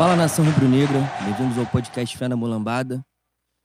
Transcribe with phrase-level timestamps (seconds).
[0.00, 3.04] Fala nação rubro-negra, bem-vindos ao podcast Fé na Mulambada.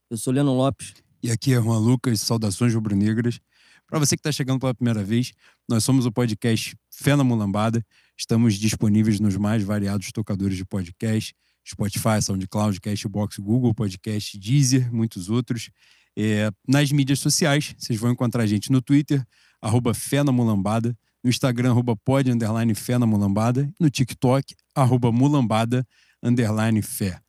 [0.10, 0.94] Eu sou Leandro Lopes.
[1.24, 3.40] E aqui é Juan Lucas, saudações rubro-negras.
[3.88, 5.32] Para você que está chegando pela primeira vez,
[5.66, 7.82] nós somos o podcast Fé na Mulambada.
[8.18, 11.34] Estamos disponíveis nos mais variados tocadores de podcast,
[11.66, 15.70] Spotify, SoundCloud, Cashbox, Google Podcast, Deezer, muitos outros.
[16.18, 19.26] É, nas mídias sociais, vocês vão encontrar a gente no Twitter,
[19.62, 25.14] arroba Fé na Mulambada, no Instagram, arroba pod, underline Fé na Mulambada, no TikTok, arroba
[25.14, 25.88] Mulambada,
[26.26, 27.20] underline Fé.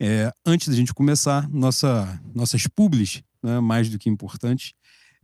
[0.00, 4.72] É, antes da gente começar, nossa, nossas publis, né, mais do que importantes.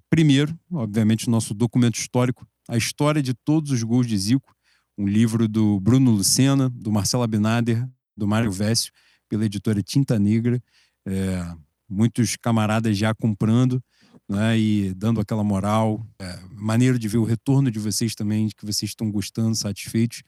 [0.09, 4.55] Primeiro, obviamente, nosso documento histórico, a história de todos os gols de Zico,
[4.97, 8.93] um livro do Bruno Lucena, do Marcelo Abinader, do Mário Vécio,
[9.29, 10.63] pela editora Tinta Negra.
[11.07, 11.55] É,
[11.89, 13.83] muitos camaradas já comprando
[14.29, 16.07] né, e dando aquela moral.
[16.21, 20.23] É, maneiro de ver o retorno de vocês também, de que vocês estão gostando, satisfeitos.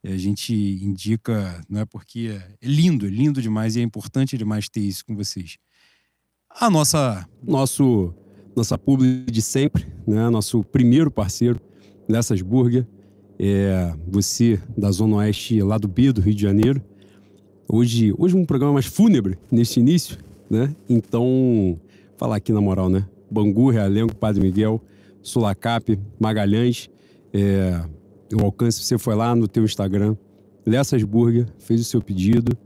[0.06, 4.38] E a gente indica, não é porque é lindo, é lindo demais e é importante
[4.38, 5.58] demais ter isso com vocês.
[6.48, 8.14] A nossa nosso
[8.56, 10.30] nossa publi de sempre, né?
[10.30, 11.60] Nosso primeiro parceiro,
[12.08, 12.86] Lessas Burger,
[13.40, 16.84] é você da Zona Oeste lá do B do Rio de Janeiro.
[17.68, 20.76] Hoje, hoje um programa mais fúnebre nesse início, né?
[20.88, 21.80] Então,
[22.16, 23.10] falar aqui na moral, né?
[23.32, 24.80] Bangu, Realengo, Padre Miguel,
[25.24, 26.92] Sulacap, Magalhães,
[27.34, 27.84] é,
[28.34, 30.16] o alcance, você foi lá no teu Instagram,
[30.66, 32.58] Lessas Burger, fez o seu pedido,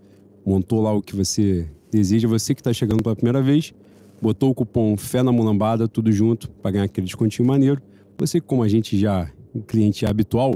[0.45, 2.27] montou lá o que você deseja.
[2.27, 3.73] Você que está chegando pela primeira vez,
[4.21, 7.81] botou o cupom Fé na Mulambada, tudo junto, para ganhar aquele descontinho maneiro.
[8.17, 10.55] Você, como a gente já, um cliente habitual,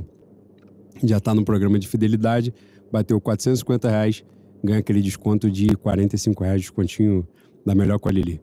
[1.04, 2.54] já está no programa de fidelidade,
[2.92, 4.24] bateu 450 reais,
[4.64, 7.28] ganha aquele desconto de 45 reais, descontinho
[7.66, 8.40] da melhor qualidade.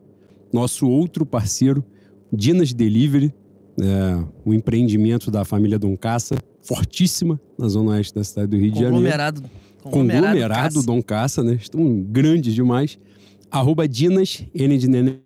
[0.53, 1.83] Nosso outro parceiro,
[2.31, 3.33] Dinas Delivery,
[3.79, 8.71] é, um empreendimento da família Dom Caça, fortíssima na zona oeste da cidade do Rio
[8.71, 8.95] de Janeiro.
[8.95, 9.43] Conglomerado.
[9.81, 10.85] Conglomerado Caça.
[10.85, 11.53] Dom Caça, né?
[11.53, 12.99] Estão grandes demais.
[13.49, 15.19] Arroba Dinas, N de Nenê,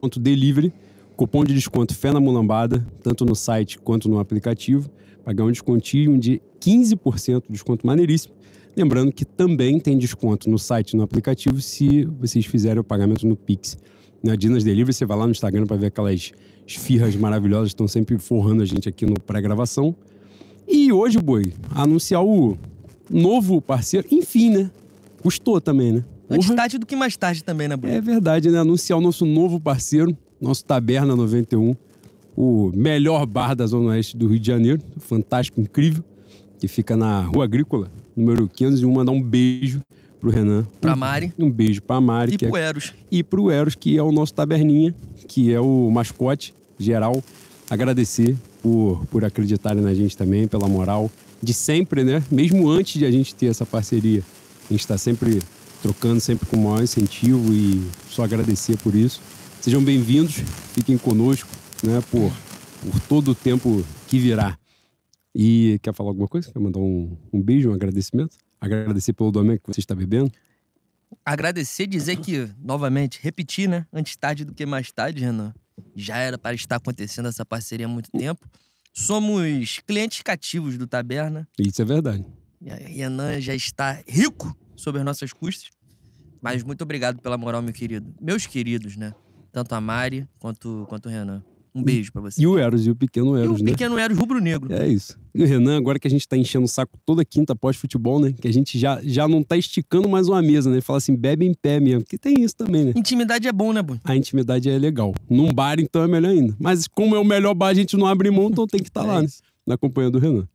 [0.00, 0.72] ponto delivery.
[1.16, 4.90] Cupom de desconto Fé na Mulambada, tanto no site quanto no aplicativo.
[5.24, 8.34] Pagar um descontinho de 15%, desconto maneiríssimo.
[8.76, 13.26] Lembrando que também tem desconto no site e no aplicativo se vocês fizerem o pagamento
[13.26, 13.78] no Pix.
[14.22, 16.32] Na Dinas Delivery, você vai lá no Instagram para ver aquelas
[16.66, 19.94] esfirras maravilhosas estão sempre forrando a gente aqui no pré-gravação.
[20.66, 22.58] E hoje, Boi, anunciar o
[23.08, 24.70] novo parceiro, enfim, né?
[25.22, 26.04] Custou também, né?
[26.28, 27.90] Antes tarde do que mais tarde também, né, Boi?
[27.90, 28.58] É verdade, né?
[28.58, 31.76] Anunciar o nosso novo parceiro, nosso Taberna 91,
[32.36, 36.04] o melhor bar da Zona Oeste do Rio de Janeiro, fantástico, incrível,
[36.58, 38.92] que fica na Rua Agrícola, número 501.
[38.92, 39.80] Mandar um beijo
[40.26, 40.66] pro Renan.
[40.80, 41.32] Pra Mari.
[41.38, 42.34] Um beijo pra Mari.
[42.34, 42.62] E pro é...
[42.62, 42.94] Eros.
[43.10, 44.94] E pro Eros, que é o nosso taberninha,
[45.28, 47.22] que é o mascote geral.
[47.70, 51.10] Agradecer por, por acreditarem na gente também, pela moral
[51.40, 52.22] de sempre, né?
[52.30, 54.22] Mesmo antes de a gente ter essa parceria.
[54.68, 55.40] A gente está sempre
[55.80, 59.20] trocando, sempre com o maior incentivo e só agradecer por isso.
[59.60, 60.42] Sejam bem-vindos,
[60.72, 61.48] fiquem conosco,
[61.84, 62.02] né?
[62.10, 62.32] Por,
[62.82, 64.58] por todo o tempo que virá.
[65.34, 66.50] E quer falar alguma coisa?
[66.50, 68.36] Quer mandar um, um beijo, um agradecimento?
[68.60, 70.32] Agradecer pelo domínio que você está bebendo?
[71.24, 73.86] Agradecer, dizer que, novamente, repetir, né?
[73.92, 75.54] Antes tarde do que mais tarde, Renan.
[75.94, 78.48] Já era para estar acontecendo essa parceria há muito tempo.
[78.92, 81.46] Somos clientes cativos do Taberna.
[81.58, 82.24] Isso é verdade.
[82.68, 85.70] A Renan já está rico sobre as nossas custas.
[86.40, 88.14] Mas muito obrigado pela moral, meu querido.
[88.20, 89.14] Meus queridos, né?
[89.52, 91.42] Tanto a Mari quanto, quanto o Renan.
[91.76, 92.40] Um beijo para você.
[92.40, 93.72] E o Eros, e o pequeno Eros, e o né?
[93.72, 94.72] pequeno Eros rubro-negro.
[94.72, 95.18] É isso.
[95.34, 98.32] E o Renan, agora que a gente tá enchendo o saco toda quinta pós-futebol, né?
[98.32, 100.80] Que a gente já, já não tá esticando mais uma mesa, né?
[100.80, 102.02] Fala assim, bebe em pé mesmo.
[102.02, 102.92] Que tem isso também, né?
[102.96, 104.00] Intimidade é bom, né, Boi?
[104.04, 105.14] A intimidade é legal.
[105.28, 106.56] Num bar, então, é melhor ainda.
[106.58, 109.02] Mas como é o melhor bar, a gente não abre mão, então tem que estar
[109.02, 109.28] tá é lá, né?
[109.66, 110.48] Na companhia do Renan.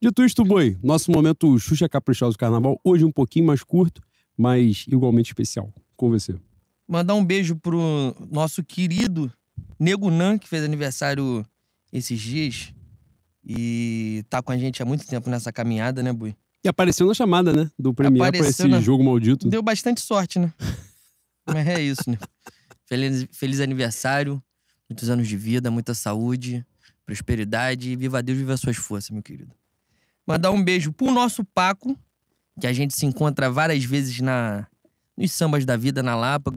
[0.00, 4.00] Dito isto, Boi, nosso momento Xuxa Caprichoso Carnaval, hoje um pouquinho mais curto,
[4.36, 5.70] mas igualmente especial.
[5.94, 6.34] Com você.
[6.88, 9.30] Mandar um beijo pro nosso querido
[9.78, 11.44] Nego Nan, que fez aniversário
[11.92, 12.72] esses dias
[13.44, 16.36] e tá com a gente há muito tempo nessa caminhada, né, Bui?
[16.64, 17.68] E apareceu na chamada, né?
[17.76, 18.80] Do Premiere pra esse na...
[18.80, 19.48] jogo maldito.
[19.48, 20.52] Deu bastante sorte, né?
[21.44, 22.16] Mas é isso, né?
[22.86, 24.40] Feliz, feliz aniversário,
[24.88, 26.64] muitos anos de vida, muita saúde,
[27.04, 27.96] prosperidade.
[27.96, 29.52] Viva Deus, viva suas forças, meu querido.
[30.24, 31.98] Mandar um beijo pro nosso Paco,
[32.60, 34.68] que a gente se encontra várias vezes na,
[35.16, 36.54] nos sambas da vida na Lapa.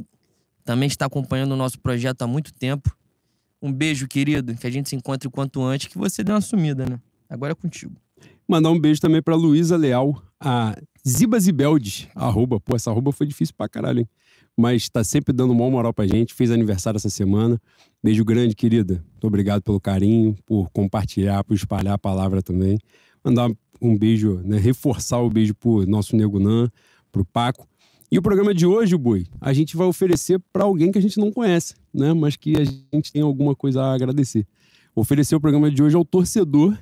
[0.65, 2.93] Também está acompanhando o nosso projeto há muito tempo.
[3.61, 4.55] Um beijo, querido.
[4.55, 6.99] Que a gente se encontre quanto antes, que você dê uma sumida, né?
[7.29, 7.95] Agora é contigo.
[8.47, 10.75] Mandar um beijo também pra Luísa Leal, a
[11.07, 11.37] Ziba
[12.15, 12.59] arroba.
[12.59, 14.09] Pô, essa arroba foi difícil pra caralho, hein?
[14.57, 16.33] Mas tá sempre dando uma moral pra gente.
[16.33, 17.61] Fez aniversário essa semana.
[18.03, 19.03] Beijo grande, querida.
[19.11, 22.77] Muito obrigado pelo carinho, por compartilhar, por espalhar a palavra também.
[23.23, 23.51] Mandar
[23.81, 24.57] um beijo, né?
[24.57, 26.69] Reforçar o beijo pro nosso Nego Nan,
[27.11, 27.67] pro Paco.
[28.11, 31.17] E o programa de hoje, Bui, a gente vai oferecer para alguém que a gente
[31.19, 32.13] não conhece, né?
[32.13, 34.45] Mas que a gente tem alguma coisa a agradecer.
[34.95, 36.77] Oferecer o programa de hoje ao torcedor,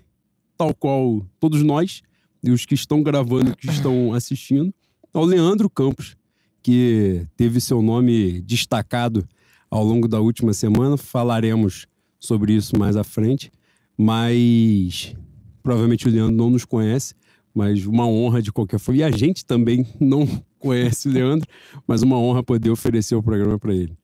[0.58, 2.02] tal qual todos nós,
[2.44, 4.74] e os que estão gravando e que estão assistindo,
[5.14, 6.18] ao Leandro Campos,
[6.62, 9.28] que teve seu nome destacado
[9.72, 10.98] ao longo da última semana.
[10.98, 11.88] Falaremos
[12.20, 13.50] sobre isso mais à frente,
[13.98, 15.16] mas
[15.62, 17.16] provavelmente o Leandro não nos conhece,
[17.54, 19.00] mas uma honra de qualquer forma.
[19.00, 20.28] E a gente também não
[20.64, 21.48] conhece o Leandro,
[21.86, 23.98] mas uma honra poder oferecer o programa para ele.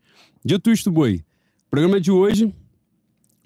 [0.44, 1.24] Dito isto, Boi,
[1.70, 2.54] programa de hoje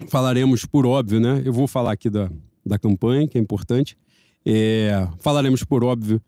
[0.08, 1.40] falaremos, por óbvio, né?
[1.44, 2.30] Eu vou falar aqui da,
[2.66, 3.96] da campanha, que é importante.
[4.44, 6.20] É, falaremos, por óbvio,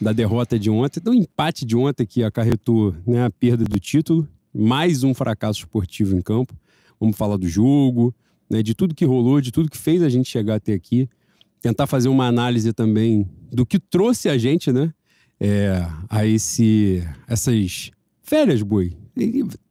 [0.00, 4.28] da derrota de ontem, do empate de ontem que acarretou né, a perda do título,
[4.52, 6.54] mais um fracasso esportivo em campo.
[7.00, 8.14] Vamos falar do jogo,
[8.50, 11.08] né, de tudo que rolou, de tudo que fez a gente chegar até aqui.
[11.60, 14.92] Tentar fazer uma análise também do que trouxe a gente, né?
[15.44, 17.90] É, a esse, essas
[18.22, 18.96] férias, boi.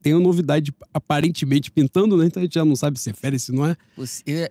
[0.01, 2.25] Tem uma novidade aparentemente pintando, né?
[2.25, 3.75] Então a gente já não sabe se é férias, se não é.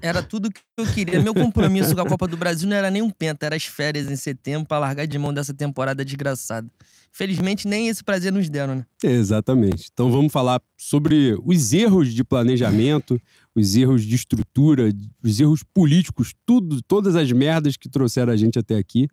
[0.03, 1.21] Era tudo que eu queria.
[1.21, 4.11] Meu compromisso com a Copa do Brasil não era nem um penta, era as férias
[4.11, 6.69] em setembro pra largar de mão dessa temporada desgraçada.
[7.13, 8.87] Felizmente, nem esse prazer nos deram, né?
[9.03, 9.91] Exatamente.
[9.93, 13.21] Então vamos falar sobre os erros de planejamento,
[13.55, 18.59] os erros de estrutura, os erros políticos, tudo, todas as merdas que trouxeram a gente
[18.59, 19.09] até aqui,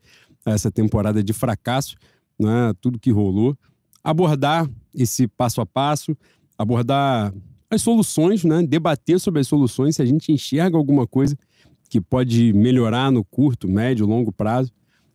[0.54, 1.96] essa temporada de fracasso,
[2.40, 2.74] né?
[2.82, 3.58] tudo que rolou.
[4.04, 6.16] Abordar esse passo a passo,
[6.58, 7.34] abordar
[7.70, 8.64] as soluções, né?
[8.64, 11.38] debater sobre as soluções, se a gente enxerga alguma coisa
[11.90, 14.72] que pode melhorar no curto, médio, longo prazo,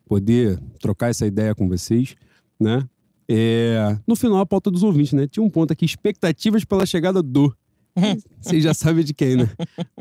[0.07, 2.15] poder trocar essa ideia com vocês,
[2.61, 2.87] né?
[3.29, 5.27] É, no final, a pauta dos ouvintes, né?
[5.27, 7.55] Tinha um ponto aqui: expectativas pela chegada do.
[8.41, 9.51] Vocês já sabem de quem, né?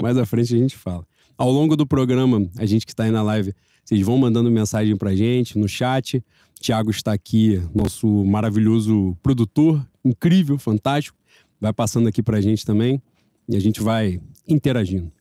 [0.02, 1.06] Mais à frente a gente fala.
[1.38, 4.96] Ao longo do programa, a gente que está aí na live, vocês vão mandando mensagem
[4.96, 6.24] pra gente no chat.
[6.60, 11.18] Tiago está aqui, nosso maravilhoso produtor, incrível, fantástico.
[11.60, 13.02] Vai passando aqui pra gente também
[13.50, 15.12] e a gente vai interagindo.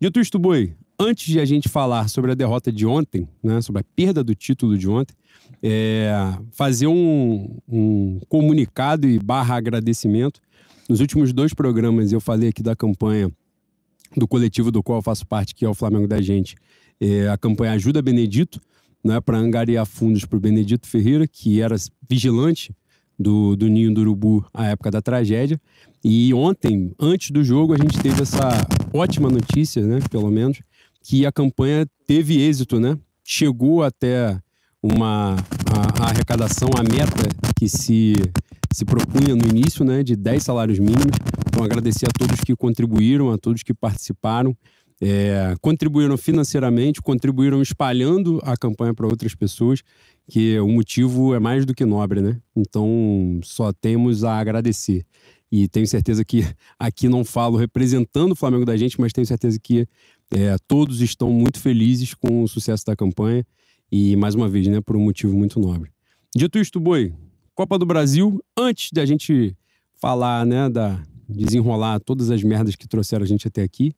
[0.00, 3.80] Dito isto, Boi, antes de a gente falar sobre a derrota de ontem, né, sobre
[3.80, 5.14] a perda do título de ontem,
[5.62, 6.10] é,
[6.52, 10.40] fazer um, um comunicado e barra agradecimento.
[10.88, 13.30] Nos últimos dois programas eu falei aqui da campanha
[14.16, 16.56] do coletivo do qual eu faço parte, que é o Flamengo da Gente,
[17.32, 18.60] a campanha Ajuda Benedito,
[19.04, 21.76] né, para angariar fundos para o Benedito Ferreira, que era
[22.08, 22.74] vigilante
[23.18, 25.60] do, do Ninho do Urubu à época da tragédia.
[26.04, 30.60] E ontem, antes do jogo, a gente teve essa ótima notícia, né, pelo menos,
[31.02, 32.98] que a campanha teve êxito, né?
[33.24, 34.38] Chegou até
[34.82, 37.28] uma a, a arrecadação, a meta
[37.58, 38.14] que se,
[38.72, 41.16] se propunha no início, né, de 10 salários mínimos.
[41.46, 44.56] Então, agradecer a todos que contribuíram, a todos que participaram,
[45.00, 49.82] é, contribuíram financeiramente, contribuíram espalhando a campanha para outras pessoas,
[50.28, 52.40] que o motivo é mais do que nobre, né?
[52.54, 55.04] Então, só temos a agradecer.
[55.50, 56.44] E tenho certeza que
[56.78, 59.86] aqui não falo representando o Flamengo da gente, mas tenho certeza que
[60.30, 63.46] é, todos estão muito felizes com o sucesso da campanha
[63.90, 65.90] e, mais uma vez, né, por um motivo muito nobre.
[66.36, 67.14] Dito isto, Boi,
[67.54, 69.56] Copa do Brasil, antes da gente
[69.94, 73.94] falar, né, da desenrolar todas as merdas que trouxeram a gente até aqui,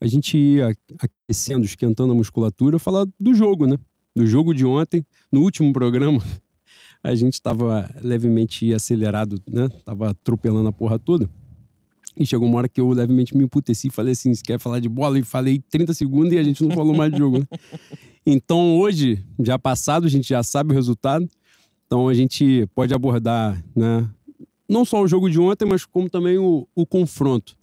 [0.00, 3.76] a gente ia aquecendo, esquentando a musculatura, falar do jogo, né?
[4.14, 6.22] Do jogo de ontem, no último programa,
[7.02, 9.68] a gente estava levemente acelerado, né?
[9.84, 11.28] Tava atropelando a porra toda.
[12.16, 14.80] E chegou uma hora que eu levemente me emputeci e falei assim: você quer falar
[14.80, 15.18] de bola?
[15.18, 17.38] E falei 30 segundos e a gente não falou mais de jogo.
[17.38, 17.46] Né?
[18.30, 21.26] Então hoje, já passado, a gente já sabe o resultado.
[21.86, 24.06] Então a gente pode abordar, né?
[24.68, 27.56] Não só o jogo de ontem, mas como também o, o confronto.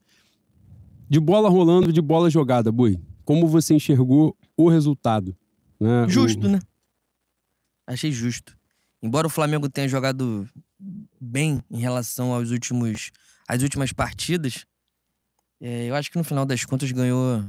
[1.10, 3.00] De bola rolando, de bola jogada, Bui.
[3.24, 5.36] Como você enxergou o resultado?
[5.80, 6.08] Né?
[6.08, 6.60] Justo, O- né?
[7.88, 8.58] Achei justo.
[9.02, 10.48] Embora o Flamengo tenha jogado
[11.22, 13.12] bem em relação aos últimos,
[13.48, 14.66] às últimas partidas,
[15.62, 17.44] é, eu acho que no final das contas ganhou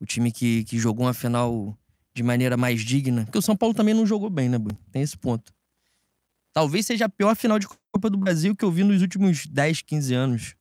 [0.00, 1.76] o time que, que jogou uma final
[2.14, 3.24] de maneira mais digna.
[3.24, 4.76] Porque o São Paulo também não jogou bem, né, Bui?
[4.92, 5.52] Tem esse ponto.
[6.52, 9.82] Talvez seja a pior final de Copa do Brasil que eu vi nos últimos 10,
[9.82, 10.54] 15 anos.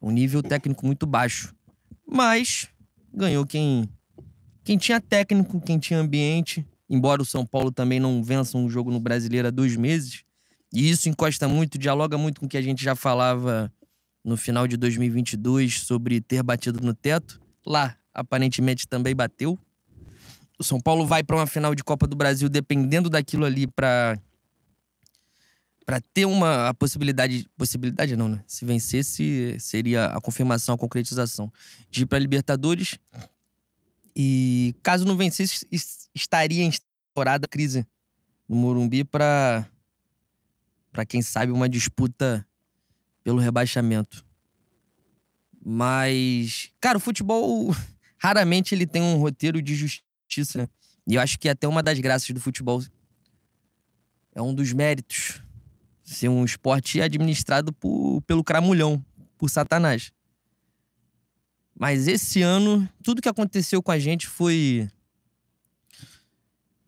[0.00, 1.54] Um nível técnico muito baixo.
[2.06, 2.68] Mas
[3.12, 3.88] ganhou quem,
[4.62, 6.66] quem tinha técnico, quem tinha ambiente.
[6.88, 10.22] Embora o São Paulo também não vença um jogo no Brasileiro há dois meses,
[10.72, 13.72] E isso encosta muito, dialoga muito com o que a gente já falava
[14.24, 17.40] no final de 2022 sobre ter batido no teto.
[17.64, 19.58] Lá, aparentemente, também bateu.
[20.58, 24.18] O São Paulo vai para uma final de Copa do Brasil dependendo daquilo ali para
[25.86, 28.42] para ter uma a possibilidade, possibilidade não, né?
[28.44, 31.50] Se vencesse, seria a confirmação, a concretização
[31.88, 32.98] de ir para Libertadores.
[34.14, 35.64] E caso não vencesse,
[36.12, 36.72] estaria em
[37.14, 37.86] temporada crise
[38.48, 39.64] no Morumbi para
[40.90, 42.44] para quem sabe uma disputa
[43.22, 44.24] pelo rebaixamento.
[45.62, 47.72] Mas, cara, o futebol
[48.18, 50.68] raramente ele tem um roteiro de justiça, né?
[51.06, 52.82] E eu acho que é até uma das graças do futebol
[54.34, 55.45] é um dos méritos
[56.06, 59.04] ser um esporte administrado por, pelo cramulhão,
[59.36, 60.12] por Satanás.
[61.78, 64.88] Mas esse ano, tudo que aconteceu com a gente foi.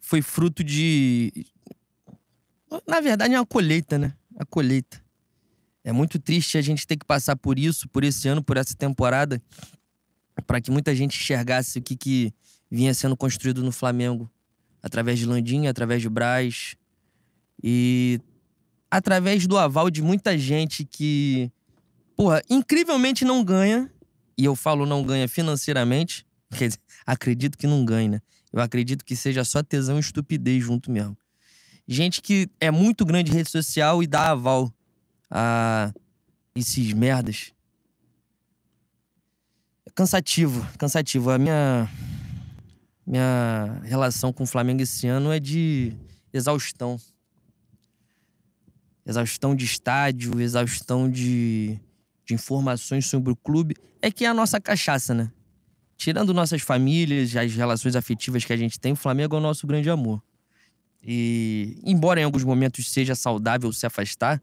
[0.00, 1.46] Foi fruto de.
[2.86, 4.14] Na verdade, é uma colheita, né?
[4.36, 5.02] A colheita.
[5.84, 8.74] É muito triste a gente ter que passar por isso, por esse ano, por essa
[8.74, 9.42] temporada,
[10.46, 12.32] para que muita gente enxergasse o que, que
[12.70, 14.30] vinha sendo construído no Flamengo
[14.82, 16.76] através de Landim, através de Braz.
[17.62, 18.20] E
[18.90, 21.50] através do aval de muita gente que,
[22.16, 23.90] porra, incrivelmente não ganha,
[24.36, 26.26] e eu falo não ganha financeiramente,
[26.56, 28.22] quer dizer, acredito que não ganha, né?
[28.52, 31.16] Eu acredito que seja só tesão e estupidez junto mesmo.
[31.86, 34.72] Gente que é muito grande em rede social e dá aval
[35.30, 35.92] a
[36.54, 37.52] esses merdas.
[39.86, 41.30] É cansativo, cansativo.
[41.30, 41.90] A minha
[43.06, 45.94] minha relação com o Flamengo esse ano é de
[46.32, 46.98] exaustão
[49.08, 51.80] exaustão de estádio, exaustão de,
[52.26, 55.32] de informações sobre o clube, é que é a nossa cachaça, né?
[55.96, 59.66] Tirando nossas famílias, as relações afetivas que a gente tem, o Flamengo é o nosso
[59.66, 60.22] grande amor.
[61.02, 64.42] E, embora em alguns momentos seja saudável se afastar,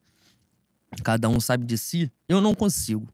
[1.04, 3.08] cada um sabe de si, eu não consigo.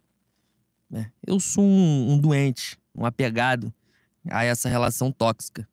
[0.89, 1.11] Né?
[1.25, 3.73] Eu sou um, um doente, um apegado
[4.29, 5.67] a essa relação tóxica.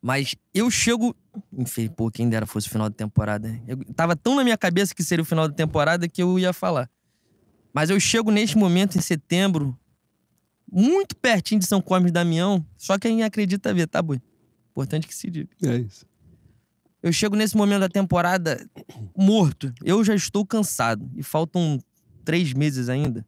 [0.00, 1.14] Mas eu chego.
[1.56, 3.60] Enfim, pô, quem dera fosse o final da temporada.
[3.66, 6.52] Eu tava tão na minha cabeça que seria o final da temporada que eu ia
[6.52, 6.90] falar.
[7.72, 9.78] Mas eu chego neste momento, em setembro,
[10.70, 12.64] muito pertinho de São Cosme e Damião.
[12.76, 14.20] Só quem acredita ver, tá, boi?
[14.70, 15.50] Importante que se diga.
[15.62, 16.06] É isso.
[17.02, 18.64] Eu chego nesse momento da temporada
[19.16, 19.72] morto.
[19.84, 21.10] Eu já estou cansado.
[21.16, 21.78] E faltam
[22.24, 23.26] três meses ainda.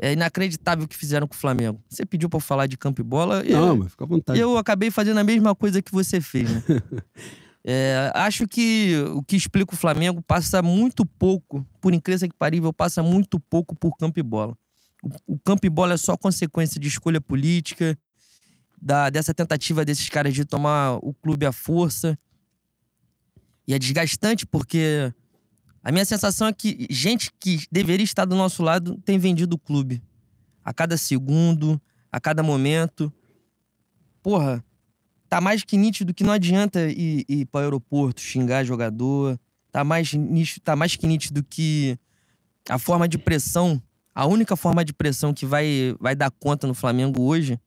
[0.00, 1.82] É inacreditável o que fizeram com o Flamengo.
[1.88, 3.42] Você pediu pra eu falar de campo e bola.
[3.42, 4.38] Não, mas fica à vontade.
[4.38, 6.62] Eu acabei fazendo a mesma coisa que você fez, né?
[7.64, 12.72] é, acho que o que explica o Flamengo passa muito pouco, por incrível que parível,
[12.72, 14.56] passa muito pouco por campo e bola.
[15.02, 17.98] O, o campo e bola é só consequência de escolha política,
[18.80, 22.16] da, dessa tentativa desses caras de tomar o clube à força.
[23.66, 25.12] E é desgastante porque
[25.88, 29.58] a minha sensação é que gente que deveria estar do nosso lado tem vendido o
[29.58, 30.02] clube.
[30.62, 31.80] A cada segundo,
[32.12, 33.10] a cada momento.
[34.22, 34.62] Porra,
[35.30, 39.40] tá mais que nítido que não adianta ir, ir para o aeroporto xingar jogador.
[39.72, 41.98] Tá mais, nítido, tá mais que nítido que
[42.68, 43.82] a forma de pressão,
[44.14, 47.58] a única forma de pressão que vai, vai dar conta no Flamengo hoje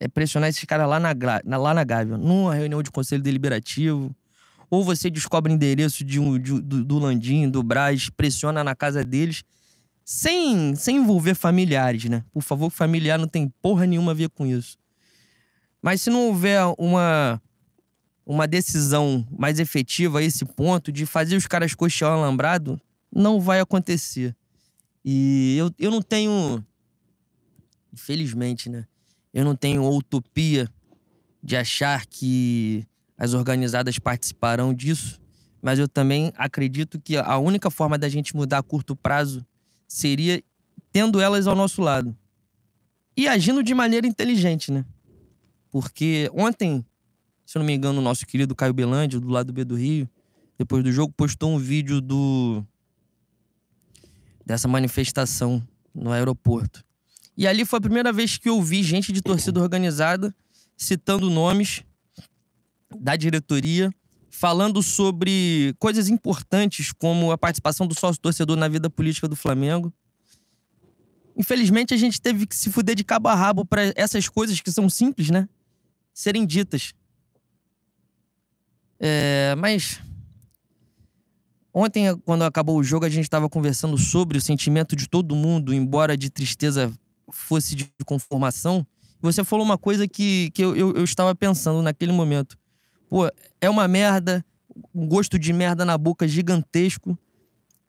[0.00, 1.10] é pressionar esses caras lá na,
[1.56, 4.12] lá na Gávea, numa reunião de conselho deliberativo
[4.70, 9.02] ou você descobre endereço de um, de, do, do Landim, do Braz, pressiona na casa
[9.02, 9.42] deles,
[10.04, 12.24] sem, sem envolver familiares, né?
[12.32, 14.76] Por favor, familiar não tem porra nenhuma a ver com isso.
[15.82, 17.40] Mas se não houver uma,
[18.26, 22.80] uma decisão mais efetiva a esse ponto de fazer os caras coxear o alambrado,
[23.14, 24.34] não vai acontecer.
[25.04, 26.64] E eu, eu não tenho.
[27.92, 28.86] Infelizmente, né?
[29.32, 30.68] Eu não tenho utopia
[31.42, 32.86] de achar que
[33.18, 35.20] as organizadas participarão disso,
[35.60, 39.44] mas eu também acredito que a única forma da gente mudar a curto prazo
[39.88, 40.42] seria
[40.92, 42.16] tendo elas ao nosso lado
[43.16, 44.84] e agindo de maneira inteligente, né?
[45.70, 46.86] Porque ontem,
[47.44, 50.08] se eu não me engano, o nosso querido Caio Belândio, do lado B do Rio,
[50.56, 52.64] depois do jogo, postou um vídeo do
[54.46, 55.62] dessa manifestação
[55.94, 56.82] no aeroporto.
[57.36, 60.34] E ali foi a primeira vez que eu vi gente de torcida organizada
[60.76, 61.82] citando nomes
[62.96, 63.90] da diretoria
[64.30, 69.92] falando sobre coisas importantes como a participação do sócio torcedor na vida política do Flamengo.
[71.36, 74.70] Infelizmente, a gente teve que se fuder de cabo a rabo para essas coisas que
[74.70, 75.48] são simples, né?
[76.12, 76.94] Serem ditas.
[78.98, 80.00] É, mas.
[81.72, 85.72] Ontem, quando acabou o jogo, a gente estava conversando sobre o sentimento de todo mundo,
[85.72, 86.92] embora de tristeza
[87.30, 88.84] fosse de conformação.
[89.20, 92.56] Você falou uma coisa que, que eu, eu, eu estava pensando naquele momento
[93.08, 94.44] pô, é uma merda,
[94.94, 97.18] um gosto de merda na boca gigantesco.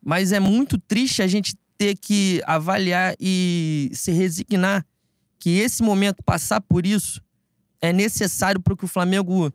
[0.04, 4.86] Mas é muito triste a gente ter que avaliar e se resignar
[5.38, 7.22] que esse momento, passar por isso,
[7.82, 9.52] é necessário para que o Flamengo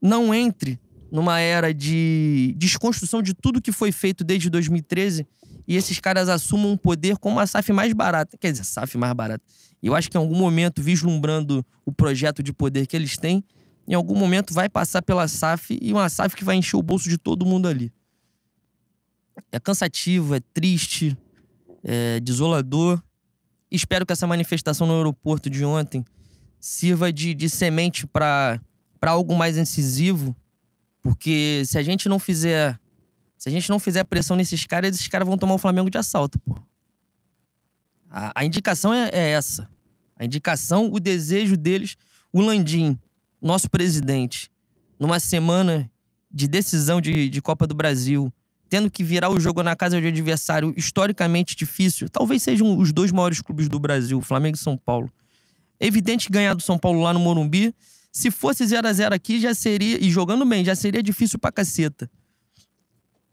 [0.00, 0.78] não entre
[1.10, 5.26] numa era de desconstrução de tudo que foi feito desde 2013
[5.66, 8.36] e esses caras assumam um poder com uma SAF mais barata.
[8.36, 9.44] Quer dizer, SAF mais barata.
[9.82, 13.44] Eu acho que em algum momento, vislumbrando o projeto de poder que eles têm,
[13.90, 17.08] em algum momento vai passar pela SAF e uma SAF que vai encher o bolso
[17.08, 17.92] de todo mundo ali.
[19.50, 21.18] É cansativo, é triste,
[21.82, 23.02] é desolador.
[23.68, 26.04] Espero que essa manifestação no aeroporto de ontem
[26.60, 28.60] sirva de, de semente para
[29.02, 30.36] algo mais incisivo,
[31.02, 32.78] porque se a gente não fizer
[33.36, 35.98] se a gente não fizer pressão nesses caras, esses caras vão tomar o Flamengo de
[35.98, 36.56] assalto, pô.
[38.08, 39.68] A, a indicação é, é, essa.
[40.14, 41.96] A indicação, o desejo deles,
[42.32, 42.96] o Landim,
[43.40, 44.50] nosso presidente,
[44.98, 45.90] numa semana
[46.30, 48.32] de decisão de, de Copa do Brasil,
[48.68, 53.10] tendo que virar o jogo na casa de adversário historicamente difícil, talvez sejam os dois
[53.10, 55.10] maiores clubes do Brasil, Flamengo e São Paulo.
[55.80, 57.74] Evidente ganhar do São Paulo lá no Morumbi,
[58.12, 61.50] se fosse 0 a 0 aqui, já seria, e jogando bem, já seria difícil pra
[61.50, 62.10] caceta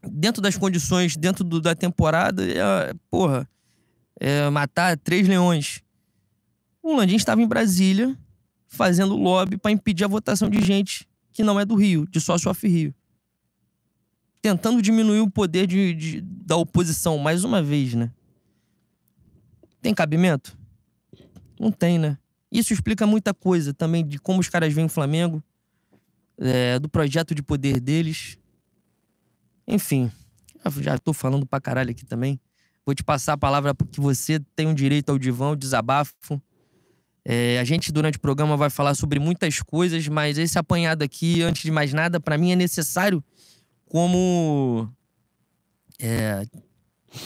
[0.02, 3.48] dentro das condições, dentro do, da temporada, é, porra,
[4.18, 5.82] é, matar três leões.
[6.82, 8.16] O Landim estava em Brasília
[8.68, 12.50] fazendo lobby para impedir a votação de gente que não é do Rio, de sócio
[12.50, 12.94] off-Rio.
[14.40, 18.12] Tentando diminuir o poder de, de, da oposição, mais uma vez, né?
[19.80, 20.56] Tem cabimento?
[21.58, 22.18] Não tem, né?
[22.50, 25.42] Isso explica muita coisa também de como os caras veem o Flamengo,
[26.38, 28.38] é, do projeto de poder deles.
[29.66, 30.10] Enfim,
[30.80, 32.40] já tô falando pra caralho aqui também.
[32.86, 36.40] Vou te passar a palavra porque você tem o um direito ao divã, ao desabafo.
[37.24, 41.42] É, a gente, durante o programa, vai falar sobre muitas coisas, mas esse apanhado aqui,
[41.42, 43.22] antes de mais nada, para mim é necessário
[43.86, 44.90] como.
[46.00, 46.46] É,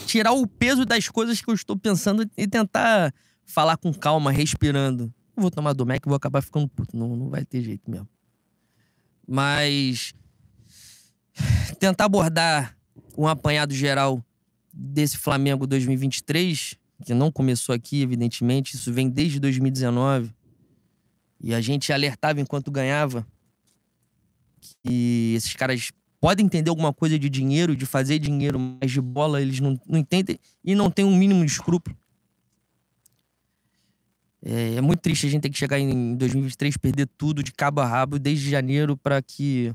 [0.05, 3.13] tirar o peso das coisas que eu estou pensando e tentar
[3.45, 5.13] falar com calma, respirando.
[5.35, 6.95] Vou tomar do Mac e vou acabar ficando puto.
[6.97, 8.07] Não, não vai ter jeito mesmo.
[9.27, 10.13] Mas
[11.79, 12.77] tentar abordar
[13.17, 14.23] um apanhado geral
[14.71, 20.31] desse Flamengo 2023, que não começou aqui, evidentemente, isso vem desde 2019.
[21.39, 23.27] E a gente alertava enquanto ganhava
[24.61, 29.41] que esses caras podem entender alguma coisa de dinheiro, de fazer dinheiro, mas de bola
[29.41, 31.97] eles não, não entendem e não têm um mínimo de escrúpulo.
[34.41, 37.81] É, é, muito triste a gente ter que chegar em 2023 perder tudo de cabo
[37.81, 39.73] a rabo desde janeiro para que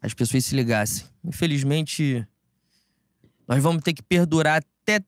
[0.00, 1.06] as pessoas se ligassem.
[1.24, 2.26] Infelizmente,
[3.46, 5.04] nós vamos ter que perdurar até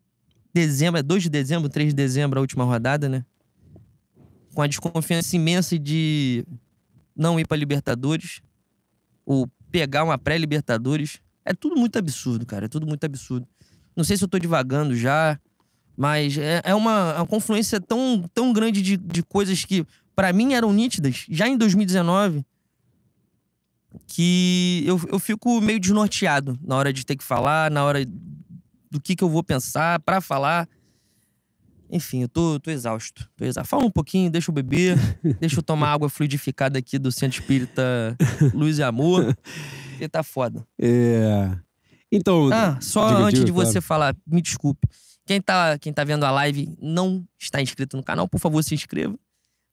[0.54, 3.24] dezembro, é 2 de dezembro, 3 de dezembro, a última rodada, né?
[4.54, 6.46] Com a desconfiança imensa de
[7.14, 8.40] não ir para Libertadores
[9.26, 11.18] ou pegar uma pré-Libertadores.
[11.44, 12.66] É tudo muito absurdo, cara.
[12.66, 13.46] É tudo muito absurdo.
[13.96, 15.38] Não sei se eu tô divagando já,
[15.96, 20.54] mas é, é uma, uma confluência tão, tão grande de, de coisas que, para mim,
[20.54, 22.44] eram nítidas já em 2019
[24.06, 28.04] que eu, eu fico meio desnorteado na hora de ter que falar, na hora
[28.94, 30.68] do que, que eu vou pensar para falar.
[31.90, 33.28] Enfim, eu tô, tô exausto.
[33.36, 33.68] Tô exausto.
[33.68, 34.96] Fala um pouquinho, deixa eu beber,
[35.40, 38.16] deixa eu tomar água fluidificada aqui do Centro Espírita
[38.54, 39.36] Luz e Amor.
[39.90, 40.64] Porque tá foda.
[40.80, 41.50] É.
[42.10, 42.50] Então.
[42.52, 43.82] Ah, só antes de você claro.
[43.82, 44.86] falar, me desculpe.
[45.26, 48.74] Quem tá, quem tá vendo a live não está inscrito no canal, por favor, se
[48.74, 49.18] inscreva.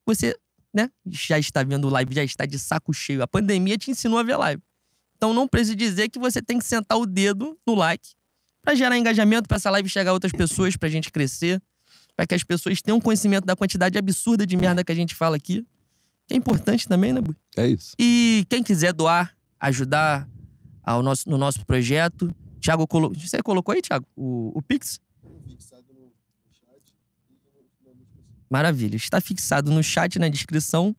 [0.08, 0.36] Você
[0.74, 0.90] né?
[1.06, 3.22] Já está vendo live, já está de saco cheio.
[3.22, 4.64] A pandemia te ensinou a ver live.
[5.18, 8.16] Então não precisa dizer que você tem que sentar o dedo no like
[8.62, 11.62] para gerar engajamento, para essa live chegar a outras pessoas, pra gente crescer,
[12.16, 15.36] para que as pessoas tenham conhecimento da quantidade absurda de merda que a gente fala
[15.36, 15.66] aqui.
[16.28, 17.36] Que é importante também, né, Bui?
[17.58, 17.94] É isso.
[17.98, 20.30] E quem quiser doar, ajudar
[20.84, 23.20] ao nosso, no nosso projeto, Thiago colocou.
[23.20, 25.00] Você colocou aí, Thiago, o, o Pix?
[28.50, 28.98] Maravilha.
[28.98, 30.96] Está fixado no chat, na descrição,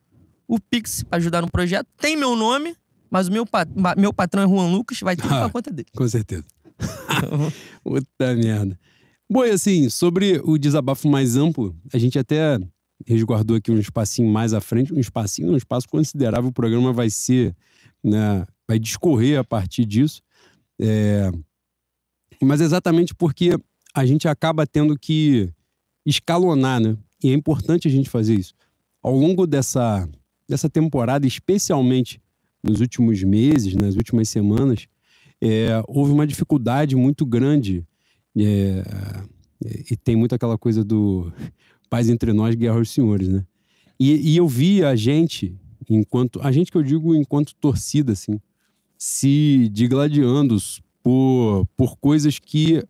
[0.47, 1.87] o Pix para ajudar no projeto.
[1.97, 2.75] Tem meu nome,
[3.09, 3.45] mas o meu,
[3.95, 5.87] meu patrão é Juan Lucas, vai ter ah, conta dele.
[5.95, 6.45] Com certeza.
[7.83, 8.79] Puta merda.
[9.29, 12.59] Bom, e assim, sobre o desabafo mais amplo, a gente até
[13.05, 16.49] resguardou aqui um espacinho mais à frente, um espacinho, um espaço considerável.
[16.49, 17.55] O programa vai ser,
[18.03, 20.21] né, vai discorrer a partir disso.
[20.79, 21.31] É...
[22.41, 23.57] Mas exatamente porque
[23.93, 25.49] a gente acaba tendo que
[26.05, 26.97] escalonar, né?
[27.23, 28.53] E é importante a gente fazer isso.
[29.01, 30.09] Ao longo dessa,
[30.47, 32.21] dessa temporada, especialmente
[32.63, 34.87] nos últimos meses, nas últimas semanas,
[35.45, 37.85] é, houve uma dificuldade muito grande.
[38.35, 38.81] É,
[39.91, 41.31] e tem muito aquela coisa do
[41.89, 43.45] paz entre nós, guerra aos senhores, né?
[43.99, 45.53] E, e eu vi a gente,
[45.89, 46.39] enquanto.
[46.41, 48.39] A gente que eu digo enquanto torcida, assim,
[48.97, 50.57] se digladiando
[51.03, 52.81] por, por coisas que,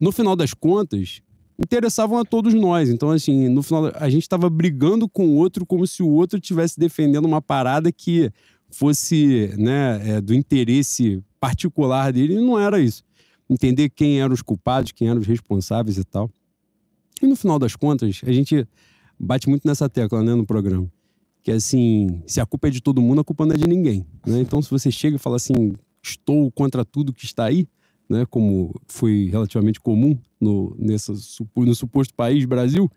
[0.00, 1.22] no final das contas,
[1.56, 2.90] interessavam a todos nós.
[2.90, 6.38] Então, assim, no final, a gente estava brigando com o outro como se o outro
[6.38, 8.30] estivesse defendendo uma parada que
[8.70, 13.04] fosse né, é, do interesse particular dele, não era isso.
[13.48, 16.30] Entender quem eram os culpados, quem eram os responsáveis e tal.
[17.22, 18.66] E no final das contas, a gente
[19.18, 20.90] bate muito nessa tecla né, no programa.
[21.42, 23.68] Que é assim, se a culpa é de todo mundo, a culpa não é de
[23.68, 24.04] ninguém.
[24.26, 24.40] Né?
[24.40, 27.68] Então, se você chega e fala assim, estou contra tudo que está aí,
[28.08, 31.12] né, como foi relativamente comum no, nessa,
[31.56, 32.90] no suposto país Brasil,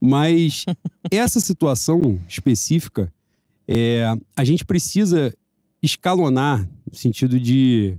[0.00, 0.64] mas
[1.10, 3.12] essa situação específica,
[3.68, 5.34] é, a gente precisa
[5.82, 7.96] escalonar no sentido de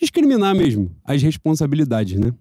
[0.00, 2.32] discriminar mesmo as responsabilidades, né?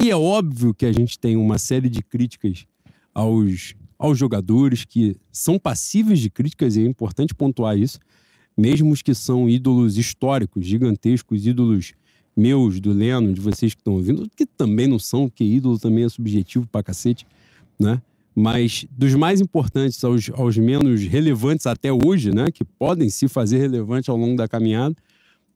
[0.00, 2.66] E é óbvio que a gente tem uma série de críticas
[3.12, 7.98] aos, aos jogadores que são passíveis de críticas, e é importante pontuar isso,
[8.56, 11.94] mesmo os que são ídolos históricos, gigantescos, ídolos
[12.36, 16.04] meus, do Leno, de vocês que estão ouvindo, que também não são, porque ídolo também
[16.04, 17.26] é subjetivo pra cacete,
[17.80, 18.00] né?
[18.38, 22.48] Mas dos mais importantes aos, aos menos relevantes até hoje, né?
[22.52, 24.94] Que podem se fazer relevantes ao longo da caminhada,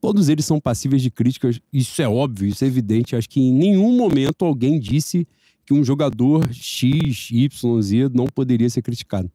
[0.00, 1.60] todos eles são passíveis de críticas.
[1.70, 3.14] Isso é óbvio, isso é evidente.
[3.14, 5.28] Acho que em nenhum momento alguém disse
[5.66, 9.30] que um jogador X, Y, Z não poderia ser criticado.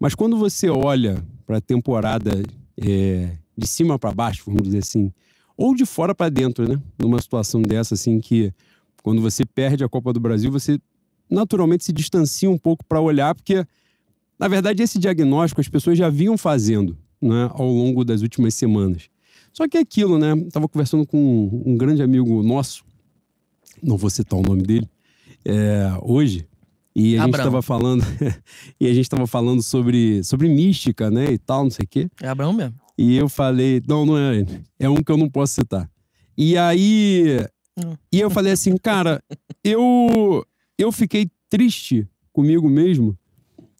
[0.00, 2.42] Mas quando você olha para a temporada
[2.82, 5.12] é, de cima para baixo, vamos dizer assim,
[5.58, 6.80] ou de fora para dentro, né?
[6.98, 8.50] Numa situação dessa, assim, que
[9.02, 10.80] quando você perde a Copa do Brasil, você
[11.32, 13.66] naturalmente se distancia um pouco para olhar, porque,
[14.38, 19.08] na verdade, esse diagnóstico as pessoas já vinham fazendo né, ao longo das últimas semanas.
[19.52, 20.34] Só que é aquilo, né?
[20.46, 22.84] Estava conversando com um grande amigo nosso,
[23.82, 24.88] não vou citar o nome dele,
[25.44, 26.46] é, hoje,
[26.94, 28.04] e a gente estava falando
[28.78, 32.08] e a gente estava falando sobre, sobre mística, né, e tal, não sei o quê.
[32.20, 32.74] É Abraão mesmo.
[32.96, 34.44] E eu falei, não, não é.
[34.78, 35.90] É um que eu não posso citar.
[36.36, 37.46] E aí.
[37.76, 37.96] Hum.
[38.12, 39.22] E eu falei assim, cara,
[39.64, 40.44] eu,
[40.78, 43.16] eu fiquei triste comigo mesmo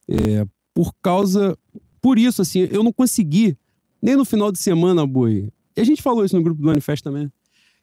[0.09, 1.57] é, por causa.
[2.01, 3.57] Por isso, assim, eu não consegui,
[4.01, 5.49] nem no final de semana, boi.
[5.77, 7.31] E a gente falou isso no grupo do Manifesto também.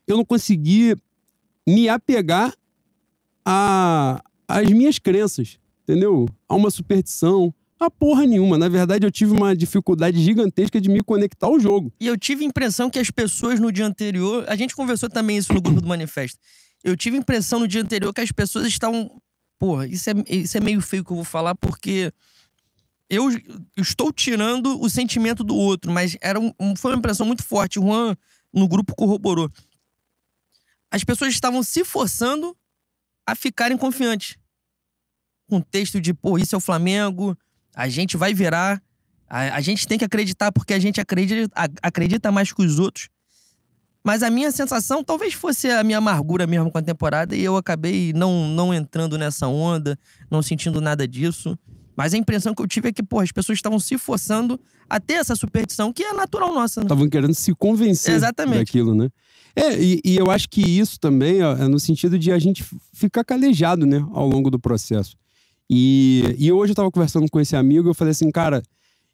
[0.08, 0.96] Eu não consegui
[1.68, 2.54] me apegar
[3.46, 6.28] a, às minhas crenças, entendeu?
[6.48, 8.58] A uma superstição, a porra nenhuma.
[8.58, 11.94] Na verdade, eu tive uma dificuldade gigantesca de me conectar ao jogo.
[12.00, 14.46] E eu tive a impressão que as pessoas no dia anterior.
[14.48, 16.40] A gente conversou também isso no grupo do Manifesto.
[16.84, 19.22] Eu tive a impressão no dia anterior que as pessoas estavam.
[19.58, 22.14] Porra, isso é, isso é meio feio que eu vou falar, porque
[23.10, 23.30] eu,
[23.76, 27.80] estou tirando o sentimento do outro, mas era um, foi uma impressão muito forte.
[27.80, 28.16] O Juan,
[28.54, 29.52] no grupo, corroborou.
[30.92, 32.56] As pessoas estavam se forçando
[33.26, 34.38] a ficarem confiantes.
[35.48, 37.38] Com texto de, pô, isso é o Flamengo,
[37.76, 38.82] a gente vai virar.
[39.28, 42.78] A, a gente tem que acreditar porque a gente acredita, a, acredita mais que os
[42.78, 43.10] outros.
[44.04, 47.58] Mas a minha sensação talvez fosse a minha amargura mesmo com a temporada e eu
[47.58, 49.98] acabei não, não entrando nessa onda,
[50.32, 51.58] não sentindo nada disso.
[51.96, 54.58] Mas a impressão que eu tive é que, pô, as pessoas estavam se forçando
[54.90, 56.86] a ter essa superstição que é natural nossa, né?
[56.86, 58.60] Estavam querendo se convencer Exatamente.
[58.60, 59.10] daquilo, né?
[59.54, 62.64] É, e, e, eu acho que isso também ó, é no sentido de a gente
[62.94, 65.18] ficar calejado, né, ao longo do processo.
[65.70, 68.64] E, e hoje eu tava conversando com esse amigo e eu falei assim, cara,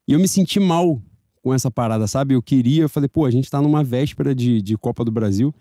[0.07, 1.01] e eu me senti mal
[1.45, 2.33] com essa parada, sabe?
[2.33, 5.53] Eu queria, eu falei, pô, a gente tá numa véspera de, de Copa do Brasil.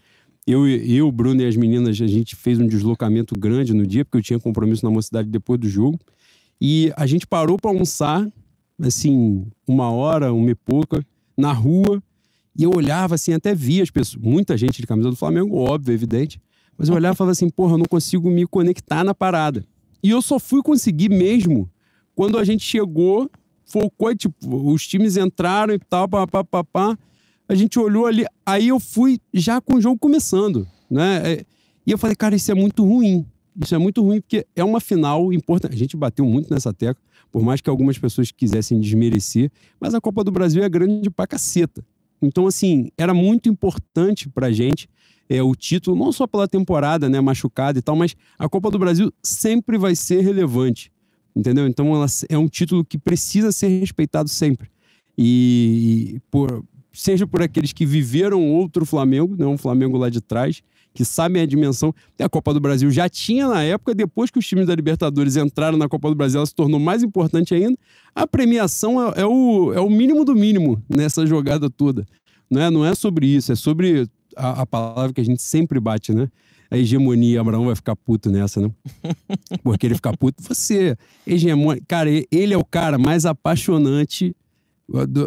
[0.46, 4.16] Eu, eu, Bruno e as meninas, a gente fez um deslocamento grande no dia, porque
[4.16, 6.00] eu tinha compromisso na mocidade depois do jogo.
[6.58, 8.26] E a gente parou para almoçar,
[8.80, 11.04] assim, uma hora, uma e pouca,
[11.36, 12.02] na rua.
[12.58, 15.92] E eu olhava assim, até via as pessoas, muita gente de camisa do Flamengo, óbvio,
[15.92, 16.40] evidente.
[16.78, 19.62] Mas eu olhava e falava assim, porra, eu não consigo me conectar na parada.
[20.02, 21.70] E eu só fui conseguir mesmo
[22.14, 23.30] quando a gente chegou,
[23.74, 26.96] focou, tipo, os times entraram e tal, papapá.
[27.48, 31.20] A gente olhou ali, aí eu fui já com o jogo começando, né?
[31.24, 31.44] É,
[31.84, 33.26] e eu falei, cara, isso é muito ruim.
[33.60, 35.74] Isso é muito ruim porque é uma final importante.
[35.74, 40.00] A gente bateu muito nessa tecla, por mais que algumas pessoas quisessem desmerecer, mas a
[40.00, 41.84] Copa do Brasil é grande pra caceta.
[42.22, 44.88] Então, assim, era muito importante pra gente
[45.28, 48.78] é, o título, não só pela temporada, né, machucada e tal, mas a Copa do
[48.78, 50.92] Brasil sempre vai ser relevante,
[51.34, 51.66] entendeu?
[51.66, 54.70] Então ela é um título que precisa ser respeitado sempre.
[55.16, 60.62] E, por, seja por aqueles que viveram outro Flamengo, né, um Flamengo lá de trás,
[60.94, 61.92] que sabem a dimensão.
[62.18, 65.76] A Copa do Brasil já tinha na época, depois que os times da Libertadores entraram
[65.76, 67.76] na Copa do Brasil, ela se tornou mais importante ainda.
[68.14, 72.06] A premiação é, é o, é o mínimo do mínimo nessa jogada toda.
[72.48, 75.80] Não é, não é sobre isso, é sobre a, a, palavra que a gente sempre
[75.80, 76.28] bate, né?
[76.74, 78.68] A hegemonia, Abraão vai ficar puto nessa, né?
[79.62, 80.42] Porque ele fica puto.
[80.42, 81.80] Você, hegemônia.
[81.87, 84.34] Cara, ele é o cara mais apaixonante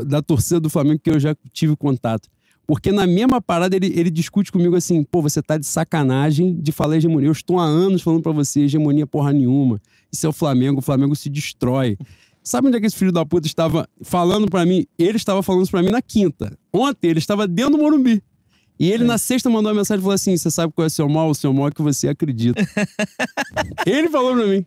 [0.05, 2.27] da torcida do Flamengo que eu já tive contato.
[2.67, 6.73] Porque na mesma parada ele, ele discute comigo assim, pô, você tá de sacanagem de
[6.73, 7.29] falar hegemonia.
[7.29, 9.81] Eu estou há anos falando para você, hegemonia porra nenhuma.
[10.11, 11.97] Isso é o Flamengo, o Flamengo se destrói.
[12.43, 14.85] Sabe onde é que esse filho da puta estava falando para mim?
[14.99, 16.57] Ele estava falando isso pra mim na quinta.
[16.73, 18.21] Ontem ele estava dentro do Morumbi.
[18.79, 20.89] E ele na sexta mandou uma mensagem e falou assim: Você sabe qual é o
[20.89, 21.29] seu mal?
[21.29, 22.61] O seu mal é que você acredita.
[23.85, 24.65] ele falou pra mim.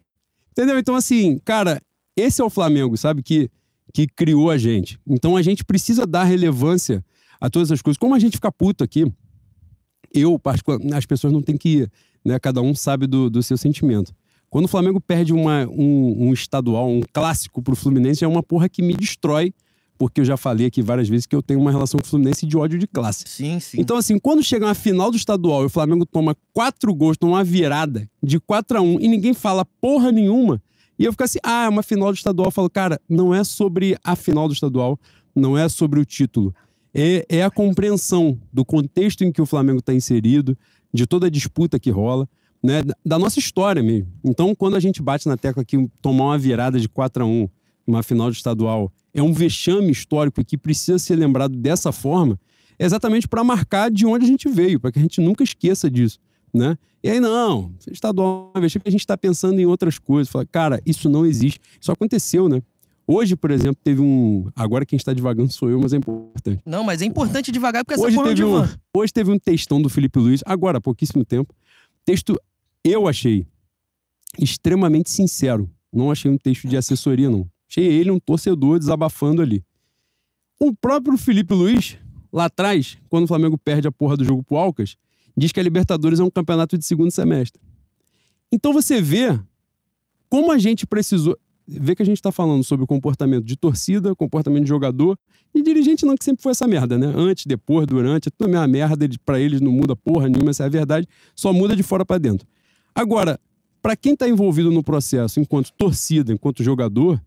[0.50, 0.78] Entendeu?
[0.78, 1.80] Então, assim, cara,
[2.16, 3.22] esse é o Flamengo, sabe?
[3.22, 3.48] Que,
[3.94, 4.98] que criou a gente.
[5.06, 7.04] Então a gente precisa dar relevância
[7.40, 7.98] a todas as coisas.
[7.98, 9.10] Como a gente fica puto aqui,
[10.12, 11.92] eu, particularmente, as pessoas não têm que ir,
[12.24, 12.38] né?
[12.38, 14.12] Cada um sabe do, do seu sentimento.
[14.50, 18.68] Quando o Flamengo perde uma, um, um estadual, um clássico pro Fluminense, é uma porra
[18.68, 19.54] que me destrói,
[20.00, 22.46] porque eu já falei aqui várias vezes que eu tenho uma relação com o Fluminense
[22.46, 23.24] de ódio de classe.
[23.28, 23.78] Sim, sim.
[23.78, 27.34] Então, assim, quando chega na final do estadual e o Flamengo toma quatro gols, toma
[27.34, 30.62] uma virada de 4 a 1 e ninguém fala porra nenhuma,
[30.98, 32.48] e eu fico assim, ah, é uma final do estadual.
[32.48, 34.98] Eu falo, cara, não é sobre a final do estadual,
[35.36, 36.54] não é sobre o título.
[36.94, 40.56] É, é a compreensão do contexto em que o Flamengo está inserido,
[40.94, 42.26] de toda a disputa que rola
[42.62, 44.10] né, da nossa história mesmo.
[44.24, 47.48] Então, quando a gente bate na tecla que tomar uma virada de 4 a 1
[47.90, 52.38] uma final de estadual é um vexame histórico que precisa ser lembrado dessa forma,
[52.78, 55.90] é exatamente para marcar de onde a gente veio, para que a gente nunca esqueça
[55.90, 56.18] disso.
[56.52, 56.76] Né?
[57.02, 60.30] E aí, não, estadual é vexame, a gente está pensando em outras coisas.
[60.30, 61.60] Fala, cara, isso não existe.
[61.80, 62.60] Isso aconteceu, né?
[63.06, 64.48] Hoje, por exemplo, teve um.
[64.54, 66.62] Agora quem está devagando sou eu, mas é importante.
[66.64, 69.82] Não, mas é importante devagar porque essa hoje porra teve, um, hoje teve um textão
[69.82, 71.52] do Felipe Luiz, agora há pouquíssimo tempo.
[72.04, 72.40] Texto
[72.84, 73.46] eu achei
[74.38, 75.68] extremamente sincero.
[75.92, 77.48] Não achei um texto de assessoria, não.
[77.70, 79.64] Achei ele um torcedor desabafando ali.
[80.58, 81.96] O próprio Felipe Luiz,
[82.32, 84.96] lá atrás, quando o Flamengo perde a porra do jogo pro Alcas,
[85.36, 87.62] diz que a Libertadores é um campeonato de segundo semestre.
[88.50, 89.38] Então você vê
[90.28, 91.38] como a gente precisou.
[91.64, 95.16] Vê que a gente está falando sobre o comportamento de torcida, comportamento de jogador
[95.54, 97.12] e dirigente, não, que sempre foi essa merda, né?
[97.14, 99.08] Antes, depois, durante, é tudo a mesma merda.
[99.24, 101.06] Para eles não muda porra nenhuma, essa é a verdade.
[101.36, 102.44] Só muda de fora para dentro.
[102.92, 103.38] Agora,
[103.80, 107.22] para quem está envolvido no processo enquanto torcida, enquanto jogador,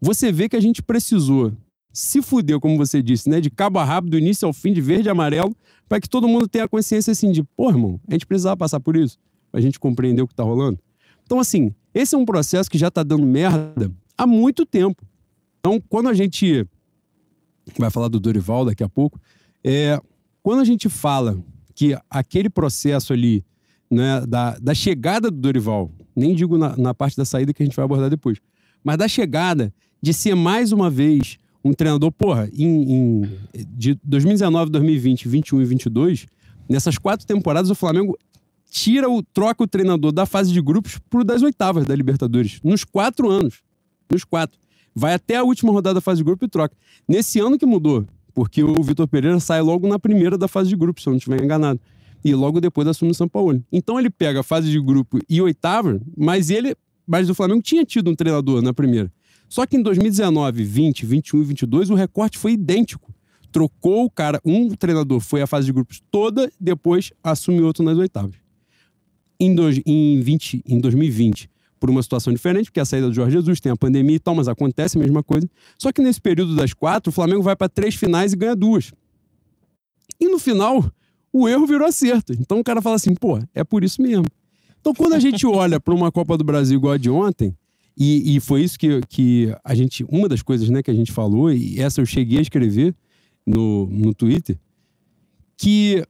[0.00, 1.52] você vê que a gente precisou
[1.92, 3.40] se fuder, como você disse, né?
[3.40, 5.54] De cabo a rabo, do início ao fim, de verde e amarelo,
[5.88, 8.96] para que todo mundo tenha consciência assim de, pô, irmão, a gente precisava passar por
[8.96, 9.18] isso,
[9.50, 10.78] pra gente compreender o que tá rolando.
[11.24, 15.04] Então, assim, esse é um processo que já tá dando merda há muito tempo.
[15.58, 16.66] Então, quando a gente
[17.78, 19.20] vai falar do Dorival daqui a pouco,
[19.64, 20.00] é,
[20.42, 21.38] quando a gente fala
[21.74, 23.44] que aquele processo ali
[23.90, 27.66] né, da, da chegada do Dorival, nem digo na, na parte da saída que a
[27.66, 28.38] gente vai abordar depois,
[28.82, 33.30] mas da chegada de ser mais uma vez um treinador, porra, em, em,
[33.76, 36.26] de 2019, 2020, 21 e 22,
[36.68, 38.18] nessas quatro temporadas o Flamengo
[38.70, 42.84] tira o troca o treinador da fase de grupos pro das oitavas da Libertadores, nos
[42.84, 43.60] quatro anos,
[44.10, 44.58] nos quatro.
[44.94, 46.74] Vai até a última rodada da fase de grupo e troca.
[47.06, 50.76] Nesse ano que mudou, porque o Vitor Pereira sai logo na primeira da fase de
[50.76, 51.80] grupos, se eu não estiver enganado
[52.24, 53.62] e logo depois assume o São Paulo.
[53.72, 56.74] Então ele pega a fase de grupo e oitava, mas ele,
[57.06, 59.10] mas o Flamengo tinha tido um treinador na primeira.
[59.50, 63.12] Só que em 2019, 20, 21 e 22 o recorte foi idêntico.
[63.50, 67.98] Trocou o cara, um treinador foi a fase de grupos toda, depois assume outro nas
[67.98, 68.36] oitavas.
[69.40, 73.32] Em, dois, em, 20, em 2020, por uma situação diferente, porque a saída do Jorge
[73.32, 75.50] Jesus tem a pandemia e tal, mas acontece a mesma coisa.
[75.76, 78.92] Só que nesse período das quatro, o Flamengo vai para três finais e ganha duas.
[80.20, 80.88] E no final,
[81.32, 82.32] o erro virou acerto.
[82.34, 84.26] Então o cara fala assim, pô, é por isso mesmo.
[84.80, 87.52] Então quando a gente olha para uma Copa do Brasil igual a de ontem,
[87.96, 91.12] e, e, foi isso que, que a gente, uma das coisas né, que a gente
[91.12, 92.94] falou, e essa eu cheguei a escrever
[93.46, 94.58] no, no Twitter,
[95.56, 96.02] que,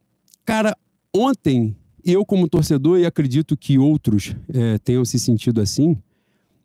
[0.44, 0.76] cara,
[1.14, 5.96] ontem eu como torcedor, e acredito que outros é, tenham se sentido assim,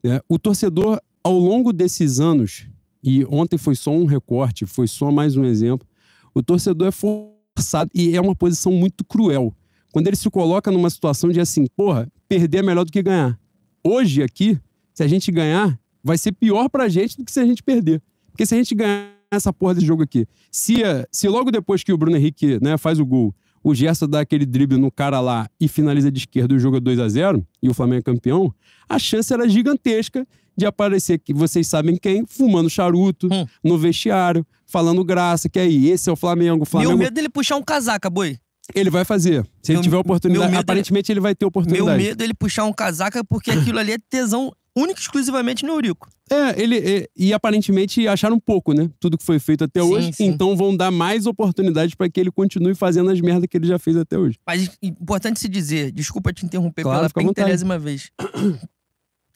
[0.04, 2.68] é, o torcedor, ao longo desses anos,
[3.04, 5.88] e ontem foi só um recorte, foi só mais um exemplo,
[6.34, 9.56] o torcedor é forçado e é uma posição muito cruel.
[9.92, 13.40] Quando ele se coloca numa situação de assim, porra, perder é melhor do que ganhar.
[13.84, 14.60] Hoje aqui,
[14.96, 18.02] se a gente ganhar, vai ser pior pra gente do que se a gente perder.
[18.32, 20.78] Porque se a gente ganhar essa porra desse jogo aqui, se,
[21.12, 24.46] se logo depois que o Bruno Henrique né, faz o gol, o Gerson dá aquele
[24.46, 27.46] drible no cara lá e finaliza de esquerda e o jogo é 2 a 0
[27.62, 28.54] e o Flamengo é campeão,
[28.88, 33.46] a chance era gigantesca de aparecer, que vocês sabem quem, fumando charuto, hum.
[33.62, 36.64] no vestiário, falando graça, que aí, esse é o Flamengo.
[36.64, 36.92] O Flamengo...
[36.92, 38.38] Meu medo dele puxar um casaca, boi.
[38.74, 39.46] Ele vai fazer.
[39.62, 41.20] Se meu, ele tiver oportunidade, aparentemente ele...
[41.20, 41.86] ele vai ter oportunidade.
[41.86, 46.10] Meu medo dele puxar um casaca porque aquilo ali é tesão único exclusivamente no Eurico.
[46.30, 48.90] É, ele é, e aparentemente acharam pouco, né?
[49.00, 50.14] Tudo que foi feito até sim, hoje.
[50.14, 50.26] Sim.
[50.26, 53.78] Então vão dar mais oportunidades para que ele continue fazendo as merdas que ele já
[53.80, 54.38] fez até hoje.
[54.46, 58.12] Mas importante se dizer, desculpa te interromper claro, pela pentelésima vez.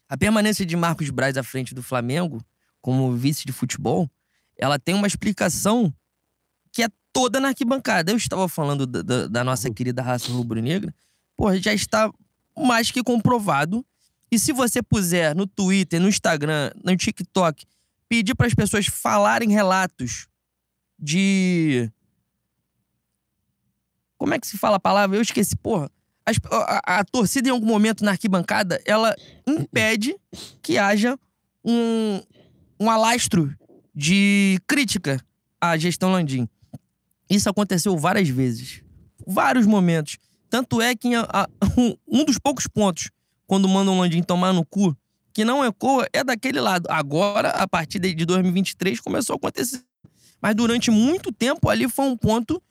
[0.10, 2.42] A permanência de Marcos Braz à frente do Flamengo,
[2.82, 4.10] como vice de futebol,
[4.58, 5.94] ela tem uma explicação
[6.72, 8.12] que é toda na arquibancada.
[8.12, 10.94] Eu estava falando da, da- da nossa querida raça rubro-negra.
[11.38, 12.12] Porra, já está
[12.58, 13.86] mais que comprovado.
[14.32, 17.66] E se você puser no Twitter, no Instagram, no TikTok,
[18.08, 20.28] pedir para as pessoas falarem relatos
[21.00, 21.92] de.
[24.18, 25.18] Como é que se fala a palavra?
[25.18, 25.90] Eu esqueci, porra.
[26.52, 29.16] A, a- torcida, em algum momento na arquibancada, ela
[29.48, 30.16] impede
[30.62, 31.18] que haja
[31.66, 32.22] um,
[32.80, 33.52] um alastro
[33.96, 35.20] de crítica
[35.60, 36.48] à gestão Landim.
[37.30, 38.84] Isso aconteceu várias vezes.
[39.26, 40.18] Vários momentos.
[40.50, 43.10] Tanto é que a- um, um dos poucos pontos,
[43.50, 44.96] quando mandam o Landim tomar no cu,
[45.34, 46.86] que não ecoa, é daquele lado.
[46.88, 49.84] Agora, a partir de de 2023, começou a acontecer.
[50.40, 52.62] Mas durante muito tempo ali foi um ponto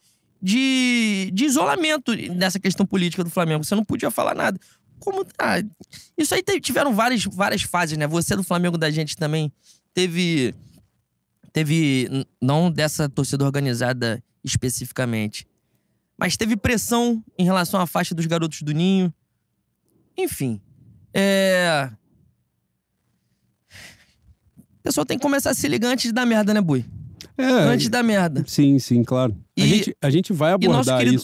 [0.40, 3.64] de, de isolamento nessa questão política do Flamengo.
[3.64, 4.56] Você não podia falar nada.
[5.00, 5.26] Como.
[5.36, 5.60] Ah,
[6.16, 8.06] isso aí tiveram várias, várias fases, né?
[8.06, 9.52] Você do Flamengo da gente também
[9.92, 10.54] teve.
[11.52, 12.24] Teve.
[12.40, 15.44] Não dessa torcida organizada especificamente.
[16.16, 19.12] Mas teve pressão em relação à faixa dos garotos do Ninho.
[20.16, 20.60] Enfim.
[21.14, 21.90] É.
[24.78, 26.84] O pessoal tem que começar a se ligar antes da merda, né, Bui?
[27.36, 28.42] É, Antes da merda.
[28.46, 29.36] Sim, sim, claro.
[29.56, 31.16] a, E- gente, a gente vai abordar querido-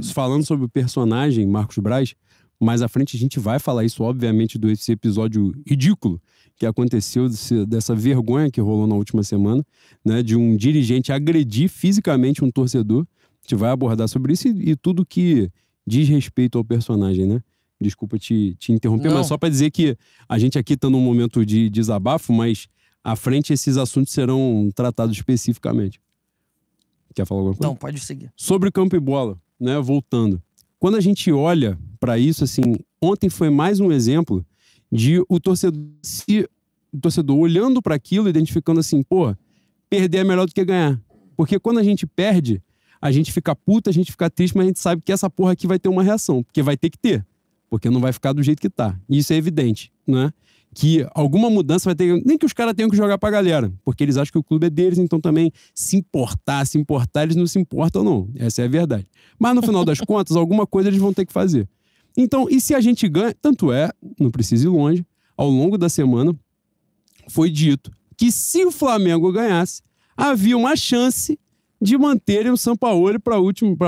[0.00, 2.14] isso falando sobre o personagem Marcos Braz.
[2.60, 6.20] Mais à frente a gente vai falar isso, obviamente, desse episódio ridículo
[6.56, 9.64] que aconteceu, desse- dessa vergonha que rolou na última semana,
[10.04, 10.22] né?
[10.22, 13.02] De um dirigente agredir fisicamente um torcedor.
[13.02, 15.50] A gente vai abordar sobre isso e, e tudo que
[15.86, 17.40] diz respeito ao personagem, né?
[17.80, 19.16] Desculpa te, te interromper, Não.
[19.16, 19.96] mas só para dizer que
[20.28, 22.68] a gente aqui está num momento de desabafo, mas
[23.04, 26.00] à frente esses assuntos serão tratados especificamente.
[27.14, 27.68] Quer falar alguma coisa?
[27.68, 28.30] Então, pode seguir.
[28.36, 29.78] Sobre campo e bola, né?
[29.80, 30.42] Voltando.
[30.78, 32.62] Quando a gente olha para isso, assim,
[33.00, 34.44] ontem foi mais um exemplo
[34.92, 36.48] de o torcedor, se,
[36.92, 39.34] o torcedor olhando para aquilo, identificando assim, pô,
[39.88, 41.00] perder é melhor do que ganhar.
[41.36, 42.62] Porque quando a gente perde,
[43.00, 45.52] a gente fica puta, a gente fica triste, mas a gente sabe que essa porra
[45.52, 47.26] aqui vai ter uma reação, porque vai ter que ter.
[47.68, 48.98] Porque não vai ficar do jeito que tá.
[49.08, 50.32] E isso é evidente, né?
[50.74, 52.22] Que alguma mudança vai ter.
[52.24, 54.66] Nem que os caras tenham que jogar pra galera, porque eles acham que o clube
[54.66, 58.28] é deles, então também se importar, se importar, eles não se importam, não.
[58.36, 59.06] Essa é a verdade.
[59.38, 61.68] Mas no final das contas, alguma coisa eles vão ter que fazer.
[62.16, 63.34] Então, e se a gente ganha?
[63.40, 65.04] Tanto é, não precisa ir longe,
[65.36, 66.34] ao longo da semana
[67.28, 69.82] foi dito que se o Flamengo ganhasse,
[70.16, 71.38] havia uma chance
[71.80, 73.36] de manterem o Sampaoli para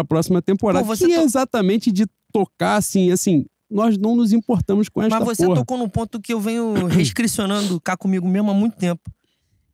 [0.00, 0.84] a próxima temporada.
[0.84, 5.18] Pô, você que é exatamente de tocar assim, assim, nós não nos importamos com esta
[5.18, 5.58] Mas você porra.
[5.58, 9.02] tocou num ponto que eu venho restricionando cá comigo mesmo há muito tempo.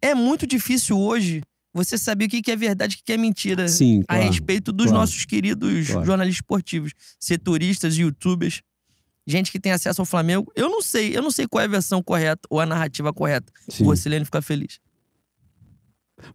[0.03, 3.67] É muito difícil hoje você saber o que é verdade e o que é mentira
[3.69, 4.31] Sim, a claro.
[4.31, 5.01] respeito dos claro.
[5.01, 6.07] nossos queridos Claro.
[6.07, 8.61] jornalistas esportivos, setoristas, youtubers,
[9.27, 10.53] gente que tem acesso ao Flamengo.
[10.55, 13.53] Eu não sei, eu não sei qual é a versão correta ou a narrativa correta.
[13.69, 13.83] Sim.
[13.83, 14.79] O Rocilene fica feliz.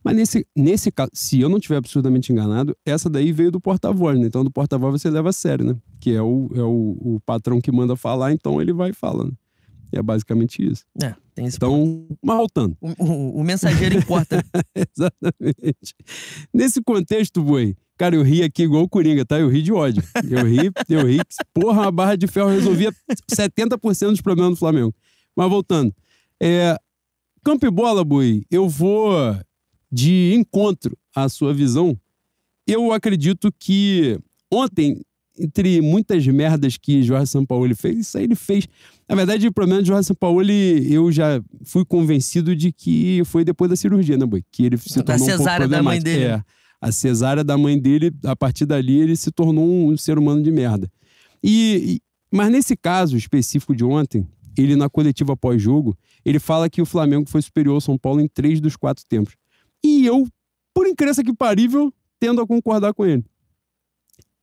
[0.04, 4.20] Mas nesse, nesse caso, se eu não estiver absurdamente enganado, essa daí veio do porta-voz,
[4.20, 4.28] né?
[4.28, 5.76] Então, do porta-voz você leva a sério, né?
[6.00, 9.36] Que é o, é o, o patrão que manda falar, então ele vai falando.
[9.92, 10.84] E é basicamente isso.
[11.02, 12.78] É, tem esse Então, mas voltando.
[12.80, 14.44] O, o- o mensageiro importa.
[14.76, 15.96] Exatamente.
[16.54, 19.40] Nesse contexto, boi, cara, eu ri aqui igual o Coringa, tá?
[19.40, 20.04] Eu ri de ódio.
[20.30, 21.20] Eu ri, eu ri.
[21.54, 22.92] Porra, uma barra de ferro resolvia
[23.32, 24.94] 70% dos problemas do Flamengo.
[25.36, 25.92] Mas voltando.
[26.40, 26.78] É,
[27.44, 29.12] campo e bola, boi, eu vou
[29.92, 31.98] de encontro à sua visão.
[32.68, 34.18] Eu acredito que
[34.52, 35.02] ontem,
[35.38, 38.68] entre muitas merdas que Jorge Sampaoli fez, isso aí ele fez.
[39.08, 43.70] Na verdade, o problema de Jorge Sampaoli, eu já fui convencido de que foi depois
[43.70, 44.44] da cirurgia, né, boi?
[44.52, 46.24] Que ele se Da tornou um pouco da mãe dele.
[46.26, 46.44] É,
[46.82, 50.52] a cesárea da mãe dele, a partir dali, ele se tornou um ser humano de
[50.52, 50.90] merda.
[51.44, 52.00] E-
[52.32, 57.28] mas nesse caso específico de ontem, ele na coletiva pós-jogo, ele fala que o Flamengo
[57.28, 59.34] foi superior ao São Paulo em três dos quatro tempos.
[59.84, 60.28] E eu,
[60.74, 63.24] por incrível que parível, tendo a concordar com ele.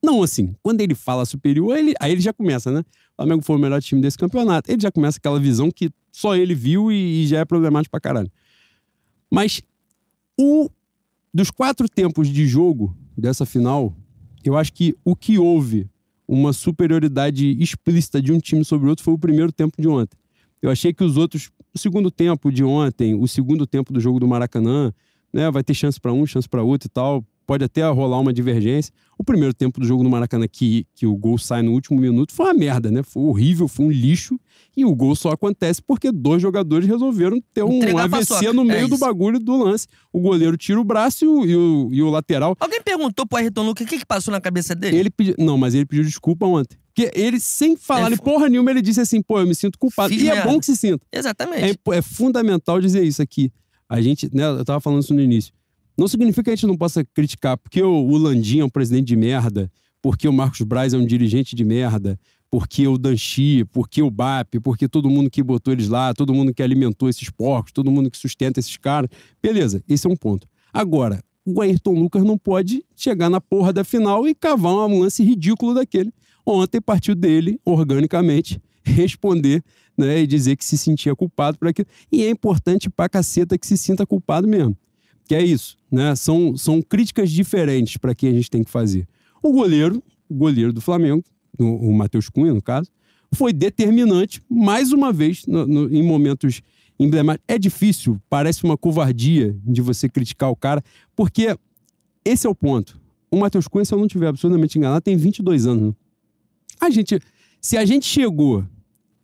[0.03, 2.81] Não assim, quando ele fala superior, ele, aí ele já começa, né?
[2.81, 4.71] O Flamengo foi o melhor time desse campeonato.
[4.71, 8.01] Ele já começa aquela visão que só ele viu e, e já é problemático pra
[8.01, 8.31] caralho.
[9.31, 9.63] Mas
[10.39, 10.71] o
[11.33, 13.95] dos quatro tempos de jogo dessa final,
[14.45, 15.89] eu acho que o que houve
[16.27, 20.17] uma superioridade explícita de um time sobre o outro foi o primeiro tempo de ontem.
[20.61, 24.19] Eu achei que os outros, o segundo tempo de ontem, o segundo tempo do jogo
[24.19, 24.93] do Maracanã,
[25.37, 28.33] né, vai ter chance para um, chance para outro e tal, pode até rolar uma
[28.33, 28.93] divergência.
[29.19, 32.33] O primeiro tempo do jogo no Maracanã, que, que o gol sai no último minuto,
[32.33, 33.03] foi uma merda, né?
[33.03, 34.39] Foi horrível, foi um lixo.
[34.77, 38.65] E o gol só acontece porque dois jogadores resolveram ter um Entregar AVC no é
[38.65, 39.05] meio do isso.
[39.05, 39.87] bagulho do lance.
[40.13, 43.39] O goleiro tira o braço e o, e o, e o lateral Alguém perguntou pro
[43.39, 44.99] Ayrton Lucas o que, que passou na cabeça dele?
[44.99, 45.35] ele pediu.
[45.39, 46.77] Não, mas ele pediu desculpa ontem.
[46.95, 50.09] Porque ele, sem falar É, porra nenhuma, ele disse assim: pô, eu me sinto culpado.
[50.09, 51.05] Fiz e é bom que se sinta.
[51.13, 51.79] Exatamente.
[51.91, 53.53] É, é fundamental dizer isso aqui.
[53.89, 55.53] A gente, né, eu tava falando isso no início.
[55.97, 59.17] Não significa que a gente não possa criticar porque o, Landim é um presidente de
[59.17, 59.71] merda,
[60.03, 62.19] porque o Marcos Braz é um dirigente de merda,
[62.51, 66.53] porque o Danchi, porque o BAP, porque todo mundo que botou eles lá, todo mundo
[66.53, 69.09] que alimentou esses porcos, todo mundo que sustenta esses caras.
[69.43, 70.47] Beleza, esse é um ponto.
[70.73, 75.23] Agora, o Ayrton Lucas não pode chegar na porra da final e cavar um lance
[75.25, 76.13] ridículo daquele.
[76.45, 79.63] Ontem partiu dele, organicamente, responder
[79.97, 81.89] né, e dizer que se sentia culpado por aquilo.
[82.11, 84.77] E é importante pra caceta que se sinta culpado mesmo.
[85.25, 86.15] Que é isso, né?
[86.15, 89.09] São, são críticas diferentes para que a gente tem que fazer.
[89.43, 91.25] O goleiro, o goleiro do Flamengo,
[91.59, 92.91] o, o Matheus Cunha, no caso,
[93.35, 96.63] foi determinante, mais uma vez, no, no, em momentos
[96.99, 97.45] emblemáticos.
[97.49, 100.83] É difícil, parece uma covardia de você criticar o cara,
[101.15, 101.57] porque
[102.25, 103.01] esse é o ponto.
[103.31, 105.89] O Matheus Cunha, se eu não estiver absolutamente enganado, tem 22 anos.
[105.89, 105.95] Né?
[106.81, 107.19] A gente,
[107.61, 108.65] se a gente chegou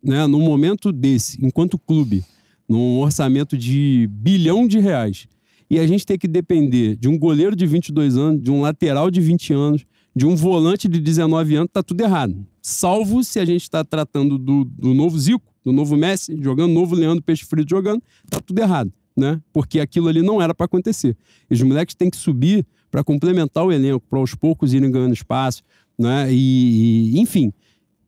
[0.03, 2.23] né, num momento desse, enquanto clube,
[2.67, 5.27] num orçamento de bilhão de reais,
[5.69, 9.09] e a gente tem que depender de um goleiro de 22 anos, de um lateral
[9.09, 9.85] de 20 anos,
[10.15, 12.45] de um volante de 19 anos, tá tudo errado.
[12.61, 16.95] Salvo se a gente está tratando do, do novo Zico, do novo Messi jogando, novo
[16.95, 19.41] Leandro Peixe Frito jogando, tá tudo errado, né?
[19.51, 21.17] Porque aquilo ali não era para acontecer.
[21.49, 25.13] E os moleques têm que subir para complementar o elenco, para aos poucos irem ganhando
[25.13, 25.63] espaço,
[25.97, 26.31] né?
[26.31, 27.51] E, e, enfim.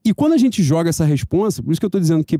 [0.05, 2.39] E quando a gente joga essa responsa, por isso que eu tô dizendo que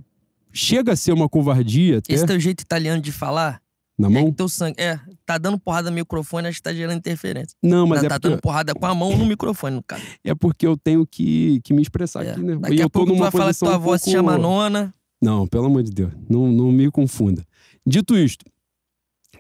[0.53, 1.97] chega a ser uma covardia.
[1.97, 2.13] Até...
[2.13, 3.59] Esse teu jeito italiano de falar
[3.97, 4.27] na mão?
[4.27, 4.79] É, teu sangue.
[4.79, 7.57] É, tá dando porrada no microfone, acho que tá gerando interferência.
[7.63, 8.29] Não, mas tá, é tá porque...
[8.29, 10.03] dando porrada com a mão no microfone, no caso.
[10.23, 12.31] É porque eu tenho que, que me expressar É.
[12.31, 12.55] aqui, né?
[12.55, 14.37] Daqui e a eu pouco tu vai falar que tua um avó se pouco- chama
[14.37, 14.93] Nona.
[15.21, 17.43] Não, pelo amor de Deus, não, não me confunda.
[17.87, 18.45] Dito isto,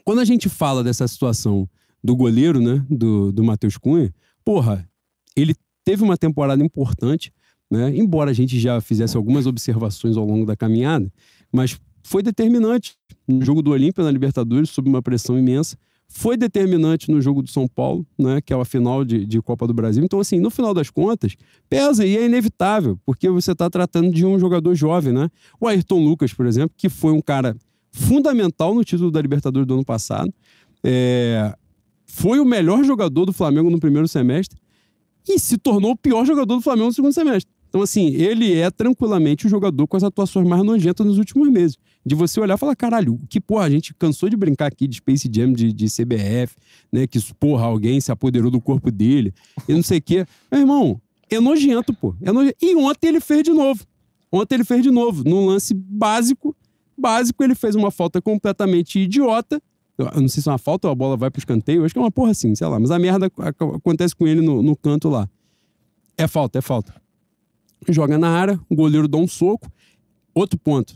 [0.03, 1.69] quando a gente fala dessa situação
[2.03, 4.11] do goleiro, né, do, do Matheus Cunha,
[4.43, 4.87] porra,
[5.35, 5.53] ele
[5.83, 7.31] teve uma temporada importante,
[7.69, 11.11] né, embora a gente já fizesse algumas observações ao longo da caminhada,
[11.51, 12.95] mas foi determinante
[13.27, 17.49] no jogo do Olímpia na Libertadores, sob uma pressão imensa, foi determinante no jogo do
[17.49, 20.03] São Paulo, né, que é a final de, de Copa do Brasil.
[20.03, 21.35] Então, assim, no final das contas,
[21.67, 25.29] pesa e é inevitável, porque você está tratando de um jogador jovem, né?
[25.59, 27.57] O Ayrton Lucas, por exemplo, que foi um cara
[27.91, 30.31] fundamental no título da Libertadores do ano passado,
[30.83, 31.55] é,
[32.05, 34.59] foi o melhor jogador do Flamengo no primeiro semestre
[35.27, 37.51] e se tornou o pior jogador do Flamengo no segundo semestre.
[37.69, 41.77] Então, assim, ele é tranquilamente o jogador com as atuações mais nojentas nos últimos meses.
[42.05, 44.97] De você olhar e falar, caralho, que porra, a gente cansou de brincar aqui de
[44.97, 46.55] Space Jam, de, de CBF,
[46.91, 47.05] né?
[47.07, 49.33] Que, porra, alguém se apoderou do corpo dele
[49.67, 50.25] e não sei o quê.
[50.51, 52.15] Meu irmão, é nojento, pô.
[52.21, 52.55] É nojento.
[52.61, 53.83] E ontem ele fez de novo.
[54.31, 55.23] Ontem ele fez de novo.
[55.27, 56.55] Num lance básico,
[56.97, 59.61] básico, ele fez uma falta completamente idiota.
[59.97, 61.81] Eu não sei se é uma falta ou a bola vai pro escanteio.
[61.81, 62.79] Eu acho que é uma porra assim, sei lá.
[62.79, 65.27] Mas a merda ac- acontece com ele no, no canto lá.
[66.17, 66.93] É falta, é falta.
[67.89, 69.69] Joga na área, o goleiro dá um soco.
[70.33, 70.95] Outro ponto.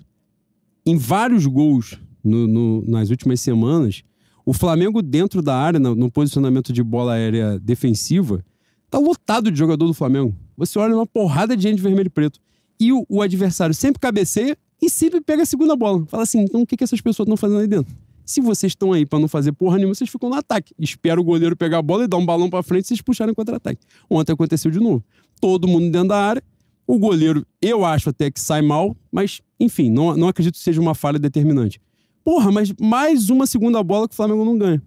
[0.86, 4.04] Em vários gols no- no- nas últimas semanas,
[4.46, 8.44] o Flamengo dentro da área, no, no posicionamento de bola aérea defensiva,
[8.90, 10.36] tá lotado de jogador do Flamengo.
[10.58, 12.40] Você olha uma porrada de gente vermelho e preto.
[12.80, 16.06] E o, o adversário sempre cabeceia e sempre pega a segunda bola.
[16.08, 17.94] Fala assim, então o que, que essas pessoas estão fazendo aí dentro?
[18.26, 20.74] Se vocês estão aí pra não fazer porra nenhuma, vocês ficam no ataque.
[20.80, 23.34] Espera o goleiro pegar a bola e dar um balão pra frente e vocês puxarem
[23.34, 23.82] contra-ataque.
[24.10, 25.04] Ontem aconteceu de novo.
[25.42, 26.44] Todo mundo dentro da área.
[26.90, 30.82] O goleiro, eu acho até que sai mal, mas, enfim, não, não acredito que seja
[30.82, 31.80] uma falha determinante.
[32.24, 34.82] Porra, mas mais uma segunda bola que o Flamengo não ganha.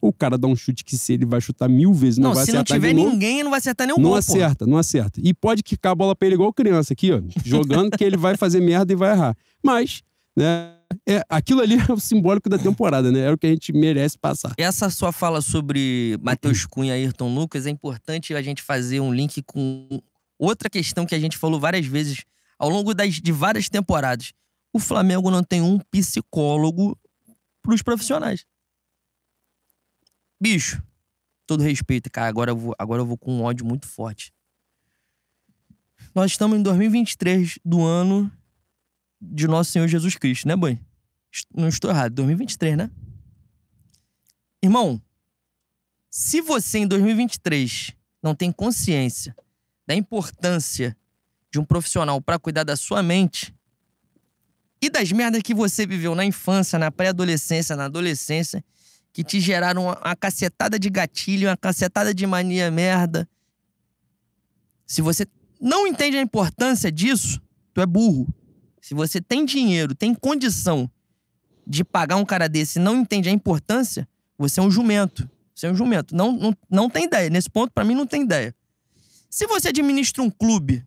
[0.00, 2.44] O cara dá um chute que se ele vai chutar mil vezes, não, Não, vai
[2.44, 4.18] se não acertar tiver ninguém, não vai acertar o Não gol, pô.
[4.18, 5.20] acerta, não acerta.
[5.20, 7.20] E pode quicar a bola pra ele igual criança aqui, ó.
[7.44, 9.36] Jogando que ele vai fazer merda e vai errar.
[9.64, 10.00] Mas,
[10.36, 10.76] né,
[11.08, 13.18] é, aquilo ali é o simbólico da temporada, né?
[13.20, 14.52] É o que a gente merece passar.
[14.56, 19.12] Essa sua fala sobre Matheus Cunha e Ayrton Lucas é importante a gente fazer um
[19.12, 20.00] link com
[20.46, 22.24] outra questão que a gente falou várias vezes
[22.58, 24.32] ao longo das, de várias temporadas.
[24.72, 26.98] O Flamengo não tem um psicólogo
[27.62, 28.44] pros profissionais.
[30.40, 30.82] Bicho,
[31.46, 34.32] todo respeito, cara, agora eu vou, agora eu vou com um ódio muito forte.
[36.14, 38.30] Nós estamos em 2023 do ano
[39.20, 40.54] de Nosso Senhor Jesus Cristo, né?
[41.32, 42.90] Est- Não estou errado, 2023, né?
[44.62, 45.00] Irmão,
[46.10, 49.34] se você em 2023 não tem consciência
[49.86, 50.96] da importância
[51.50, 53.54] de um profissional pra cuidar da sua mente
[54.80, 58.64] e das merdas que você viveu na infância, na pré-adolescência, na adolescência,
[59.12, 63.28] que te geraram uma, cacetada de gatilho, uma cacetada de mania merda.
[64.86, 65.26] Se você
[65.60, 67.40] não entende a importância disso,
[67.72, 68.26] tu é burro.
[68.80, 70.90] Se você tem dinheiro, tem condição
[71.64, 75.30] de pagar um cara desse e não entende a importância, você é um jumento.
[75.54, 76.16] Você é um jumento.
[76.16, 77.30] Não, não, não tem ideia.
[77.30, 78.52] Nesse ponto, pra mim, não tem ideia.
[79.32, 80.84] Se você administra um clube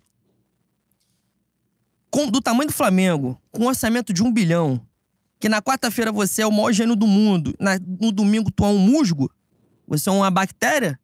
[2.11, 4.85] com- do tamanho do Flamengo, com um orçamento de um bilhão,
[5.39, 8.67] que na quarta-feira você é o maior gênio do mundo, na- no domingo tu é
[8.67, 9.31] um musgo,
[9.87, 10.99] Você é uma bactéria?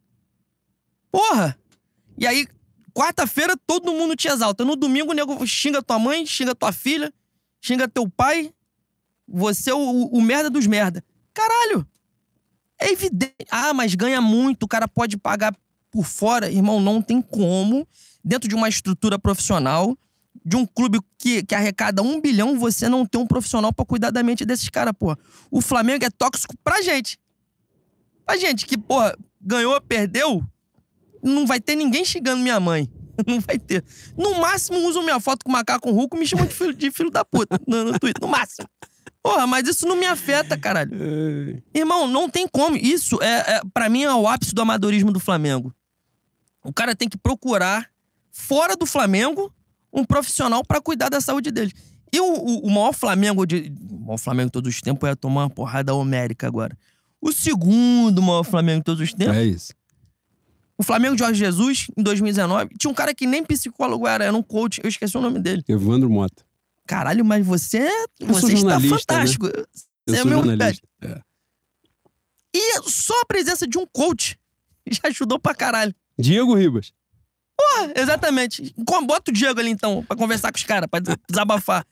[1.11, 1.55] Porra!
[2.17, 2.47] E aí,
[2.95, 4.65] quarta-feira, todo mundo te exalta.
[4.65, 7.13] No domingo, o nego xinga tua mãe, xinga tua filha,
[7.61, 8.51] xinga teu pai.
[9.27, 11.03] Você é o, o merda dos merda.
[11.31, 11.87] Caralho!
[12.79, 13.35] É evidente.
[13.51, 15.55] Ah, mas ganha muito, o cara pode pagar
[15.91, 16.49] por fora.
[16.49, 17.87] Irmão, não tem como,
[18.23, 19.97] dentro de uma estrutura profissional,
[20.43, 24.09] de um clube que, que arrecada um bilhão, você não ter um profissional pra cuidar
[24.09, 25.17] da mente desses caras, porra.
[25.51, 27.19] O Flamengo é tóxico pra gente.
[28.25, 30.43] Pra gente que, porra, ganhou, perdeu,
[31.21, 32.89] não vai ter ninguém xingando minha mãe.
[33.27, 33.83] Não vai ter.
[34.17, 37.11] No máximo, usam minha foto com macaco rouco e me chamam de filho, de filho
[37.11, 38.19] da puta no, no Twitter.
[38.19, 38.67] No máximo.
[39.21, 40.91] Porra, mas isso não me afeta, caralho.
[41.73, 42.75] Irmão, não tem como.
[42.75, 45.71] Isso, é, é para mim, é o ápice do amadorismo do Flamengo.
[46.63, 47.89] O cara tem que procurar,
[48.31, 49.53] fora do Flamengo,
[49.91, 51.73] um profissional pra cuidar da saúde dele.
[52.13, 53.73] E o, o- o maior Flamengo de.
[53.89, 56.77] O maior Flamengo de todos os tempos é tomar uma porrada homérica agora.
[57.21, 59.73] O segundo maior Flamengo de todos os tempos É isso.
[60.77, 64.35] o Flamengo de Jorge Jesus, em 2019, tinha um cara que nem psicólogo era, era
[64.35, 65.63] um coach, eu esqueci o nome dele.
[65.67, 66.43] Evandro Mota.
[66.87, 67.87] Caralho, mas você,
[68.19, 69.45] você está jornalista, fantástico.
[69.47, 69.65] Eu
[70.07, 70.87] Você é sou meu jornalista.
[71.01, 71.21] É.
[72.53, 74.37] E só a presença de um coach
[74.89, 75.95] já ajudou pra caralho.
[76.21, 76.93] Diego Ribas.
[77.59, 78.73] Ah, exatamente.
[78.77, 80.99] Bota o Diego ali então, pra conversar com os caras, pra
[81.29, 81.85] desabafar.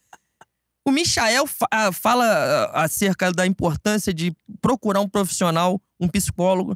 [0.88, 6.76] O Michael fa- ah, fala ah, acerca da importância de procurar um profissional, um psicólogo.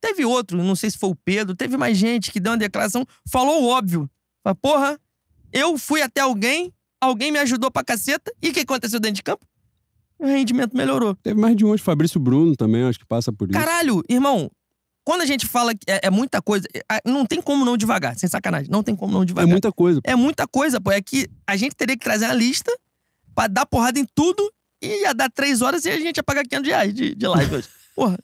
[0.00, 3.06] Teve outro, não sei se foi o Pedro, teve mais gente que deu uma declaração,
[3.28, 4.10] falou o óbvio.
[4.44, 5.00] Fala, porra,
[5.52, 9.22] eu fui até alguém, alguém me ajudou pra caceta, e o que aconteceu dentro de
[9.22, 9.46] campo?
[10.18, 11.14] O rendimento melhorou.
[11.14, 11.82] Teve mais de um hoje.
[11.82, 13.58] Fabrício Bruno também, acho que passa por isso.
[13.58, 14.50] Caralho, irmão,
[15.06, 18.18] quando a gente fala que é, é muita coisa, é, não tem como não devagar,
[18.18, 19.48] sem sacanagem, não tem como não é devagar.
[19.48, 20.00] muita coisa.
[20.02, 20.90] É muita coisa, pô.
[20.90, 22.76] É que a gente teria que trazer uma lista
[23.32, 24.52] pra dar porrada em tudo
[24.82, 27.54] e ia dar três horas e a gente ia pagar 500 reais de, de live
[27.54, 27.68] hoje.
[27.94, 28.18] Porra.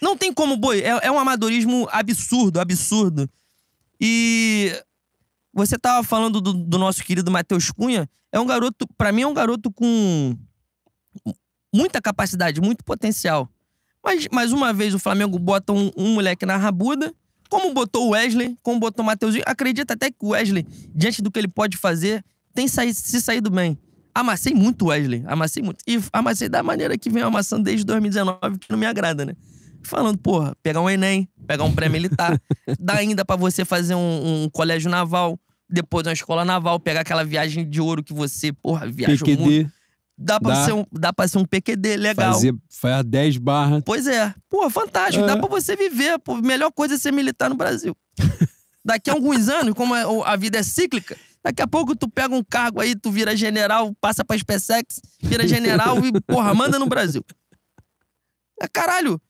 [0.00, 0.78] Não tem como, boi.
[0.78, 3.28] É, é um amadorismo absurdo, absurdo.
[4.00, 4.80] E
[5.52, 8.08] você tava falando do, do nosso querido Matheus Cunha.
[8.30, 10.38] É um garoto, pra mim, é um garoto com
[11.74, 13.50] muita capacidade, muito potencial.
[14.08, 17.12] Mas, mais uma vez, o Flamengo bota um, um moleque na rabuda,
[17.50, 19.44] como botou o Wesley, como botou o Mateuzinho.
[19.46, 23.50] Acredita até que o Wesley, diante do que ele pode fazer, tem saí- se saído
[23.50, 23.76] bem.
[24.14, 25.84] Amassei muito o Wesley, amassei muito.
[25.86, 29.34] E amassei da maneira que vem amassando desde 2019, que não me agrada, né?
[29.82, 32.40] Falando, porra, pegar um Enem, pegar um pré-militar,
[32.80, 35.38] dá ainda pra você fazer um, um colégio naval,
[35.68, 39.70] depois uma escola naval, pegar aquela viagem de ouro que você, porra, viaja o mundo.
[40.20, 40.64] Dá pra, dá.
[40.64, 42.32] Ser um, dá pra ser um PQD legal.
[42.34, 43.82] fazer, faz 10 barras.
[43.86, 44.34] Pois é.
[44.50, 45.22] Pô, fantástico.
[45.24, 45.26] É.
[45.28, 46.18] Dá pra você viver.
[46.18, 47.96] Pô, melhor coisa é ser militar no Brasil.
[48.84, 52.08] Daqui a alguns anos, como é- o- a vida é cíclica, daqui a pouco tu
[52.08, 56.78] pega um cargo aí, tu vira general, passa pra SpaceX, vira general e, porra, manda
[56.78, 57.22] no Brasil.
[58.60, 59.20] Ah, Caralho.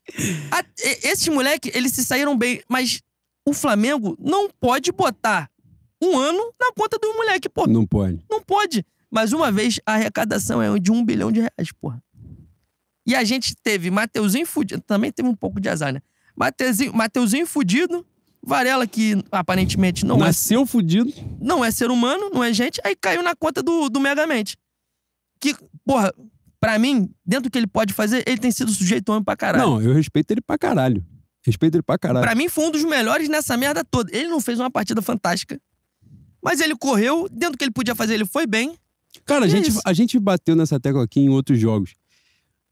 [0.51, 0.63] A-
[1.03, 3.01] esses moleques, eles se saíram bem, mas
[3.47, 5.49] o Flamengo não pode botar
[6.01, 7.67] um ano na conta do moleque, pô.
[7.67, 8.23] Não pode.
[8.29, 8.85] Não pode.
[9.11, 12.01] Mas uma vez a arrecadação é de um bilhão de reais, porra.
[13.05, 14.81] E a gente teve Mateuzinho fudido.
[14.81, 16.01] Também teve um pouco de azar, né?
[16.35, 18.05] Mateuzinho, Mateuzinho fudido.
[18.41, 21.11] Varela, que aparentemente não é, Nasceu fudido.
[21.41, 22.79] não é ser humano, não é gente.
[22.85, 24.55] Aí caiu na conta do, do Megamente.
[25.41, 25.53] Que,
[25.85, 26.13] porra,
[26.59, 29.65] pra mim, dentro do que ele pode fazer, ele tem sido sujeito homem pra caralho.
[29.69, 31.05] Não, eu respeito ele pra caralho.
[31.45, 32.23] Respeito ele pra caralho.
[32.23, 34.15] Pra mim, foi um dos melhores nessa merda toda.
[34.15, 35.59] Ele não fez uma partida fantástica.
[36.41, 38.77] Mas ele correu, dentro do que ele podia fazer, ele foi bem.
[39.25, 39.81] Cara, a É gente, isso.
[39.85, 41.93] a gente bateu nessa tecla aqui em outros jogos.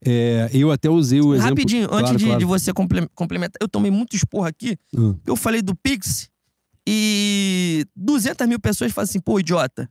[0.06, 1.50] É, eu até usei o exemplo.
[1.50, 2.40] Rapidinho, Claro, antes de, claro.
[2.40, 4.78] de você comple- complementar, eu tomei muito esporro aqui.
[4.96, 5.18] Hum.
[5.26, 6.30] Eu falei do Pix
[6.88, 9.90] e 200 mil pessoas falam assim, pô, idiota.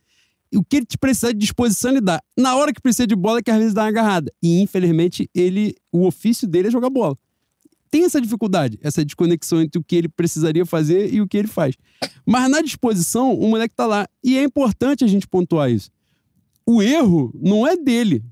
[0.56, 2.22] O que ele te precisar de disposição, ele dá.
[2.38, 4.32] Na hora que precisa de bola, é que às vezes dá uma agarrada.
[4.42, 7.18] E, infelizmente, ele, o ofício dele é jogar bola.
[7.90, 11.48] Tem essa dificuldade, essa desconexão entre o que ele precisaria fazer e o que ele
[11.48, 11.76] faz.
[12.26, 14.08] Mas na disposição, o moleque tá lá.
[14.24, 15.90] E é importante a gente pontuar isso.
[16.66, 18.24] O erro não é dele.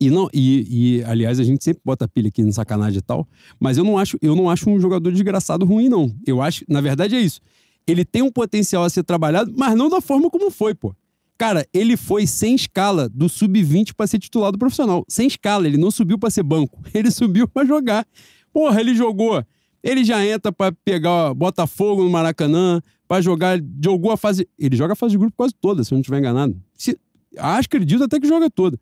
[0.00, 3.26] E, não, e, e, aliás, a gente sempre bota pilha aqui no sacanagem e tal.
[3.58, 6.14] Mas eu não acho, eu não acho um jogador desgraçado ruim, não.
[6.26, 7.40] Eu acho, na verdade, é isso.
[7.86, 10.94] Ele tem um potencial a ser trabalhado, mas não da forma como foi, pô.
[11.36, 15.04] Cara, ele foi sem escala do sub-20 pra ser titular do profissional.
[15.08, 16.80] Sem escala, ele não subiu pra ser banco.
[16.94, 18.06] Ele subiu pra jogar.
[18.52, 19.44] Porra, ele jogou.
[19.82, 23.58] Ele já entra pra pegar Botafogo no Maracanã, pra jogar.
[23.82, 24.48] Jogou a fase.
[24.56, 26.56] Ele joga a fase de grupo quase toda, se eu não estiver enganado.
[26.78, 26.96] Se,
[27.36, 28.78] acho, acredito até que joga toda.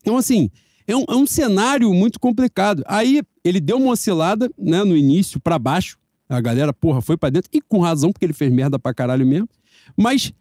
[0.00, 0.50] Então, assim,
[0.86, 2.82] é um, é um cenário muito complicado.
[2.86, 5.98] Aí ele deu uma oscilada, né, no início, pra baixo.
[6.28, 7.50] A galera, porra, foi pra dentro.
[7.52, 9.48] E com razão, porque ele fez merda pra caralho mesmo.
[9.96, 10.32] Mas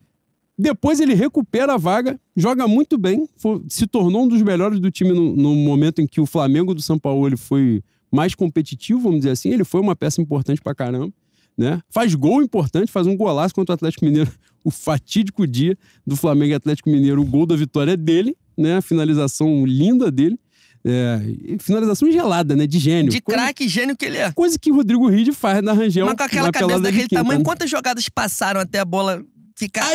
[0.62, 4.91] depois ele recupera a vaga, joga muito bem, foi- se tornou um dos melhores do
[4.91, 7.82] time no, no momento em que o Flamengo do São Paulo ele foi
[8.12, 9.49] mais competitivo, vamos dizer assim.
[9.49, 11.14] Ele foi uma peça importante pra caramba.
[11.57, 11.82] Né?
[11.89, 14.32] Faz gol importante, faz um golaço contra o Atlético Mineiro.
[14.62, 18.76] O fatídico dia do Flamengo e Atlético Mineiro, o gol da vitória é dele, né?
[18.76, 20.38] A finalização linda dele.
[20.84, 21.18] É,
[21.60, 22.68] finalização gelada, né?
[22.68, 23.10] De gênio.
[23.10, 24.34] De craque gênio que ele é.
[24.34, 26.05] Coisa que o Rodrigo Ride faz na Rangel.
[26.05, 27.45] Mas com aquela cabeça daquele quinta, tamanho, né?
[27.45, 29.24] quantas jogadas passaram até a bola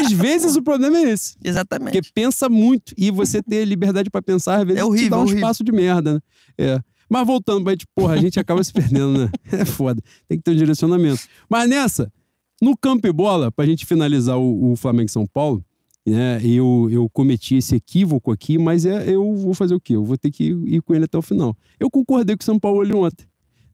[0.01, 1.37] Às vezes o problema é esse.
[1.43, 1.93] Exatamente.
[1.93, 2.93] Porque pensa muito.
[2.97, 5.39] E você ter liberdade pra pensar, às vezes, É horrível, te dá um horrível.
[5.39, 6.21] espaço de merda, né?
[6.59, 6.81] É.
[7.09, 9.31] Mas voltando, pra gente, porra, a gente acaba se perdendo, né?
[9.53, 10.03] É foda.
[10.29, 11.23] Tem que ter um direcionamento.
[11.49, 12.12] Mas nessa,
[12.61, 15.65] no campo e bola, pra gente finalizar o, o Flamengo e São Paulo,
[16.07, 16.41] né?
[16.45, 19.95] Eu, eu cometi esse equívoco aqui, mas é, eu vou fazer o quê?
[19.97, 21.57] Eu vou ter que ir com ele até o final.
[21.79, 23.27] Eu concordei com o São Paulo ali ontem.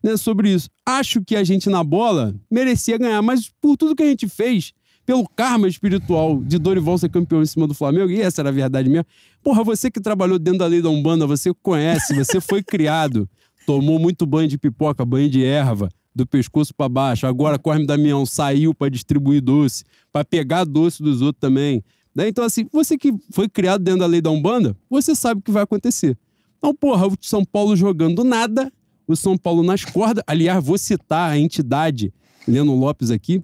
[0.02, 0.68] Né, sobre isso.
[0.86, 4.72] Acho que a gente na bola merecia ganhar, mas por tudo que a gente fez,
[5.10, 8.52] pelo karma espiritual de Dorival ser campeão em cima do Flamengo, e essa era a
[8.52, 9.04] verdade mesmo.
[9.42, 13.28] Porra, você que trabalhou dentro da lei da Umbanda, você conhece, você foi criado,
[13.66, 17.26] tomou muito banho de pipoca, banho de erva, do pescoço pra baixo.
[17.26, 19.82] Agora Corme Damião saiu pra distribuir doce,
[20.12, 21.82] pra pegar doce dos outros também.
[22.14, 22.28] Né?
[22.28, 25.50] Então, assim, você que foi criado dentro da lei da Umbanda, você sabe o que
[25.50, 26.16] vai acontecer.
[26.58, 28.72] Então, porra, o São Paulo jogando nada,
[29.08, 30.22] o São Paulo nas cordas.
[30.24, 32.14] Aliás, vou citar a entidade,
[32.46, 33.42] Leno Lopes aqui,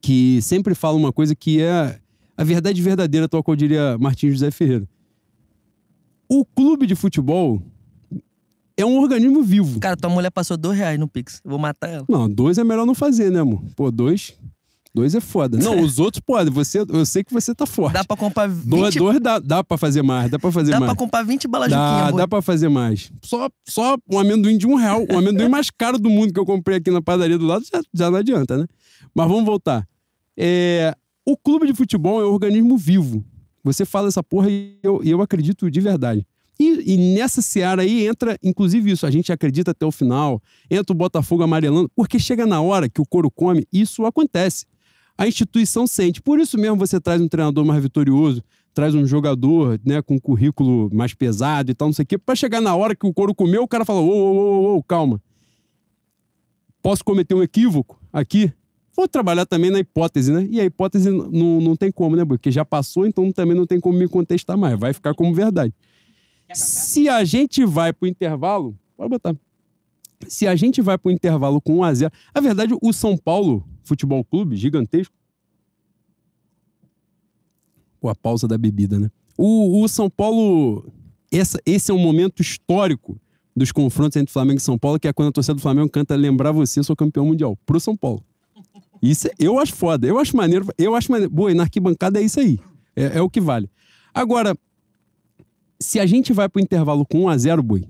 [0.00, 1.98] que sempre fala uma coisa que é
[2.36, 4.88] a verdade verdadeira, tal qual diria Martins José Ferreira.
[6.28, 7.62] O clube de futebol
[8.76, 9.80] é um organismo vivo.
[9.80, 11.40] Cara, tua mulher passou dois reais no Pix.
[11.44, 12.06] Eu vou matar ela.
[12.08, 13.62] Não, dois é melhor não fazer, né, amor?
[13.74, 14.36] Pô, dois.
[14.98, 15.56] Dois é foda.
[15.56, 16.52] Não, os outros podem.
[16.52, 17.94] Você, eu sei que você tá forte.
[17.94, 20.80] Dá pra comprar 20, Dois, dois dá, dá pra fazer mais, dá pra fazer dá
[20.80, 20.90] mais.
[20.90, 23.12] pra comprar 20 balas Dá, de dá pra fazer mais.
[23.22, 25.06] Só, só um amendoim de um real.
[25.08, 27.80] O amendoim mais caro do mundo que eu comprei aqui na padaria do lado já,
[27.94, 28.66] já não adianta, né?
[29.14, 29.86] Mas vamos voltar.
[30.36, 30.92] É,
[31.24, 33.24] o clube de futebol é um organismo vivo.
[33.62, 36.26] Você fala essa porra e eu, eu acredito de verdade.
[36.60, 39.06] E, e nessa seara aí entra, inclusive, isso.
[39.06, 40.42] A gente acredita até o final.
[40.68, 41.88] Entra o Botafogo amarelando.
[41.94, 44.66] Porque chega na hora que o couro come, isso acontece.
[45.18, 46.22] A instituição sente.
[46.22, 48.42] Por isso mesmo você traz um treinador mais vitorioso,
[48.72, 52.16] traz um jogador né, com um currículo mais pesado e tal, não sei o quê,
[52.16, 54.82] pra chegar na hora que o couro comeu, o cara fala: ô, ô, ô, ô,
[54.84, 55.20] calma.
[56.80, 58.52] Posso cometer um equívoco aqui?
[58.96, 60.46] Vou trabalhar também na hipótese, né?
[60.48, 62.24] E a hipótese não, não tem como, né?
[62.24, 64.78] Porque já passou, então também não tem como me contestar mais.
[64.78, 65.74] Vai ficar como verdade.
[66.54, 69.36] Se a gente vai pro intervalo, pode botar.
[70.26, 73.64] Se a gente vai pro intervalo com 1 a 0 A verdade, o São Paulo
[73.88, 75.14] Futebol Clube, gigantesco.
[78.00, 79.10] Pô, a pausa da bebida, né?
[79.36, 80.92] O, o São Paulo.
[81.30, 83.20] Essa, esse é um momento histórico
[83.54, 86.14] dos confrontos entre Flamengo e São Paulo, que é quando a torcida do Flamengo canta
[86.14, 87.56] Lembrar você, sou campeão mundial.
[87.66, 88.22] Pro São Paulo.
[89.02, 90.66] Isso é- eu acho foda, eu acho maneiro.
[90.78, 91.32] Eu acho maneiro.
[91.32, 92.58] Boa, e na arquibancada é isso aí.
[92.94, 93.68] É, é o que vale.
[94.14, 94.56] Agora,
[95.80, 97.84] se a gente vai pro intervalo com 1x0, boi,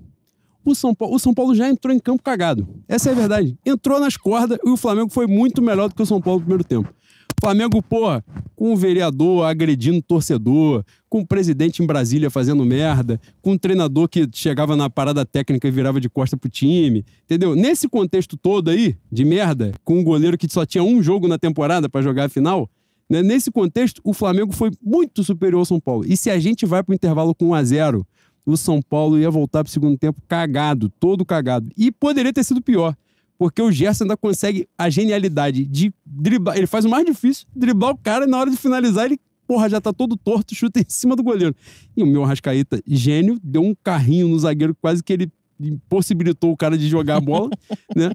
[0.63, 2.67] o São, Paulo, o São Paulo já entrou em campo cagado.
[2.87, 3.57] Essa é a verdade.
[3.65, 6.45] Entrou nas cordas e o Flamengo foi muito melhor do que o São Paulo no
[6.45, 6.93] primeiro tempo.
[7.39, 8.23] Flamengo, porra,
[8.55, 13.59] com o vereador agredindo o torcedor, com o presidente em Brasília fazendo merda, com o
[13.59, 17.55] treinador que chegava na parada técnica e virava de costa pro time, entendeu?
[17.55, 21.37] Nesse contexto todo aí, de merda, com um goleiro que só tinha um jogo na
[21.37, 22.69] temporada pra jogar a final,
[23.09, 23.23] né?
[23.23, 26.03] nesse contexto, o Flamengo foi muito superior ao São Paulo.
[26.05, 28.07] E se a gente vai pro intervalo com 1 a 0
[28.49, 31.69] o São Paulo ia voltar pro segundo tempo cagado, todo cagado.
[31.77, 32.95] E poderia ter sido pior.
[33.37, 36.57] Porque o Gerson ainda consegue a genialidade de driblar.
[36.57, 39.69] Ele faz o mais difícil, driblar o cara e na hora de finalizar ele, porra,
[39.69, 41.55] já tá todo torto, chuta em cima do goleiro.
[41.95, 46.57] E o meu Arrascaíta, gênio, deu um carrinho no zagueiro, quase que ele impossibilitou o
[46.57, 47.49] cara de jogar a bola,
[47.95, 48.11] né?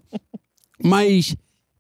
[0.83, 1.35] Mas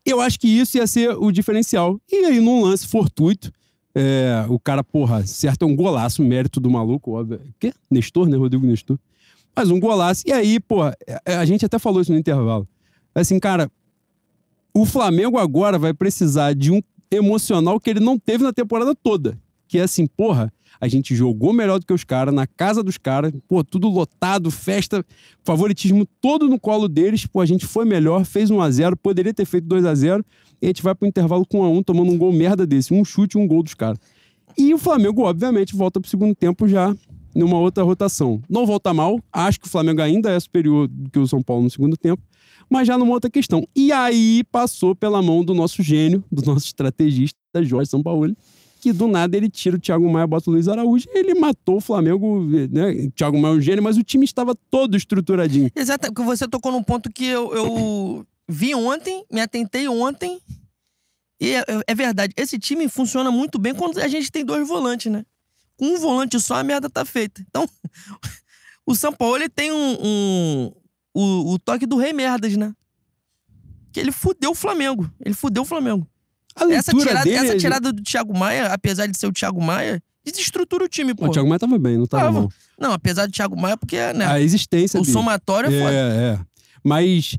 [0.06, 2.00] eu acho que isso ia ser o diferencial.
[2.10, 3.52] E aí, num lance fortuito,
[3.94, 7.40] é, o cara, porra, acerta um golaço, mérito do maluco, óbvio.
[7.60, 7.72] Quê?
[7.90, 8.36] Nestor, né?
[8.36, 8.98] Rodrigo Nestor.
[9.54, 10.24] Mas um golaço.
[10.26, 12.66] E aí, porra, é, a gente até falou isso no intervalo.
[13.14, 13.70] Assim, cara,
[14.74, 19.38] o Flamengo agora vai precisar de um emocional que ele não teve na temporada toda.
[19.68, 20.52] Que é assim, porra,
[20.84, 24.50] a gente jogou melhor do que os caras, na casa dos caras, pô, tudo lotado,
[24.50, 25.02] festa,
[25.42, 29.32] favoritismo todo no colo deles, pô, a gente foi melhor, fez 1 a 0 poderia
[29.32, 30.22] ter feito 2 a 0
[30.60, 32.92] e a gente vai pro intervalo com 1 a 1 tomando um gol merda desse,
[32.92, 33.98] um chute um gol dos caras.
[34.58, 36.94] E o Flamengo, obviamente, volta pro segundo tempo já
[37.34, 38.42] numa outra rotação.
[38.46, 41.62] Não volta mal, acho que o Flamengo ainda é superior do que o São Paulo
[41.62, 42.22] no segundo tempo,
[42.68, 43.66] mas já numa outra questão.
[43.74, 48.36] E aí passou pela mão do nosso gênio, do nosso estrategista, Jorge Sampaoli,
[48.84, 51.80] que do nada ele tira o Thiago Maia, bota o Luiz Araújo, ele matou o
[51.80, 53.10] Flamengo, né?
[53.16, 55.70] Thiago Maia é um gênio, mas o time estava todo estruturadinho.
[55.74, 60.38] Exato, porque você tocou num ponto que eu, eu vi ontem, me atentei ontem,
[61.40, 65.10] e é, é verdade, esse time funciona muito bem quando a gente tem dois volantes,
[65.10, 65.24] né?
[65.78, 67.42] Com um volante só, a merda tá feita.
[67.48, 67.66] Então,
[68.84, 70.72] o São Paulo ele tem um, um
[71.14, 72.74] o, o toque do Rei Merdas, né?
[73.90, 75.10] Que ele fudeu o Flamengo.
[75.24, 76.06] Ele fudeu o Flamengo.
[76.56, 77.36] A Essa leitura tirada, dele...
[77.36, 81.26] essa tirada do Thiago Maia, apesar de ser o Thiago Maia, desestrutura o time, pô.
[81.26, 82.48] O Thiago Maia tava bem, não tava, Tava.
[82.78, 84.26] Não, apesar do Thiago Maia, porque, né?
[84.26, 85.12] A existência o dele.
[85.12, 85.92] somatório é, É, foda.
[85.94, 86.38] é.
[86.82, 87.36] Mas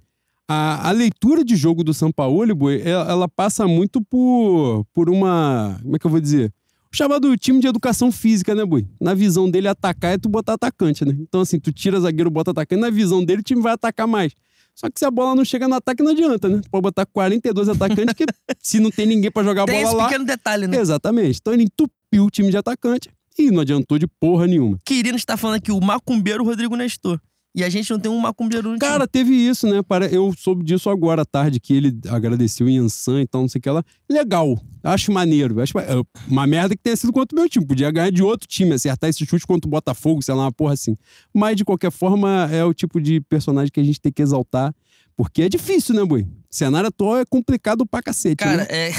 [0.47, 5.09] a, a leitura de jogo do São Paulo, Boi, ela, ela passa muito por, por
[5.09, 5.77] uma.
[5.81, 6.51] Como é que eu vou dizer?
[6.91, 8.85] O chamado time de educação física, né, Boi?
[9.01, 11.15] Na visão dele, atacar é tu botar atacante, né?
[11.19, 14.33] Então, assim, tu tira zagueiro, bota atacante, na visão dele, o time vai atacar mais.
[14.75, 16.59] Só que se a bola não chega no ataque, não adianta, né?
[16.61, 18.25] Tu pode botar 42 atacantes, que
[18.61, 20.03] se não tem ninguém pra jogar a Tem bola esse lá.
[20.07, 20.77] pequeno detalhe, né?
[20.77, 21.39] Exatamente.
[21.41, 23.09] Então ele entupiu o time de atacante
[23.39, 24.77] e não adiantou de porra nenhuma.
[24.85, 27.19] Quirino está falando aqui o macumbeiro Rodrigo Nestor.
[27.55, 29.79] E a gente não tem um macumbeiro no Cara, teve isso, né?
[30.11, 33.59] Eu soube disso agora à tarde, que ele agradeceu o Yansan e tal, não sei
[33.59, 33.81] o que lá.
[34.09, 34.59] Legal.
[34.83, 35.61] Acho maneiro.
[35.61, 37.65] Acho é, uma merda que tenha sido contra o meu time.
[37.65, 40.73] Podia ganhar de outro time, acertar esse chute contra o Botafogo, sei lá, uma porra
[40.73, 40.97] assim.
[41.33, 44.75] Mas, de qualquer forma, é o tipo de personagem que a gente tem que exaltar.
[45.15, 46.27] Porque é difícil, né, boi?
[46.51, 48.35] Cenário atual é complicado pra cacete.
[48.35, 48.67] Cara, né?
[48.69, 48.91] é.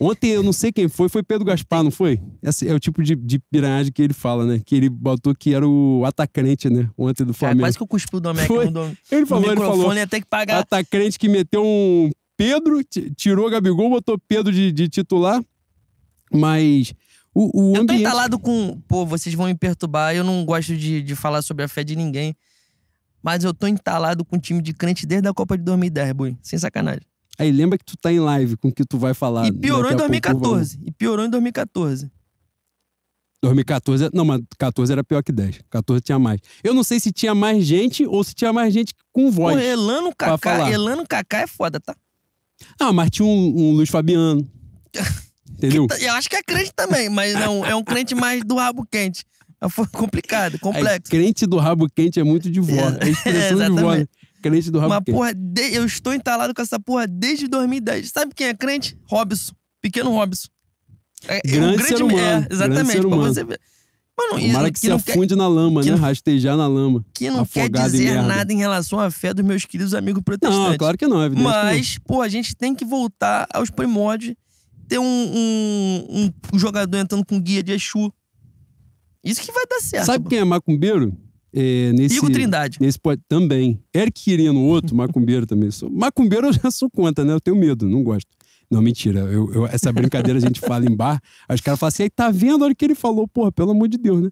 [0.00, 2.20] Ontem eu não sei quem foi, foi Pedro Gaspar, não foi?
[2.40, 4.60] Esse é o tipo de, de piranhagem que ele fala, né?
[4.64, 6.88] Que ele botou que era o atacante, né?
[6.96, 7.60] Ontem do Cara, Flamengo.
[7.62, 8.66] quase que eu cuspi o Domecq Foi.
[8.66, 9.96] no, do, Ele no falou, ele microfone, falou.
[9.96, 10.60] ia ter que pagar.
[10.60, 15.42] Atacante que meteu um Pedro, ti- tirou o Gabigol, botou Pedro de, de titular.
[16.32, 16.94] Mas
[17.34, 18.00] o, o Eu tô ambiente.
[18.02, 18.80] entalado com.
[18.86, 20.14] Pô, vocês vão me perturbar.
[20.14, 22.36] Eu não gosto de, de falar sobre a fé de ninguém.
[23.20, 26.36] Mas eu tô entalado com o time de crente desde a Copa de 2010, boi.
[26.40, 27.02] Sem sacanagem.
[27.38, 29.46] Aí lembra que tu tá em live com o que tu vai falar.
[29.46, 30.78] e piorou em daqui a pouco, 2014.
[30.86, 32.10] E piorou em 2014.
[33.40, 35.60] 2014, é- não, mas 14 era pior que 10.
[35.70, 36.40] 14 tinha mais.
[36.64, 39.54] Eu não sei se tinha mais gente ou se tinha mais gente com voz.
[39.56, 40.68] Pô, Elano Kaká.
[40.70, 41.94] Elano Kaká é foda, tá?
[42.80, 44.44] Ah, mas tinha um, um Luiz Fabiano.
[45.50, 45.86] Entendeu?
[46.00, 49.24] Eu acho que é crente também, mas não, é um crente mais do rabo quente.
[49.70, 51.10] Foi complicado, Aí, complexo.
[51.10, 52.90] crente do rabo quente é muito de vó.
[53.00, 53.92] É, a expressão de vó.
[54.42, 55.14] Crente do rabo quente.
[55.14, 58.10] porra, de- eu estou entalado com essa porra desde 2010.
[58.10, 58.96] Sabe quem é crente?
[59.06, 59.52] Robson.
[59.80, 60.48] Pequeno Robson.
[61.26, 62.92] É, é um Grande ser humano, É, grande exatamente.
[62.92, 63.34] ser pra humano.
[63.34, 63.60] você ver.
[64.16, 65.94] Mano, Tomara que, que se não quer, afunde na lama, que né?
[65.96, 67.04] não- Rastejar na lama.
[67.14, 68.22] que não quer em dizer merda.
[68.28, 70.58] nada em relação à fé dos meus queridos amigos protestantes.
[70.70, 71.44] Não, claro que não, é evidente.
[71.44, 71.50] não.
[71.52, 74.34] Mas, pô, a gente tem que voltar aos primórdios.
[74.88, 78.12] Ter um, um- um jogador entrando com guia de Exu.
[79.22, 80.06] Isso que vai dar certo.
[80.06, 80.30] Sabe pô.
[80.30, 81.16] quem é macumbeiro?
[81.52, 82.78] É, nesse, Igor Trindade.
[82.80, 83.80] nesse também.
[83.94, 85.70] Eric Quirino, outro macumbeiro também.
[85.70, 87.32] Sou, macumbeiro eu já sou contra, né?
[87.32, 88.28] Eu tenho medo, não gosto.
[88.70, 89.20] Não, mentira.
[89.20, 91.20] Eu, eu- essa brincadeira a gente fala em bar.
[91.48, 92.62] Aí os caras falam assim, aí tá vendo?
[92.64, 93.26] Olha o que ele falou.
[93.26, 94.30] Porra, pelo amor de Deus, né?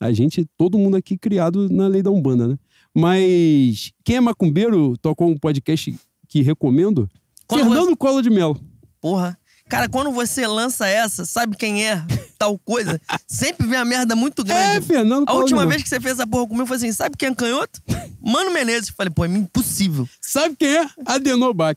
[0.00, 2.58] A gente, todo mundo aqui criado na lei da Umbanda, né?
[2.94, 5.94] Mas quem é macumbeiro, tocou um podcast
[6.28, 7.08] que recomendo.
[7.46, 8.58] Quando Fernando Collor de Mello.
[9.00, 9.38] Porra.
[9.68, 12.04] Cara, quando você lança essa, sabe quem é
[12.38, 13.00] tal coisa?
[13.26, 14.86] Sempre vem a merda muito É, grande.
[14.86, 15.70] Fernando a última Mello.
[15.70, 17.80] vez que você fez essa porra comigo, foi assim: sabe quem é canhoto?
[18.22, 18.90] Mano Menezes.
[18.90, 20.08] Falei, pô, é impossível.
[20.20, 20.86] Sabe quem é?
[21.04, 21.76] Adenor Bach.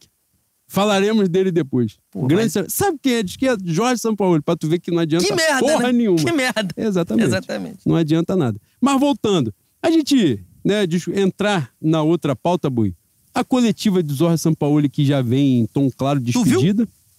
[0.68, 1.98] Falaremos dele depois.
[2.12, 3.64] Pô, Grande Sabe quem é de esquerda?
[3.66, 5.92] Jorge Sampaoli, pra tu ver que não adianta Que merda, porra né?
[5.94, 6.20] nenhuma.
[6.20, 6.68] Que merda.
[6.78, 7.26] Exatamente.
[7.26, 7.80] Exatamente.
[7.88, 8.60] Não adianta nada.
[8.80, 12.96] Mas voltando, a gente, né, de entrar na outra pauta, Bui.
[13.34, 16.60] A coletiva de Jorge Sampaoli que já vem em tom claro de Tu viu?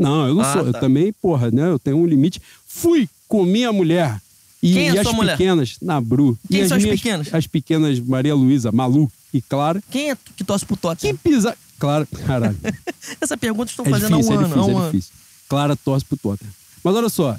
[0.01, 0.67] Não, eu não Ah, sou.
[0.67, 0.81] Eu tá.
[0.81, 1.69] também, porra, né?
[1.71, 2.41] Eu tenho um limite.
[2.67, 4.21] Fui com minha mulher
[4.63, 5.37] E, Quem é e as mulher?
[5.39, 6.39] pequenas, Nabru.
[6.51, 7.29] Quem e são as as minhas, pequenas?
[7.35, 9.83] As pequenas Maria Luísa, Malu e Clara.
[9.91, 11.17] Quem é que torce pro Quem Tottenham?
[11.17, 11.57] pisa.
[11.79, 12.57] Clara, caralho.
[13.21, 14.49] Essa pergunta estão É fazendo difícil, há um é ano.
[14.55, 14.91] difícil, um é ano.
[14.93, 15.13] difícil.
[15.49, 16.53] Clara torce pro Tottenham.
[16.85, 17.37] Mas olha só,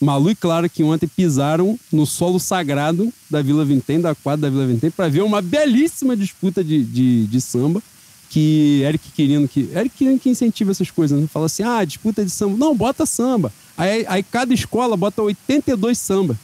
[0.00, 4.50] Malu e Clara que ontem pisaram no solo sagrado da Vila Vintém, da quadra da
[4.50, 7.82] Vila Vintém, pra ver uma belíssima disputa de, de, de samba.
[8.32, 9.68] Que Eric Quirino, que.
[9.74, 11.26] Eric Quirino que incentiva essas coisas, né?
[11.30, 12.56] Fala assim: ah, disputa de samba.
[12.56, 13.52] Não, bota samba.
[13.76, 16.38] Aí, aí cada escola bota 82 samba.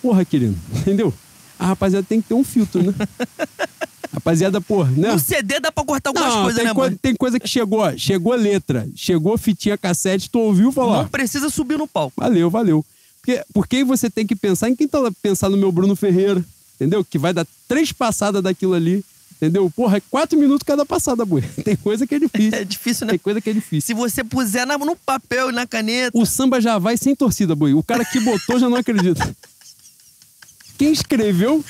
[0.00, 1.12] Porra, Quirino, entendeu?
[1.58, 2.94] A rapaziada tem que ter um filtro, né?
[4.12, 5.12] Rapaziada, porra, né?
[5.12, 8.34] No CD dá pra cortar algumas Não, coisas, tem, né, tem coisa que chegou, chegou
[8.34, 12.12] letra, chegou fitinha cassete, tu ouviu ó, Não precisa subir no palco.
[12.16, 12.84] valeu, valeu.
[13.20, 16.44] Porque, porque você tem que pensar em quem tá pensar no meu Bruno Ferreira,
[16.76, 17.04] entendeu?
[17.04, 19.02] Que vai dar três passadas daquilo ali,
[19.42, 19.70] entendeu?
[19.74, 21.42] Porra, é quatro minutos cada passada, boi.
[21.64, 22.52] Tem coisa que é difícil.
[22.54, 23.10] É difícil, né?
[23.12, 23.86] Tem coisa que é difícil.
[23.86, 26.16] Se você puser na- no papel e na caneta.
[26.16, 27.74] O samba já vai sem torcida, boi.
[27.74, 29.34] O cara que botou já não acredita.
[30.78, 31.64] Quem escreveu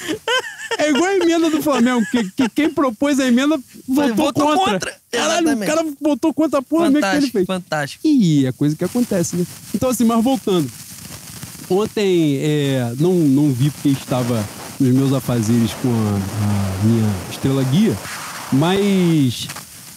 [0.78, 4.72] é igual a emenda do Flamengo, que, que quem propôs a emenda votou, Votou contra.
[4.72, 4.96] contra.
[5.10, 7.46] Caralho, o cara votou contra a porra mesmo que ele fez.
[7.46, 8.06] fantástico.
[8.06, 9.44] E é coisa que acontece, né?
[9.74, 10.70] Então, assim, mas voltando.
[11.68, 14.42] Ontem é, não, não vi porque estava
[14.80, 17.96] nos meus afazeres com a, a minha estrela guia,
[18.52, 19.46] mas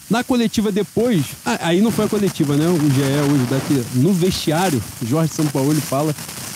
[0.10, 1.26] na coletiva depois,
[1.62, 2.68] aí não foi a coletiva, né?
[2.68, 6.14] O GE hoje daqui, no vestiário, Jorge Sampaoli fala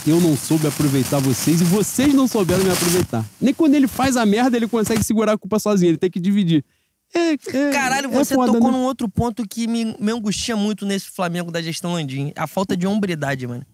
[0.08, 3.26] eu não soube aproveitar vocês e vocês não souberam me aproveitar.
[3.40, 6.20] Nem quando ele faz a merda, ele consegue segurar a culpa sozinho, ele tem que
[6.20, 6.64] dividir.
[7.14, 8.78] É, é- Caralho, é você foda, tocou né?
[8.78, 12.32] num outro ponto que me, me angustia muito nesse Flamengo da gestão Landim.
[12.36, 13.66] A falta de hombridade, mano.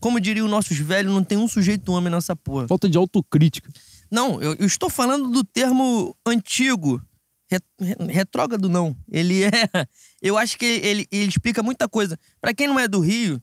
[0.00, 2.68] Como diriam nossos velhos, não tem um sujeito homem nessa porra.
[2.68, 3.70] Falta de autocrítica.
[4.14, 7.02] Não, eu, eu estou falando do termo antigo.
[7.50, 8.96] Re- re- retrógrado, não.
[9.10, 9.50] Ele é.
[10.22, 12.18] Eu acho que ele, ele explica muita coisa.
[12.40, 13.42] Pra quem não é do Rio,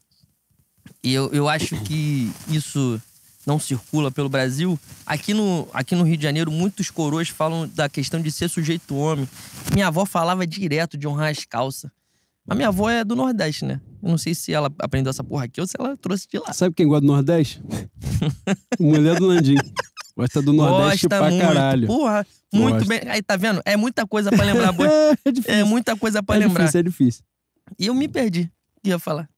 [1.03, 2.99] e eu, eu acho que isso
[3.45, 7.87] não circula pelo Brasil, aqui no, aqui no Rio de Janeiro, muitos coroas falam da
[7.87, 9.29] questão de ser sujeito homem.
[9.73, 11.91] Minha avó falava direto de honrar as calças.
[12.47, 13.79] Mas minha avó é do Nordeste, né?
[14.01, 16.51] Eu não sei se ela aprendeu essa porra aqui ou se ela trouxe de lá.
[16.53, 17.61] Sabe quem gosta do Nordeste?
[18.79, 19.55] Mulher do Landim.
[20.15, 21.41] Gosta do Nordeste Gosta pra muito.
[21.41, 21.87] caralho.
[21.87, 22.87] Porra, muito Gosta.
[22.87, 23.01] bem.
[23.11, 23.61] Aí, tá vendo?
[23.65, 24.71] É muita coisa pra lembrar.
[24.71, 24.87] boi.
[25.25, 25.59] É difícil.
[25.59, 26.63] É muita coisa pra é lembrar.
[26.65, 27.23] difícil, é difícil.
[27.79, 28.51] E eu me perdi.
[28.77, 29.29] O que ia falar?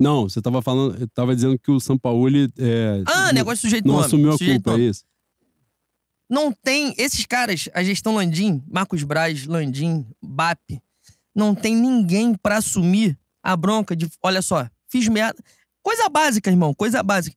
[0.00, 3.60] Não, você tava falando, eu tava dizendo que o Sampaoli é, Ah, não, negócio de
[3.62, 5.04] sujeito não assumiu a culpa, é isso?
[6.28, 6.94] Não tem.
[6.98, 10.82] Esses caras, a gestão Landim, Marcos Braz, Landim, BAP,
[11.34, 14.08] não tem ninguém pra assumir a bronca de.
[14.22, 15.42] Olha só, fiz merda.
[15.82, 17.36] Coisa básica, irmão, coisa básica.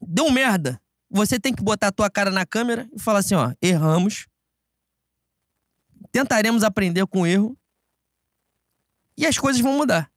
[0.00, 0.80] Deu merda.
[1.12, 4.26] Você tem que botar a tua cara na câmera e falar assim: ó, erramos.
[6.10, 7.56] Tentaremos aprender com o erro.
[9.16, 10.10] E as coisas vão mudar.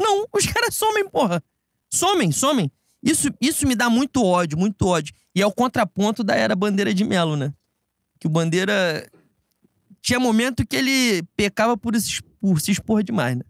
[0.00, 1.44] Não, os caras somem, porra.
[1.90, 2.72] Somem, somem.
[3.02, 5.14] Isso, isso me dá muito ódio, muito ódio.
[5.34, 7.52] E é o contraponto da era Bandeira de Melo, né?
[8.18, 9.06] Que o Bandeira.
[10.00, 11.92] Tinha momento que ele pecava por
[12.40, 13.44] por se expor demais, né?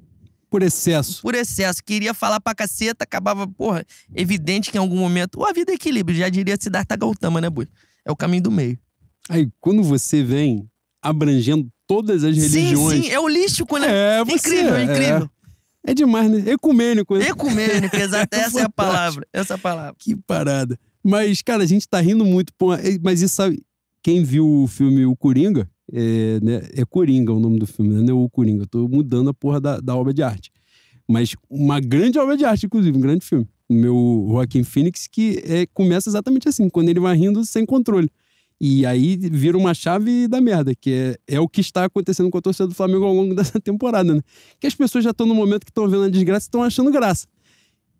[0.50, 1.20] Por excesso.
[1.22, 1.82] Por excesso.
[1.84, 3.84] Queria falar pra caceta, acabava, porra,
[4.14, 5.36] evidente que em algum momento.
[5.40, 7.68] Ou a vida é equilíbrio, já diria Siddhartha Gautama, né, Bui?
[8.04, 8.78] É o caminho do meio.
[9.28, 10.66] Aí, quando você vem
[11.02, 12.96] abrangendo todas as religiões.
[12.96, 14.18] Sim, sim, é holístico, né?
[14.18, 14.34] É, você.
[14.34, 15.30] incrível, é incrível.
[15.86, 16.52] É, é demais, né?
[16.52, 17.28] Ecumênico, né?
[17.28, 18.28] Ecumênico, exato.
[18.34, 19.26] Essa é a palavra.
[19.32, 19.94] Essa é a palavra.
[19.98, 20.78] Que parada.
[21.02, 22.52] Mas, cara, a gente tá rindo muito.
[22.54, 23.62] Pô, é- mas isso sabe.
[24.02, 28.02] Quem viu o filme O Coringa, é, né, é Coringa o nome do filme, né?
[28.02, 28.64] Não é o Coringa.
[28.64, 30.50] Eu tô mudando a porra da, da obra de arte.
[31.06, 33.48] Mas uma grande obra de arte, inclusive, um grande filme.
[33.68, 38.10] O meu Joaquim Phoenix, que é, começa exatamente assim, quando ele vai rindo sem controle.
[38.60, 42.38] E aí vira uma chave da merda, que é, é o que está acontecendo com
[42.38, 44.20] a torcida do Flamengo ao longo dessa temporada, né?
[44.60, 46.90] Que as pessoas já estão no momento que estão vendo a desgraça e estão achando
[46.90, 47.26] graça.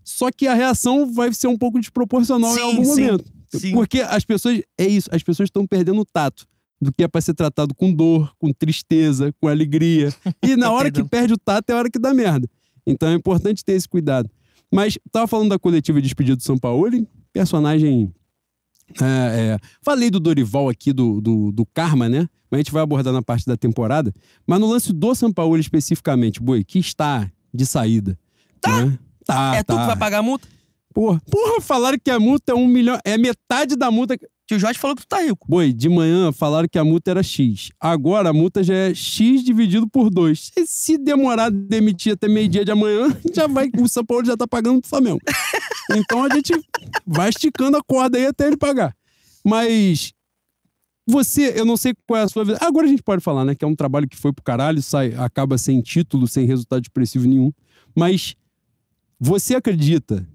[0.04, 3.24] Só que a reação vai ser um pouco desproporcional Sim, em algum sim, momento.
[3.54, 3.72] sim.
[3.72, 4.60] Porque as pessoas.
[4.76, 6.46] É isso, as pessoas estão perdendo o tato
[6.80, 10.12] do que é para ser tratado com dor, com tristeza, com alegria.
[10.42, 12.48] E na hora que perde o tato é a hora que dá merda.
[12.86, 14.30] Então é importante ter esse cuidado.
[14.72, 18.12] Mas tava falando da coletiva de despedida do São Paulo, personagem.
[19.00, 22.28] é, é, falei do Dorival aqui, do, do, do Karma, né?
[22.50, 24.12] Mas a gente vai abordar na parte da temporada.
[24.46, 28.18] Mas no lance do São Paulo especificamente, Boi, que está de saída.
[28.60, 28.84] Tá.
[28.84, 28.98] né?
[29.24, 29.80] Tá, é tu tá.
[29.80, 30.48] que vai pagar a multa?
[30.94, 32.98] Porra, porra, falaram que a multa é um milhão.
[33.04, 34.18] É metade da multa.
[34.48, 35.46] Tio Jorge falou que tu tá rico.
[35.46, 37.68] Boi, de manhã falaram que a multa era X.
[37.78, 40.52] Agora a multa já é X dividido por 2.
[40.64, 43.70] Se demorar a demitir até meio-dia de amanhã, já vai.
[43.78, 45.20] O São Paulo já tá pagando pro Flamengo.
[45.94, 46.54] Então a gente
[47.06, 48.96] vai esticando a corda aí até ele pagar.
[49.44, 50.14] Mas.
[51.06, 52.58] Você, eu não sei qual é a sua vida.
[52.62, 53.54] Agora a gente pode falar, né?
[53.54, 57.26] Que é um trabalho que foi pro caralho, sai, acaba sem título, sem resultado expressivo
[57.28, 57.52] nenhum.
[57.94, 58.34] Mas
[59.20, 60.26] você acredita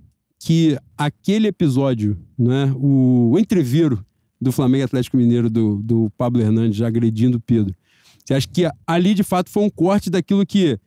[0.46, 4.06] que aquele episódio, né, o, o entrevero
[4.42, 7.74] do Flamengo Atlético Mineiro do, do Pablo Hernandes agredindo o Pedro,
[8.26, 10.78] você acha que ali de fato foi um corte daquilo que.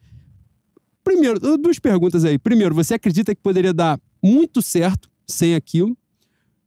[1.02, 2.38] Primeiro, duas perguntas aí.
[2.38, 5.96] Primeiro, você acredita que poderia dar muito certo sem aquilo?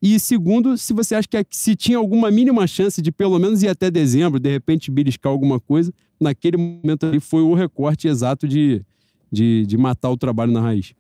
[0.02, 3.68] E segundo, se você acha que se tinha alguma mínima chance de pelo menos ir
[3.68, 8.82] até dezembro, de repente beliscar alguma coisa, naquele momento ali foi o recorte exato de,
[9.32, 10.94] de, de matar o trabalho na raiz.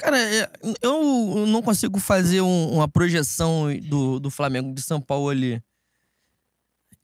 [0.00, 5.28] Cara, é, eu não consigo fazer um, uma projeção do, do Flamengo de São Paulo
[5.28, 5.62] ali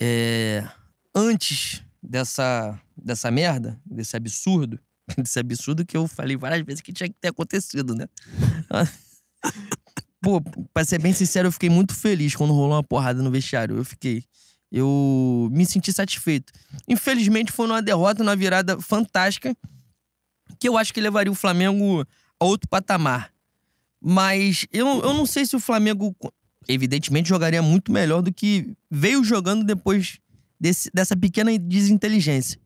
[0.00, 0.66] é,
[1.14, 4.80] antes dessa, dessa merda, desse absurdo,
[5.18, 8.08] desse absurdo que eu falei várias vezes que tinha que ter acontecido, né?
[10.22, 10.40] Pô,
[10.72, 13.76] pra ser bem sincero, eu fiquei muito feliz quando rolou uma porrada no vestiário.
[13.76, 14.24] Eu fiquei.
[14.72, 16.50] Eu me senti satisfeito.
[16.88, 19.54] Infelizmente, foi uma derrota, uma virada fantástica,
[20.58, 22.06] que eu acho que levaria o Flamengo
[22.40, 23.32] outro patamar.
[24.00, 26.14] Mas eu, eu não sei se o Flamengo,
[26.68, 30.18] evidentemente, jogaria muito melhor do que veio jogando depois
[30.60, 32.60] desse, dessa pequena desinteligência.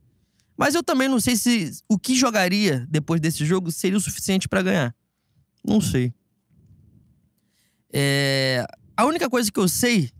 [0.56, 4.48] Mas eu também não sei se o que jogaria depois desse jogo seria o suficiente
[4.48, 4.94] para ganhar.
[5.64, 6.12] Não sei.
[7.92, 8.66] É,
[8.96, 10.10] a única coisa que eu sei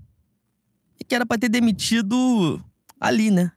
[0.99, 2.63] é que era pra ter demitido
[2.99, 3.53] ali, né?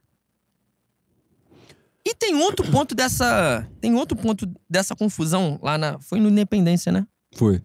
[2.06, 3.68] E tem outro ponto dessa.
[3.80, 6.00] Tem outro ponto dessa confusão lá na.
[6.00, 7.08] Foi no Independência, né?
[7.36, 7.62] Foi.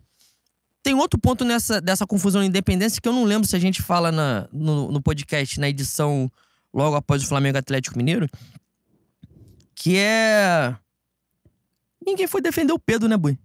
[0.82, 3.82] Tem outro ponto nessa, dessa confusão na Independência que eu não lembro se a gente
[3.82, 6.30] fala na, no, no podcast, na edição
[6.72, 8.28] logo após o Flamengo Atlético Mineiro.
[9.74, 10.74] Que é.
[12.04, 13.38] Ninguém foi defender o Pedro, né, Bui?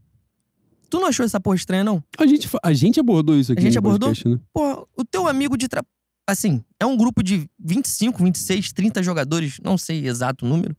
[0.89, 2.03] Tu não achou essa porra estranha, não?
[2.19, 3.59] A gente, a gente abordou isso aqui.
[3.59, 4.09] A gente abordou?
[4.09, 4.39] podcast, né?
[4.53, 5.67] Pô, o teu amigo de.
[5.67, 5.83] Tra...
[6.27, 10.77] Assim, é um grupo de 25, 26, 30 jogadores, não sei exato o número.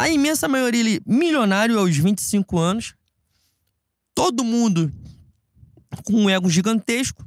[0.00, 2.94] A imensa maioria ali, milionário aos 25 anos.
[4.14, 4.92] Todo mundo
[6.04, 7.26] com um ego gigantesco.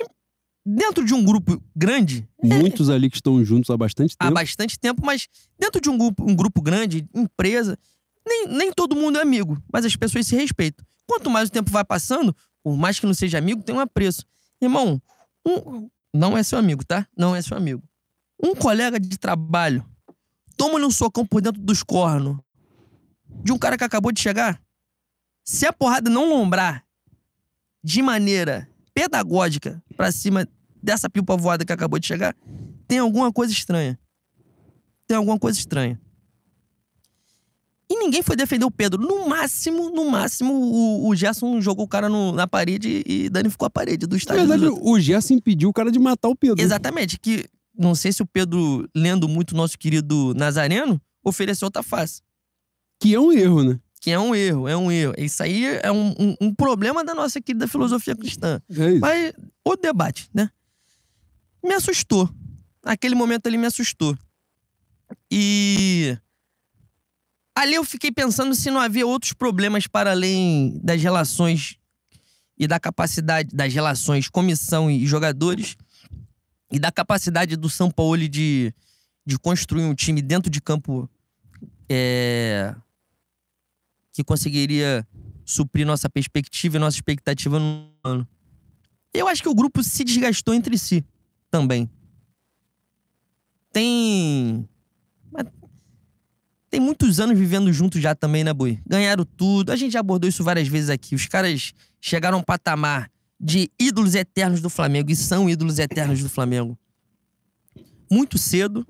[0.00, 0.04] E
[0.64, 4.34] Dentro de um grupo grande, Muitos ali que estão juntos há bastante há tempo.
[4.34, 5.28] bastante tempo, mas
[5.58, 7.78] dentro de um grupo, um grupo grande, empresa,
[8.26, 10.84] nem, nem todo mundo é amigo, mas as pessoas se respeitam.
[11.06, 14.24] Quanto mais o tempo vai passando, por mais que não seja amigo, tem um apreço.
[14.62, 15.00] Irmão,
[15.46, 17.06] um- não é seu amigo, tá?
[17.16, 17.82] Não é seu amigo.
[18.42, 19.84] Um colega de trabalho
[20.60, 22.36] toma-lhe um socão por dentro dos cornos
[23.44, 24.60] de um cara que acabou de chegar.
[25.44, 26.84] Se a porrada não lombrar
[27.82, 30.46] de maneira pedagógica pra cima
[30.82, 32.34] dessa pipa voada que acabou de chegar,
[32.86, 33.98] tem alguma coisa estranha.
[35.06, 35.98] Tem alguma coisa estranha.
[37.88, 39.00] E ninguém foi defender o Pedro.
[39.02, 43.66] No máximo, no máximo, o, o Gerson jogou o cara no- na parede e danificou
[43.66, 44.46] a parede do Na estádio.
[44.46, 46.62] dos verdade, o Gerson impediu o cara de matar o Pedro.
[46.62, 47.18] Exatamente.
[47.18, 47.46] Que
[47.76, 52.22] não sei se o Pedro, lendo muito o nosso querido Nazareno, ofereceu outra face.
[53.00, 53.80] Que é um erro, né?
[54.00, 55.14] Que é um erro, é um erro.
[55.18, 58.60] Isso aí é um, um- um problema da nossa querida filosofia cristã.
[58.70, 58.98] É.
[58.98, 59.32] Mas
[59.64, 60.50] o debate, né?
[61.64, 62.28] Me assustou.
[62.84, 64.16] Naquele momento ali me assustou.
[65.30, 66.16] E
[67.54, 71.76] ali eu fiquei pensando se não havia outros problemas para além das relações
[72.58, 75.76] e da capacidade das relações comissão e jogadores
[76.70, 78.72] e da capacidade do São Paulo de,
[79.26, 81.08] de construir um time dentro de campo
[81.88, 82.74] é,
[84.12, 85.06] que conseguiria
[85.44, 88.26] suprir nossa perspectiva e nossa expectativa no ano.
[89.12, 91.04] Eu acho que o grupo se desgastou entre si
[91.50, 91.90] também.
[93.72, 94.68] Tem.
[96.68, 98.78] Tem muitos anos vivendo juntos já também, né, Boi?
[98.86, 99.72] Ganharam tudo.
[99.72, 101.16] A gente já abordou isso várias vezes aqui.
[101.16, 103.10] Os caras chegaram a um patamar
[103.40, 106.78] de ídolos eternos do Flamengo e são ídolos eternos do Flamengo.
[108.10, 108.86] Muito cedo.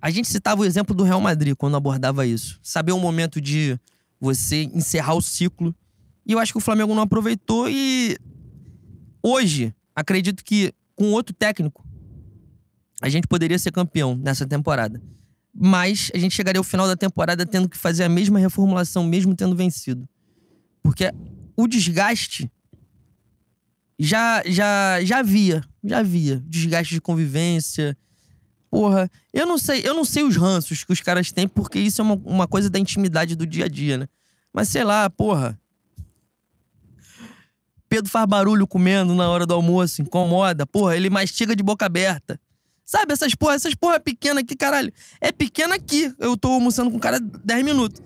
[0.00, 2.60] A gente citava o exemplo do Real Madrid quando abordava isso.
[2.62, 3.78] Saber o momento de
[4.20, 5.74] você encerrar o ciclo.
[6.24, 8.16] E eu acho que o Flamengo não aproveitou e
[9.22, 11.84] hoje, acredito que com outro técnico,
[13.02, 15.02] a gente poderia ser campeão nessa temporada.
[15.52, 19.34] Mas a gente chegaria ao final da temporada tendo que fazer a mesma reformulação, mesmo
[19.34, 20.08] tendo vencido.
[20.82, 21.10] Porque
[21.56, 22.50] o desgaste
[24.02, 27.94] já já já havia, já havia desgaste de convivência.
[28.70, 32.00] Porra, eu não sei, eu não sei os ranços que os caras têm, porque isso
[32.00, 34.08] é uma, uma coisa da intimidade do dia a dia, né?
[34.52, 35.58] Mas sei lá, porra.
[37.90, 40.64] Pedro faz barulho comendo na hora do almoço, incomoda.
[40.64, 42.40] Porra, ele mastiga de boca aberta.
[42.86, 44.92] Sabe, essas porra, essas porra pequena aqui, caralho.
[45.20, 46.14] É pequena aqui.
[46.18, 48.00] Eu tô almoçando com o cara 10 minutos.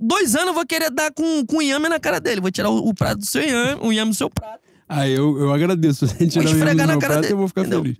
[0.00, 2.40] Dois anos eu vou querer dar com, com inhame na cara dele.
[2.40, 4.63] Vou tirar o, o prato do seu inhame, o inhame do seu prato.
[4.88, 6.06] Ah, eu, eu agradeço.
[6.08, 7.82] Se tirar esfregar na cara prato, dele, eu vou ficar entendeu?
[7.82, 7.98] feliz.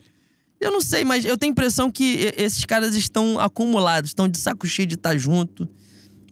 [0.61, 4.39] Eu não sei, mas eu tenho a impressão que esses caras estão acumulados, estão de
[4.39, 5.69] saco cheio de estar junto.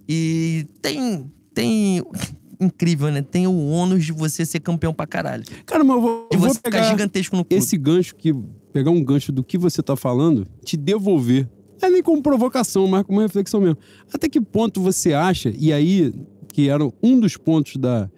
[0.09, 2.03] E tem, tem.
[2.61, 3.23] Incrível, né?
[3.23, 5.43] Tem o ônus de você ser campeão pra caralho.
[5.67, 7.63] Cara, mas eu vou, De eu vou você ficar pegar gigantesco no clube.
[7.63, 8.33] esse gancho que.
[8.73, 11.49] Pegar um gancho do que você tá falando, te devolver.
[11.83, 13.77] É nem como provocação, mas como reflexão mesmo.
[14.15, 16.15] Até que ponto você acha, e aí,
[16.53, 18.09] que era um dos pontos da.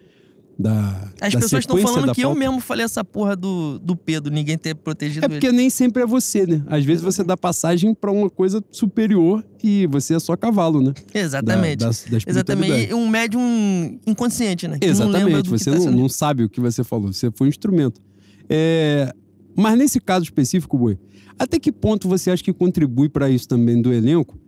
[0.57, 3.95] Da As da pessoas estão falando que eu pauta, mesmo falei essa porra do, do
[3.95, 6.63] Pedro, ninguém ter protegido É porque nem sempre é você, né?
[6.67, 10.93] Às vezes você dá passagem pra uma coisa superior e você é só cavalo, né?
[10.95, 11.05] ele.
[11.25, 11.79] Exatamente.
[11.79, 12.89] Da, da, da Exatamente.
[12.89, 14.79] E um médium inconsciente, né?
[14.79, 17.47] Que não Exatamente, do você tá não, não sabe o que você falou, você foi
[17.47, 18.01] um instrumento.
[18.49, 19.13] É,
[19.55, 20.97] Mas nesse caso específico, Boi,
[21.37, 24.39] até que ponto você acha que contribui para isso também do elenco?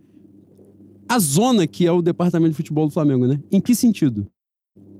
[1.06, 3.40] A zona que é o departamento de futebol do Flamengo, né?
[3.50, 4.26] Em que sentido?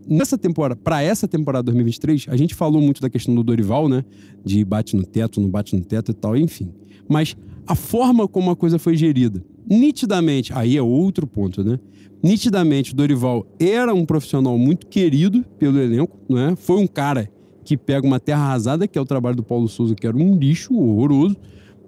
[0.08, 4.02] Nessa temporada, para essa temporada 2023, a gente falou muito da questão do Dorival, né?
[4.42, 6.72] De bate no teto, não bate no teto e tal, enfim.
[7.06, 7.36] Mas
[7.66, 11.78] a forma como a coisa foi gerida, nitidamente, aí é outro ponto, né?
[12.22, 16.54] Nitidamente, o Dorival era um profissional muito querido pelo elenco, né?
[16.56, 17.30] Foi um cara
[17.62, 20.38] que pega uma terra arrasada, que é o trabalho do Paulo Souza, que era um
[20.38, 21.36] lixo horroroso,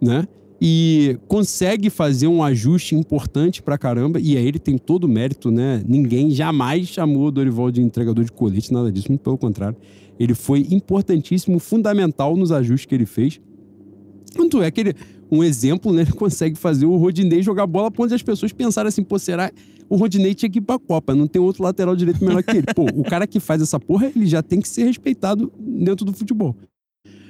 [0.00, 0.28] né?
[0.60, 5.50] E consegue fazer um ajuste importante pra caramba, e aí ele tem todo o mérito,
[5.50, 5.82] né?
[5.88, 9.76] Ninguém jamais chamou o Dorival de entregador de colete, nada disso, muito pelo contrário.
[10.18, 13.40] Ele foi importantíssimo, fundamental nos ajustes que ele fez.
[14.34, 14.94] Tanto é que ele,
[15.32, 16.02] um exemplo, né?
[16.02, 19.18] Ele consegue fazer o Rodinei jogar bola a ponto de as pessoas pensarem assim, pô,
[19.18, 19.50] será
[19.88, 22.66] o Rodinei tinha que ir pra Copa, não tem outro lateral direito melhor que ele.
[22.76, 26.12] Pô, o cara que faz essa porra, ele já tem que ser respeitado dentro do
[26.12, 26.54] futebol.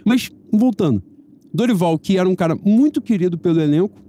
[0.04, 1.02] Mas, voltando.
[1.52, 4.00] Dorival, que era um cara muito querido pelo elenco,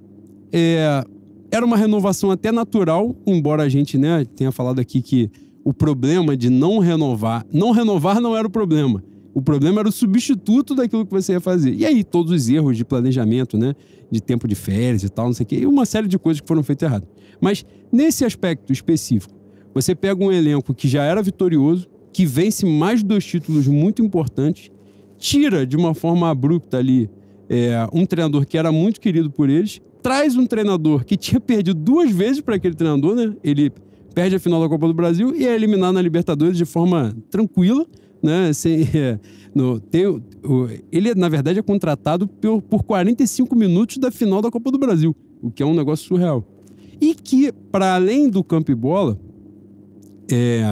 [0.51, 1.03] é,
[1.49, 5.29] era uma renovação até natural, embora a gente né, tenha falado aqui que
[5.63, 9.03] o problema de não renovar, não renovar não era o problema.
[9.33, 11.73] O problema era o substituto daquilo que você ia fazer.
[11.73, 13.75] E aí, todos os erros de planejamento, né?
[14.09, 16.41] De tempo de férias e tal, não sei o quê, e uma série de coisas
[16.41, 17.07] que foram feitas errado.
[17.39, 19.33] Mas, nesse aspecto específico,
[19.73, 24.69] você pega um elenco que já era vitorioso, que vence mais dois títulos muito importantes,
[25.17, 27.09] tira de uma forma abrupta ali
[27.53, 31.77] é, um treinador que era muito querido por eles, traz um treinador que tinha perdido
[31.77, 33.35] duas vezes para aquele treinador, né?
[33.43, 33.69] Ele
[34.15, 37.85] perde a final da Copa do Brasil e é eliminado na Libertadores de forma tranquila,
[38.23, 38.53] né?
[38.53, 39.19] Sem, é,
[39.53, 40.21] no, tem, o-
[40.89, 45.13] ele, na verdade, é contratado por, por 45 minutos da final da Copa do Brasil,
[45.41, 46.43] o que é um negócio surreal.
[47.01, 49.19] E que, para além do campo e bola,
[50.31, 50.63] é,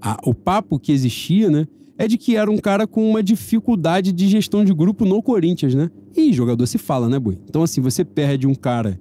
[0.00, 1.66] a- o papo que existia, né?
[2.00, 5.74] É de que era um cara com uma dificuldade de gestão de grupo no Corinthians,
[5.74, 5.90] né?
[6.16, 7.38] E jogador se fala, né, Boi?
[7.46, 8.98] Então, assim, você perde um cara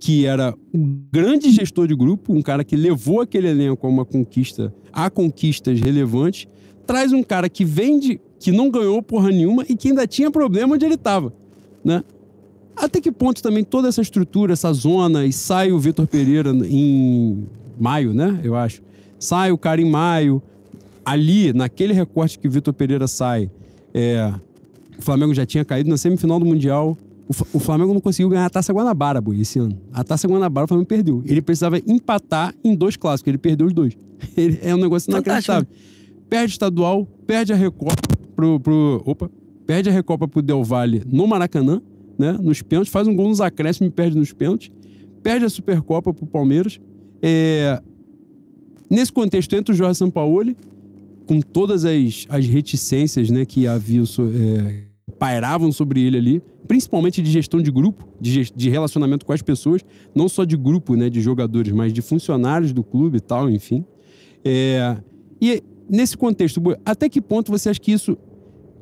[0.00, 4.04] que era um grande gestor de grupo, um cara que levou aquele elenco a uma
[4.04, 6.48] conquista, a conquistas relevantes,
[6.84, 10.74] traz um cara que vende, que não ganhou porra nenhuma e que ainda tinha problema
[10.74, 11.32] onde ele estava,
[11.84, 12.02] né?
[12.74, 17.46] Até que ponto também toda essa estrutura, essa zona, e sai o Vitor Pereira em
[17.78, 18.40] maio, né?
[18.42, 18.82] Eu acho.
[19.20, 20.42] Sai o cara em maio.
[21.04, 23.50] Ali, naquele recorte que Vitor Pereira sai,
[23.94, 24.32] é,
[24.98, 26.96] o Flamengo já tinha caído na semifinal do Mundial.
[27.54, 29.80] O, Flamengo não conseguiu ganhar a Taça Guanabara, esse ano.
[29.92, 31.22] A Taça Guanabara o Flamengo perdeu.
[31.24, 33.96] Ele precisava empatar em dois clássicos, ele perdeu os dois.
[34.36, 35.68] Ele- é um negócio Fantástico, inacreditável.
[36.28, 37.94] Perde estadual, perde a Recopa
[38.34, 39.02] pro, pro.
[39.06, 39.30] Opa!
[39.66, 41.80] Perde a Recopa pro Del Valle no Maracanã,
[42.18, 42.36] né?
[42.40, 44.70] Nos pênaltis, faz um gol nos acréscimos e perde nos pênaltis.
[45.22, 46.80] Perde a Supercopa pro Palmeiras.
[47.22, 47.80] É,
[48.90, 50.56] Nesse contexto, entra o Jorge Sampaoli,
[51.30, 54.82] com todas as, as reticências né, que havia, é,
[55.16, 59.80] pairavam sobre ele ali, principalmente de gestão de grupo, de, de relacionamento com as pessoas,
[60.12, 63.84] não só de grupo né, de jogadores, mas de funcionários do clube e tal, enfim.
[64.44, 64.96] É,
[65.40, 68.18] e nesse contexto, até que ponto você acha que isso,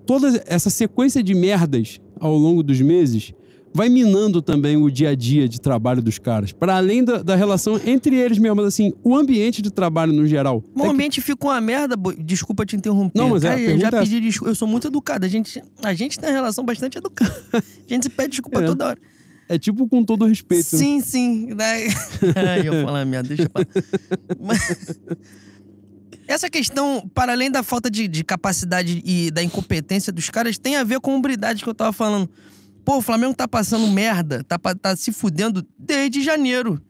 [0.06, 3.34] toda essa sequência de merdas ao longo dos meses,
[3.78, 6.50] vai minando também o dia a dia de trabalho dos caras?
[6.50, 10.64] Para além da, da relação entre eles mesmos, assim, o ambiente de trabalho no geral.
[10.74, 12.16] O que- ambiente fica uma merda, boi.
[12.16, 13.16] desculpa te interromper.
[13.16, 14.50] Não, mas é, Cara, já é pedi desculpa.
[14.50, 15.24] Eu sou muito educado.
[15.24, 17.34] A gente, a gente tem uma relação bastante educada.
[17.54, 17.62] A
[17.94, 18.66] gente se pede desculpa É.
[18.66, 18.98] toda hora.
[19.48, 20.66] É tipo com todo respeito.
[20.72, 20.78] né?
[20.78, 21.48] Sim, sim.
[21.56, 21.88] Daí...
[22.36, 23.66] Ai, eu falar merda, deixa eu falar.
[24.40, 24.98] Mas-
[26.26, 30.76] Essa questão, para além da falta de, de capacidade e da incompetência dos caras, tem
[30.76, 32.28] a ver com a hombridade que eu tava falando.
[32.88, 36.80] Pô, o Flamengo tá passando merda, tá, tá se fudendo desde janeiro.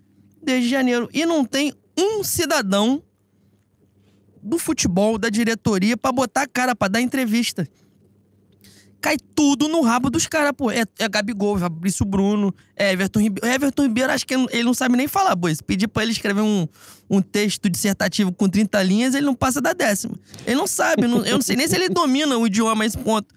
[0.40, 1.08] Desde janeiro.
[1.12, 3.02] E não tem um cidadão
[4.40, 7.66] do futebol, da diretoria, pra botar a cara, pra dar entrevista.
[9.00, 10.70] Cai tudo no rabo dos caras, pô.
[10.70, 13.48] É, é Gabigol, Fabrício Bruno, é Everton Ribeiro.
[13.52, 15.36] Everton Ribeiro, acho que ele não sabe nem falar.
[15.52, 16.68] Se pedir pra ele escrever um,
[17.10, 20.14] um texto dissertativo com 30 linhas, ele não passa da décima.
[20.46, 22.98] Ele não sabe, não- eu não sei nem se ele domina o idioma a esse
[22.98, 23.34] ponto.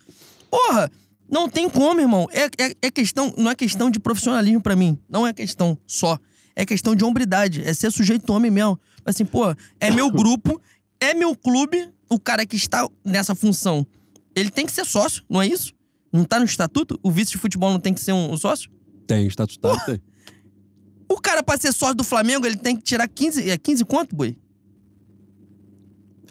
[0.51, 0.91] Porra,
[1.31, 2.27] não tem como, irmão.
[2.31, 4.99] É, é, é questão, não é questão de profissionalismo pra mim.
[5.09, 6.19] Não é questão só.
[6.55, 7.61] É questão de hombridade.
[7.63, 8.77] É ser sujeito homem mesmo.
[9.05, 10.61] Assim, pô, é meu grupo,
[10.99, 13.87] é meu clube, o cara que está nessa função,
[14.35, 15.73] ele tem que ser sócio, não é isso?
[16.13, 16.99] Não tá no estatuto?
[17.01, 18.69] O vice de futebol não tem que ser um, um sócio?
[19.07, 20.01] Tem, estatutário tem.
[21.09, 24.15] O cara, pra ser sócio do Flamengo, ele tem que tirar 15, é 15 quanto,
[24.15, 24.37] boi?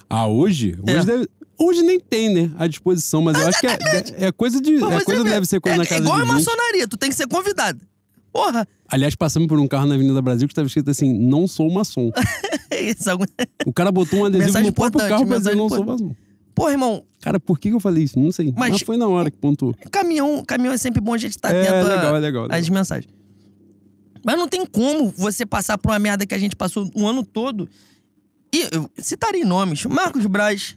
[0.08, 0.76] Ah, hoje?
[0.82, 1.04] Hoje, É.
[1.04, 1.28] deve-
[1.60, 2.50] hoje nem tem, né?
[2.58, 3.78] À disposição, mas eu acho que é,
[4.26, 4.72] é coisa de.
[4.78, 6.32] Mas É coisa, vê, deve ser coisa é, na casa é igual de a 20.
[6.34, 7.80] maçonaria, tu tem que ser convidado.
[8.32, 11.70] Porra, Aliás, passamos por um carro na Avenida Brasil que estava escrito assim: não sou
[11.70, 12.10] maçom.
[12.70, 13.10] é isso.
[13.10, 13.24] algum-
[13.66, 16.14] O cara botou um adesivo Mensagem no próprio carro pra dizer não sou maçom.
[16.54, 18.18] Porra, irmão, Cara, por que eu falei isso?
[18.18, 18.52] Não sei.
[18.56, 19.74] Mas- Mas, foi na hora que pontuou.
[19.90, 22.44] caminhão, caminhão é sempre bom a gente estar é, atento a- legal, é legal.
[22.44, 22.74] as legal.
[22.74, 23.12] mensagens.
[24.24, 27.22] Mas não tem como você passar por uma merda que a gente passou o ano
[27.24, 27.68] todo.
[28.54, 30.76] E eu citarei nomes: Marcos Braz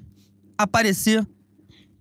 [0.57, 1.27] aparecer.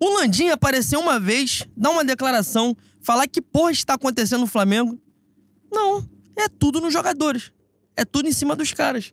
[0.01, 5.01] O Landim aparecer uma vez, dar uma declaração, falar que porra está acontecendo no Flamengo.
[5.71, 6.09] Não.
[6.37, 7.53] É tudo nos jogadores.
[7.97, 9.13] É tudo em cima dos caras.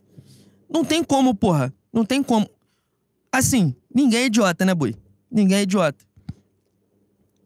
[0.70, 1.74] Não tem como, porra.
[1.92, 2.50] Não tem como.
[3.32, 4.96] Assim, ninguém é idiota, né, Boi?
[5.32, 6.04] Ninguém é idiota.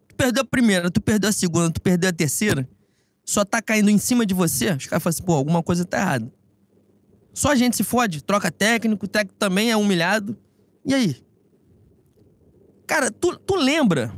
[0.07, 2.67] Tu perdeu a primeira, tu perdeu a segunda, tu perdeu a terceira
[3.25, 5.99] só tá caindo em cima de você, os caras falam assim, pô, alguma coisa tá
[5.99, 6.31] errada.
[7.33, 10.37] Só a gente se fode, troca técnico, o técnico também é humilhado.
[10.85, 11.22] E aí?
[12.85, 14.13] Cara, tu, tu lembra?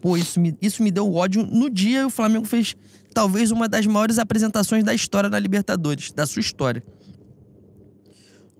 [0.00, 2.76] Pô, isso me, isso me deu ódio no dia o Flamengo fez
[3.12, 6.82] talvez uma das maiores apresentações da história da Libertadores, da sua história.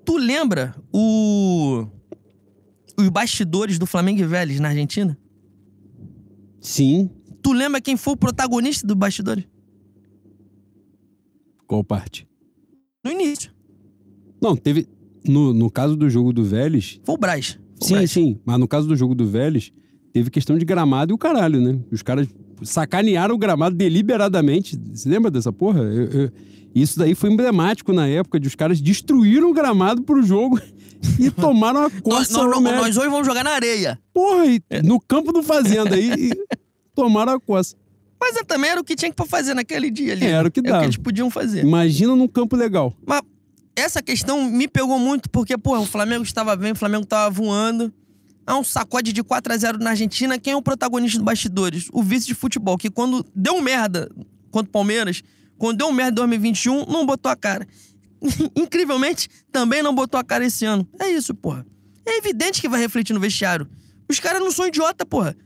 [0.05, 1.87] Tu lembra o
[2.99, 5.17] os bastidores do Flamengo e Vélez na Argentina?
[6.61, 7.09] Sim.
[7.41, 9.45] Tu lembra quem foi o protagonista do bastidores?
[11.67, 12.27] Qual parte?
[13.05, 13.53] No início.
[14.43, 14.89] Não, teve.
[15.25, 17.01] No, no caso do jogo do Vélez.
[17.05, 17.59] Foi o Braz.
[17.81, 18.11] O Sim, Braz.
[18.11, 18.41] sim.
[18.45, 19.73] Mas no caso do jogo do Vélez,
[20.13, 21.79] teve questão de gramado e o caralho, né?
[21.93, 22.27] Os caras
[22.63, 24.79] sacanearam o gramado deliberadamente.
[24.93, 25.81] Você lembra dessa porra?
[25.83, 26.31] Eu- eu-
[26.75, 30.61] isso daí foi emblemático na época, de os caras destruíram o gramado pro jogo
[31.19, 32.33] e tomaram a coça.
[32.33, 33.99] nós- nós- nós hoje vamos jogar na areia.
[34.13, 36.31] Porra, e no campo do Fazenda aí,
[36.95, 37.77] tomaram a coça.
[38.21, 40.27] Mas é, também era o que tinha que fazer naquele dia ali.
[40.27, 40.79] Era o que É o dava.
[40.81, 41.63] que eles podiam fazer.
[41.65, 42.93] Imagina num campo legal.
[43.07, 43.23] Mas
[43.79, 47.93] essa questão me pegou muito, porque, pô, o Flamengo estava bem, o Flamengo estava voando.
[48.47, 50.39] Há um sacode de 4 a 0 na Argentina.
[50.39, 51.89] Quem é o protagonista dos bastidores?
[51.93, 54.11] O vice de futebol, que quando deu merda
[54.51, 55.23] contra o Palmeiras,
[55.59, 57.67] quando deu merda em 2021, não botou a cara.
[58.57, 60.89] Incrivelmente, também não botou a cara esse ano.
[60.99, 61.67] É isso, porra.
[62.07, 63.69] É evidente que vai refletir no vestiário.
[64.09, 65.37] Os caras não são idiota, porra.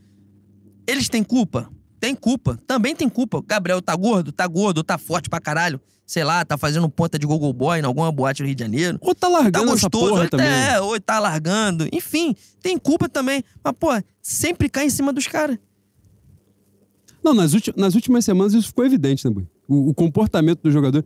[0.87, 1.69] Eles têm culpa?
[2.03, 2.59] Tem culpa.
[2.67, 3.37] Também tem culpa.
[3.37, 4.33] O Gabriel tá gordo?
[4.33, 5.79] Tá gordo, tá forte pra caralho.
[6.05, 8.97] Sei lá, tá fazendo ponta de gogo boy em alguma boate no Rio de Janeiro.
[8.99, 10.45] Ou tá Tá largando essa gostoso, porra ou também.
[10.45, 11.87] é, ou tá largando.
[11.93, 13.41] Enfim, tem culpa também.
[13.63, 13.87] Mas, pô,
[14.21, 15.57] sempre cai em cima dos caras.
[17.23, 19.47] Não, nas, ulti- nas últimas semanas isso ficou evidente, né, Bui?
[19.65, 21.05] O, o comportamento do jogador.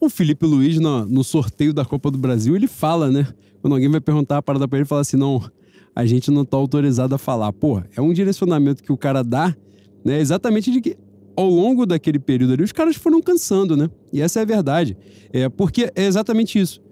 [0.00, 3.28] O Felipe Luiz, no, no sorteio da Copa do Brasil, ele fala, né?
[3.60, 5.44] Quando alguém vai perguntar a parada pra ele, ele fala assim: não,
[5.94, 7.52] a gente não tá autorizado a falar.
[7.52, 9.54] Pô, é um direcionamento que o cara dá,
[10.08, 10.20] né?
[10.20, 10.96] Exatamente de que
[11.36, 13.88] ao longo daquele período ali, os caras foram cansando, né?
[14.12, 14.96] E essa é a verdade.
[15.32, 16.82] É porque é exatamente isso.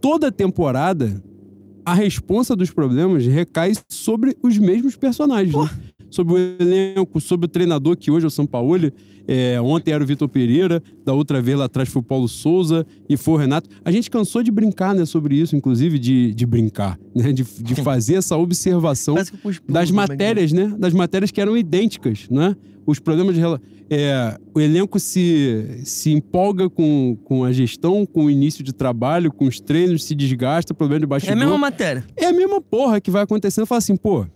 [0.00, 1.22] Toda temporada,
[1.84, 5.70] a responsa dos problemas recai sobre os mesmos personagens, né?
[6.12, 8.92] Sobre o elenco, sobre o treinador, que hoje é o São Paulo.
[9.26, 12.86] É, ontem era o Vitor Pereira, da outra vez lá atrás foi o Paulo Souza
[13.08, 13.70] e foi o Renato.
[13.84, 17.32] A gente cansou de brincar né, sobre isso, inclusive de, de brincar, né?
[17.32, 19.14] De, de fazer essa observação
[19.68, 20.74] das matérias, né?
[20.78, 22.54] Das matérias que eram idênticas, né?
[22.84, 23.40] Os problemas de
[23.94, 29.30] é, o elenco se, se empolga com, com a gestão, com o início de trabalho,
[29.30, 31.36] com os treinos, se desgasta, problema de É bastidor.
[31.36, 32.04] a mesma matéria.
[32.16, 33.66] É a mesma porra que vai acontecendo.
[33.66, 34.26] Fala assim, pô,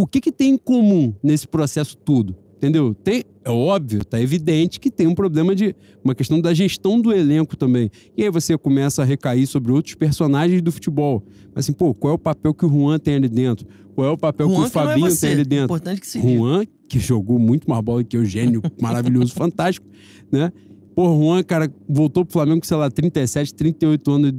[0.00, 2.34] o que que tem em comum nesse processo tudo?
[2.56, 2.94] Entendeu?
[2.94, 5.74] Tem, é óbvio, tá evidente que tem um problema de
[6.04, 7.90] uma questão da gestão do elenco também.
[8.14, 11.22] E aí você começa a recair sobre outros personagens do futebol.
[11.54, 13.66] Assim, pô, qual é o papel que o Juan tem ali dentro?
[13.94, 15.26] Qual é o papel Juan que o que é Fabinho você.
[15.26, 15.64] tem ali dentro?
[15.64, 16.20] Importante que se.
[16.20, 19.86] Juan, que jogou muito mais bola que o gênio, maravilhoso, fantástico,
[20.30, 20.52] né?
[20.94, 24.32] Pô, Juan, cara, voltou pro Flamengo com, sei lá, 37, 38 anos.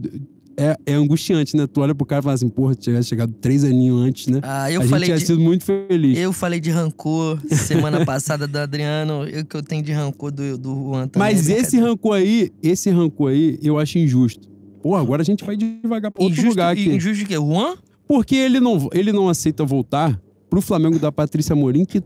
[0.62, 1.66] É, é angustiante, né?
[1.66, 4.40] Tu olha pro cara e fala assim, porra, tivesse chegado três aninhos antes, né?
[4.44, 5.26] Ah, eu a gente falei tinha de...
[5.26, 6.16] sido muito feliz.
[6.20, 9.28] Eu falei de rancor semana passada do Adriano.
[9.28, 11.34] Eu que eu tenho de rancor do, do Juan também.
[11.34, 11.88] Mas é esse brincadeira.
[11.88, 14.48] rancor aí, esse rancor aí, eu acho injusto.
[14.84, 16.90] Pô, agora a gente vai devagar pra outro Injusto, lugar aqui.
[16.90, 17.36] injusto o quê?
[17.36, 17.76] Juan?
[18.08, 22.04] Porque ele não, ele não aceita voltar pro Flamengo da Patrícia Morim, que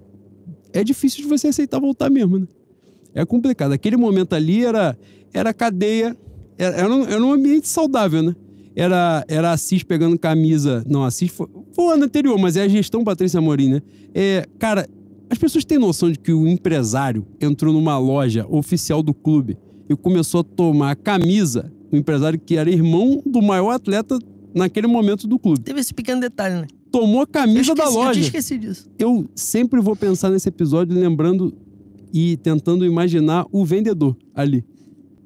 [0.71, 2.47] é difícil de você aceitar voltar mesmo, né?
[3.13, 3.73] É complicado.
[3.73, 4.97] Aquele momento ali era,
[5.33, 6.15] era cadeia,
[6.57, 8.35] era, era, um, era um ambiente saudável, né?
[8.75, 10.83] Era, era Assis pegando camisa.
[10.87, 13.81] Não, Assis foi, foi o ano anterior, mas é a gestão Patrícia Morim, né?
[14.13, 14.87] É, cara,
[15.29, 19.57] as pessoas têm noção de que o empresário entrou numa loja oficial do clube
[19.89, 24.19] e começou a tomar camisa um empresário que era irmão do maior atleta
[24.53, 25.61] naquele momento do clube.
[25.61, 26.67] Teve esse pequeno detalhe, né?
[26.91, 28.13] Tomou a Eu camisa esqueci, da Eu loja.
[28.13, 28.89] tinha esquecido disso.
[28.97, 31.53] Eu sempre vou pensar nesse episódio lembrando
[32.13, 34.63] e tentando imaginar o vendedor ali.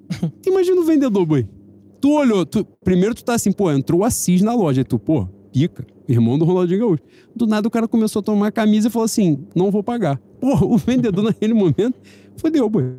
[0.45, 1.47] Imagina o vendedor, boi.
[2.01, 4.81] Tu olhou, tu, primeiro tu tá assim, pô, entrou o Assis na loja.
[4.81, 7.03] Aí tu, pô, pica, irmão do Ronaldinho Gaúcho.
[7.35, 10.19] Do nada o cara começou a tomar a camisa e falou assim, não vou pagar.
[10.39, 11.95] Pô, o vendedor naquele momento,
[12.37, 12.93] fodeu, boi.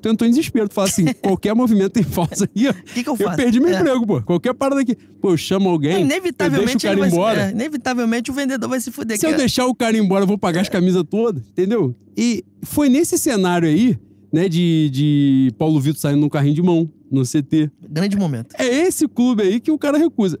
[0.00, 0.68] Tu entrou em desespero.
[0.68, 3.30] Tu fala assim, qualquer movimento em falsa aí, ó, O que, que eu faço?
[3.32, 3.80] eu perdi meu É.
[3.80, 4.22] emprego, pô.
[4.22, 4.94] Qualquer parada aqui.
[5.20, 7.40] Pô, eu chamo alguém, eu Inevitavelmente, deixo o cara vai se- embora.
[7.42, 9.18] é, inevitavelmente o vendedor vai se fuder.
[9.18, 9.40] Se eu cara.
[9.42, 11.96] deixar o cara embora, eu vou pagar as camisas todas, entendeu?
[12.16, 13.98] E foi nesse cenário aí,
[14.32, 17.70] né, de, de Paulo Vitor saindo num carrinho de mão, no CT.
[17.88, 18.54] Grande momento.
[18.58, 20.38] É esse clube aí que o cara recusa.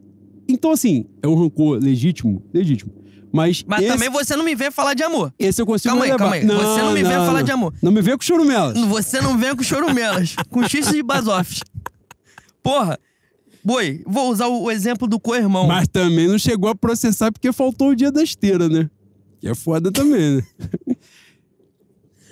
[0.48, 2.42] Então, assim, é um rancor legítimo?
[2.52, 2.92] Legítimo.
[3.30, 5.32] Mas, Mas esse, também você não me vê falar de amor.
[5.38, 6.18] esse eu consigo Calma aí, levar.
[6.18, 6.46] calma aí.
[6.46, 7.74] Você não me vê falar de amor.
[7.82, 8.78] Não me vê com chorumelas.
[8.86, 11.60] Você não vem com chorumelas, com xixi de basoft.
[12.62, 12.98] Porra.
[13.62, 15.66] Boi, vou usar o exemplo do co-irmão.
[15.66, 18.88] Mas também não chegou a processar porque faltou o dia da esteira, né?
[19.40, 20.42] Que é foda também, né?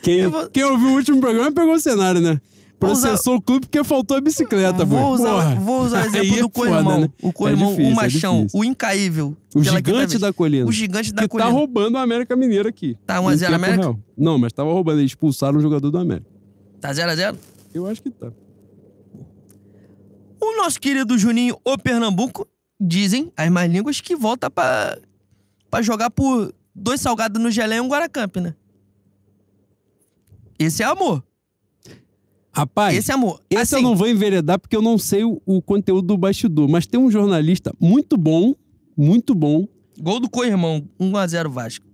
[0.02, 2.40] Quem, vou- quem ouviu o último programa pegou o cenário, né?
[2.78, 5.54] Vou usar- Processou o clube porque faltou a bicicleta, Vou usar, Porra.
[5.56, 6.84] vou usar o exemplo é do co-irmão.
[6.84, 7.08] foda, né?
[7.22, 9.34] O co-irmão, É o é machão, o incaível.
[9.54, 10.66] O gigante da colina.
[10.66, 11.48] O gigante da que colina.
[11.50, 12.96] tá roubando o América Mineiro aqui.
[13.06, 13.82] Tá 1 a Em 0 tempo América?
[13.88, 13.98] real.
[14.16, 14.98] Não, mas tava roubando.
[15.00, 16.26] Eles expulsaram o jogador do América.
[16.80, 17.34] Tá 0x0?
[17.72, 18.30] Eu acho que tá.
[20.38, 22.46] O nosso querido Juninho, o Pernambuco,
[22.78, 24.98] dizem as mais línguas que volta pra,
[25.70, 28.54] pra jogar por dois salgados no gelé e um Guaracamp, né?
[30.58, 31.22] Esse é amor.
[32.56, 33.40] Rapaz, Esse é amor.
[33.50, 36.66] esse eu Assim, não vou enveredar porque eu não sei o, o conteúdo do bastidor.
[36.68, 38.54] Mas tem um jornalista muito bom,
[38.96, 39.68] muito bom.
[40.00, 41.84] Gol do co-irmão, 1x0 Vasco.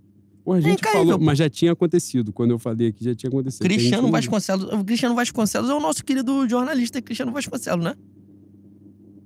[0.45, 2.31] Pô, a gente incrível, falou, mas já tinha acontecido.
[2.31, 3.61] Quando eu falei aqui, já tinha acontecido.
[3.61, 4.71] Cristiano Vasconcelos.
[4.73, 7.93] O Cristiano Vasconcelos é o nosso querido jornalista Cristiano Vasconcelos, né?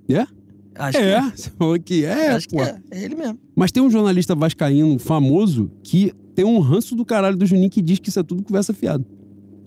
[0.08, 0.26] É?
[0.74, 2.08] Acho É, que você falou que é.
[2.26, 2.56] é, Acho pô.
[2.56, 2.78] que é.
[2.90, 3.38] É ele mesmo.
[3.54, 7.82] Mas tem um jornalista vascaíno famoso que tem um ranço do caralho do Juninho que
[7.82, 9.04] diz que isso é tudo conversa fiada.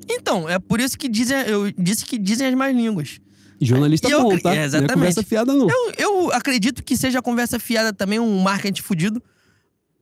[0.10, 3.19] Então, é por isso que dizem, eu disse que dizem as mais línguas.
[3.60, 4.52] Jornalista E eu bom, tá?
[4.52, 4.94] é, Não é exatamente.
[4.94, 5.68] conversa fiada, não.
[5.69, 9.22] Eu, eu acredito que seja conversa fiada também, um marketing fudido.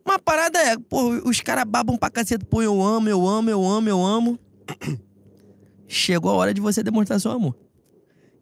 [0.06, 3.66] Uma parada é, pô, os caras babam pra cacete, pô, eu amo, eu amo, eu
[3.68, 4.40] amo, eu amo.
[5.88, 7.56] Chegou a hora de você demonstrar seu amor.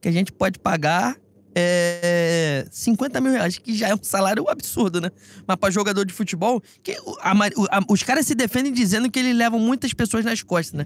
[0.01, 1.17] Que a gente pode pagar
[1.55, 5.09] é, 50 mil reais, que já é um salário absurdo, né?
[5.47, 9.35] Mas pra jogador de futebol, que a a- os caras se defendem dizendo que eles
[9.35, 10.73] levam muitas pessoas nas costas,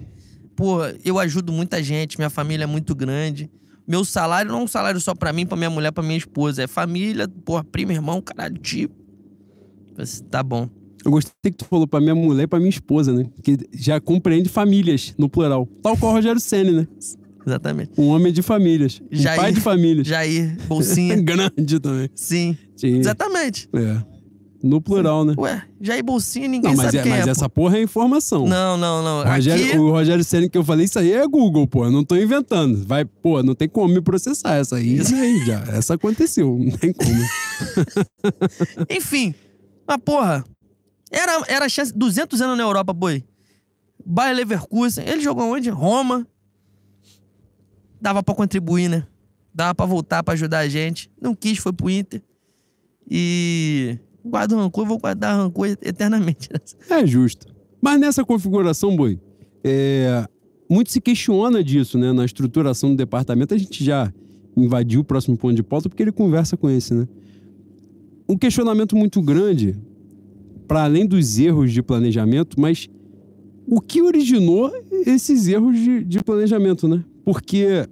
[0.56, 3.50] Pô, eu ajudo muita gente, minha família é muito grande.
[3.86, 6.62] Meu salário não é um salário só pra mim, pra minha mulher, pra minha esposa.
[6.62, 8.60] É família, porra, primo, irmão, caralho.
[9.96, 10.68] Mas Tá bom.
[11.04, 13.26] Eu gostei que tu falou pra minha mulher e pra minha esposa, né?
[13.42, 15.66] Que já compreende famílias, no plural.
[15.82, 16.88] Tal qual o Rogério Senna, né?
[17.44, 17.90] Exatamente.
[17.98, 19.02] Um homem de famílias.
[19.12, 19.40] Um Jair.
[19.40, 20.06] pai de famílias.
[20.06, 21.16] Jair, bolsinha.
[21.20, 22.08] Grande também.
[22.14, 22.56] Sim.
[22.76, 22.98] Sim.
[22.98, 23.68] Exatamente.
[23.72, 24.11] É.
[24.62, 25.34] No plural, né?
[25.36, 27.30] Ué, Jair Bolsinha, ninguém Não, mas, sabe é- quem mas é.
[27.30, 28.46] essa porra é informação.
[28.46, 29.20] Não, não, não.
[29.22, 31.84] O Rogério, Aqui, o Rogério Senna que eu falei, isso aí é Google, pô.
[31.84, 32.86] Eu não tô inventando.
[32.86, 34.98] Vai, pô, não tem como me processar essa aí.
[34.98, 35.60] Isso aí já.
[35.72, 36.56] Essa aconteceu.
[36.56, 37.10] Não tem como.
[38.88, 39.34] enfim.
[39.84, 40.44] Mas, porra,
[41.10, 41.92] era, era chance...
[41.92, 43.24] 200 anos na Europa, boi.
[44.06, 45.04] Bayer Leverkusen.
[45.08, 45.70] Ele jogou onde?
[45.70, 46.24] Roma.
[48.00, 49.04] Dava pra contribuir, né?
[49.52, 51.10] Dava pra voltar pra ajudar a gente.
[51.20, 52.22] Não quis, foi pro Inter.
[53.10, 53.98] E...
[54.24, 56.48] Guardo rancor, vou guardar rancor eternamente.
[56.88, 57.46] É justo.
[57.80, 59.18] Mas nessa configuração, Boi,
[59.64, 60.24] é,
[60.70, 62.12] muito se questiona disso, né?
[62.12, 64.12] Na estruturação do departamento, a gente já
[64.56, 67.08] invadiu o próximo ponto de pauta porque ele conversa com esse, né?
[68.28, 69.76] Um questionamento muito grande,
[70.68, 72.88] para além dos erros de planejamento, mas
[73.66, 74.70] o que originou
[75.06, 77.04] esses erros de, de planejamento, né?
[77.24, 77.86] Porque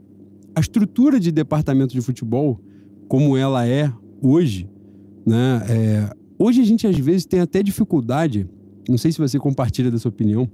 [0.55, 2.61] a estrutura de departamento de futebol,
[3.09, 3.93] como ela é
[4.23, 4.69] hoje,
[5.27, 5.63] né?
[5.69, 8.49] É, hoje a gente às vezes tem até dificuldade,
[8.89, 10.51] não sei se você compartilha dessa opinião,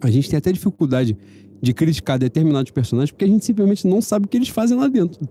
[0.00, 1.16] a gente tem até dificuldade
[1.60, 4.86] de criticar determinados personagens porque a gente simplesmente não sabe o que eles fazem lá
[4.86, 5.28] dentro.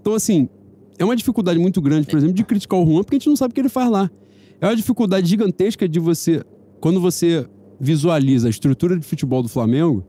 [0.00, 0.48] Então, assim,
[0.98, 3.36] é uma dificuldade muito grande, por exemplo, de criticar o Juan porque a gente não
[3.36, 4.10] sabe o que ele faz lá.
[4.60, 6.42] É uma dificuldade gigantesca de você,
[6.80, 7.46] quando você
[7.78, 10.02] visualiza a estrutura de futebol do Flamengo,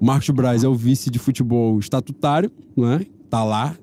[0.00, 3.06] Marcos Braz é o vice de futebol estatutário, não é?
[3.30, 3.76] Tá lá,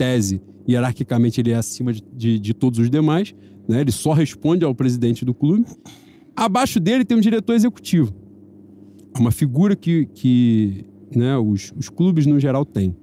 [0.00, 3.34] tese, hierarquicamente ele é acima de, de, de todos os demais,
[3.68, 3.82] né?
[3.82, 5.66] Ele só responde ao presidente do clube.
[6.34, 8.10] Abaixo dele tem um diretor executivo.
[9.18, 12.96] Uma figura que, que né, os, os clubes no geral têm.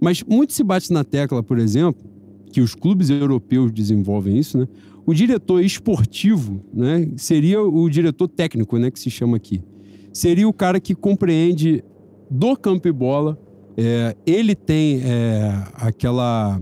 [0.00, 2.04] Mas muito se bate na tecla, por exemplo,
[2.50, 4.66] que os clubes europeus desenvolvem isso, né?
[5.06, 9.62] O diretor esportivo, né, seria o diretor técnico, né, que se chama aqui.
[10.12, 11.84] Seria o cara que compreende
[12.30, 13.38] do campo e bola
[13.76, 16.60] É, ele tem é, aquela,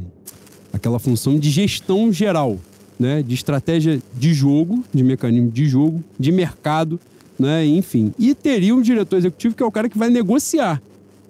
[0.73, 2.59] aquela função de gestão geral,
[2.99, 3.23] né?
[3.23, 6.99] de estratégia de jogo, de mecanismo de jogo, de mercado,
[7.39, 7.67] né?
[7.67, 8.15] enfim.
[8.19, 10.83] E teria um diretor executivo que é o cara que vai negociar.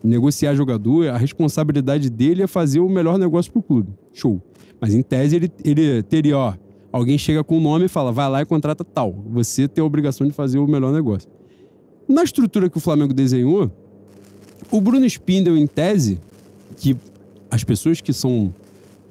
[0.04, 3.90] Negociar jogador, a responsabilidade dele é fazer o melhor negócio para o clube.
[4.12, 4.40] Show.
[4.80, 6.54] Mas em tese ele, ele teria, ó,
[6.92, 9.14] alguém chega com o nome e fala, vai lá e contrata tal.
[9.30, 11.28] Você tem a obrigação de fazer o melhor negócio.
[12.08, 13.70] Na estrutura que o Flamengo desenhou,
[14.72, 16.18] o Bruno Spindel, em tese,
[16.76, 16.96] que
[17.50, 18.52] as pessoas que são,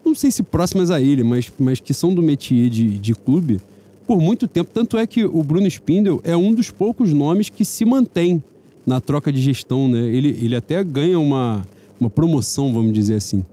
[0.04, 3.62] não sei se próximas a ele, mas, mas que são do métier de, de clube,
[4.08, 4.72] por muito tempo.
[4.74, 8.44] Tanto é que o Bruno Spindel é um dos poucos nomes que se mantém
[8.86, 10.00] na troca de gestão, né?
[10.00, 11.66] Ele, ele até ganha uma,
[12.00, 13.46] uma promoção, vamos dizer assim.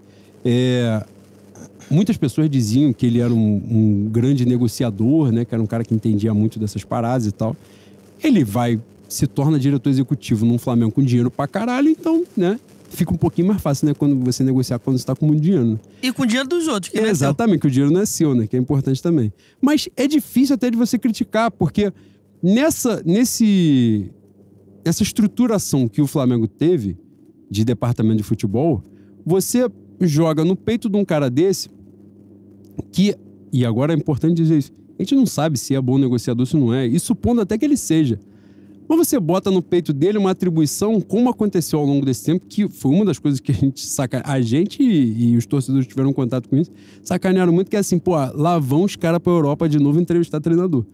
[0.45, 1.05] É,
[1.91, 5.45] muitas pessoas diziam que ele era um, um, grande negociador, né?
[5.45, 7.55] Que era um cara que entendia muito dessas paradas e tal.
[8.25, 12.61] Ele vai, se torna diretor executivo num Flamengo com dinheiro pra caralho, então, né?
[12.91, 13.95] Fica um pouquinho mais fácil, né?
[13.95, 15.65] Quando você negociar quando você tá com muito dinheiro.
[15.65, 15.79] Né?
[16.03, 18.35] E com o dinheiro dos outros, que é, Exatamente, que o dinheiro não é seu,
[18.35, 18.47] né?
[18.47, 19.33] Que é importante também.
[19.61, 21.93] Mas é difícil até de você criticar, porque
[22.43, 24.11] nessa, nesse,
[24.85, 26.97] essa estruturação que o Flamengo teve
[27.51, 28.83] de departamento de futebol,
[29.25, 29.71] você
[30.01, 31.71] joga no peito de um cara desse
[32.93, 33.15] que,
[33.53, 36.57] e agora é importante dizer isso, a gente não sabe se é bom negociador, se
[36.57, 38.19] não é, e supondo até que ele seja.
[38.89, 42.69] Mas você bota no peito dele uma atribuição, como aconteceu ao longo desse tempo, que
[42.69, 44.23] foi uma das coisas que a gente saca.
[44.25, 46.71] A gente e, e os torcedores tiveram contato com isso,
[47.03, 50.41] sacanearam muito, que é assim, pô, lá vão os caras pra Europa de novo entrevistar
[50.41, 50.87] treinador.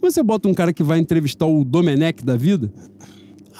[0.00, 2.72] Você bota um cara que vai entrevistar o Domenech da vida,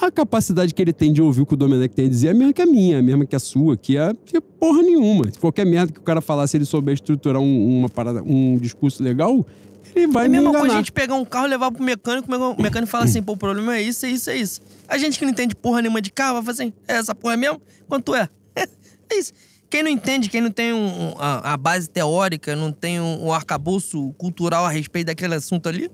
[0.01, 2.31] a capacidade que ele tem de ouvir o que o Domenech tem a dizer é
[2.31, 4.82] a mesma que a minha, a mesma que a sua, que é, que é porra
[4.82, 5.27] nenhuma.
[5.40, 9.02] Qualquer merda que o cara falar, se ele souber estruturar um, uma parada, um discurso
[9.02, 9.47] legal,
[9.94, 10.56] ele vai é me enganar.
[10.56, 13.32] É coisa a gente pegar um carro, levar pro mecânico, o mecânico fala assim, pô,
[13.32, 14.60] o problema é isso, é isso, é isso.
[14.89, 17.36] A gente que não entende porra nenhuma de carro, vai falar assim, é essa porra
[17.36, 17.60] mesmo?
[17.89, 18.28] Quanto é?
[18.56, 19.32] é isso.
[19.69, 23.32] Quem não entende, quem não tem um, a, a, base teórica, não tem um, um
[23.32, 25.90] arcabouço cultural a respeito daquele assunto ali,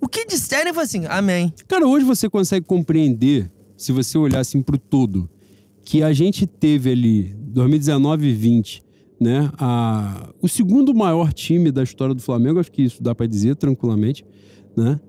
[0.00, 1.52] o que disserem foi assim, amém.
[1.66, 5.28] Cara, hoje você consegue compreender, se você olhar assim pro todo,
[5.84, 8.84] que a gente teve ali, 2019 e 20,
[9.20, 13.26] né, a, o segundo maior time da história do Flamengo, acho que isso dá para
[13.26, 14.24] dizer tranquilamente,
[14.76, 15.00] né?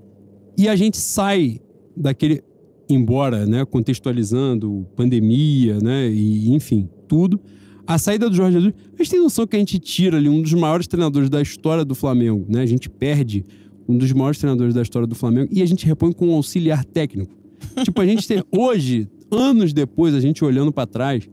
[0.57, 1.59] E a gente sai
[1.95, 2.43] daquele,
[2.89, 7.39] embora, né, contextualizando pandemia, né, e enfim, tudo,
[7.89, 10.41] a saída do Jorge Jesus, a gente tem noção que a gente tira ali um
[10.41, 12.61] dos maiores treinadores da história do Flamengo, né?
[12.61, 13.43] A gente perde
[13.87, 16.85] um dos maiores treinadores da história do Flamengo, e a gente repõe com um auxiliar
[16.85, 17.35] técnico.
[17.83, 21.27] tipo, a gente tem hoje, anos depois, a gente olhando para trás,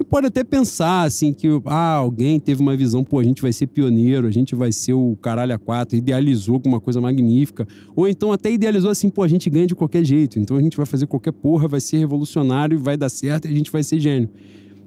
[0.00, 3.42] a gente pode até pensar assim que ah, alguém teve uma visão, pô, a gente
[3.42, 7.02] vai ser pioneiro, a gente vai ser o caralho a quatro, idealizou com uma coisa
[7.02, 10.62] magnífica, ou então até idealizou assim, pô, a gente ganha de qualquer jeito, então a
[10.62, 13.82] gente vai fazer qualquer porra, vai ser revolucionário, vai dar certo e a gente vai
[13.82, 14.30] ser gênio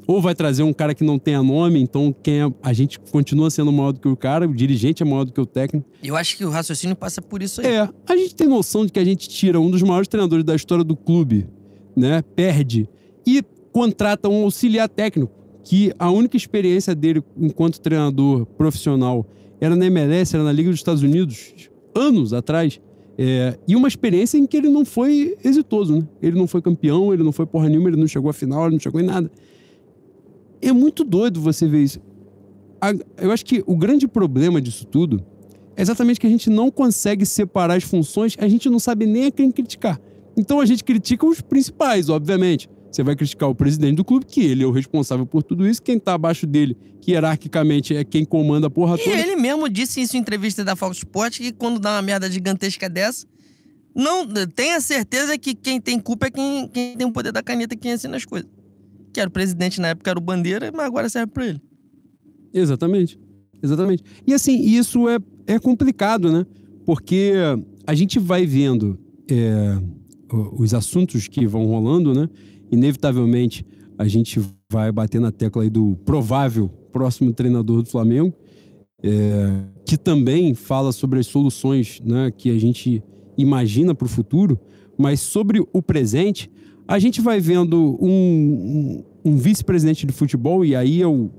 [0.07, 3.49] ou vai trazer um cara que não tenha nome, então quem é, a gente continua
[3.49, 5.87] sendo maior do que o cara, o dirigente é maior do que o técnico.
[6.03, 7.67] Eu acho que o raciocínio passa por isso aí.
[7.67, 10.55] É, a gente tem noção de que a gente tira um dos maiores treinadores da
[10.55, 11.47] história do clube,
[11.95, 12.21] né?
[12.35, 12.89] Perde
[13.25, 13.41] e
[13.73, 15.33] contrata um auxiliar técnico,
[15.63, 19.25] que a única experiência dele enquanto treinador profissional
[19.59, 21.53] era na MLS, era na Liga dos Estados Unidos,
[21.95, 22.79] anos atrás.
[23.17, 26.07] É, e uma experiência em que ele não foi exitoso, né?
[26.21, 28.73] Ele não foi campeão, ele não foi porra nenhuma, ele não chegou à final, ele
[28.73, 29.31] não chegou em nada.
[30.61, 31.99] É muito doido você ver isso.
[33.17, 35.23] Eu acho que o grande problema disso tudo
[35.75, 39.25] é exatamente que a gente não consegue separar as funções, a gente não sabe nem
[39.25, 39.99] a quem criticar.
[40.35, 42.69] Então a gente critica os principais, obviamente.
[42.93, 45.81] Você vai criticar o presidente do clube, que ele é o responsável por tudo isso.
[45.81, 49.15] Quem tá abaixo dele, que hierarquicamente é quem comanda a porra e toda.
[49.15, 52.29] E ele mesmo disse isso em entrevista da Fox Sports, que quando dá uma merda
[52.29, 53.25] gigantesca dessa,
[53.95, 57.75] não tenha certeza que quem tem culpa é quem, quem tem o poder da caneta,
[57.75, 58.47] quem assina as coisas
[59.13, 61.61] que era o presidente na época, era o Bandeira, mas agora serve para ele.
[62.53, 63.19] Exatamente.
[63.61, 64.03] Exatamente.
[64.25, 66.45] E assim, isso é, é complicado, né?
[66.85, 67.33] Porque
[67.85, 68.99] a gente vai vendo
[69.29, 69.79] é,
[70.57, 72.27] os assuntos que vão rolando, né?
[72.73, 73.63] Inevitavelmente,
[73.99, 74.41] a gente
[74.71, 78.33] vai bater na tecla aí do provável próximo treinador do Flamengo,
[79.03, 83.03] é, que também fala sobre as soluções né, que a gente
[83.37, 84.59] imagina para o futuro,
[84.97, 86.49] mas sobre o presente,
[86.87, 91.29] a gente vai vendo um, um, um vice-presidente de futebol, e aí é o,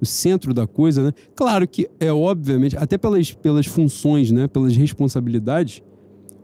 [0.00, 1.12] o, centro da coisa, né?
[1.34, 4.48] Claro que é obviamente, até pelas, pelas funções, né?
[4.48, 5.82] pelas responsabilidades,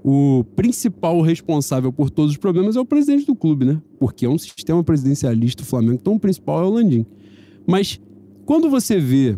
[0.07, 3.81] o principal responsável por todos os problemas é o presidente do clube, né?
[3.99, 7.07] Porque é um sistema presidencialista do Flamengo, então o principal é o Landim.
[7.67, 7.99] Mas
[8.45, 9.35] quando você vê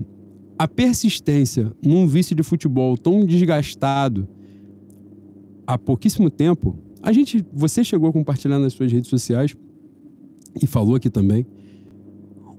[0.58, 4.26] a persistência num vice de futebol tão desgastado
[5.64, 9.54] há pouquíssimo tempo, a gente, você chegou a compartilhar nas suas redes sociais
[10.60, 11.46] e falou aqui também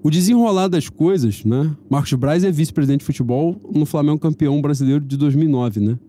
[0.01, 1.75] O desenrolar das coisas, né?
[1.89, 5.99] Marcos Braz é vice-presidente de futebol no Flamengo campeão brasileiro de 2009, né?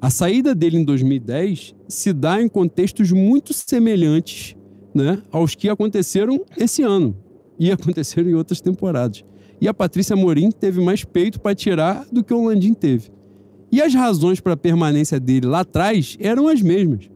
[0.00, 4.54] A saída dele em 2010 se dá em contextos muito semelhantes
[4.94, 7.16] né, aos que aconteceram esse ano
[7.58, 9.24] e aconteceram em outras temporadas.
[9.60, 13.10] E a Patrícia Morim teve mais peito para tirar do que o Landim teve.
[13.72, 17.08] E as razões para a permanência dele lá atrás eram as mesmas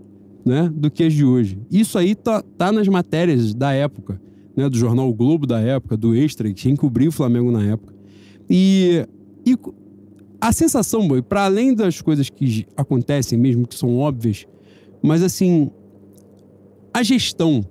[0.45, 1.59] né, do que as de hoje.
[1.71, 4.21] Isso aí tá, tá nas matérias da época,
[4.57, 7.95] né, do jornal o Globo da época, do Extra, que encobriu o Flamengo na época.
[8.49, 9.07] E,
[9.47, 9.57] e
[10.41, 14.47] a sensação, boi, para além das coisas que acontecem mesmo, que são óbvias,
[15.03, 15.71] mas assim,
[16.93, 17.65] a gestão,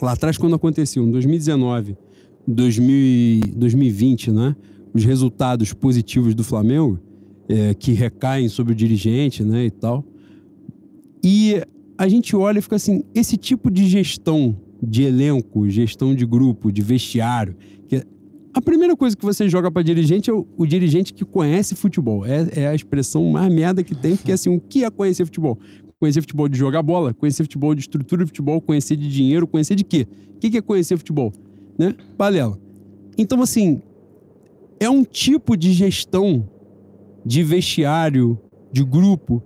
[0.00, 1.96] lá atrás, quando aconteceu, em 2019,
[2.46, 4.56] 2000, 2020, né?
[4.92, 7.00] Os resultados positivos do Flamengo,
[7.48, 9.66] é, que recaem sobre o dirigente, né?
[9.66, 10.04] E tal.
[11.22, 11.62] E
[11.98, 16.70] a gente olha e fica assim: esse tipo de gestão de elenco, gestão de grupo,
[16.70, 17.56] de vestiário,
[17.88, 18.04] que é,
[18.54, 22.24] a primeira coisa que você joga para dirigente é o, o, dirigente que conhece futebol.
[22.24, 25.58] É, é, a expressão mais merda que tem, porque assim, o que é conhecer futebol?
[25.98, 29.74] Conhecer futebol de jogar bola, conhecer futebol de estrutura de futebol, conhecer de dinheiro, conhecer
[29.74, 30.06] de quê?
[30.36, 31.32] O que é conhecer futebol?
[31.76, 31.94] Né?
[32.16, 32.58] Balela.
[33.18, 33.82] Então, assim,
[34.78, 36.48] é um tipo de gestão
[37.24, 38.38] de vestiário,
[38.70, 39.42] de grupo,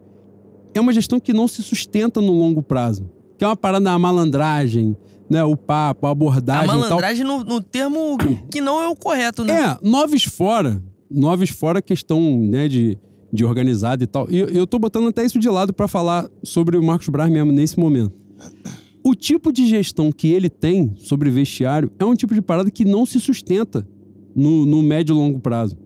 [0.75, 3.09] é uma gestão que não se sustenta no longo prazo.
[3.39, 4.97] Que é uma parada da malandragem,
[5.29, 5.45] né?
[5.45, 6.71] O papo, a abordagem.
[6.71, 8.17] A malandragem no, no, termo
[8.51, 9.61] que não é o correto, né?
[9.61, 10.83] É, noves fora.
[11.11, 12.99] Noves fora questão, né, de
[13.33, 14.27] de organizado e tal.
[14.31, 17.53] E eu tô botando até isso de lado para falar sobre o Marcos Braz mesmo
[17.53, 18.15] nesse momento.
[19.05, 22.85] O tipo de gestão que ele tem sobre vestiário é um tipo de parada que
[22.85, 23.87] não se sustenta
[24.35, 25.77] no, no médio e longo prazo.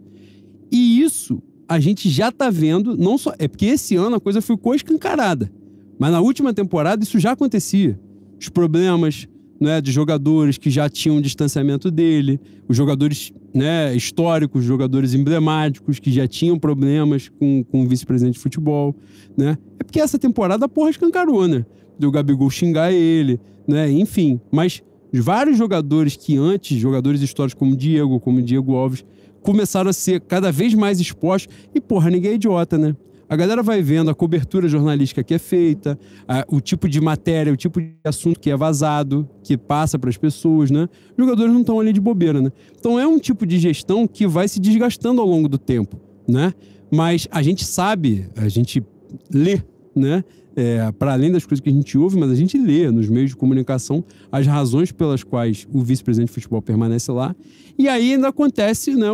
[0.71, 3.35] E isso a gente já tá vendo, não só.
[3.39, 5.53] É porque esse ano a coisa ficou escancarada.
[5.99, 7.99] Mas na última temporada isso já acontecia.
[8.41, 9.29] Os problemas,
[9.63, 16.01] né, de jogadores que já tinham um distanciamento dele, os jogadores né, históricos, jogadores emblemáticos
[16.01, 18.93] que já tinham problemas com, com o vice-presidente de futebol,
[19.37, 19.57] né?
[19.79, 21.65] É porque essa temporada porra escancarou, né?
[21.97, 23.89] Do Gabigol xingar ele, né?
[23.89, 24.83] Enfim, mas
[25.13, 29.05] vários jogadores que antes, jogadores históricos como Diego, como Diego Alves,
[29.43, 32.97] começaram a ser cada vez mais expostos e porra, ninguém é idiota, né?
[33.33, 35.99] A galera vai vendo a cobertura jornalística que é feita,
[36.29, 40.11] a, o tipo de matéria, o tipo de assunto que é vazado, que passa para
[40.11, 40.87] as pessoas, né?
[41.17, 42.53] Os jogadores não estão ali de bobeira, né?
[42.79, 45.99] Então é um tipo de gestão que vai se desgastando ao longo do tempo,
[46.29, 46.53] né?
[46.91, 48.85] Mas a gente sabe, a gente
[49.33, 49.63] lê,
[49.97, 50.23] né?
[50.55, 53.31] É, para além das coisas que a gente ouve, mas a gente lê nos meios
[53.31, 57.35] de comunicação as razões pelas quais o vice-presidente de futebol permanece lá.
[57.79, 59.09] E aí ainda acontece, né,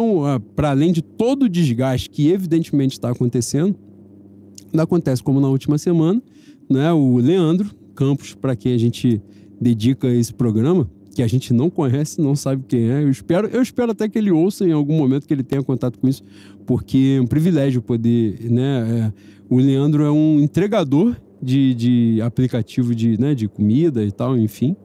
[0.56, 3.78] para além de todo o desgaste que evidentemente está acontecendo,
[4.76, 6.22] acontece como na última semana,
[6.68, 6.92] né?
[6.92, 9.20] O Leandro Campos, para quem a gente
[9.60, 13.02] dedica esse programa, que a gente não conhece, não sabe quem é.
[13.02, 15.98] Eu espero, eu espero até que ele ouça em algum momento que ele tenha contato
[15.98, 16.22] com isso,
[16.64, 19.12] porque é um privilégio poder, né?
[19.12, 19.12] É,
[19.50, 24.76] o Leandro é um entregador de, de aplicativo de, né, de comida e tal, enfim,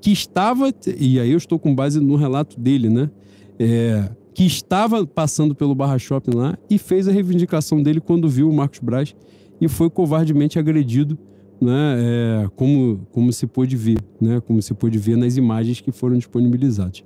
[0.00, 3.10] que estava, e aí eu estou com base no relato dele, né?
[3.58, 8.48] É, que estava passando pelo Barra Shopping lá e fez a reivindicação dele quando viu
[8.48, 9.14] o Marcos Braz
[9.60, 11.18] e foi covardemente agredido,
[11.60, 15.92] né, é, como, como se pôde ver, né, como se pôde ver nas imagens que
[15.92, 17.04] foram disponibilizadas.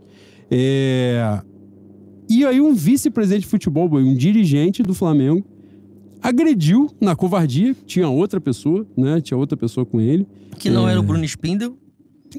[0.51, 1.41] É,
[2.29, 5.45] e aí um vice-presidente de futebol, um dirigente do Flamengo,
[6.23, 10.27] agrediu na covardia, tinha outra pessoa, né, tinha outra pessoa com ele.
[10.59, 11.77] Que não é, era o Bruno Spindel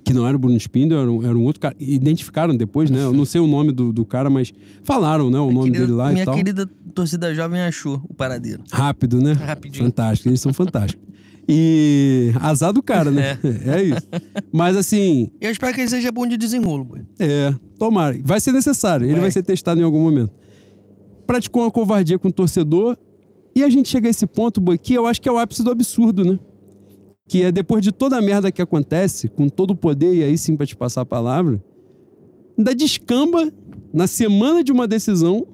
[0.04, 1.76] que não era o Bruno Spindel, era um, era um outro cara.
[1.80, 3.04] Identificaram depois, né?
[3.04, 4.54] Eu não sei o nome do, do cara, mas
[4.84, 5.40] falaram, né?
[5.40, 6.34] O nome querida, dele lá e tal.
[6.34, 8.64] Minha querida torcida jovem achou o paradeiro.
[8.72, 9.34] Rápido, né?
[9.34, 9.86] Rapidinho.
[9.86, 11.06] Fantástico, eles são fantásticos.
[11.48, 13.38] E azar do cara, né?
[13.66, 13.80] É.
[13.80, 14.08] é isso.
[14.52, 15.30] Mas assim.
[15.40, 17.02] Eu espero que ele seja bom de desenrolo, boy.
[17.20, 18.18] É, tomara.
[18.24, 19.22] Vai ser necessário, ele vai.
[19.22, 20.32] vai ser testado em algum momento.
[21.28, 22.98] Praticou uma covardia com o torcedor.
[23.56, 25.64] E a gente chega a esse ponto, boy, que eu acho que é o ápice
[25.64, 26.38] do absurdo, né?
[27.28, 30.38] Que é depois de toda a merda que acontece, com todo o poder, e aí
[30.38, 31.62] sim para te passar a palavra,
[32.58, 33.52] ainda descamba
[33.94, 35.48] na semana de uma decisão,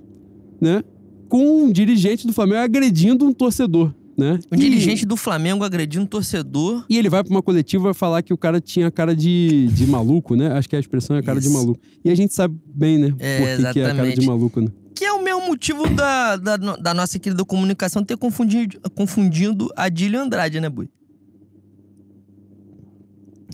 [0.59, 0.83] né?
[1.29, 3.93] Com um dirigente do Flamengo agredindo um torcedor.
[4.17, 4.37] Né?
[4.51, 4.59] Um e...
[4.59, 6.85] dirigente do Flamengo agredindo um torcedor.
[6.89, 10.35] E ele vai para uma coletiva falar que o cara tinha cara de, de maluco,
[10.35, 10.51] né?
[10.51, 11.47] Acho que a expressão é cara Isso.
[11.47, 11.79] de maluco.
[12.03, 13.15] E a gente sabe bem, né?
[13.17, 14.67] É, Por que, que é cara de maluco, né?
[14.93, 20.19] Que é o mesmo motivo da, da, da nossa querida comunicação ter confundido, confundindo Adílio
[20.19, 20.89] Andrade, né, Bui?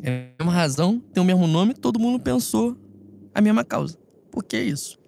[0.03, 2.77] É a mesma razão, tem o mesmo nome, todo mundo pensou
[3.33, 3.97] a mesma causa.
[4.31, 4.99] Por que isso?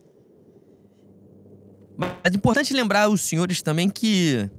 [1.97, 4.49] Mas é importante lembrar os senhores também que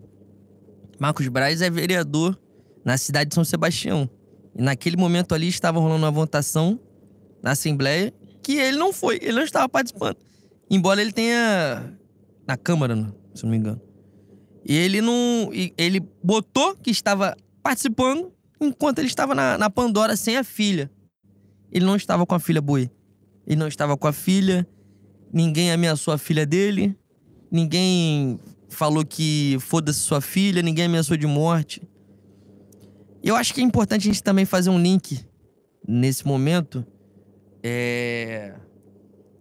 [0.98, 2.38] Marcos Braz é vereador
[2.84, 4.08] na cidade de São Sebastião.
[4.54, 6.78] E naquele momento ali estava rolando uma votação
[7.42, 8.12] na Assembleia
[8.42, 10.16] que ele não foi, ele não estava participando.
[10.70, 11.96] Embora ele tenha.
[12.46, 13.80] Na Câmara, né, se não me engano.
[14.64, 15.50] E ele não.
[15.76, 20.90] Ele botou que estava participando enquanto ele estava na, na Pandora sem a filha.
[21.72, 22.90] Ele não estava com a filha Boi.
[23.46, 24.66] Ele não estava com a filha.
[25.32, 26.96] Ninguém ameaçou a filha dele.
[27.50, 28.38] Ninguém
[28.68, 30.62] falou que foda-se sua filha.
[30.62, 31.82] Ninguém ameaçou de morte.
[33.22, 35.24] Eu acho que é importante a gente também fazer um link
[35.86, 36.84] nesse momento.
[37.62, 38.54] É.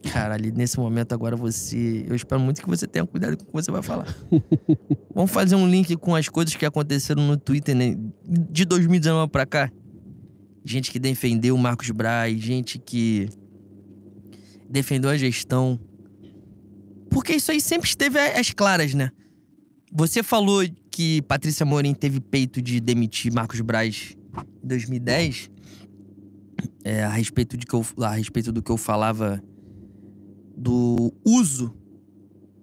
[0.04, 2.06] Caralho, nesse momento agora você.
[2.08, 4.08] Eu espero muito que você tenha cuidado com o que você vai falar.
[5.14, 7.96] Vamos fazer um link com as coisas que aconteceram no Twitter, né?
[8.26, 9.72] De 2019 pra cá.
[10.64, 13.30] Gente que defendeu o Marcos Braz, gente que
[14.70, 15.80] defendeu a gestão.
[17.10, 19.12] Porque isso aí sempre esteve às claras, né?
[19.92, 24.16] Você falou que Patrícia Morim teve peito de demitir Marcos Braz
[24.64, 25.50] em 2010.
[26.84, 29.42] É, a, respeito de que eu, a respeito do que eu falava
[30.60, 31.74] do uso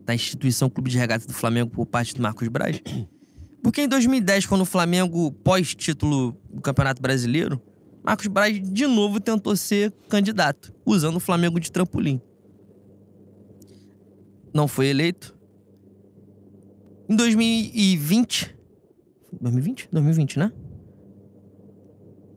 [0.05, 2.81] da instituição Clube de Regatas do Flamengo por parte do Marcos Braz.
[3.63, 7.61] Porque em 2010, quando o Flamengo, pós-título do Campeonato Brasileiro,
[8.05, 12.21] Marcos Braz de novo tentou ser candidato, usando o Flamengo de trampolim.
[14.55, 15.37] Não foi eleito.
[17.09, 18.57] Em 2020.
[19.41, 19.89] 2020?
[19.91, 20.53] 2020, né?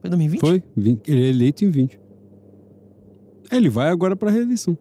[0.01, 0.39] Foi 2020?
[0.41, 0.63] Foi.
[0.75, 1.99] Ele é eleito em 20.
[3.51, 4.77] Ele vai agora para reeleição.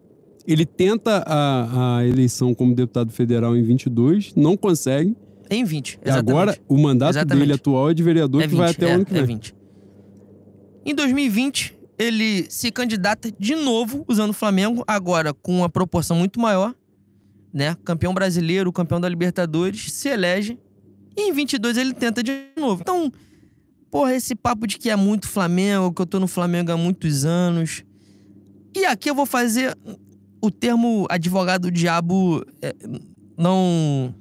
[0.51, 5.15] Ele tenta a, a eleição como deputado federal em 22, não consegue.
[5.47, 6.29] Em 20, E exatamente.
[6.31, 7.39] agora o mandato Exatamente.
[7.39, 9.17] dele atual é de vereador é que vai 20, até é, o ano que é
[9.17, 9.35] vem.
[9.35, 9.55] 20.
[10.85, 16.39] Em 2020, ele se candidata de novo usando o Flamengo, agora com uma proporção muito
[16.39, 16.73] maior,
[17.53, 17.75] né?
[17.83, 20.57] Campeão brasileiro, campeão da Libertadores, se elege.
[21.15, 22.81] E em 22 ele tenta de novo.
[22.81, 23.11] Então,
[23.91, 27.23] porra, esse papo de que é muito Flamengo, que eu tô no Flamengo há muitos
[27.23, 27.83] anos.
[28.75, 29.77] E aqui eu vou fazer
[30.41, 32.73] o termo advogado do diabo é,
[33.37, 34.13] não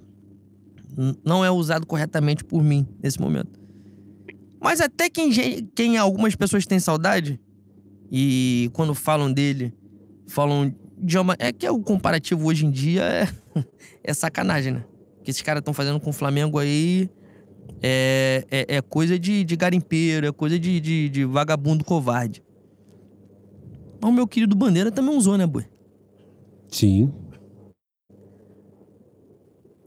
[1.24, 3.58] não é usado corretamente por mim nesse momento.
[4.60, 5.30] Mas até quem,
[5.74, 7.40] quem algumas pessoas têm saudade
[8.10, 9.72] e quando falam dele,
[10.26, 11.36] falam de uma.
[11.38, 13.28] É que o comparativo hoje em dia é,
[14.02, 14.84] é sacanagem, né?
[15.20, 17.08] O que esses caras estão fazendo com o Flamengo aí
[17.80, 22.42] é, é, é coisa de, de garimpeiro, é coisa de, de, de vagabundo covarde.
[24.00, 25.64] Mas o meu querido Bandeira também usou, né, boi?
[26.70, 27.12] Sim.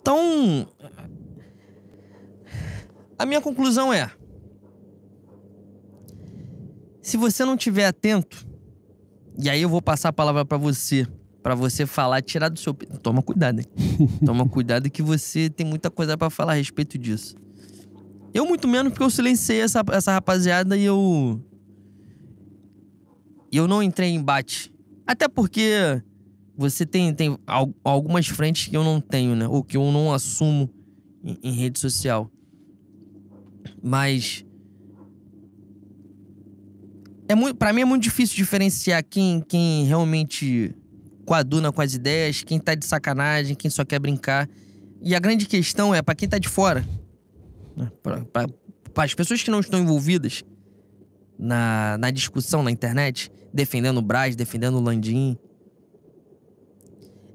[0.02, 0.68] Então,
[3.18, 4.12] a minha conclusão é:
[7.02, 8.48] se você não tiver atento,
[9.38, 11.08] e aí eu vou passar a palavra pra você,
[11.44, 13.66] pra você falar, tirar do seu, toma cuidado, hein?
[14.26, 17.36] toma cuidado que você tem muita coisa pra falar a respeito disso.
[18.34, 21.40] Eu muito menos porque eu silenciei essa, essa rapaziada e eu
[23.52, 24.74] e eu não entrei em embate.
[25.06, 26.02] Até porque
[26.61, 29.47] você tem, tem al- algumas frentes que eu não tenho, né?
[29.47, 30.69] Ou que eu não assumo
[31.23, 32.31] em, em rede social.
[33.81, 34.45] Mas.
[37.27, 40.75] É muito, pra mim é muito difícil diferenciar quem, quem realmente
[41.25, 44.49] coaduna com as ideias, quem tá de sacanagem, quem só quer brincar.
[45.01, 46.85] E a grande questão é, pra quem tá de fora,
[47.75, 47.89] né?
[48.03, 50.43] pra as pessoas que não estão envolvidas
[51.39, 55.38] na, na discussão na internet, defendendo o Braz, defendendo o Landim,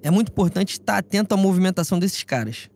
[0.03, 2.71] é muito importante estar atento à movimentação desses caras.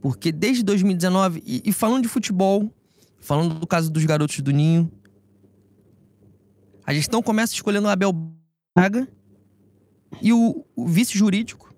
[0.00, 2.70] Porque desde 2019, e, e falando de futebol,
[3.18, 4.90] falando do caso dos garotos do Ninho,
[6.84, 8.12] a gestão começa escolhendo o Abel
[8.76, 9.08] Braga
[10.22, 11.74] e o, o vice jurídico.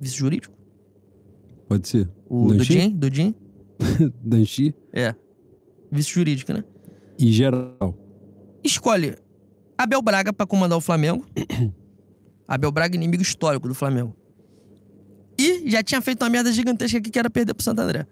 [0.00, 0.54] Vice jurídico?
[1.68, 2.08] Pode ser.
[2.28, 2.52] O?
[2.52, 2.90] Dodin?
[2.90, 3.34] Dodin?
[4.22, 5.14] Danchi É.
[5.90, 6.64] Vice jurídico, né?
[7.20, 7.94] e geral.
[8.64, 9.14] escolhe
[9.76, 11.26] Abel Braga pra comandar o Flamengo.
[12.50, 14.12] Abel Braga, inimigo histórico do Flamengo.
[15.38, 18.08] E já tinha feito uma merda gigantesca aqui que era perder pro Santo André.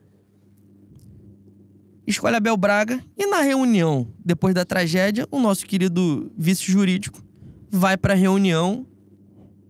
[2.07, 7.21] Escolhe Abel Braga e na reunião, depois da tragédia, o nosso querido vice jurídico
[7.69, 8.87] vai pra reunião,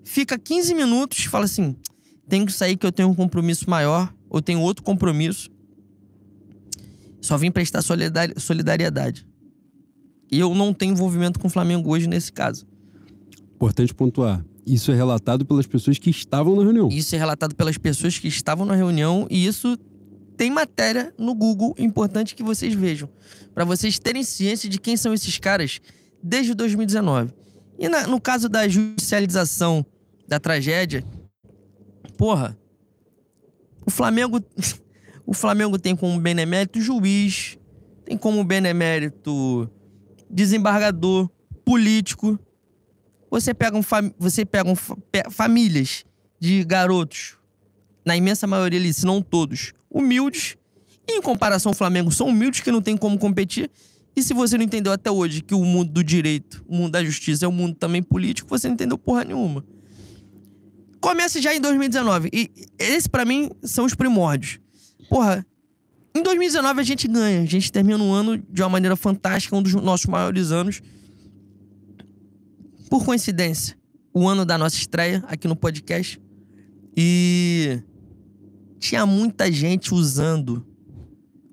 [0.04, 1.74] fica 15 minutos fala assim:
[2.28, 5.50] tenho que sair que eu tenho um compromisso maior, ou tenho outro compromisso.
[7.22, 9.26] Só vim prestar solidari- solidariedade.
[10.30, 12.66] E eu não tenho envolvimento com o Flamengo hoje nesse caso.
[13.56, 14.44] Importante pontuar.
[14.72, 16.88] Isso é relatado pelas pessoas que estavam na reunião.
[16.90, 19.76] Isso é relatado pelas pessoas que estavam na reunião e isso
[20.36, 23.08] tem matéria no Google importante que vocês vejam,
[23.54, 25.80] Pra vocês terem ciência de quem são esses caras
[26.22, 27.32] desde 2019.
[27.78, 29.84] E na- no caso da judicialização
[30.28, 31.04] da tragédia,
[32.16, 32.56] porra,
[33.84, 34.40] o Flamengo
[35.26, 37.58] o Flamengo tem como benemérito juiz,
[38.04, 39.68] tem como benemérito
[40.30, 41.28] desembargador,
[41.64, 42.38] político,
[43.30, 43.82] Você pega, um
[44.18, 44.96] você pega um fa-
[45.30, 46.04] famílias
[46.40, 47.36] de garotos,
[48.04, 50.56] na imensa maioria ali, se não todos, humildes.
[51.06, 53.70] E em comparação ao Flamengo, são humildes que não tem como competir.
[54.16, 57.04] E se você não entendeu até hoje que o mundo do direito, o mundo da
[57.04, 59.64] justiça é um mundo também político, você não entendeu porra nenhuma.
[61.00, 62.28] Começa já em 2019.
[62.32, 64.58] E esse, pra mim, são os primórdios.
[65.08, 65.46] Porra,
[66.14, 67.42] em 2019 a gente ganha.
[67.42, 70.82] A gente termina um ano de uma maneira fantástica, um dos nossos maiores anos.
[72.88, 73.76] Por coincidência,
[74.14, 76.20] o ano da nossa estreia aqui no podcast.
[76.96, 77.82] E
[78.78, 80.66] tinha muita gente usando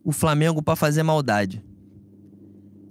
[0.03, 1.63] o Flamengo pra fazer maldade.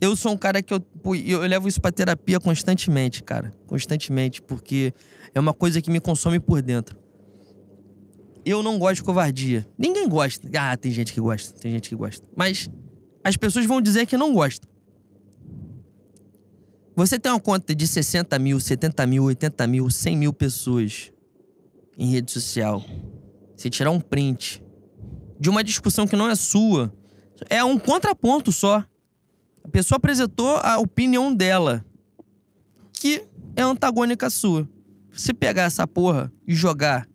[0.00, 0.84] Eu sou um cara que eu,
[1.26, 3.54] eu levo isso pra terapia constantemente, cara.
[3.66, 4.92] Constantemente, porque
[5.34, 6.96] é uma coisa que me consome por dentro.
[8.44, 9.66] Eu não gosto de covardia.
[9.78, 10.46] Ninguém gosta.
[10.58, 12.26] Ah, tem gente que gosta, tem gente que gosta.
[12.36, 12.68] Mas
[13.22, 14.68] as pessoas vão dizer que não gostam.
[16.96, 21.10] Você tem uma conta de 60 mil, 70 mil, 80 mil, 100 mil pessoas
[21.98, 22.84] em rede social.
[23.56, 24.62] Você tirar um print
[25.40, 26.94] de uma discussão que não é sua,
[27.50, 28.84] é um contraponto só.
[29.64, 31.84] A pessoa apresentou a opinião dela,
[32.92, 33.24] que
[33.56, 34.68] é antagônica à sua.
[35.12, 37.08] Você pegar essa porra e jogar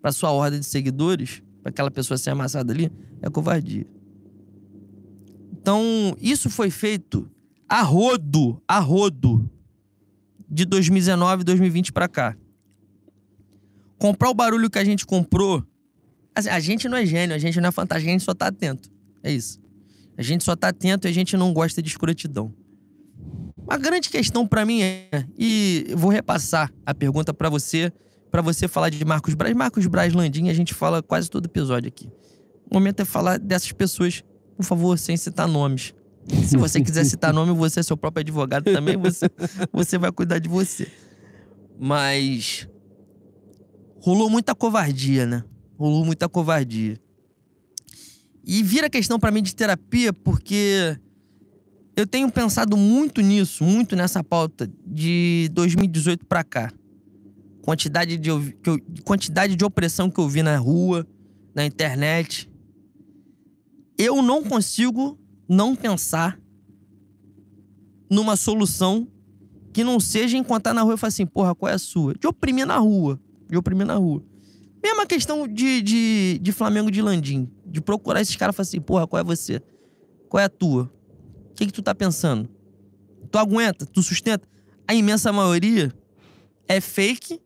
[0.00, 2.90] pra sua ordem de seguidores, pra aquela pessoa ser amassada ali,
[3.20, 3.86] é covardia.
[5.52, 7.28] Então, isso foi feito
[7.68, 9.50] a rodo, a rodo,
[10.48, 12.36] de 2019, 2020 pra cá.
[13.98, 15.64] Comprar o barulho que a gente comprou.
[16.34, 18.46] assim, a gente não é gênio, a gente não é fantástico, a gente só tá
[18.48, 18.90] atento.
[19.22, 19.60] É isso.
[20.16, 22.54] A gente só tá atento e a gente não gosta de escrotidão.
[23.68, 27.92] A grande questão pra mim é, e vou repassar a pergunta pra você,
[28.30, 29.54] pra você falar de Marcos Braz.
[29.54, 32.08] Marcos Braz Landim, a gente fala quase todo episódio aqui.
[32.70, 34.22] O momento é falar dessas pessoas,
[34.56, 35.92] por favor, sem citar nomes.
[36.46, 39.26] Se você quiser citar nome, você é seu próprio advogado também, você,
[39.72, 40.88] você vai cuidar de você.
[41.78, 42.68] Mas
[44.00, 45.44] rolou muita covardia, né?
[45.78, 46.98] Rolou muita covardia.
[48.44, 50.98] E vira questão pra mim de terapia porque
[51.96, 56.72] eu tenho pensado muito nisso, muito nessa pauta de 2018 pra cá.
[57.62, 58.30] Quantidade de,
[58.62, 61.06] que eu- quantidade de opressão que eu vi na rua,
[61.54, 62.48] na internet.
[63.98, 66.38] Eu não consigo não pensar
[68.10, 69.08] numa solução
[69.72, 72.14] que não seja encontrar na rua e falar assim, porra, qual é a sua?
[72.14, 73.20] De oprimir na rua.
[73.48, 74.24] De oprimir na rua.
[74.82, 77.50] Mesma questão de, de, de Flamengo de Landim.
[77.64, 79.60] De procurar esses caras e falar assim, porra, qual é você?
[80.28, 80.90] Qual é a tua?
[81.50, 82.48] O que, que tu tá pensando?
[83.30, 83.84] Tu aguenta?
[83.86, 84.48] Tu sustenta?
[84.88, 85.92] A imensa maioria
[86.68, 87.40] é fake.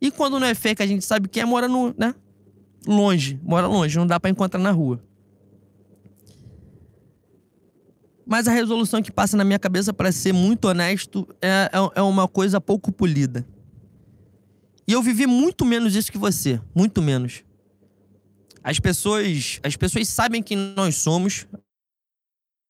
[0.00, 2.14] E quando não é fake, a gente sabe quem é, mora no, né?
[2.86, 3.38] Longe.
[3.42, 5.02] Mora longe, não dá pra encontrar na rua.
[8.28, 12.02] Mas a resolução que passa na minha cabeça, para ser muito honesto, é, é, é
[12.02, 13.46] uma coisa pouco polida.
[14.86, 16.60] E eu vivi muito menos isso que você.
[16.74, 17.42] Muito menos.
[18.62, 21.46] As pessoas, as pessoas sabem quem nós somos.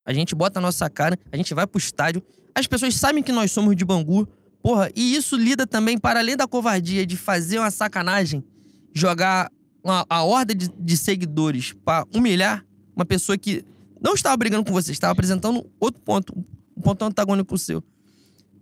[0.06, 2.22] A gente bota a nossa cara, a gente vai pro estádio.
[2.55, 4.28] As pessoas sabem que nós somos de Bangu.
[4.62, 8.44] Porra, e isso lida também para além da covardia de fazer uma sacanagem,
[8.94, 9.51] jogar
[9.82, 12.64] uma, a horda de, de seguidores para humilhar
[12.94, 13.64] uma pessoa que
[14.00, 16.32] não estava brigando com você, estava apresentando outro ponto,
[16.76, 17.82] um ponto antagônico seu.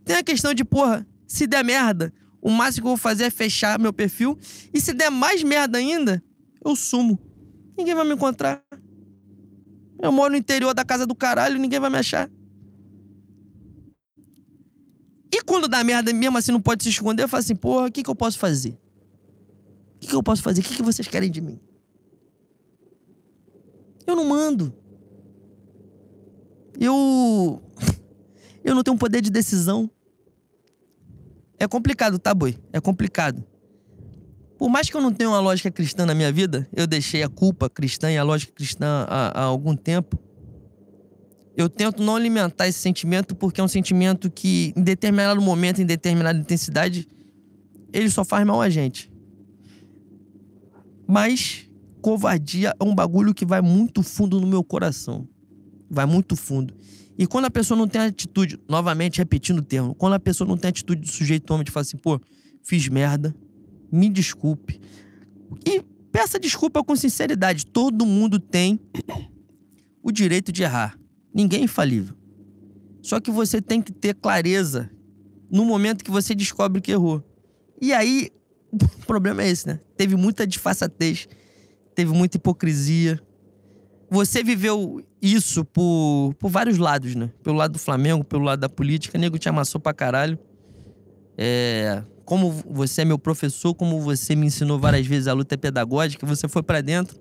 [0.05, 3.31] Tem a questão de, porra, se der merda, o máximo que eu vou fazer é
[3.31, 4.39] fechar meu perfil.
[4.73, 6.23] E se der mais merda ainda,
[6.65, 7.19] eu sumo.
[7.77, 8.63] Ninguém vai me encontrar.
[10.01, 12.31] Eu moro no interior da casa do caralho, ninguém vai me achar.
[15.33, 17.93] E quando dá merda, mesmo assim não pode se esconder, eu falo assim, porra, o
[17.93, 18.79] que, que eu posso fazer?
[19.97, 20.61] O que, que eu posso fazer?
[20.61, 21.59] O que, que vocês querem de mim?
[24.07, 24.73] Eu não mando.
[26.81, 27.63] Eu.
[28.65, 29.91] Eu não tenho poder de decisão.
[31.59, 32.59] É complicado, tá, boi?
[32.73, 33.45] É complicado.
[34.59, 37.29] Por mais que eu não tenha uma lógica cristã na minha vida, eu deixei a
[37.29, 40.19] culpa cristã e a lógica cristã há, há algum tempo.
[41.57, 45.87] Eu tento não alimentar esse sentimento porque é um sentimento que, em determinado momento, em
[45.87, 47.09] determinada intensidade,
[47.93, 49.11] ele só faz mal a gente.
[51.07, 51.69] Mas
[52.03, 55.27] covardia é um bagulho que vai muito fundo no meu coração.
[55.89, 56.75] Vai muito fundo.
[57.19, 60.57] E quando a pessoa não tem atitude, novamente repetindo o termo, quando a pessoa não
[60.57, 62.21] tem atitude de sujeito homem de falar assim, pô,
[62.63, 63.35] fiz merda,
[63.91, 64.81] me desculpe.
[65.65, 65.83] E
[66.13, 67.67] peça desculpa com sinceridade.
[67.67, 68.81] Todo mundo tem
[70.03, 70.99] o direito de errar.
[71.33, 72.15] Ninguém é infalível.
[73.03, 74.91] Só que você tem que ter clareza
[75.51, 77.23] no momento que você descobre que errou.
[77.81, 78.31] E aí,
[78.73, 79.81] o problema é esse, né?
[79.97, 81.29] Teve muita disfarçatez,
[81.95, 83.21] teve muita hipocrisia.
[84.11, 87.31] Você viveu isso por, por vários lados, né?
[87.43, 90.39] Pelo lado do Flamengo, pelo lado da política, nego te amassou pra caralho.
[91.37, 95.59] É, como você é meu professor, como você me ensinou várias vezes a luta é
[95.59, 97.21] pedagógica, você foi pra dentro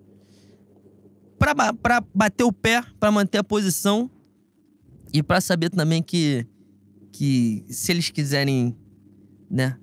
[1.37, 4.09] pra bater o pé, pra manter a posição
[5.13, 6.45] e pra saber também que,
[7.11, 8.75] que se eles quiserem,
[9.49, 9.77] né,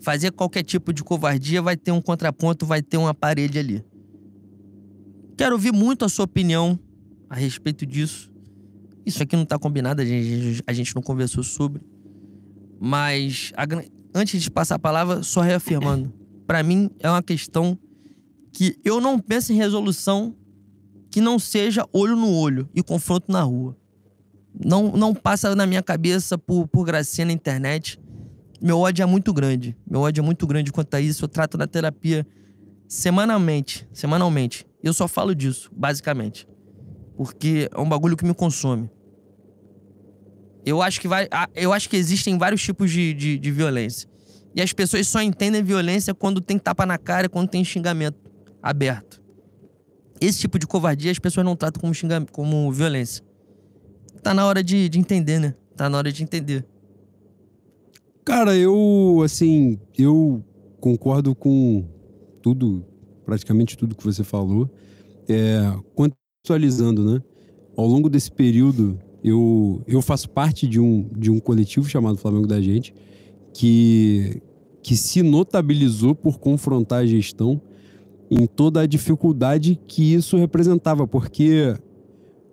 [0.00, 3.84] fazer qualquer tipo de covardia, vai ter um contraponto, vai ter uma parede ali.
[5.36, 6.78] Quero ouvir muito a sua opinião
[7.32, 8.30] a respeito disso.
[9.06, 11.80] Isso aqui não tá combinado, a gente, a gente não conversou sobre.
[12.78, 13.64] Mas a
[14.14, 16.12] antes de passar a palavra, só reafirmando.
[16.46, 17.78] Pra mim é uma questão
[18.52, 20.36] que eu não penso em resolução
[21.10, 23.74] que não seja olho no olho e confronto na rua.
[24.62, 27.98] Não, não passa na minha cabeça por, por gracinha na internet.
[28.60, 29.74] Meu ódio é muito grande.
[29.90, 31.24] Meu ódio é muito grande quanto a isso.
[31.24, 32.26] Eu trato na terapia
[32.86, 33.88] semanalmente.
[33.90, 34.66] Semanalmente.
[34.82, 36.46] Eu só falo disso, basicamente.
[37.22, 38.90] Porque é um bagulho que me consome.
[40.66, 44.08] Eu acho que, vai, eu acho que existem vários tipos de, de, de violência.
[44.54, 48.18] E as pessoas só entendem violência quando tem tapa na cara, quando tem xingamento
[48.62, 49.22] aberto.
[50.20, 53.24] Esse tipo de covardia as pessoas não tratam como, xingamento, como violência.
[54.22, 55.54] Tá na hora de, de entender, né?
[55.76, 56.66] Tá na hora de entender.
[58.24, 60.44] Cara, eu, assim, eu
[60.80, 61.84] concordo com
[62.40, 62.84] tudo,
[63.24, 64.68] praticamente tudo que você falou.
[65.28, 65.72] É,
[66.42, 67.22] contextualizando, né?
[67.76, 72.48] Ao longo desse período, eu, eu faço parte de um, de um coletivo chamado Flamengo
[72.48, 72.92] da Gente,
[73.54, 74.42] que,
[74.82, 77.60] que se notabilizou por confrontar a gestão
[78.28, 81.76] em toda a dificuldade que isso representava, porque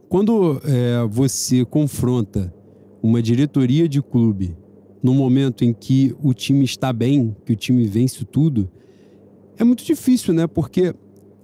[0.08, 2.54] quando é, você confronta
[3.02, 4.56] uma diretoria de clube
[5.02, 8.70] no momento em que o time está bem, que o time vence tudo,
[9.58, 10.46] é muito difícil, né?
[10.46, 10.94] Porque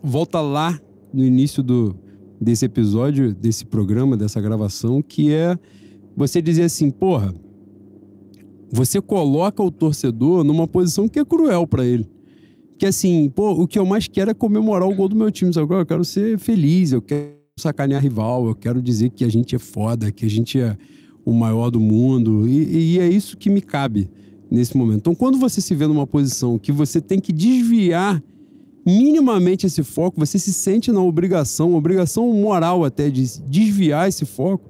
[0.03, 0.80] volta lá
[1.13, 1.95] no início do,
[2.40, 5.57] desse episódio, desse programa, dessa gravação, que é
[6.16, 7.34] você dizer assim, porra,
[8.72, 12.07] você coloca o torcedor numa posição que é cruel para ele.
[12.78, 15.53] Que assim, pô, o que eu mais quero é comemorar o gol do meu time,
[15.53, 15.74] sabe?
[15.74, 19.60] Eu quero ser feliz, eu quero sacanear rival, eu quero dizer que a gente é
[19.60, 20.78] foda, que a gente é
[21.24, 22.48] o maior do mundo.
[22.48, 24.10] E, e é isso que me cabe
[24.52, 24.98] nesse momento.
[24.98, 28.22] Então, quando você se vê numa posição que você tem que desviar
[28.86, 34.70] minimamente esse foco, você se sente na obrigação, obrigação moral até de desviar esse foco,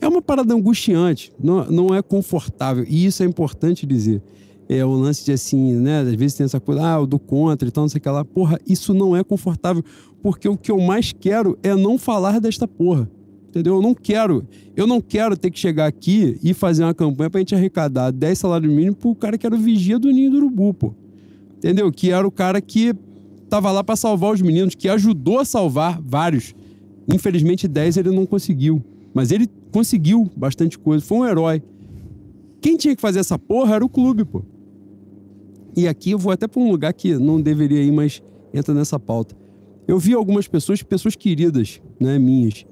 [0.00, 2.84] é uma parada angustiante, não, não é confortável.
[2.88, 4.22] E isso é importante dizer.
[4.68, 6.00] É o lance de assim, né?
[6.00, 8.08] Às vezes tem essa coisa, ah, eu dou contra e tal, não sei o que
[8.08, 8.24] lá.
[8.24, 9.84] Porra, isso não é confortável,
[10.22, 13.10] porque o que eu mais quero é não falar desta porra.
[13.48, 13.74] Entendeu?
[13.74, 14.46] Eu não quero,
[14.76, 18.38] eu não quero ter que chegar aqui e fazer uma campanha pra gente arrecadar 10
[18.38, 20.94] salários mínimos pro cara que era o vigia do ninho do urubu, pô.
[21.58, 21.90] Entendeu?
[21.90, 22.94] Que era o cara que
[23.50, 26.54] tava lá para salvar os meninos, que ajudou a salvar vários.
[27.12, 28.82] Infelizmente, 10 ele não conseguiu.
[29.12, 31.04] Mas ele conseguiu bastante coisa.
[31.04, 31.60] Foi um herói.
[32.60, 34.42] Quem tinha que fazer essa porra era o clube, pô.
[35.76, 38.22] E aqui eu vou até para um lugar que não deveria ir, mas
[38.54, 39.36] entra nessa pauta.
[39.88, 42.64] Eu vi algumas pessoas, pessoas queridas, né, minhas,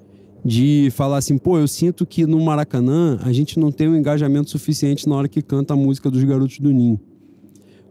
[0.45, 4.51] de falar assim, pô, eu sinto que no Maracanã a gente não tem um engajamento
[4.51, 7.01] suficiente na hora que canta a música dos Garotos do Ninho.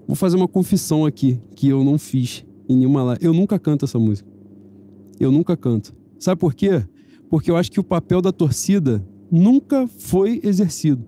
[0.05, 3.25] Vou fazer uma confissão aqui, que eu não fiz em nenhuma live.
[3.25, 4.29] Eu nunca canto essa música.
[5.19, 5.93] Eu nunca canto.
[6.19, 6.83] Sabe por quê?
[7.29, 11.03] Porque eu acho que o papel da torcida nunca foi exercido.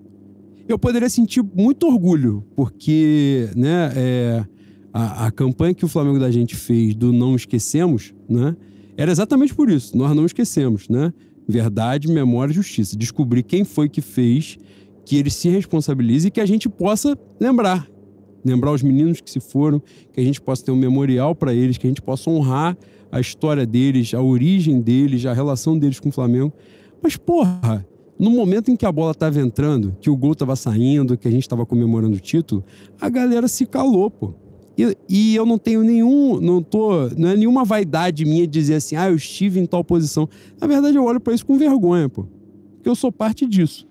[0.68, 4.46] Eu poderia sentir muito orgulho, porque né, é,
[4.94, 8.56] a, a campanha que o Flamengo da gente fez do Não Esquecemos, né,
[8.96, 9.98] era exatamente por isso.
[9.98, 11.14] Nós não esquecemos, né?
[11.48, 12.98] Verdade, memória e justiça.
[12.98, 14.58] Descobrir quem foi que fez,
[15.06, 17.88] que ele se responsabilize e que a gente possa lembrar.
[18.44, 19.82] Lembrar os meninos que se foram,
[20.14, 22.78] que a gente possa ter um memorial para eles, que a gente possa honrar
[23.12, 26.54] a história deles, a origem deles, a relação deles com o Flamengo.
[27.02, 27.86] Mas, porra,
[28.18, 31.32] no momento em que a bola estava entrando, que o gol estava saindo, que a
[31.32, 32.64] gente estava comemorando o título,
[33.00, 34.34] a galera se calou, pô.
[34.78, 38.96] E, e, eu não tenho nenhum, não tô, não é nenhuma vaidade minha dizer assim,
[38.96, 40.30] ah, eu estive em tal posição.
[40.60, 42.26] Na verdade, eu olho para isso com vergonha, pô.
[42.76, 43.86] Porque eu sou parte disso.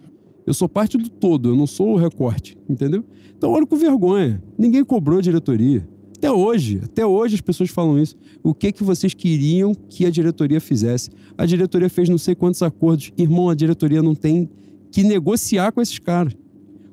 [0.48, 3.04] Eu sou parte do todo, eu não sou o recorte, entendeu?
[3.36, 4.42] Então eu olho com vergonha.
[4.56, 5.86] Ninguém cobrou a diretoria.
[6.16, 8.16] Até hoje, até hoje as pessoas falam isso.
[8.42, 11.10] O que que vocês queriam que a diretoria fizesse?
[11.36, 13.12] A diretoria fez não sei quantos acordos.
[13.18, 14.48] Irmão, a diretoria não tem
[14.90, 16.34] que negociar com esses caras.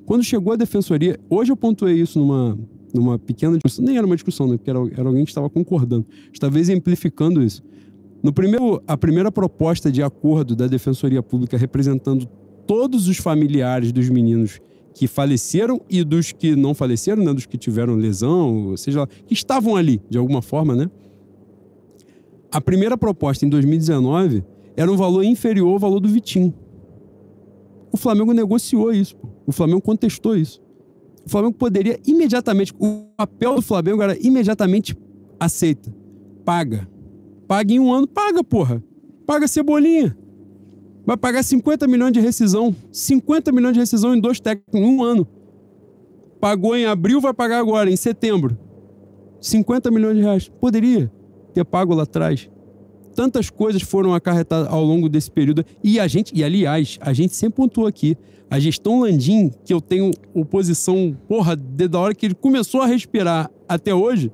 [0.06, 2.60] Quando chegou a defensoria, hoje eu pontuei isso numa,
[2.94, 4.58] numa pequena discussão, nem era uma discussão, né?
[4.58, 7.64] Porque era, era alguém que estava concordando, estava exemplificando isso.
[8.22, 12.28] No primeiro, a primeira proposta de acordo da Defensoria Pública representando
[12.66, 14.60] todos os familiares dos meninos
[14.94, 17.34] que faleceram e dos que não faleceram, né?
[17.34, 20.90] Dos que tiveram lesão, ou seja que estavam ali, de alguma forma, né?
[22.52, 24.44] A primeira proposta em 2019
[24.78, 26.54] era um valor inferior ao valor do Vitinho.
[27.92, 29.16] O Flamengo negociou isso,
[29.46, 30.62] o Flamengo contestou isso.
[31.26, 34.96] o Flamengo poderia imediatamente, o papel do Flamengo era imediatamente
[35.40, 35.94] aceita,
[36.46, 36.88] paga.
[37.48, 38.84] Paga em um ano, paga, porra.
[39.26, 40.16] Paga cebolinha.
[41.06, 42.76] Vai pagar 50 milhões de rescisão.
[42.92, 45.28] 50 milhões de rescisão em dois técnicos, em um ano.
[46.40, 48.58] Pagou em abril, vai pagar agora, em setembro.
[49.40, 50.50] 50 milhões de reais.
[50.50, 51.12] Poderia
[51.54, 52.50] ter pago lá atrás.
[53.16, 55.64] Tantas coisas foram acarretadas ao longo desse período.
[55.84, 58.18] E a gente, e aliás, a gente sempre pontuou aqui.
[58.50, 62.86] A gestão Landim, que eu tenho oposição, porra, desde a hora que ele começou a
[62.86, 64.32] respirar até hoje,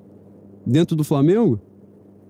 [0.66, 1.60] dentro do Flamengo,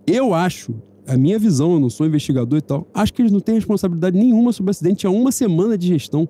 [0.05, 0.73] eu acho,
[1.11, 4.17] a minha visão, eu não sou investigador e tal, acho que eles não têm responsabilidade
[4.17, 5.05] nenhuma sobre o acidente.
[5.05, 6.27] Há uma semana de gestão.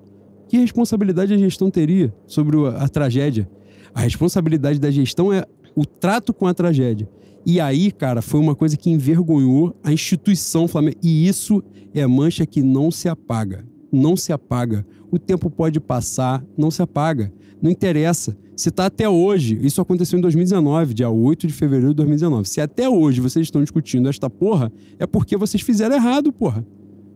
[0.48, 3.48] Que responsabilidade a gestão teria sobre a, tragédia?
[3.94, 5.44] A responsabilidade da gestão é
[5.76, 7.08] o trato com a tragédia.
[7.46, 10.98] E aí, cara, foi uma coisa que envergonhou a instituição Flamengo.
[11.00, 11.62] E isso
[11.94, 13.64] é mancha que não se apaga.
[13.92, 14.84] Não se apaga.
[15.12, 17.32] O tempo pode passar, não se apaga.
[17.62, 18.36] Não interessa.
[18.56, 22.48] Se está até hoje, isso aconteceu em 2019, dia 8 de fevereiro de 2019.
[22.48, 26.66] Se até hoje vocês estão discutindo esta porra, é porque vocês fizeram errado, porra.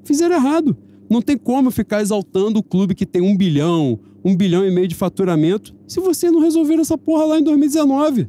[0.05, 0.77] Fizeram errado.
[1.10, 4.86] Não tem como ficar exaltando o clube que tem um bilhão, um bilhão e meio
[4.86, 8.28] de faturamento, se você não resolver essa porra lá em 2019.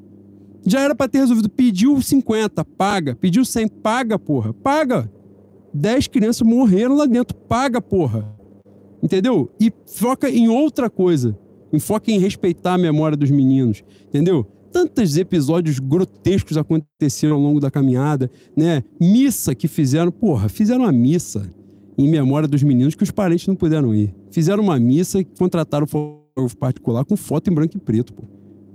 [0.66, 1.50] Já era para ter resolvido.
[1.50, 3.16] Pediu 50, paga.
[3.16, 4.54] Pediu 100, paga, porra.
[4.54, 5.10] Paga.
[5.74, 7.36] 10 crianças morreram lá dentro.
[7.36, 8.36] Paga, porra.
[9.02, 9.50] Entendeu?
[9.60, 11.38] E foca em outra coisa.
[11.72, 13.84] Enfoca em respeitar a memória dos meninos.
[14.08, 14.46] Entendeu?
[14.72, 18.84] Tantos episódios grotescos aconteceram ao longo da caminhada, né?
[19.00, 21.50] Missa que fizeram, porra, fizeram uma missa
[21.98, 24.14] em memória dos meninos que os parentes não puderam ir.
[24.30, 28.24] Fizeram uma missa e contrataram o fotógrafo particular com foto em branco e preto, pô,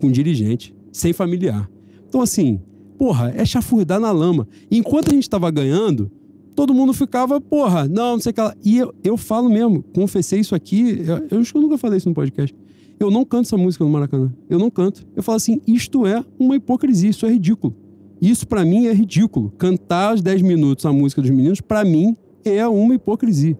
[0.00, 1.70] com dirigente, sem familiar.
[2.08, 2.60] Então, assim,
[2.98, 4.48] porra, é chafurdar na lama.
[4.70, 6.10] E enquanto a gente estava ganhando,
[6.54, 8.54] todo mundo ficava, porra, não, não sei o que lá.
[8.64, 11.98] E eu, eu falo mesmo, confessei isso aqui, eu, eu acho que eu nunca falei
[11.98, 12.56] isso no podcast.
[13.04, 14.32] Eu não canto essa música no Maracanã.
[14.48, 15.06] Eu não canto.
[15.14, 17.74] Eu falo assim, isto é uma hipocrisia, isso é ridículo.
[18.20, 19.50] Isso para mim é ridículo.
[19.58, 23.58] Cantar aos 10 minutos a música dos meninos, para mim, é uma hipocrisia.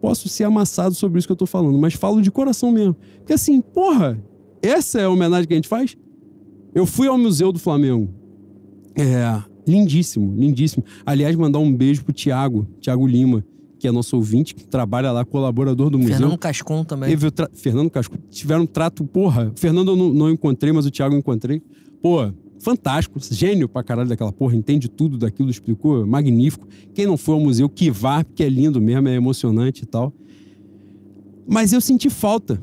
[0.00, 2.96] Posso ser amassado sobre isso que eu tô falando, mas falo de coração mesmo.
[3.18, 4.18] Porque assim, porra,
[4.62, 5.96] essa é a homenagem que a gente faz?
[6.74, 8.08] Eu fui ao Museu do Flamengo.
[8.96, 10.84] É, lindíssimo, lindíssimo.
[11.04, 13.44] Aliás, mandar um beijo pro Tiago, Tiago Lima,
[13.78, 16.16] que é nosso ouvinte, que trabalha lá, colaborador do museu.
[16.16, 17.10] Fernando Cascon também.
[17.10, 17.48] Teve tra...
[17.52, 18.16] Fernando Cascon.
[18.30, 19.52] Tiveram um trato, porra.
[19.54, 21.62] Fernando eu não, não encontrei, mas o Tiago eu encontrei.
[22.02, 22.30] Pô,
[22.60, 26.66] fantástico, gênio pra caralho daquela porra, entende tudo daquilo, explicou, magnífico.
[26.94, 30.12] Quem não foi ao museu, que vá, porque é lindo mesmo, é emocionante e tal.
[31.46, 32.60] Mas eu senti falta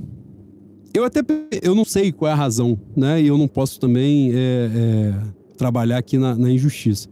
[0.98, 1.20] eu até
[1.62, 3.22] eu não sei qual é a razão, né?
[3.22, 5.14] E eu não posso também é, é,
[5.58, 7.10] trabalhar aqui na, na, injustiça.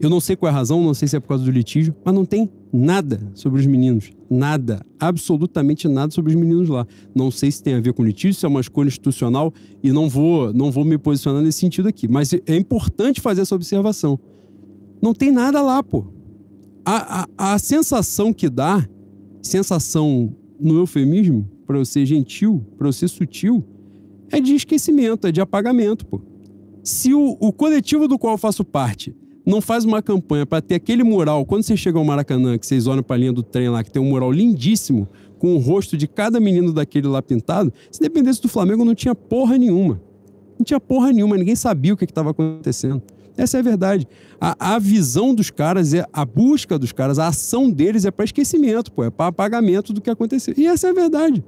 [0.00, 1.94] Eu não sei qual é a razão, não sei se é por causa do litígio,
[2.04, 4.10] mas não tem nada sobre os meninos.
[4.30, 4.84] Nada.
[4.98, 6.86] Absolutamente nada sobre os meninos lá.
[7.14, 10.08] Não sei se tem a ver com litígio, se é uma escolha institucional, e não
[10.08, 12.06] vou, não vou me posicionar nesse sentido aqui.
[12.08, 14.18] Mas é importante fazer essa observação.
[15.00, 16.06] Não tem nada lá, pô.
[16.84, 18.86] A, a, a sensação que dá,
[19.42, 23.64] sensação no eufemismo, para eu ser gentil, para eu ser sutil,
[24.30, 26.20] é de esquecimento, é de apagamento, pô.
[26.82, 29.14] Se o, o coletivo do qual eu faço parte
[29.48, 32.86] não faz uma campanha para ter aquele mural, quando você chega ao Maracanã, que vocês
[32.86, 35.08] olham para a linha do trem lá, que tem um mural lindíssimo,
[35.38, 39.14] com o rosto de cada menino daquele lá pintado, se dependesse do Flamengo, não tinha
[39.14, 40.02] porra nenhuma.
[40.58, 43.00] Não tinha porra nenhuma, ninguém sabia o que estava acontecendo.
[43.38, 44.06] Essa é a verdade.
[44.38, 48.26] A, a, visão dos caras, é a busca dos caras, a ação deles é para
[48.26, 50.52] esquecimento, pô, é para apagamento do que aconteceu.
[50.58, 51.42] E essa é a verdade.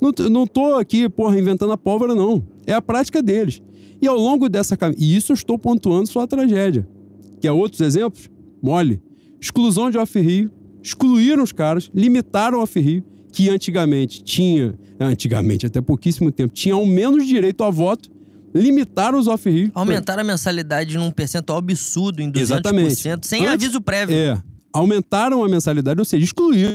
[0.00, 2.42] Não, não tô aqui, porra, inventando a pólvora, não.
[2.66, 3.62] É a prática deles.
[4.02, 6.95] E ao longo dessa E isso eu estou pontuando só a tragédia.
[7.40, 8.30] Quer outros exemplos?
[8.62, 9.00] Mole.
[9.40, 10.50] Exclusão de off-rio.
[10.82, 16.86] Excluíram os caras, limitaram o off-rio, que antigamente tinha, antigamente, até pouquíssimo tempo, tinha ao
[16.86, 18.08] menos direito a voto,
[18.54, 19.70] limitaram os off-rio.
[19.74, 22.94] Aumentaram a mensalidade num percentual absurdo, em 200%, Exatamente.
[22.94, 24.16] sem Antes, aviso prévio.
[24.16, 24.40] É.
[24.72, 26.72] Aumentaram a mensalidade, ou seja, excluíram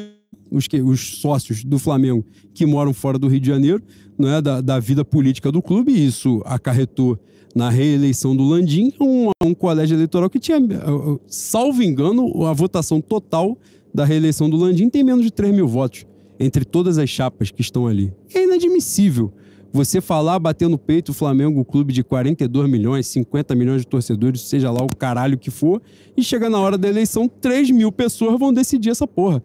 [0.52, 3.82] os, que, os sócios do Flamengo que moram fora do Rio de Janeiro,
[4.18, 7.18] não é, da, da vida política do clube, e isso acarretou
[7.56, 10.58] na reeleição do Landim, um, um colégio eleitoral que tinha,
[11.28, 13.58] salvo engano, a votação total
[13.94, 16.06] da reeleição do Landim tem menos de 3 mil votos
[16.40, 18.12] entre todas as chapas que estão ali.
[18.34, 19.32] É inadmissível
[19.74, 23.88] você falar, bater no peito o Flamengo, o clube de 42 milhões, 50 milhões de
[23.88, 25.82] torcedores, seja lá o caralho que for,
[26.16, 29.42] e chega na hora da eleição, 3 mil pessoas vão decidir essa porra.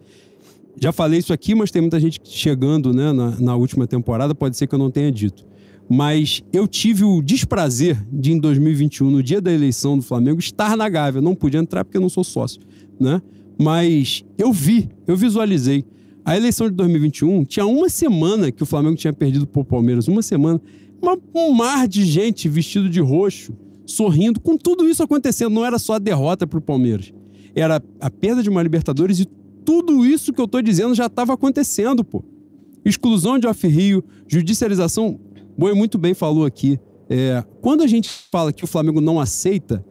[0.79, 4.57] Já falei isso aqui, mas tem muita gente chegando né, na, na última temporada, pode
[4.57, 5.45] ser que eu não tenha dito.
[5.89, 10.75] Mas eu tive o desprazer de, em 2021, no dia da eleição do Flamengo, estar
[10.75, 11.21] na Gávea.
[11.21, 12.61] Não pude entrar porque eu não sou sócio,
[12.99, 13.21] né?
[13.57, 15.85] Mas eu vi, eu visualizei.
[16.23, 20.21] A eleição de 2021 tinha uma semana que o Flamengo tinha perdido pro Palmeiras, uma
[20.21, 20.61] semana.
[21.01, 23.53] uma, um mar de gente vestido de roxo,
[23.85, 25.53] sorrindo, com tudo isso acontecendo.
[25.53, 27.13] Não era só a derrota pro Palmeiras.
[27.55, 29.25] Era a perda de uma Libertadores e
[29.65, 32.23] tudo isso que eu tô dizendo já estava acontecendo, pô.
[32.85, 35.19] Exclusão de off-rio, judicialização.
[35.57, 36.79] Boi muito bem falou aqui.
[37.09, 39.83] É, quando a gente fala que o Flamengo não aceita,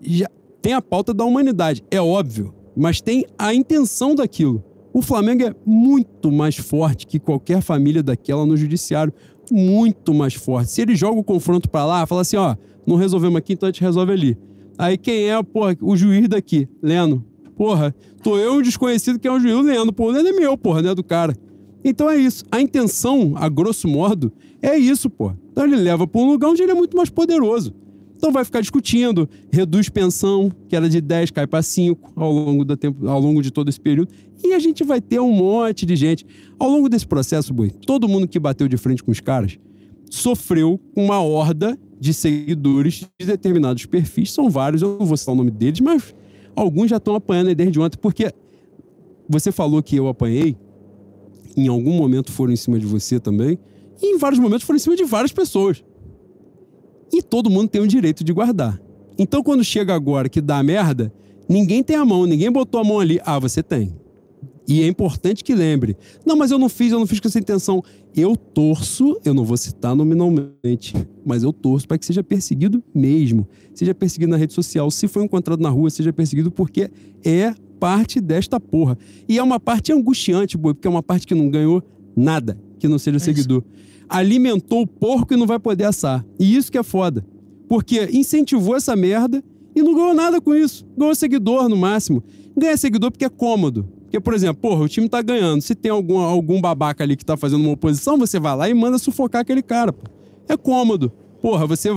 [0.00, 0.28] já
[0.62, 4.64] tem a pauta da humanidade, é óbvio, mas tem a intenção daquilo.
[4.92, 9.12] O Flamengo é muito mais forte que qualquer família daquela no judiciário.
[9.52, 10.70] Muito mais forte.
[10.70, 12.56] Se ele joga o confronto para lá, fala assim: ó,
[12.86, 14.38] não resolvemos aqui, então a gente resolve ali.
[14.78, 16.68] Aí quem é, porra, o juiz daqui?
[16.82, 17.24] Leno.
[17.56, 19.92] Porra, tô eu um desconhecido que é o juiz, o Leno.
[19.92, 21.34] Pô, o Leno é meu, porra, né, do cara.
[21.84, 22.44] Então é isso.
[22.50, 24.32] A intenção, a grosso modo,
[24.62, 25.32] é isso, pô.
[25.50, 27.74] Então ele leva para um lugar onde ele é muito mais poderoso.
[28.16, 32.66] Então vai ficar discutindo, reduz pensão, que era de 10, cai para 5 ao longo,
[32.66, 34.12] do tempo, ao longo de todo esse período.
[34.44, 36.26] E a gente vai ter um monte de gente.
[36.58, 39.58] Ao longo desse processo, Boi, todo mundo que bateu de frente com os caras
[40.10, 44.32] sofreu com uma horda de seguidores de determinados perfis.
[44.32, 46.14] São vários, eu não vou citar o nome deles, mas
[46.54, 48.34] alguns já estão apanhando desde ontem, porque
[49.28, 50.56] você falou que eu apanhei,
[51.56, 53.58] em algum momento foram em cima de você também,
[54.02, 55.84] e em vários momentos foram em cima de várias pessoas.
[57.12, 58.80] E todo mundo tem o direito de guardar.
[59.18, 61.12] Então, quando chega agora que dá merda,
[61.48, 63.20] ninguém tem a mão, ninguém botou a mão ali.
[63.24, 63.92] Ah, você tem.
[64.66, 65.96] E é importante que lembre.
[66.24, 67.82] Não, mas eu não fiz, eu não fiz com essa intenção.
[68.14, 70.94] Eu torço, eu não vou citar nominalmente,
[71.26, 73.48] mas eu torço para que seja perseguido mesmo.
[73.74, 74.88] Seja perseguido na rede social.
[74.90, 76.88] Se foi encontrado na rua, seja perseguido porque
[77.24, 78.96] é parte desta porra.
[79.28, 81.82] E é uma parte angustiante, porque é uma parte que não ganhou
[82.16, 83.62] nada que não seja é seguidor
[84.10, 86.26] alimentou o porco e não vai poder assar.
[86.38, 87.24] E isso que é foda.
[87.68, 89.42] Porque incentivou essa merda
[89.74, 90.84] e não ganhou nada com isso.
[90.98, 92.22] Ganhou seguidor no máximo.
[92.56, 93.88] Ganha seguidor porque é cômodo.
[94.02, 95.62] Porque, por exemplo, porra, o time tá ganhando.
[95.62, 98.74] Se tem algum, algum babaca ali que tá fazendo uma oposição, você vai lá e
[98.74, 99.92] manda sufocar aquele cara.
[99.92, 100.10] Pô.
[100.48, 101.12] É cômodo.
[101.40, 101.90] Porra, você,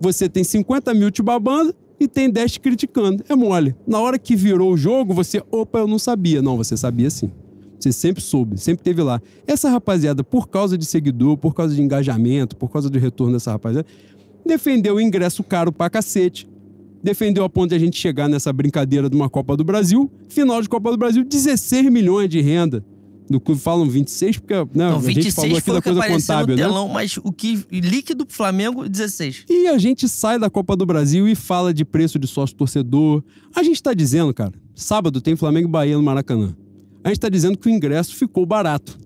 [0.00, 3.24] você tem 50 mil te babando e tem 10 te criticando.
[3.28, 3.74] É mole.
[3.86, 6.40] Na hora que virou o jogo, você, opa, eu não sabia.
[6.40, 7.30] Não, você sabia sim.
[7.78, 9.20] Você sempre soube, sempre teve lá.
[9.46, 13.52] Essa rapaziada, por causa de seguidor, por causa de engajamento, por causa do retorno dessa
[13.52, 13.86] rapaziada,
[14.44, 16.48] defendeu o ingresso caro pra cacete.
[17.02, 20.10] Defendeu a ponto de a gente chegar nessa brincadeira de uma Copa do Brasil.
[20.28, 22.84] Final de Copa do Brasil, 16 milhões de renda.
[23.30, 26.56] Do clube falam 26, porque né, Não, a 26 gente falou aqui da coisa contábil,
[26.56, 26.68] no né?
[26.68, 29.44] telão, Mas o que líquido pro Flamengo, 16.
[29.48, 33.22] E a gente sai da Copa do Brasil e fala de preço de sócio torcedor.
[33.54, 36.54] A gente tá dizendo, cara, sábado tem Flamengo e Bahia no Maracanã
[37.02, 38.98] a gente está dizendo que o ingresso ficou barato.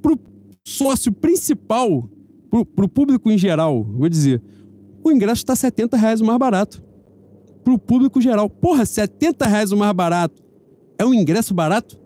[0.00, 0.18] Para o
[0.64, 2.08] sócio principal,
[2.50, 4.42] para o público em geral, vou dizer,
[5.02, 6.82] o ingresso está 70 reais o mais barato.
[7.62, 8.48] Para o público geral.
[8.50, 10.42] Porra, 70 reais o mais barato.
[10.98, 11.98] É um ingresso barato?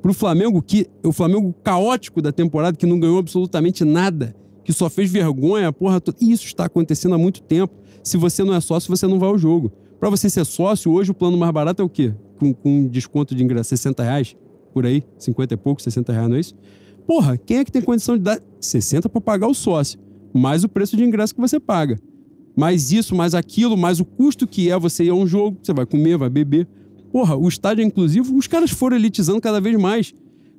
[0.00, 4.34] Para o Flamengo, que o Flamengo caótico da temporada, que não ganhou absolutamente nada,
[4.64, 6.00] que só fez vergonha, porra.
[6.20, 7.74] Isso está acontecendo há muito tempo.
[8.02, 9.72] Se você não é sócio, você não vai ao jogo.
[9.98, 12.14] Para você ser sócio, hoje o plano mais barato é o quê?
[12.38, 14.36] Com, com desconto de ingresso, 60 reais
[14.72, 16.54] por aí, 50 e pouco, 60 reais, não é isso?
[17.06, 19.98] Porra, quem é que tem condição de dar 60 para pagar o sócio,
[20.32, 21.98] mais o preço de ingresso que você paga?
[22.54, 25.72] Mais isso, mais aquilo, mais o custo que é você ir a um jogo, você
[25.72, 26.68] vai comer, vai beber.
[27.10, 30.14] Porra, o estádio é inclusivo, os caras foram elitizando cada vez mais.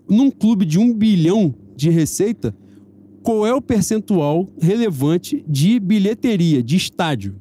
[0.07, 2.55] Num clube de um bilhão de receita,
[3.21, 7.35] qual é o percentual relevante de bilheteria, de estádio,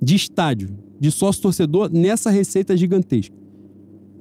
[0.00, 3.34] de estádio, de sócio torcedor nessa receita gigantesca?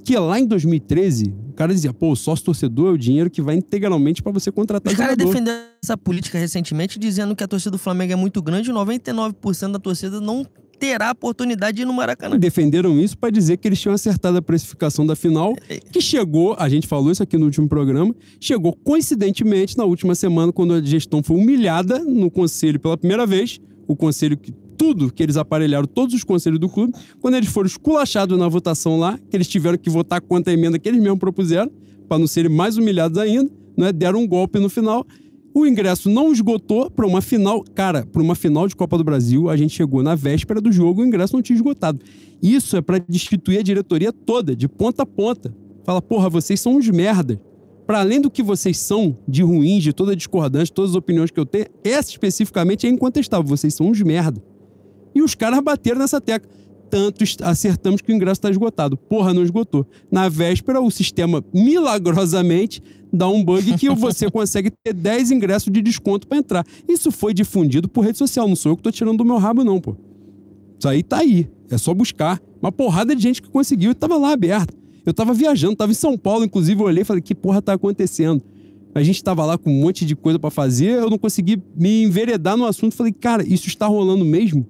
[0.04, 3.54] Que lá em 2013, cara dizia, pô, o sócio torcedor é o dinheiro que vai
[3.54, 5.30] integralmente para você contratar Os caras jogador.
[5.34, 9.74] defenderam essa política recentemente, dizendo que a torcida do Flamengo é muito grande e 99%
[9.74, 10.48] da torcida não
[10.80, 12.40] terá oportunidade de ir no Maracanã.
[12.40, 15.54] Defenderam isso para dizer que eles tinham acertado a precificação da final,
[15.92, 20.54] que chegou, a gente falou isso aqui no último programa, chegou coincidentemente na última semana,
[20.54, 25.22] quando a gestão foi humilhada no conselho pela primeira vez, o conselho que tudo que
[25.22, 29.36] eles aparelharam, todos os conselhos do clube, quando eles foram esculachados na votação lá, que
[29.36, 31.70] eles tiveram que votar contra a emenda que eles mesmos propuseram,
[32.08, 33.92] para não serem mais humilhados ainda, né?
[33.92, 35.06] deram um golpe no final.
[35.54, 37.62] O ingresso não esgotou para uma final.
[37.76, 41.02] Cara, para uma final de Copa do Brasil, a gente chegou na véspera do jogo,
[41.02, 42.00] o ingresso não tinha esgotado.
[42.42, 45.54] Isso é para destituir a diretoria toda, de ponta a ponta.
[45.84, 47.42] Fala, porra, vocês são uns merda.
[47.86, 51.40] Para além do que vocês são de ruins, de toda discordância, todas as opiniões que
[51.40, 53.46] eu tenho, essa especificamente é incontestável.
[53.46, 54.42] Vocês são uns merda.
[55.14, 56.50] E os caras bateram nessa tecla.
[56.90, 58.98] Tanto acertamos que o ingresso está esgotado.
[58.98, 59.86] Porra, não esgotou.
[60.12, 62.82] Na véspera, o sistema milagrosamente
[63.14, 66.66] dá um bug que você consegue ter 10 ingressos de desconto para entrar.
[66.88, 68.48] Isso foi difundido por rede social.
[68.48, 69.96] Não sou eu que tô tirando do meu rabo, não, pô.
[70.78, 71.48] Isso aí tá aí.
[71.70, 72.42] É só buscar.
[72.62, 74.76] Uma porrada de gente que conseguiu e tava lá aberto.
[75.06, 77.74] Eu tava viajando, tava em São Paulo, inclusive, eu olhei e falei, que porra tá
[77.74, 78.44] acontecendo?
[78.94, 82.04] A gente tava lá com um monte de coisa pra fazer, eu não consegui me
[82.04, 82.96] enveredar no assunto.
[82.96, 84.66] Falei, cara, isso está rolando mesmo?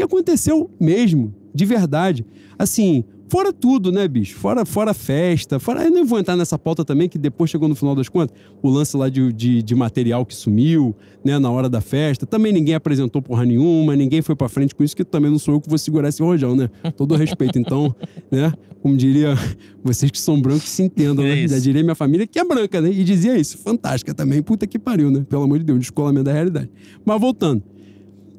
[0.00, 2.24] E aconteceu mesmo, de verdade.
[2.58, 4.34] Assim, fora tudo, né, bicho?
[4.38, 5.84] Fora, fora festa, fora.
[5.84, 8.70] Eu nem vou entrar nessa pauta também, que depois chegou no final das contas, o
[8.70, 12.24] lance lá de, de, de material que sumiu, né, na hora da festa.
[12.24, 15.52] Também ninguém apresentou porra nenhuma, ninguém foi pra frente com isso, que também não sou
[15.52, 16.70] eu que vou segurar esse rojão, né?
[16.96, 17.58] Todo respeito.
[17.58, 17.94] Então,
[18.30, 19.34] né, como diria,
[19.84, 21.40] vocês que são brancos se entendam, É né?
[21.42, 21.54] isso.
[21.54, 22.90] Já diria minha família que é branca, né?
[22.90, 23.58] E dizia isso.
[23.58, 24.40] Fantástica também.
[24.40, 25.26] Puta que pariu, né?
[25.28, 26.70] Pelo amor de Deus, descolamento da realidade.
[27.04, 27.62] Mas voltando.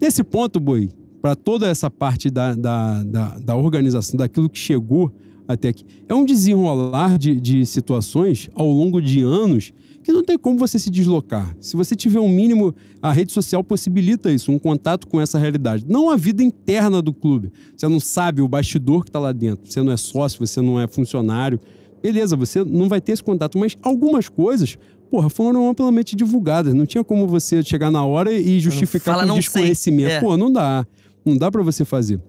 [0.01, 0.89] Nesse ponto, Boi,
[1.21, 5.11] para toda essa parte da, da, da, da organização, daquilo que chegou
[5.47, 9.71] até aqui, é um desenrolar de, de situações ao longo de anos
[10.03, 11.55] que não tem como você se deslocar.
[11.59, 15.85] Se você tiver um mínimo, a rede social possibilita isso, um contato com essa realidade.
[15.87, 17.51] Não a vida interna do clube.
[17.75, 19.71] Você não sabe o bastidor que está lá dentro.
[19.71, 21.59] Você não é sócio, você não é funcionário.
[22.01, 24.75] Beleza, você não vai ter esse contato, mas algumas coisas,
[25.11, 26.73] porra, foram amplamente divulgadas.
[26.73, 29.43] Não tinha como você chegar na hora e justificar fala, com não sei.
[29.43, 30.09] desconhecimento.
[30.09, 30.19] É.
[30.19, 30.85] Pô, não dá.
[31.25, 32.21] Não dá pra você fazer.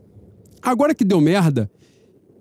[0.60, 1.70] Agora que deu merda,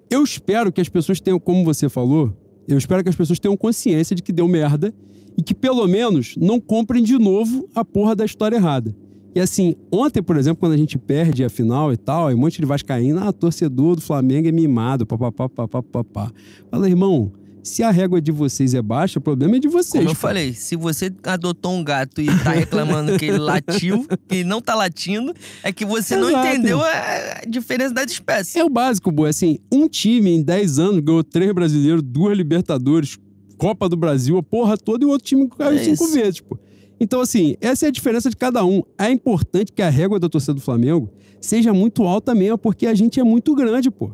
[0.09, 2.33] eu espero que as pessoas tenham, como você falou,
[2.67, 4.93] eu espero que as pessoas tenham consciência de que deu merda
[5.37, 8.95] e que pelo menos não comprem de novo a porra da história errada.
[9.33, 12.37] E assim, ontem, por exemplo, quando a gente perde a final e tal, aí um
[12.37, 16.31] monte de vascaíno, ah, torcedor do Flamengo é mimado, papapá, papapá.
[16.69, 17.31] Fala, irmão,
[17.63, 19.93] se a régua de vocês é baixa, o problema é de vocês.
[20.03, 20.19] Como eu pô.
[20.21, 24.73] falei, se você adotou um gato e tá reclamando que ele latiu, que não tá
[24.75, 25.33] latindo,
[25.63, 26.47] é que você não Exato.
[26.47, 28.55] entendeu a a diferença das espécies.
[28.55, 29.29] É o básico, boa.
[29.29, 33.17] Assim, um time em 10 anos ganhou três brasileiros, duas Libertadores,
[33.57, 36.13] Copa do Brasil, a porra toda, e o outro time caiu É cinco isso.
[36.13, 36.57] vezes, pô.
[36.99, 38.83] Então, assim, essa é a diferença de cada um.
[38.97, 41.09] É importante que a régua da torcida do Flamengo
[41.39, 44.11] seja muito alta mesmo, porque a gente é muito grande, pô.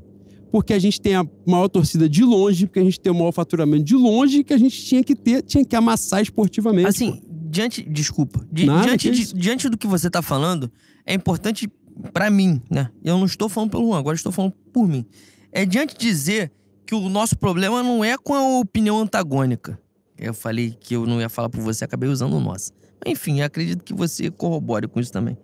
[0.52, 3.32] Porque a gente tem a maior torcida de longe, porque a gente tem o maior
[3.32, 6.88] faturamento de longe, que a gente tinha que ter, tinha que amassar esportivamente.
[6.88, 7.84] Assim, diante.
[7.84, 8.46] Desculpa.
[8.52, 9.36] Di- Nada, diante, isso.
[9.38, 10.72] diante do que você tá falando,
[11.06, 11.70] é importante
[12.14, 12.90] pra mim, né?
[13.04, 15.06] Eu não estou falando pelo Juan, agora estou falando por mim.
[15.52, 16.52] É diante de dizer
[16.86, 19.80] que o nosso problema não é com a opinião antagônica.
[20.18, 22.72] Eu falei que eu não ia falar por você, acabei usando o nosso.
[23.06, 25.38] Enfim, acredito que você corrobore com isso também.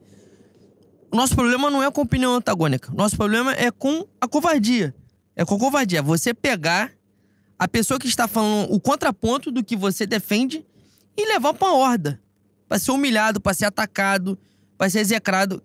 [1.13, 2.91] O nosso problema não é com a opinião antagônica.
[2.91, 4.95] Nosso problema é com a covardia.
[5.35, 6.01] É com a covardia.
[6.01, 6.91] Você pegar
[7.57, 10.65] a pessoa que está falando o contraponto do que você defende
[11.15, 12.19] e levar pra uma horda.
[12.67, 14.39] Pra ser humilhado, pra ser atacado,
[14.75, 15.61] pra ser execrado.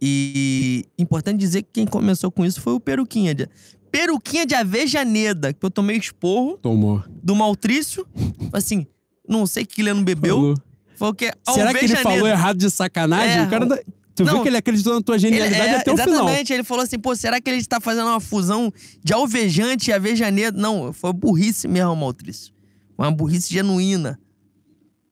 [0.00, 3.34] E importante dizer que quem começou com isso foi o Peruquinha.
[3.34, 3.46] De...
[3.92, 7.04] Peruquinha de Avejaneda, que eu tomei esporro Tomou.
[7.22, 8.06] do Maltrício.
[8.54, 8.86] Assim,
[9.28, 10.36] não sei que ele não bebeu.
[10.36, 10.54] Falou.
[10.96, 13.36] Falou que é Será que ele falou errado de sacanagem?
[13.36, 13.78] É, o cara da-
[14.18, 14.34] Tu não.
[14.34, 16.14] viu que ele acreditou na tua genialidade é, até o final.
[16.14, 18.72] exatamente, ele falou assim, pô, será que ele está fazendo uma fusão
[19.02, 20.58] de alvejante e avejanedo?
[20.58, 22.52] Não, foi burrice mesmo, Maltrício.
[22.96, 24.18] Uma burrice genuína.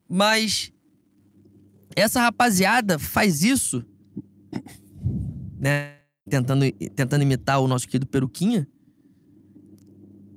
[0.09, 0.73] Mas
[1.95, 3.83] essa rapaziada faz isso,
[5.57, 5.95] né?
[6.29, 8.67] Tentando, tentando imitar o nosso querido Peruquinha.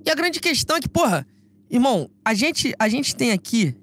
[0.07, 1.27] E a grande questão é que, porra,
[1.69, 3.75] irmão, a gente, a gente tem aqui.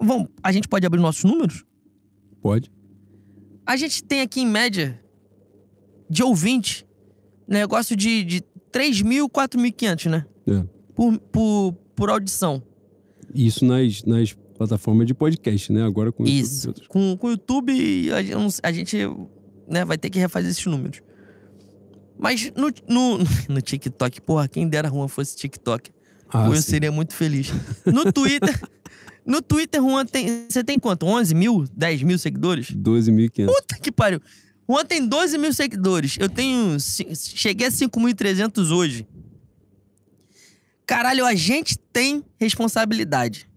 [0.00, 1.64] Vamos, a gente pode abrir nossos números?
[2.42, 2.70] Pode.
[3.66, 5.00] A gente tem aqui, em média,
[6.08, 6.86] de ouvinte,
[7.48, 8.40] negócio de, de
[8.70, 10.26] 3 mil, 4.500, né?
[10.46, 10.64] É.
[10.94, 12.62] Por, por, por audição.
[13.34, 15.82] Isso nas, nas plataformas de podcast, né?
[15.84, 16.72] Agora com Isso.
[16.88, 17.72] Com, com o YouTube,
[18.12, 18.96] a, gente- a gente
[19.68, 21.02] né, vai ter que refazer esses números.
[22.18, 23.18] Mas no, no,
[23.52, 25.90] no TikTok, porra, quem dera Juan fosse TikTok.
[26.28, 26.70] Ah, Ou eu sim.
[26.70, 27.52] seria muito feliz.
[27.84, 28.58] No Twitter,
[29.26, 30.46] no Twitter, Juan tem.
[30.48, 31.04] Você tem quanto?
[31.04, 31.66] 11 mil?
[31.74, 32.70] 10 mil seguidores?
[32.70, 33.46] 12.500.
[33.46, 34.20] Puta que pariu.
[34.68, 36.16] Juan tem 12 mil seguidores.
[36.18, 36.78] Eu tenho.
[36.80, 39.06] Cheguei a 5.300 hoje.
[40.86, 43.48] Caralho, a gente tem responsabilidade.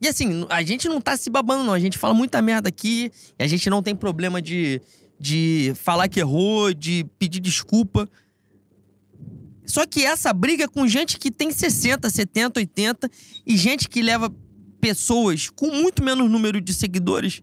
[0.00, 1.72] E assim, a gente não tá se babando, não.
[1.72, 3.10] A gente fala muita merda aqui.
[3.38, 4.80] A gente não tem problema de,
[5.18, 8.06] de falar que errou, de pedir desculpa.
[9.66, 13.10] Só que essa briga é com gente que tem 60, 70, 80
[13.44, 14.32] e gente que leva
[14.80, 17.42] pessoas com muito menos número de seguidores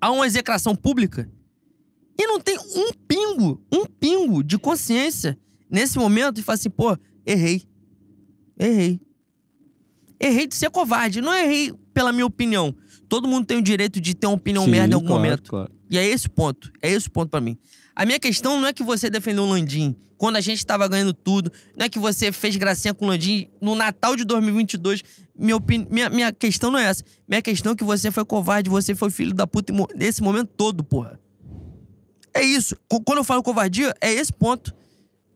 [0.00, 1.30] a uma execração pública
[2.18, 5.38] e não tem um pingo, um pingo de consciência
[5.70, 7.62] nesse momento e fala assim, pô, errei.
[8.58, 9.00] Errei.
[10.20, 11.20] Errei de ser covarde.
[11.20, 12.74] Não errei pela minha opinião.
[13.08, 15.50] Todo mundo tem o direito de ter uma opinião Sim, merda em algum claro, momento.
[15.50, 15.72] claro.
[15.90, 16.72] E é esse o ponto.
[16.80, 17.58] É esse o ponto pra mim.
[17.94, 21.12] A minha questão não é que você defendeu o Landim quando a gente tava ganhando
[21.12, 21.52] tudo.
[21.76, 25.02] Não é que você fez gracinha com o Landim no Natal de 2022.
[25.36, 25.86] Minha, opini...
[25.90, 27.04] minha, minha questão não é essa.
[27.26, 30.84] Minha questão é que você foi covarde, você foi filho da puta nesse momento todo,
[30.84, 31.18] porra.
[32.34, 32.76] É isso.
[32.88, 34.74] Qu- Quando eu falo covardia, é esse ponto.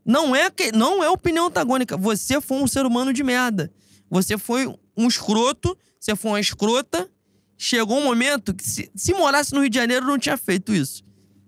[0.04, 0.70] Não é, que...
[0.72, 1.96] não é opinião antagônica.
[1.96, 3.70] Você foi um ser humano de merda.
[4.08, 7.10] Você foi um escroto, você foi uma escrota.
[7.58, 11.02] Chegou um momento que, se, se morasse no Rio de Janeiro, não tinha feito isso.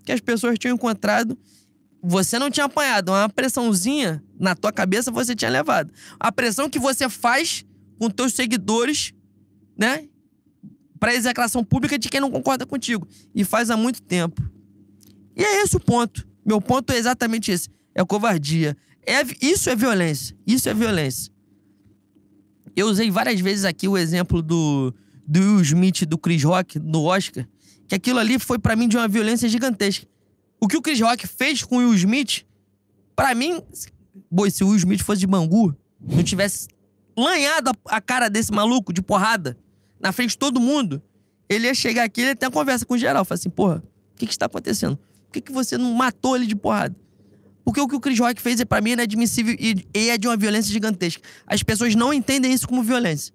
[0.09, 1.37] Que as pessoas tinham encontrado.
[2.01, 3.11] Você não tinha apanhado.
[3.11, 5.93] Uma pressãozinha na tua cabeça você tinha levado.
[6.19, 7.63] A pressão que você faz
[7.99, 9.13] com teus seguidores,
[9.77, 10.07] né?
[10.99, 13.07] Pra execração pública de quem não concorda contigo.
[13.35, 14.41] E faz há muito tempo.
[15.35, 16.27] E é esse o ponto.
[16.43, 17.69] Meu ponto é exatamente esse.
[17.93, 18.75] É covardia.
[19.05, 20.35] É, isso é violência.
[20.47, 21.31] Isso é violência.
[22.75, 24.91] Eu usei várias vezes aqui o exemplo do,
[25.27, 27.47] do Will Smith, do Chris Rock, do Oscar,
[27.89, 30.07] que aquilo ali foi para mim de uma violência gigantesca.
[30.61, 32.45] O que o Chris Rock fez com o Will Smith,
[33.15, 33.61] para mim,
[34.29, 36.67] boi, se o Will Smith fosse de Bangu, não tivesse
[37.17, 39.57] lanhado a, cara desse maluco de porrada
[39.99, 41.01] na frente de todo mundo,
[41.49, 43.25] ele ia chegar aqui e ia ter uma conversa com o geral.
[43.25, 43.83] Falar assim, porra,
[44.13, 44.95] o que que está acontecendo?
[45.25, 46.95] Por que, que você não matou ele de porrada?
[47.65, 50.17] Porque o que o Chris Rock fez, é, para mim, é inadmissível e, e é
[50.17, 51.23] de uma violência gigantesca.
[51.47, 53.33] As pessoas não entendem isso como violência.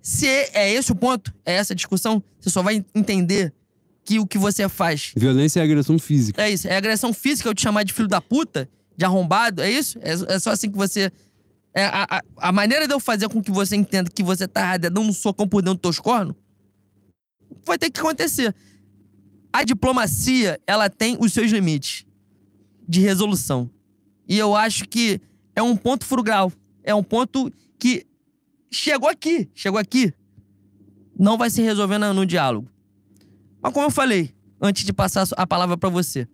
[0.00, 3.52] Se é esse o ponto, é essa a discussão, você só vai entender
[4.06, 5.12] que o que você faz.
[5.16, 6.40] Violência é agressão física.
[6.40, 9.70] É isso, é agressão física, eu te chamar de filho da puta, de arrombado, é
[9.70, 9.98] isso?
[10.00, 11.10] É, é só assim que você.
[11.74, 14.78] É, a, a, a, maneira de eu fazer com que você entenda que você tá
[14.78, 16.34] dando um socão por dentro dos teus cornos
[17.66, 18.54] vai ter que acontecer.
[19.52, 22.06] A diplomacia, ela tem os seus limites
[22.88, 23.68] de resolução.
[24.28, 25.20] E eu acho que
[25.54, 26.52] é um ponto frugal.
[26.82, 28.06] É um ponto que
[28.70, 30.14] chegou aqui, chegou aqui.
[31.18, 32.68] Não vai se resolver no, no diálogo.
[33.66, 34.32] Mas como eu falei,
[34.62, 36.28] antes de passar a palavra para você.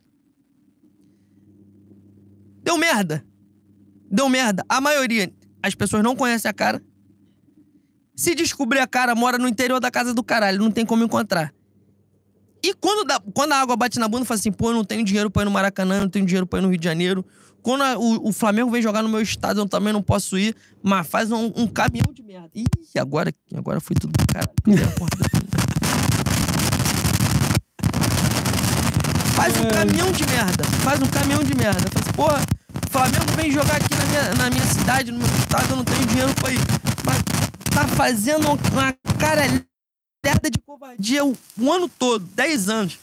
[2.63, 3.25] Deu merda.
[4.11, 4.63] Deu merda.
[4.69, 5.33] A maioria,
[5.63, 6.83] as pessoas não conhecem a cara.
[8.15, 11.55] Se descobrir a cara, mora no interior da casa do caralho, não tem como encontrar.
[12.63, 15.03] E quando, dá, quando a água bate na bunda, fala assim, pô, eu não tenho
[15.03, 17.25] dinheiro pra ir no Maracanã, não tenho dinheiro pra ir no Rio de Janeiro.
[17.63, 20.55] Quando a, o, o, Flamengo vem jogar no meu estado, eu também não posso ir,
[20.83, 22.51] mas faz um, um caminhão de merda.
[22.55, 22.67] Ih,
[22.99, 24.53] agora, agora foi tudo pro caralho.
[29.43, 30.65] Faz um caminhão de merda.
[30.85, 31.81] Faz um caminhão de merda.
[31.91, 32.43] Faz, assim, porra,
[32.87, 35.85] o Flamengo vem jogar aqui na minha, na minha cidade, no meu estado, eu não
[35.85, 36.61] tenho dinheiro pra ir.
[37.05, 37.19] Mas
[37.75, 39.43] tá fazendo uma cara
[40.25, 42.99] merda de covardia o, o ano todo, 10 anos.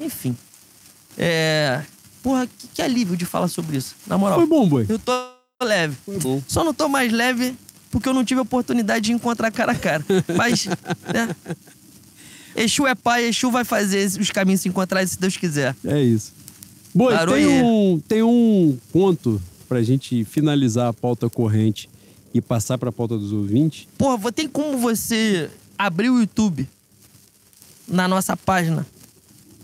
[0.00, 0.34] Enfim.
[1.18, 1.82] É.
[2.22, 3.94] Porra, que, que, alívio de falar sobre isso.
[4.06, 4.38] Na moral.
[4.38, 4.86] Foi bom, boi.
[4.88, 5.12] Eu tô
[5.62, 5.94] leve.
[6.06, 6.42] Foi bom.
[6.48, 7.54] Só não tô mais leve
[7.90, 10.02] porque eu não tive a oportunidade de encontrar cara a cara.
[10.34, 11.36] Mas, né?
[12.56, 15.74] Exu é pai, Exu vai fazer os caminhos se encontrar se Deus quiser.
[15.84, 16.32] É isso.
[16.94, 21.88] Boi, tem um, tem um ponto pra gente finalizar a pauta corrente
[22.32, 23.88] e passar pra pauta dos ouvintes.
[23.98, 26.68] Porra, tem como você abrir o YouTube
[27.88, 28.86] na nossa página.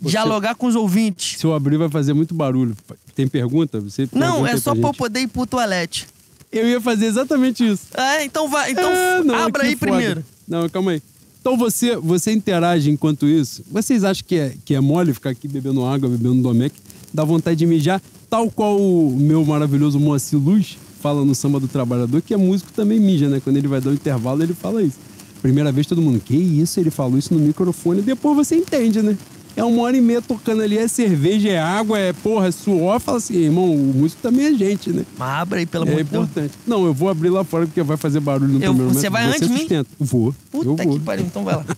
[0.00, 1.38] Você, dialogar com os ouvintes.
[1.38, 2.76] Se eu abrir, vai fazer muito barulho.
[3.14, 3.80] Tem pergunta?
[3.80, 6.06] Você Não, é só pra, eu poder ir pro toalete.
[6.50, 7.86] Eu ia fazer exatamente isso.
[7.94, 8.72] É, então vai.
[8.72, 9.92] Então é, não, abra aí foda.
[9.92, 10.24] primeiro.
[10.48, 11.02] Não, calma aí.
[11.40, 13.62] Então você, você interage enquanto isso.
[13.70, 16.74] Vocês acham que é, que é mole ficar aqui bebendo água, bebendo Domec?
[17.12, 21.66] Dá vontade de mijar, tal qual o meu maravilhoso Moacir Luz fala no Samba do
[21.66, 23.40] Trabalhador, que é músico também mija, né?
[23.42, 24.98] Quando ele vai dar um intervalo, ele fala isso.
[25.40, 26.78] Primeira vez todo mundo, que isso?
[26.78, 28.02] Ele falou isso no microfone.
[28.02, 29.16] Depois você entende, né?
[29.56, 33.00] É uma hora e meia tocando ali, é cerveja, é água, é porra, é suor.
[33.00, 35.04] Fala assim, irmão, o músico também é gente, né?
[35.18, 36.22] Mas abre aí, pelo é amor de Deus.
[36.22, 36.54] É importante.
[36.66, 39.26] Não, eu vou abrir lá fora porque vai fazer barulho no eu, primeiro Você vai
[39.26, 39.68] antes de mim?
[39.98, 40.34] Vou.
[40.50, 40.98] Puta eu vou.
[40.98, 41.64] que pariu, então vai lá.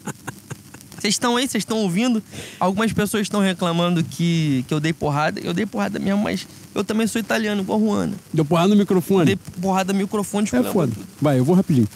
[1.02, 2.22] Vocês estão aí, vocês estão ouvindo.
[2.60, 5.40] Algumas pessoas estão reclamando que, que eu dei porrada.
[5.40, 8.12] Eu dei porrada mesmo, mas eu também sou italiano, igual a Juana.
[8.32, 9.24] Deu porrada no microfone?
[9.26, 10.48] Dei porrada no microfone.
[10.52, 10.92] É foda.
[11.20, 11.88] Vai, eu vou rapidinho.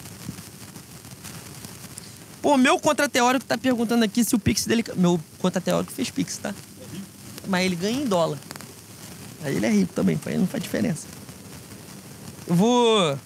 [2.47, 4.81] Pô, meu contra-teórico tá perguntando aqui se o Pix dele.
[4.95, 6.55] Meu contra-teórico fez Pix, tá?
[7.45, 8.39] Mas ele ganha em dólar.
[9.43, 11.07] Aí ele é rico também, pra ele não faz diferença.
[12.47, 13.19] Eu vou.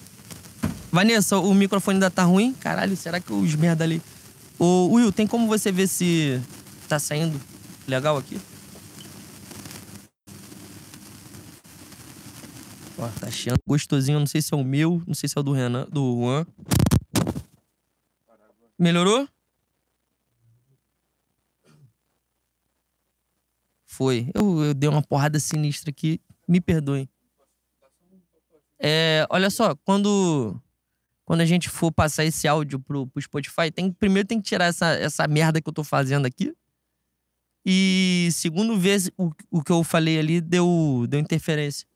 [0.90, 2.52] Vanessa, o microfone ainda tá ruim?
[2.52, 4.02] Caralho, será que os merda ali.
[4.58, 6.40] Ô, Will, tem como você ver se
[6.88, 7.40] tá saindo
[7.86, 8.40] legal aqui?
[12.98, 14.18] Ó, tá cheio gostosinho.
[14.18, 16.44] Não sei se é o meu, não sei se é o do Renan, do Juan.
[18.82, 19.28] Melhorou?
[23.86, 24.28] Foi.
[24.34, 26.20] Eu, eu dei uma porrada sinistra aqui.
[26.48, 27.08] Me perdoem.
[28.80, 30.60] É, olha só, quando
[31.24, 34.64] quando a gente for passar esse áudio pro, pro Spotify, tem, primeiro tem que tirar
[34.64, 36.52] essa, essa merda que eu tô fazendo aqui.
[37.64, 41.86] E segundo, ver o, o que eu falei ali deu, deu interferência.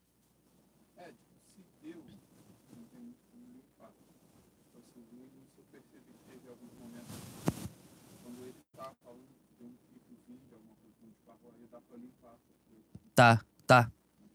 [13.17, 13.91] Tá, tá.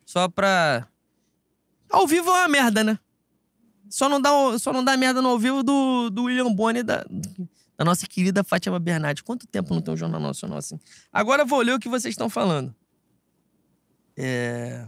[0.05, 0.87] Só pra.
[1.87, 2.99] Ao vivo é uma merda, né?
[3.87, 7.05] Só não dá, só não dá merda no ao vivo do, do William Bonner da,
[7.77, 9.21] da nossa querida Fátima Bernardes.
[9.21, 10.79] Quanto tempo não tem um Jornal Nacional assim?
[11.13, 12.73] Agora eu vou ler o que vocês estão falando.
[14.17, 14.87] É...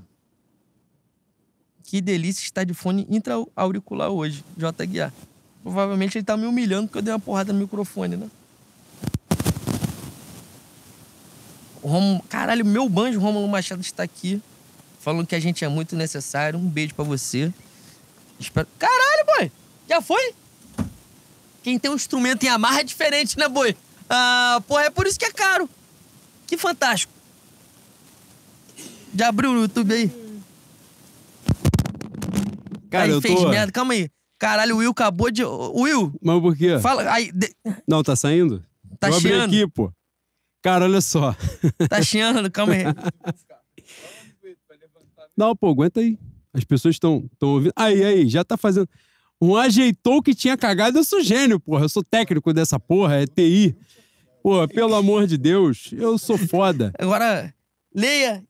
[1.84, 4.86] Que delícia estar de fone intra-auricular hoje, J.
[4.88, 5.14] Guiar.
[5.62, 8.32] Provavelmente ele tá me humilhando porque eu dei uma porrada no microfone, né?
[11.84, 12.24] O Romulo...
[12.30, 14.42] Caralho, meu banjo, Rômulo Machado, está aqui.
[15.00, 16.58] Falando que a gente é muito necessário.
[16.58, 17.54] Um beijo pra você.
[18.40, 18.68] Espero...
[18.80, 19.52] Caralho, boi!
[19.88, 20.34] Já foi?
[21.62, 23.76] Quem tem um instrumento em amarra é diferente, né, boi?
[24.10, 25.70] Ah, porra, é por isso que é caro.
[26.48, 27.12] Que fantástico.
[29.16, 30.12] Já abriu o YouTube aí?
[32.90, 33.50] Cara, aí eu fez tô.
[33.50, 33.72] merda.
[33.72, 34.10] Calma aí.
[34.38, 35.44] Caralho, o Will acabou de.
[35.44, 36.80] Will, Mas por quê?
[36.80, 37.12] fala.
[37.12, 37.56] Aí, de-
[37.88, 38.64] Não, tá saindo?
[39.00, 39.92] Tá eu abri aqui, pô.
[40.64, 41.36] Cara, olha só.
[41.90, 42.84] tá chiando, calma aí.
[45.36, 46.18] Não, pô, aguenta aí.
[46.54, 47.74] As pessoas estão ouvindo.
[47.76, 48.88] Aí, aí, já tá fazendo.
[49.42, 51.84] Um ajeitou que tinha cagado, eu sou gênio, porra.
[51.84, 53.76] Eu sou técnico dessa porra, é TI.
[54.42, 56.94] Pô, pelo amor de Deus, eu sou foda.
[56.98, 57.54] Agora,
[57.94, 58.42] leia.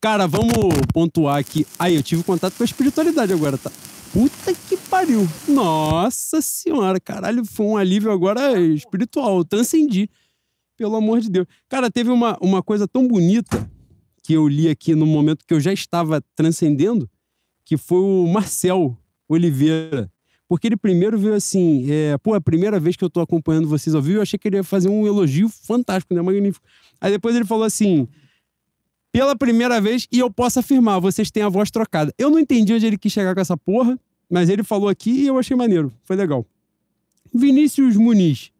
[0.00, 0.54] Cara, vamos
[0.92, 1.66] pontuar aqui.
[1.78, 3.72] Aí, eu tive contato com a espiritualidade agora, tá?
[4.14, 5.26] Puta que pariu.
[5.48, 9.38] Nossa senhora, caralho, foi um alívio agora espiritual.
[9.38, 10.08] Eu transcendi.
[10.76, 11.48] Pelo amor de Deus.
[11.68, 13.68] Cara, teve uma, uma coisa tão bonita
[14.22, 17.10] que eu li aqui no momento que eu já estava transcendendo,
[17.64, 18.96] que foi o Marcel
[19.28, 20.08] Oliveira.
[20.46, 23.66] Porque ele primeiro veio assim, é, pô, é a primeira vez que eu tô acompanhando
[23.66, 26.22] vocês ao vivo, eu achei que ele ia fazer um elogio fantástico, né?
[26.22, 26.64] Magnífico.
[27.00, 28.06] Aí depois ele falou assim:
[29.14, 32.12] pela primeira vez, e eu posso afirmar, vocês têm a voz trocada.
[32.18, 33.96] Eu não entendi onde ele quis chegar com essa porra,
[34.28, 35.92] mas ele falou aqui e eu achei maneiro.
[36.02, 36.44] Foi legal.
[37.32, 38.50] Vinícius Muniz.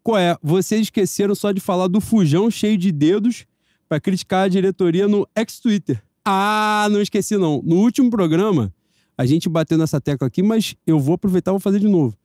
[0.00, 0.36] Qual é?
[0.40, 3.44] Vocês esqueceram só de falar do fujão cheio de dedos
[3.88, 6.00] para criticar a diretoria no ex-Twitter.
[6.24, 7.60] Ah, não esqueci não.
[7.64, 8.72] No último programa,
[9.16, 12.16] a gente bateu nessa tecla aqui, mas eu vou aproveitar e vou fazer de novo.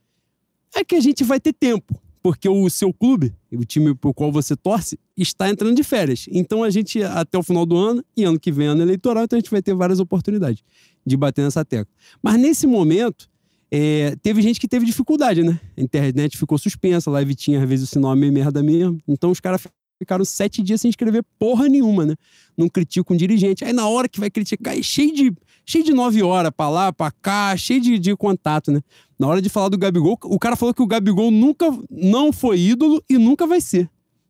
[0.76, 4.32] É que a gente vai ter tempo, porque o seu clube, o time pro qual
[4.32, 6.26] você torce, está entrando de férias.
[6.32, 9.36] Então a gente, até o final do ano, e ano que vem ano eleitoral, então
[9.36, 10.64] a gente vai ter várias oportunidades
[11.06, 11.94] de bater nessa tecla.
[12.22, 13.30] Mas nesse momento,
[13.70, 15.60] é, teve gente que teve dificuldade, né?
[15.76, 18.98] A internet ficou suspensa, a live tinha às vezes o sinal é meio merda mesmo.
[19.06, 19.68] Então os caras
[20.04, 22.16] ficaram sete dias sem escrever porra nenhuma, né?
[22.58, 23.66] Não critica um dirigente.
[23.66, 25.34] Aí na hora que vai criticar, é cheio de,
[25.66, 28.82] cheio de nove horas pra lá, pra cá, cheio de, de contato, né?
[29.18, 32.60] Na hora de falar do Gabigol, o cara falou que o Gabigol nunca não foi
[32.60, 33.90] ídolo e nunca vai ser.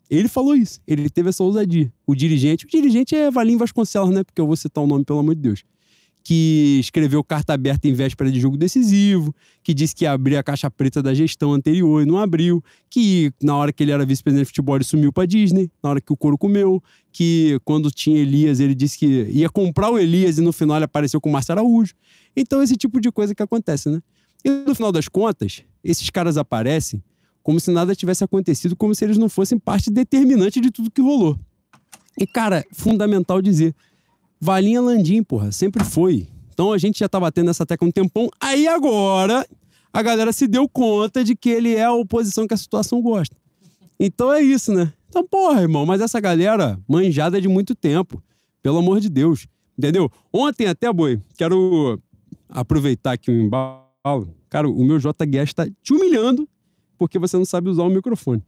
[0.09, 0.79] Ele falou isso.
[0.87, 1.91] Ele teve essa ousadia.
[2.05, 4.23] O dirigente, o dirigente é Valim Vasconcelos, né?
[4.23, 5.63] Porque eu vou citar o nome, pelo amor de Deus
[6.23, 10.43] que escreveu carta aberta em véspera de jogo decisivo, que disse que ia abrir a
[10.43, 14.45] caixa preta da gestão anterior e não abriu, que na hora que ele era vice-presidente
[14.45, 16.81] de futebol ele sumiu para Disney, na hora que o couro comeu,
[17.11, 20.85] que quando tinha Elias ele disse que ia comprar o Elias e no final ele
[20.85, 21.93] apareceu com o Márcio Araújo.
[22.35, 24.01] Então esse tipo de coisa que acontece, né?
[24.45, 27.03] E no final das contas, esses caras aparecem
[27.41, 31.01] como se nada tivesse acontecido, como se eles não fossem parte determinante de tudo que
[31.01, 31.37] rolou.
[32.17, 33.75] E cara, fundamental dizer,
[34.43, 36.27] Valinha Landim, porra, sempre foi.
[36.53, 38.29] Então a gente já tá batendo nessa tecla um tempão.
[38.41, 39.47] Aí agora
[39.93, 43.33] a galera se deu conta de que ele é a oposição que a situação gosta.
[43.97, 44.91] Então é isso, né?
[45.07, 48.21] Então, porra, irmão, mas essa galera manjada de muito tempo.
[48.61, 49.47] Pelo amor de Deus.
[49.77, 50.11] Entendeu?
[50.33, 51.97] Ontem até, boi, quero
[52.49, 54.27] aproveitar aqui o embalo.
[54.49, 56.45] Cara, o meu JGS está te humilhando
[56.97, 58.43] porque você não sabe usar o microfone.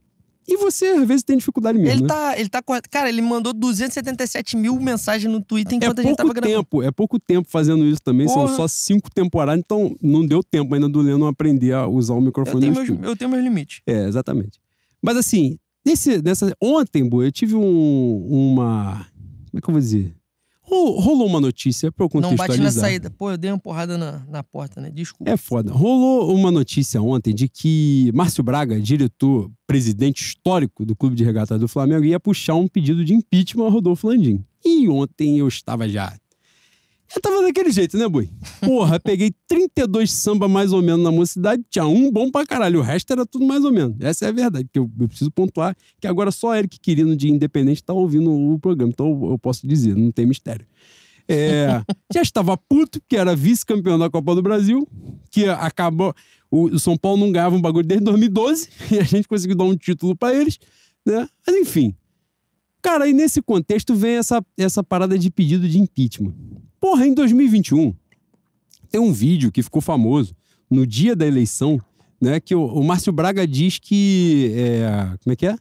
[0.47, 1.91] E você, às vezes, tem dificuldade mesmo.
[1.91, 2.07] Ele né?
[2.07, 2.89] tá, ele tá correto.
[2.89, 6.57] Cara, ele mandou 277 mil mensagens no Twitter É enquanto a gente tava gravando.
[6.57, 8.27] tempo, é pouco tempo fazendo isso também.
[8.27, 8.55] São Porra.
[8.55, 12.21] só cinco temporadas, então não deu tempo ainda do Leandro aprender a usar o Eu
[12.21, 13.81] microfone tenho, no meus, eu tenho meus limites.
[13.87, 14.59] É, exatamente.
[15.01, 19.07] Mas assim, nesse, nessa, ontem, Boa, eu tive um, uma.
[19.49, 20.13] Como é que eu vou dizer?
[20.67, 22.75] Ro- Rolou uma notícia pra eu Não bate contextualizar.
[22.83, 23.09] na saída.
[23.09, 24.89] Pô, eu dei uma porrada na, na porta, né?
[24.93, 25.31] Desculpa.
[25.31, 25.71] É foda.
[25.71, 31.59] Rolou uma notícia ontem de que Márcio Braga, diretor, presidente histórico do Clube de Regatas
[31.59, 34.43] do Flamengo, ia puxar um pedido de impeachment ao Rodolfo Landim.
[34.63, 36.13] E ontem eu estava já.
[37.15, 38.29] Eu tava daquele jeito, né, boi?
[38.59, 42.83] Porra, peguei 32 samba mais ou menos na mocidade, tinha um bom pra caralho, o
[42.83, 43.95] resto era tudo mais ou menos.
[44.01, 47.29] Essa é a verdade, que eu, eu preciso pontuar que agora só Eric Quirino de
[47.29, 50.65] Independente tá ouvindo o programa, então eu, eu posso dizer, não tem mistério.
[51.27, 51.81] É,
[52.13, 54.87] já estava puto, que era vice-campeão da Copa do Brasil,
[55.31, 56.13] que acabou.
[56.51, 59.63] O, o São Paulo não ganhava um bagulho desde 2012 e a gente conseguiu dar
[59.63, 60.59] um título pra eles,
[61.05, 61.27] né?
[61.47, 61.95] Mas enfim.
[62.81, 66.35] Cara, aí nesse contexto vem essa, essa parada de pedido de impeachment.
[66.79, 67.93] Porra, em 2021,
[68.91, 70.35] tem um vídeo que ficou famoso
[70.69, 71.79] no dia da eleição,
[72.21, 72.39] né?
[72.39, 74.51] Que o, o Márcio Braga diz que.
[74.55, 75.55] é, como é que é?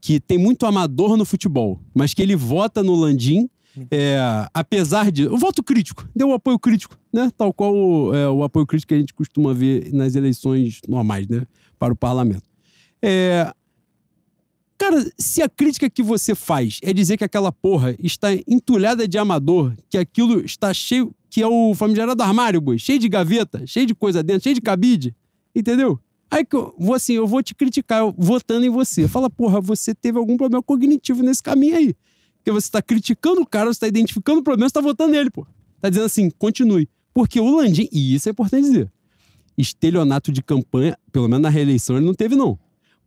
[0.00, 3.48] Que tem muito amador no futebol, mas que ele vota no Landim
[3.90, 4.18] É,
[4.52, 5.26] apesar de.
[5.26, 7.30] O voto crítico, deu o apoio crítico, né?
[7.36, 11.28] Tal qual o, é, o apoio crítico que a gente costuma ver nas eleições normais,
[11.28, 11.46] né?
[11.78, 12.42] Para o parlamento.
[13.00, 13.52] É,
[14.78, 19.18] Cara, se a crítica que você faz é dizer que aquela porra está entulhada de
[19.18, 23.84] amador, que aquilo está cheio, que é o famigerado armário, boi, cheio de gaveta, cheio
[23.84, 25.14] de coisa dentro, cheio de cabide,
[25.52, 25.98] entendeu?
[26.30, 29.08] Aí que eu vou assim, eu vou te criticar votando em você.
[29.08, 31.94] Fala, porra, você teve algum problema cognitivo nesse caminho aí.
[32.36, 35.30] Porque você está criticando o cara, você está identificando o problema, você está votando nele,
[35.30, 35.44] pô.
[35.80, 36.88] Tá dizendo assim, continue.
[37.12, 38.92] Porque o Landim, e isso é importante dizer,
[39.56, 42.58] estelionato de campanha, pelo menos na reeleição, ele não teve, não.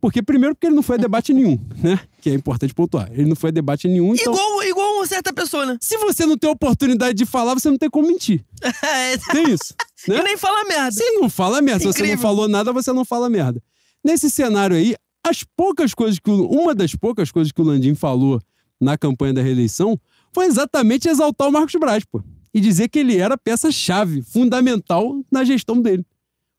[0.02, 2.00] Porque, primeiro, porque ele não foi a debate nenhum, né?
[2.20, 3.08] Que é importante pontuar.
[3.12, 4.32] Ele não foi a debate nenhum, então...
[4.32, 5.78] Igual, igual uma certa pessoa, né?
[5.80, 8.44] Se você não tem oportunidade de falar, você não tem como mentir.
[8.82, 9.74] É, Tem isso,
[10.08, 10.18] né?
[10.18, 10.90] e nem fala merda.
[10.90, 11.78] Você não fala merda.
[11.78, 12.22] Se você não Incrível.
[12.22, 13.62] falou nada, você não fala merda.
[14.02, 17.94] Nesse cenário aí, as poucas coisas que o, uma das poucas coisas que o Landim
[17.94, 18.40] falou
[18.80, 19.96] na campanha da reeleição
[20.32, 22.20] foi exatamente exaltar o Marcos Braz, pô.
[22.52, 26.04] E dizer que ele era peça-chave, fundamental na gestão dele.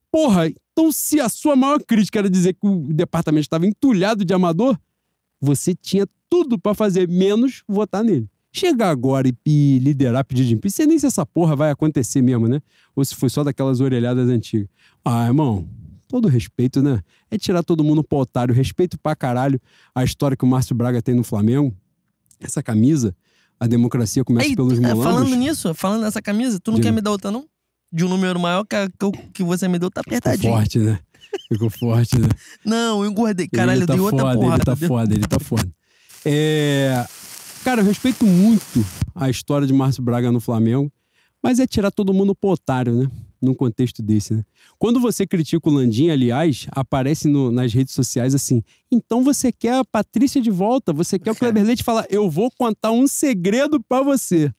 [0.10, 4.34] Porra, então se a sua maior crítica era dizer que o departamento estava entulhado de
[4.34, 4.78] amador,
[5.40, 8.28] você tinha tudo pra fazer, menos votar nele.
[8.52, 12.48] Chegar agora e, e liderar pedido de impeachment, nem se essa porra vai acontecer mesmo,
[12.48, 12.60] né?
[12.96, 14.68] Ou se foi só daquelas orelhadas antigas.
[15.04, 15.68] Ah, irmão,
[16.08, 17.02] todo respeito, né?
[17.32, 18.54] É tirar todo mundo pro otário.
[18.54, 19.60] Respeito pra caralho
[19.94, 21.76] a história que o Márcio Braga tem no Flamengo.
[22.40, 23.16] Essa camisa,
[23.60, 25.04] a democracia começa Ei, pelos é, mulambos.
[25.04, 26.90] falando nisso, falando nessa camisa, tu não Diga.
[26.90, 27.46] quer me dar outra, não?
[27.94, 30.52] De um número maior que, que, que você me deu, tá Ficou apertadinho.
[30.54, 31.00] forte, né?
[31.48, 32.28] Ficou forte, né?
[32.66, 33.48] Não, eu engordei.
[33.48, 34.56] Caralho, ele eu tá dei outra foda, porrada.
[34.56, 35.72] Ele tá deu- foda, ele tá foda.
[36.26, 37.06] É...
[37.64, 38.84] Cara, eu respeito muito
[39.16, 40.92] a história de Márcio Braga no Flamengo,
[41.42, 43.12] mas é tirar todo mundo pro otário, né?
[43.42, 44.44] Num contexto desse, né?
[44.80, 49.76] Quando você critica o Landim, aliás, aparece no- nas redes sociais assim: então você quer
[49.80, 53.82] a Patrícia de volta, você quer o Kleber Leite falar, eu vou contar um segredo
[53.82, 54.52] pra você.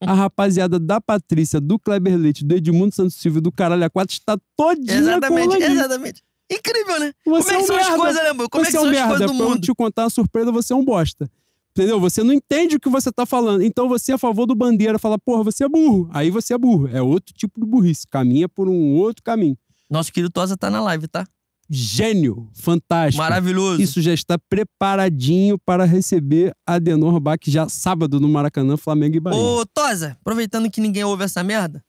[0.00, 4.10] A rapaziada da Patrícia, do Kleber Leite, do Edmundo Santos Silva e do Caralho A4
[4.10, 6.22] está todinha Exatamente, exatamente.
[6.52, 7.12] Incrível, né?
[7.24, 7.98] Você Como é é que um são as merda.
[7.98, 8.48] coisas, né, amor?
[8.50, 9.08] Como é você que é são um as merda.
[9.08, 9.60] coisas do Pra eu mundo?
[9.62, 11.30] te contar uma surpresa, você é um bosta.
[11.70, 11.98] Entendeu?
[12.00, 13.62] Você não entende o que você tá falando.
[13.62, 16.08] Então você é a favor do bandeira, fala, porra, você é burro.
[16.12, 16.88] Aí você é burro.
[16.88, 18.06] É outro tipo de burrice.
[18.06, 19.58] Caminha por um outro caminho.
[19.90, 21.26] Nosso querido Tosa tá na live, tá?
[21.68, 22.48] Gênio.
[22.54, 23.22] Fantástico.
[23.22, 23.80] Maravilhoso.
[23.82, 29.38] Isso já está preparadinho para receber Adenor Bach já sábado no Maracanã, Flamengo e Bahia.
[29.38, 31.84] Ô, Tosa, aproveitando que ninguém ouve essa merda,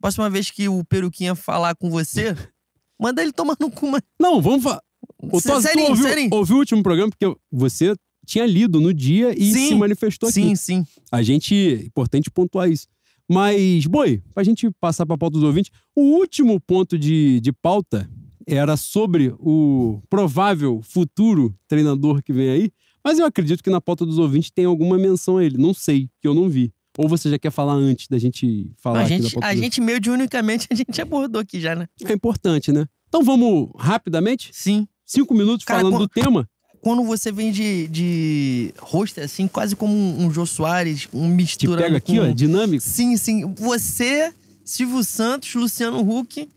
[0.00, 2.34] próxima vez que o Peruquinha falar com você,
[3.00, 3.86] manda ele tomar no cu.
[4.20, 4.80] Não, vamos falar.
[5.22, 6.30] Ô, tu serinho, ouviu, serinho.
[6.32, 7.10] ouviu o último programa?
[7.10, 7.94] Porque você
[8.26, 9.68] tinha lido no dia e Sim.
[9.68, 10.40] se manifestou aqui.
[10.42, 10.86] Sim, sim.
[11.10, 11.54] A gente.
[11.54, 12.86] é Importante pontuar isso.
[13.28, 18.10] Mas, Boi, pra gente passar pra pauta dos ouvintes, o último ponto de, de pauta
[18.46, 22.70] era sobre o provável futuro treinador que vem aí.
[23.02, 25.56] Mas eu acredito que na pauta dos ouvintes tem alguma menção a ele.
[25.56, 26.72] Não sei, que eu não vi.
[26.98, 29.54] Ou você já quer falar antes da gente falar A aqui da gente, pauta a
[29.54, 31.86] gente meio de unicamente, a gente abordou aqui já, né?
[32.04, 32.84] É importante, né?
[33.08, 34.50] Então vamos rapidamente?
[34.52, 34.86] Sim.
[35.06, 36.48] Cinco minutos Cara, falando quando- do tema.
[36.82, 41.34] Quando você vem de, de rosto, assim, quase como um, um Jô Soares, um Te
[41.34, 41.82] mistura.
[41.82, 42.22] pega aqui, com...
[42.22, 42.82] ó, dinâmico.
[42.82, 43.52] Sim, sim.
[43.54, 44.32] Você,
[44.64, 46.48] Silvio Santos, Luciano Huck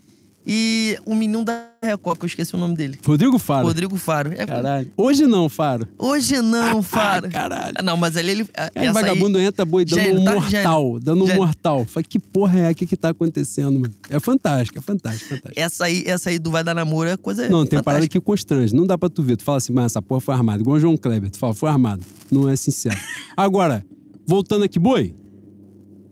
[0.45, 2.98] e o menino da Record, que eu esqueci o nome dele.
[3.06, 3.68] Rodrigo Faro.
[3.68, 4.34] Rodrigo Faro.
[4.34, 4.91] É, Caralho.
[4.95, 5.88] Hoje não, Faro.
[5.98, 7.28] Hoje não, Faro.
[7.28, 7.74] Ah, caralho.
[7.76, 8.48] Ah, Não, mas ali ele.
[8.76, 10.34] Aí o vagabundo entra boi dando Gênio, um tá?
[10.34, 11.86] mortal, dando um mortal.
[11.86, 13.94] Falei, que porra é que que tá acontecendo, mano?
[14.10, 15.60] É fantástico, é fantástico, fantástico.
[15.60, 17.49] Essa aí, essa aí do Vai Dar Namoro é coisa.
[17.49, 18.76] Não, tem parada que constrange.
[18.76, 19.38] Não dá pra tu ver.
[19.38, 20.61] Tu fala assim, mas essa porra foi armada.
[20.61, 21.30] Igual o João Kleber.
[21.30, 22.06] Tu fala, foi armado.
[22.32, 22.98] Não é sincero.
[23.36, 23.86] Agora,
[24.26, 25.15] voltando aqui, boi.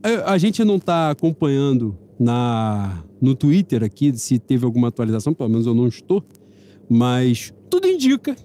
[0.04, 5.50] A, a gente não tá acompanhando na, no Twitter aqui se teve alguma atualização, pelo
[5.50, 6.24] menos eu não estou.
[6.88, 8.36] Mas tudo indica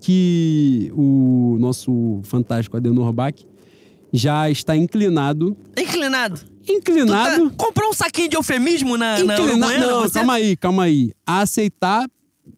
[0.00, 3.34] que o nosso fantástico Adenor Bach
[4.12, 5.56] já está inclinado.
[5.76, 6.40] Inclinado.
[6.68, 7.50] Inclinado.
[7.50, 9.42] Tá- comprou um saquinho de eufemismo na, na Inclinado.
[9.50, 10.12] Uruguaiana, Não, você?
[10.18, 11.12] calma aí, calma aí.
[11.26, 12.06] A aceitar.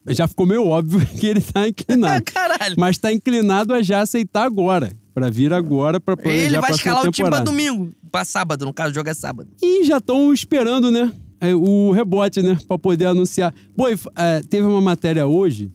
[0.08, 2.24] Já ficou meio óbvio que ele tá Ah, inclinado.
[2.26, 2.74] caralho.
[2.76, 4.90] mas tá inclinado a já aceitar agora.
[5.14, 7.90] Pra vir agora pra planejar Ele vai escalar o time pra domingo.
[8.16, 9.50] Pra sábado, no caso, joga sábado.
[9.62, 11.12] E já estão esperando, né?
[11.38, 12.56] é, O rebote, né?
[12.66, 13.52] Pra poder anunciar.
[13.76, 15.70] Boi, é, teve uma matéria hoje.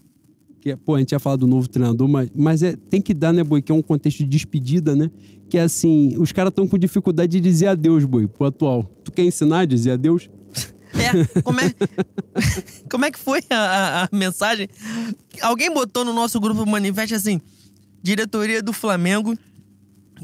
[0.59, 3.31] Que, pô, a gente ia falar do novo treinador, mas, mas é, tem que dar,
[3.31, 3.61] né, Boi?
[3.61, 5.11] Que é um contexto de despedida, né?
[5.51, 8.83] Que é assim, os caras estão com dificuldade de dizer adeus, Boi, pro atual.
[9.03, 10.27] Tu quer ensinar a dizer adeus?
[10.95, 11.71] É, como é,
[12.89, 14.67] como é que foi a, a- a mensagem?
[15.43, 17.39] Alguém botou no nosso grupo manifesto assim:
[18.01, 19.37] diretoria do Flamengo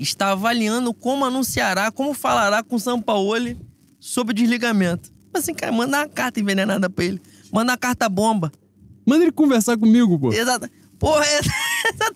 [0.04, 3.58] está avaliando como anunciará, como falará com o Sampaoli
[4.00, 5.12] sobre o desligamento.
[5.34, 7.22] Assim, cara, manda uma carta envenenada pra ele.
[7.52, 8.52] Manda uma carta bomba.
[9.06, 10.32] Manda ele conversar comigo, pô.
[10.34, 10.70] Exato.
[11.00, 11.24] Porra,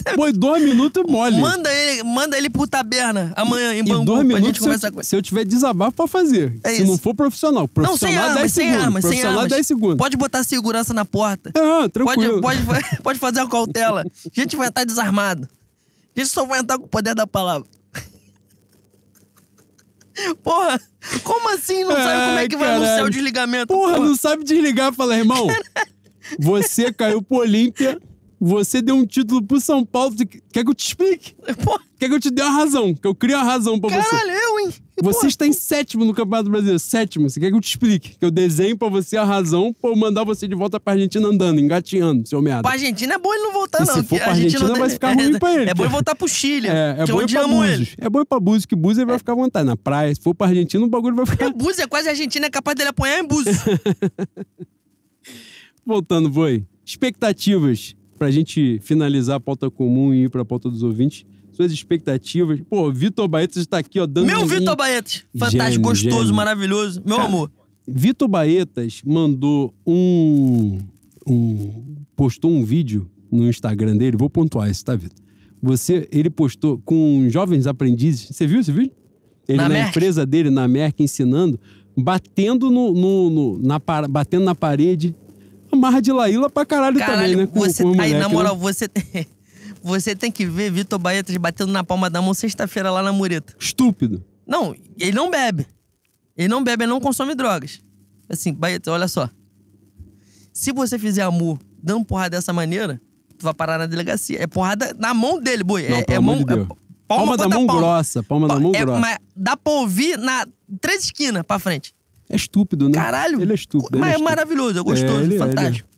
[0.05, 0.15] é...
[0.15, 1.39] Boi, dois minutos mole.
[1.39, 4.91] Manda ele, manda ele pro taberna amanhã em Bangu dois pra minutos gente conversar eu,
[4.93, 5.05] com ele.
[5.07, 6.59] se eu tiver desabafo pra fazer.
[6.63, 6.85] É se isso.
[6.91, 7.69] não for profissional.
[7.77, 8.85] Não, sem Profissional, 10 armas, sem segundos.
[8.85, 9.51] armas, sem profissional, armas.
[9.51, 9.97] 10 segundos.
[9.97, 11.51] Pode botar segurança na porta.
[11.55, 12.41] Ah, Pode, tranquilo.
[12.41, 12.59] pode,
[13.03, 14.01] pode fazer a cautela.
[14.03, 15.47] A gente vai estar desarmado.
[16.15, 17.67] A gente só vai entrar com o poder da palavra.
[20.43, 20.79] Porra,
[21.23, 21.83] como assim?
[21.83, 23.07] Não sabe como é Ai, que vai anunciar caralho.
[23.07, 23.67] o desligamento?
[23.67, 24.93] Porra, não sabe desligar.
[24.93, 25.47] Fala, irmão,
[26.37, 27.99] você caiu pro Olímpia,
[28.39, 30.13] você deu um título pro São Paulo.
[30.51, 31.33] Quer que eu te explique?
[31.63, 32.93] Porra, Quer que eu te dê uma razão?
[32.93, 34.09] Que eu crie a razão pra você.
[34.09, 34.73] caralho, eu, hein?
[35.03, 36.79] Você está em sétimo no Campeonato Brasileiro.
[36.79, 37.29] Sétimo.
[37.29, 38.17] Você quer que eu te explique?
[38.17, 41.27] Que eu desenhe pra você a razão pra eu mandar você de volta pra Argentina
[41.27, 42.63] andando, engatinhando, seu merda.
[42.63, 43.93] Pra Argentina é bom ele não voltar, E não.
[43.95, 46.27] se for pra Argentina, não vai ficar ruim pra ele, É bom ele voltar pro
[46.27, 46.67] Chile.
[46.67, 47.47] É, é bom ir pra.
[47.47, 47.95] Búzios.
[47.97, 49.65] É bom ir pra Búzios, que Búzios ele vai ficar à vontade.
[49.65, 51.49] Na praia, se for pra Argentina, o bagulho vai ficar...
[51.53, 53.57] Búzios é quase a Argentina, é capaz dele apanhar em Búzios.
[55.85, 56.63] Voltando, Voi.
[56.85, 61.25] Expectativas pra gente finalizar a pauta comum e ir pra pauta dos ouvintes.
[61.53, 62.59] Suas expectativas.
[62.69, 65.23] Pô, Vitor Baetas está aqui, ó, dando Meu um- Vitor Baetes.
[65.37, 66.35] Fantástico, gostoso, gênio.
[66.35, 67.01] maravilhoso.
[67.05, 67.51] Meu Cara, amor.
[67.87, 70.79] Vitor Baetas mandou um,
[71.27, 74.15] um- postou um vídeo no Instagram dele.
[74.17, 75.17] Vou pontuar isso, tá, Vitor?
[75.61, 78.27] Você, ele postou com jovens aprendizes.
[78.35, 78.91] Você viu esse vídeo?
[79.47, 81.59] Ele Na na, empresa dele, na Merck, ensinando,
[81.97, 83.79] batendo no, no- no- na,
[84.09, 85.15] batendo na parede.
[85.71, 87.47] Amarra de Laíla pra caralho, também, Caralho, né?
[87.47, 88.33] Com, você, com o aí, moleque, na né?
[88.33, 88.89] moral, você,
[89.83, 93.53] você tem que ver Vitor Baetas batendo na palma da mão sexta-feira lá na mureta.
[93.59, 94.23] Estúpido.
[94.47, 95.65] Não, ele não bebe.
[96.37, 97.81] Ele não bebe, ele não consome drogas.
[98.29, 99.29] Assim, Baetas, olha só.
[100.53, 103.01] Se você fizer amor dando porrada dessa maneira,
[103.37, 104.41] tu vai parar na delegacia.
[104.41, 105.87] É porrada na mão dele, boi.
[105.87, 106.67] Não, é, é mão, de é
[107.07, 107.81] Palma, da contra mão palma.
[107.81, 108.99] grossa, palma da mão É, grossa.
[108.99, 110.45] mas dá pra ouvir na
[110.79, 111.93] três esquinas pra frente.
[112.29, 112.93] É estúpido, né?
[112.95, 113.41] Caralho.
[113.41, 113.97] Ele é estúpido.
[113.97, 114.29] ele Mas é é estúpido.
[114.37, 115.89] maravilhoso, é gostoso, É, ele é, fantástico.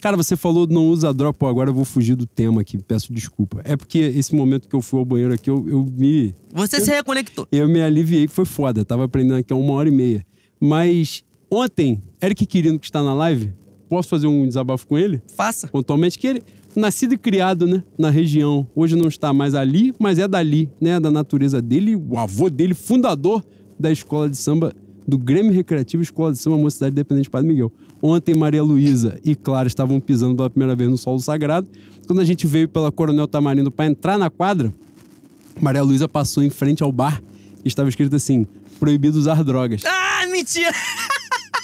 [0.00, 1.34] Cara, você falou não usa droga.
[1.34, 3.60] Pô, agora eu vou fugir do tema aqui, peço desculpa.
[3.64, 6.34] É porque esse momento que eu fui ao banheiro aqui, eu, eu me.
[6.52, 7.46] Você se reconectou.
[7.50, 8.84] Eu me aliviei, que foi foda.
[8.84, 10.24] Tava aprendendo aqui há uma hora e meia.
[10.60, 13.52] Mas ontem, Eric Quirino, que está na live,
[13.88, 15.20] posso fazer um desabafo com ele?
[15.36, 15.66] Faça.
[15.68, 16.42] Pontualmente, que ele,
[16.76, 18.66] nascido e criado, né, na região.
[18.74, 21.96] Hoje não está mais ali, mas é dali, né, da natureza dele.
[21.96, 23.44] O avô dele, fundador
[23.78, 24.72] da escola de samba,
[25.06, 27.72] do Grêmio Recreativo Escola de Samba Mocidade Independente Padre Miguel.
[28.00, 31.66] Ontem, Maria Luísa e Clara estavam pisando pela primeira vez no solo sagrado.
[32.06, 34.72] Quando a gente veio pela Coronel Tamarindo para entrar na quadra,
[35.60, 37.20] Maria Luísa passou em frente ao bar
[37.64, 38.46] e estava escrito assim:
[38.78, 39.82] proibido usar drogas.
[39.84, 40.72] Ah, mentira!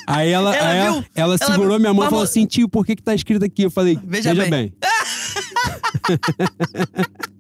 [0.06, 1.04] Aí ela, Ela aí ela, viu?
[1.14, 1.80] ela Ela segurou viu?
[1.80, 3.62] minha mão e falou assim: tio, por que, que tá escrito aqui?
[3.62, 4.72] Eu falei: Veja veja, bem." bem.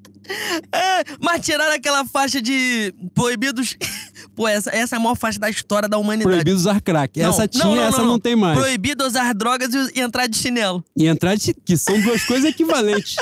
[0.72, 3.76] É, mas tiraram aquela faixa de proibidos.
[4.34, 6.34] Pô, essa, essa é a maior faixa da história da humanidade.
[6.34, 7.20] Proibido usar crack.
[7.20, 8.58] Não, essa tinha, não, não, essa não, tem mais.
[8.58, 10.84] Proibido usar drogas e, e entrar de chinelo.
[10.96, 11.54] E entrar de.
[11.54, 13.16] Que são duas coisas equivalentes.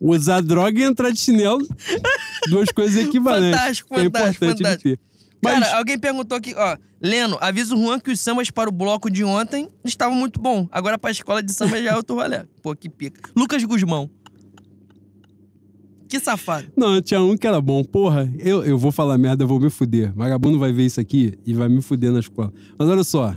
[0.00, 1.66] Usar droga e entrar de chinelo.
[2.48, 3.58] Duas coisas equivalentes.
[3.58, 5.08] Fantástico, é fantástico, importante fantástico.
[5.42, 6.76] Mas, Cara, alguém perguntou aqui, ó.
[7.00, 10.68] Leno, avisa o Juan que os sambas para o bloco de ontem estavam muito bom.
[10.70, 12.42] Agora pra escola de samba já é outro rolê.
[12.60, 13.30] Pô, que pica.
[13.36, 14.10] Lucas Guzmão.
[16.08, 16.66] Que safado.
[16.76, 17.84] não, tinha um que era bom.
[17.84, 20.12] Porra, eu, eu vou falar merda, eu vou me fuder.
[20.14, 22.52] Vagabundo vai ver isso aqui e vai me fuder na escola.
[22.78, 23.34] Mas olha só.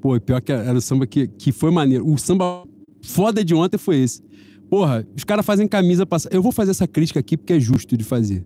[0.00, 2.06] Pô, pior que era o samba que, que foi maneiro.
[2.06, 2.64] O samba
[3.02, 4.22] foda de ontem foi esse.
[4.68, 6.18] Porra, os caras fazem camisa pra.
[6.30, 8.44] Eu vou fazer essa crítica aqui porque é justo de fazer.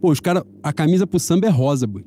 [0.00, 0.42] Pô, os caras.
[0.62, 2.04] A camisa pro samba é rosa, boi.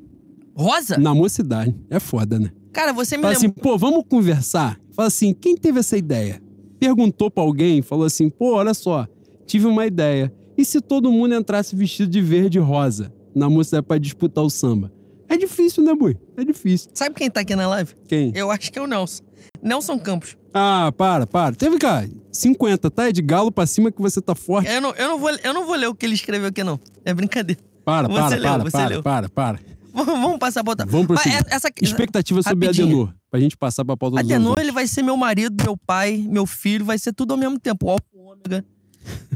[0.54, 0.98] Rosa?
[0.98, 1.74] Na mocidade.
[1.88, 2.50] É foda, né?
[2.72, 3.48] Cara, você me Fala lembra.
[3.48, 4.78] assim, pô, vamos conversar.
[4.92, 6.42] Fala assim, quem teve essa ideia?
[6.80, 9.06] Perguntou pra alguém, falou assim, pô, olha só,
[9.48, 10.32] tive uma ideia.
[10.56, 14.50] E se todo mundo entrasse vestido de verde e rosa na mocidade pra disputar o
[14.50, 14.92] samba?
[15.28, 16.16] É difícil, né, boi?
[16.36, 16.90] É difícil.
[16.94, 17.94] Sabe quem tá aqui na live?
[18.06, 18.32] Quem?
[18.34, 19.22] Eu acho que é o Nelson.
[19.62, 20.36] Nelson Campos.
[20.52, 21.54] Ah, para, para.
[21.54, 23.08] Teve cá, 50, tá?
[23.08, 24.68] É de galo pra cima que você tá forte.
[24.70, 26.80] Eu não, eu, não vou, eu não vou ler o que ele escreveu aqui, não.
[27.04, 27.60] É brincadeira.
[27.84, 29.02] Para, para, leu, para, para, leu.
[29.02, 29.60] para, para.
[29.94, 30.86] Vamos, passar pra outra.
[30.86, 31.38] Vamos prosseguir.
[31.38, 32.86] é- essa, Expectativa sobre Rapidinho.
[32.88, 36.24] Adenor, pra gente passar pra pauta dos Adenor, ele vai ser meu marido, meu pai,
[36.28, 37.86] meu filho, vai ser tudo ao mesmo tempo.
[37.86, 38.64] O Alfa Ômega,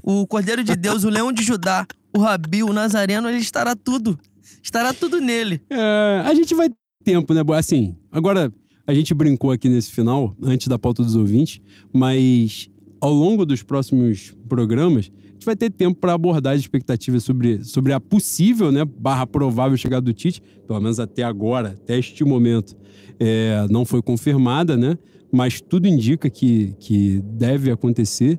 [0.02, 4.18] o Cordeiro de Deus, o Leão de Judá, o Rabi, o Nazareno, ele estará tudo.
[4.62, 5.60] Estará tudo nele.
[5.70, 6.70] É, a gente vai
[7.04, 7.42] tempo, né?
[7.56, 8.52] Assim, agora
[8.86, 11.60] a gente brincou aqui nesse final, antes da pauta dos ouvintes,
[11.92, 12.68] mas
[13.00, 17.64] ao longo dos próximos programas, a gente vai ter tempo para abordar as expectativas sobre,
[17.64, 22.24] sobre a possível, né, barra provável chegada do Tite, pelo menos até agora, até este
[22.24, 22.76] momento,
[23.18, 24.96] é, não foi confirmada, né?
[25.32, 28.38] Mas tudo indica que, que deve acontecer.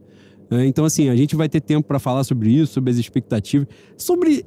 [0.59, 3.67] É, Então, assim, a gente vai ter tempo para falar sobre isso, sobre as expectativas,
[3.97, 4.45] sobre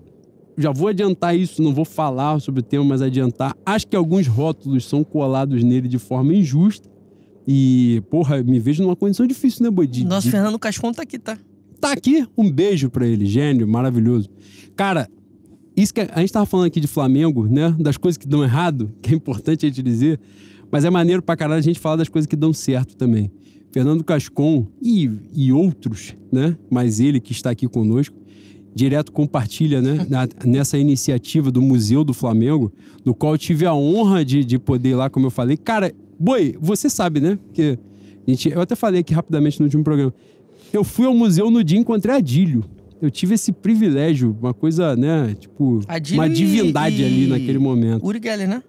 [0.58, 3.54] já vou adiantar isso, não vou falar sobre o tema, mas adiantar.
[3.64, 6.88] Acho que alguns rótulos são colados nele de forma injusta.
[7.46, 9.86] E, porra, me vejo numa condição difícil, né, Boi?
[9.86, 11.38] De- Nosso de- Fernando Cascon tá aqui, tá?
[11.80, 14.30] Tá aqui, um beijo pra ele, gênio, maravilhoso.
[14.74, 15.08] Cara,
[15.76, 17.76] isso que a gente tava falando aqui de Flamengo, né?
[17.78, 20.18] Das coisas que dão errado, que é importante a gente dizer.
[20.72, 23.30] Mas é maneiro pra caralho a gente falar das coisas que dão certo também.
[23.72, 26.56] Fernando Cascon e, e outros, né?
[26.70, 28.16] Mas ele que está aqui conosco,
[28.74, 30.06] direto compartilha, né?
[30.08, 32.72] na- nessa iniciativa do Museu do Flamengo,
[33.04, 35.56] no qual eu tive a honra de, de poder ir lá, como eu falei.
[35.56, 37.38] Cara, boi, você sabe, né?
[37.46, 37.78] Porque
[38.26, 40.12] a gente, eu até falei aqui rapidamente no último programa.
[40.72, 42.64] Eu fui ao museu no dia e encontrei Adílio.
[43.00, 45.34] Eu tive esse privilégio, uma coisa, né?
[45.38, 48.04] Tipo, Adílio uma e- divindade ali e- naquele momento.
[48.06, 48.62] Uri Geller, né?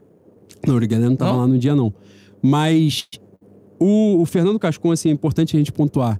[0.65, 1.39] Não, o Galera não tava Não?
[1.39, 1.93] lá no dia, não.
[2.41, 3.07] Mas
[3.79, 6.19] o, o Fernando Cascon, assim, é importante a gente pontuar.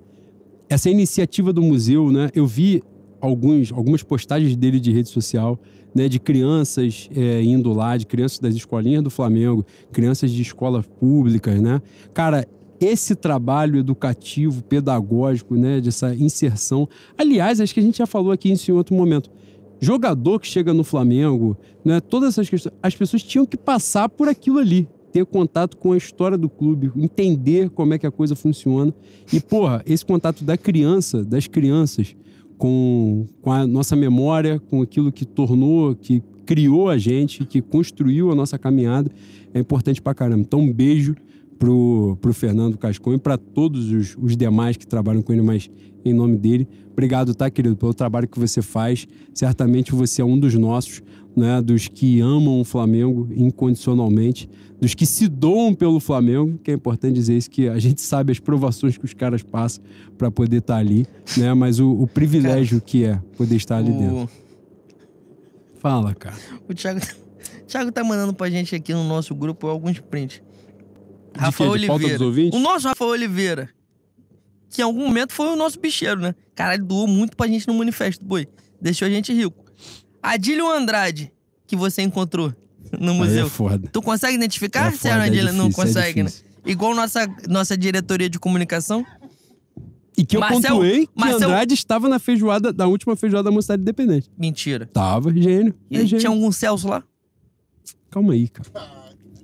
[0.70, 2.30] Essa iniciativa do museu, né?
[2.36, 2.84] Eu vi
[3.22, 5.60] alguns, algumas postagens dele de rede social,
[5.96, 6.10] né?
[6.10, 11.60] De crianças é, indo lá, de crianças das escolinhas do Flamengo, crianças de escolas públicas,
[11.62, 11.82] né?
[12.14, 12.46] Cara,
[12.80, 15.80] esse trabalho educativo, pedagógico, né?
[15.80, 16.88] Dessa inserção.
[17.18, 19.30] Aliás, acho que a gente já falou aqui isso em outro momento
[19.80, 24.28] jogador que chega no Flamengo, né, todas essas questões, as pessoas tinham que passar por
[24.28, 24.88] aquilo ali,
[25.18, 28.94] ter contato com a história do clube, entender como é que a coisa funciona.
[29.34, 32.16] E, porra, esse contato da criança, das crianças,
[32.56, 38.32] com, com a nossa memória, com aquilo que tornou, que criou a gente, que construiu
[38.32, 39.12] a nossa caminhada,
[39.54, 40.42] é importante pra caramba.
[40.42, 41.16] Então, um beijo
[41.58, 45.68] pro, pro Fernando Cascon e para todos os, os demais que trabalham com ele, mas
[46.06, 46.68] em nome dele.
[46.94, 49.08] Obrigado, tá, querido, pelo trabalho que você faz.
[49.34, 51.02] Certamente você é um dos nossos,
[51.38, 54.50] né, dos que amam o Flamengo incondicionalmente,
[54.82, 58.32] dos que se doam pelo Flamengo, que é importante dizer isso, que a gente sabe
[58.32, 59.84] as provações que os caras passam
[60.18, 61.06] para poder estar ali,
[61.38, 64.24] né, mas o, o privilégio que é poder estar ali dentro.
[64.24, 64.30] O,
[65.80, 66.36] Fala, cara.
[66.68, 67.02] o Thiago,
[67.68, 70.42] Thiago tá mandando pra gente aqui no nosso grupo alguns prints.
[71.34, 71.78] De Rafael?
[71.78, 72.56] De Oliveira.
[72.56, 73.70] O nosso Rafael Oliveira.
[74.72, 76.34] Que em algum momento foi o nosso bicheiro, né?
[76.56, 78.48] Caralho, doou muito pra gente no manifesto, boi.
[78.82, 79.67] Deixou a gente rico.
[80.22, 81.32] Adílio Andrade,
[81.66, 82.54] que você encontrou
[83.00, 83.46] no Aí museu.
[83.46, 83.90] é foda.
[83.92, 85.54] Tu consegue identificar É foda, é Adílio?
[85.54, 86.30] Não difícil, é consegue, né?
[86.30, 86.48] difícil.
[86.66, 89.06] Igual nossa, nossa diretoria de comunicação.
[90.18, 93.52] E que eu Marcel- pontuei que Marcel- Andrade estava na feijoada, da última feijoada da
[93.52, 94.32] Mocidade Independente.
[94.38, 94.88] Mentira.
[94.88, 95.76] Tava, gênio.
[95.92, 96.20] E É gênio.
[96.20, 97.04] tinha algum Celso lá?
[98.10, 98.68] Calma aí, cara.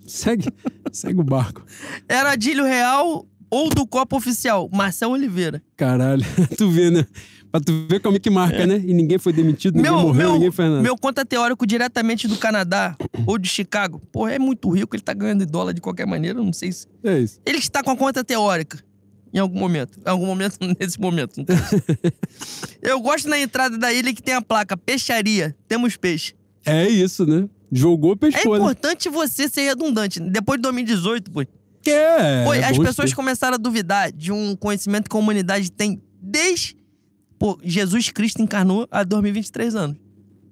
[0.08, 0.50] Segue,
[0.92, 1.64] segue o barco.
[2.10, 4.68] Era Adílio Real ou do Copa Oficial?
[4.74, 5.61] Marcel Oliveira.
[5.77, 6.26] Caralho,
[6.58, 7.06] tu vê, né?
[7.53, 8.82] Pra tu ver como é que marca, né?
[8.83, 10.82] E ninguém foi demitido, ninguém Meu, morreu, meu, ninguém fez nada.
[10.82, 12.95] meu conta teórico diretamente do Canadá
[13.27, 14.01] ou de Chicago.
[14.11, 16.72] Pô, é muito rico, ele tá ganhando em dólar de qualquer maneira, eu não sei
[16.72, 16.88] se...
[17.03, 17.40] É isso.
[17.45, 18.80] Ele está com a conta teórica.
[19.32, 19.99] Em algum momento.
[20.03, 21.45] Em algum momento, nesse momento.
[22.82, 25.56] eu gosto na entrada da ilha que tem a placa Peixaria.
[25.67, 26.33] Temos peixe.
[26.65, 27.48] É isso, né?
[27.72, 28.59] Jogou, É pescou, né?
[28.61, 30.19] importante você ser redundante.
[30.19, 31.45] Depois de 2018, pô.
[31.83, 33.15] Que é, Pô, é as pessoas ter.
[33.15, 36.77] começaram a duvidar de um conhecimento que a humanidade tem desde.
[37.43, 39.97] Pô, Jesus Cristo encarnou há 2023 anos.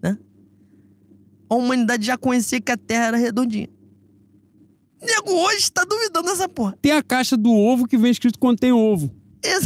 [0.04, 0.18] Né?
[1.50, 3.70] A humanidade já conhecia que a Terra era redondinha.
[5.02, 6.78] Nego hoje tá duvidando dessa porra.
[6.82, 9.10] Tem a caixa do ovo que vem escrito contém ovo.
[9.42, 9.64] Ex-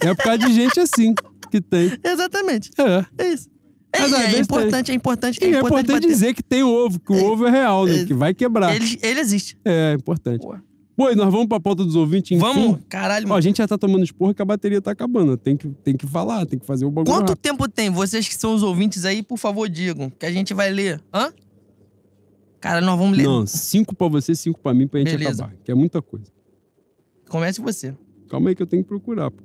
[0.00, 1.12] É por causa de gente assim
[1.50, 1.90] que tem.
[2.04, 2.70] exatamente.
[2.78, 3.04] É.
[3.24, 3.48] É isso.
[3.92, 6.06] É, Mas às é vezes importante, é importante, E é importante bater.
[6.06, 8.02] dizer que tem ovo, que o ovo é real, né?
[8.02, 8.04] É.
[8.04, 8.76] Que vai quebrar.
[8.76, 9.58] Ele, ele existe.
[9.64, 10.40] É, importante.
[10.40, 10.62] Porra.
[11.08, 12.40] E nós vamos pra pauta dos ouvintes, enfim.
[12.40, 13.26] Vamos, caralho.
[13.30, 15.36] Ó, a gente já tá tomando esporro que a bateria tá acabando.
[15.36, 17.40] Tem que, tem que falar, tem que fazer o bagulho Quanto rápido.
[17.42, 17.88] tempo tem?
[17.90, 20.10] Vocês que são os ouvintes aí, por favor, digam.
[20.10, 21.00] Que a gente vai ler.
[21.14, 21.32] Hã?
[22.60, 23.22] Cara, nós vamos ler.
[23.24, 25.44] Não, cinco pra você, cinco pra mim, pra gente Beleza.
[25.44, 25.56] acabar.
[25.64, 26.26] Que é muita coisa.
[27.28, 27.94] Comece você.
[28.28, 29.30] Calma aí que eu tenho que procurar.
[29.30, 29.42] Pô.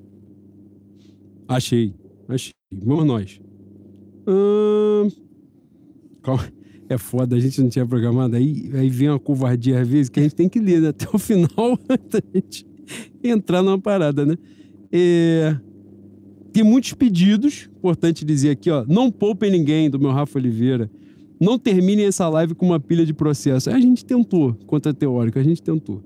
[1.48, 1.94] Achei,
[2.28, 2.52] achei.
[2.74, 3.40] Vamos nós.
[4.28, 5.10] Ahn,
[6.24, 6.44] Calma.
[6.88, 8.36] É foda, a gente não tinha programado.
[8.36, 10.90] Aí, aí vem uma covardia às vezes que a gente tem que ler né?
[10.96, 12.66] até o final antes da gente
[13.24, 14.38] entrar numa parada, né?
[14.92, 15.58] É,
[16.54, 18.86] Tem muitos pedidos, importante dizer aqui, ó.
[18.88, 20.90] Não poupem ninguém, do meu Rafa Oliveira.
[21.40, 23.70] Não terminem essa live com uma pilha de processo.
[23.70, 26.02] A gente tentou, contra a teórica, a gente tentou.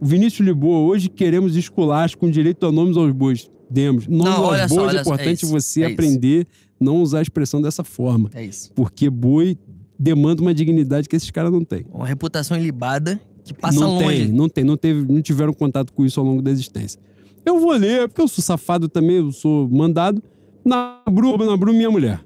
[0.00, 3.50] O Vinícius Lisboa, hoje queremos esculacho com direito a nomes aos bois.
[3.68, 4.06] Demos.
[4.06, 5.94] Nomes Não, aos bois é só, é importante isso, você é isso.
[5.94, 6.46] aprender
[6.80, 8.30] não usar a expressão dessa forma.
[8.34, 8.72] É isso.
[8.74, 9.58] Porque boi
[9.98, 11.84] demanda uma dignidade que esses caras não têm.
[11.92, 14.06] Uma reputação ilibada que passa não longe.
[14.06, 17.00] tem, não tem, não teve, não tiveram contato com isso ao longo da existência.
[17.44, 20.22] Eu vou ler, porque eu sou safado também, eu sou mandado.
[20.64, 22.20] Na Bru, na Bru, minha mulher.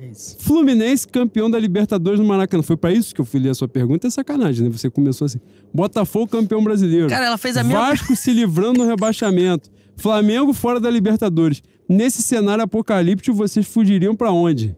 [0.00, 0.36] É isso.
[0.40, 2.62] Fluminense campeão da Libertadores no Maracanã.
[2.62, 4.06] Foi pra isso que eu fui ler a sua pergunta?
[4.06, 4.70] É sacanagem, né?
[4.70, 5.38] Você começou assim.
[5.72, 7.08] Botafogo campeão brasileiro.
[7.08, 7.78] Cara, ela fez a mesma.
[7.80, 9.70] Vasco se livrando no rebaixamento.
[9.96, 11.62] Flamengo fora da Libertadores.
[11.88, 14.74] Nesse cenário apocalíptico, vocês fugiriam pra onde?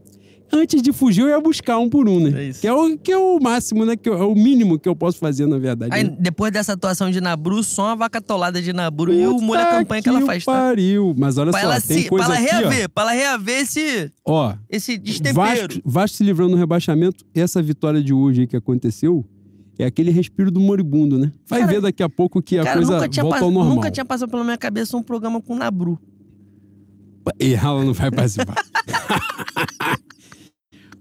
[0.52, 2.40] Antes de fugir, eu ia buscar um por um, né?
[2.44, 2.60] É isso.
[2.60, 3.96] Que é o, que é o máximo, né?
[3.96, 5.92] Que é o mínimo que eu posso fazer, na verdade.
[5.92, 6.16] Aí, né?
[6.18, 9.64] depois dessa atuação de Nabru, só uma vaca atolada de Nabru e o molho a
[9.66, 10.52] Puta campanha que ela faz, tá?
[10.52, 11.14] pariu.
[11.18, 13.60] Mas olha Pra só, ela, tem se, coisa pra ela aqui, reaver, pra ela reaver
[13.60, 14.46] esse, ó.
[14.50, 15.34] Ó, esse destempero.
[15.34, 19.24] Vasco, Vasco se livrando no rebaixamento, essa vitória de hoje aí que aconteceu
[19.78, 21.32] é aquele respiro do moribundo, né?
[21.48, 23.74] Vai Cara, ver daqui a pouco que a Cara, coisa nunca tinha, volta ao normal.
[23.74, 25.98] nunca tinha passado pela minha cabeça um programa com Nabru.
[27.40, 28.54] E ela não vai participar.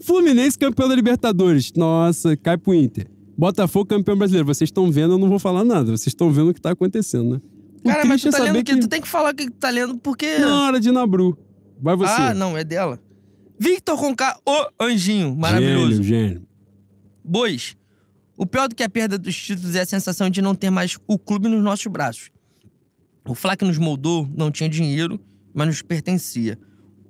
[0.05, 1.73] Fluminense campeão da Libertadores.
[1.75, 3.07] Nossa, cai pro Inter.
[3.35, 4.45] Botafogo campeão brasileiro.
[4.45, 5.85] Vocês estão vendo, eu não vou falar nada.
[5.85, 7.41] Vocês estão vendo o que tá acontecendo, né?
[7.83, 8.73] O Cara, mas tu é tá lendo saber o quê?
[8.75, 8.79] que...
[8.81, 10.37] Tu tem que falar o que tu tá lendo porque...
[10.37, 11.35] Na hora de Nabru.
[11.81, 12.21] Vai você.
[12.21, 12.99] Ah, não, é dela.
[13.57, 16.03] Victor Conká, o anjinho, maravilhoso.
[16.03, 16.47] Gênio, gênio.
[17.23, 17.75] Bois,
[18.37, 20.97] o pior do que a perda dos títulos é a sensação de não ter mais
[21.07, 22.29] o clube nos nossos braços.
[23.27, 25.19] O Flá que nos moldou não tinha dinheiro,
[25.53, 26.59] mas nos pertencia.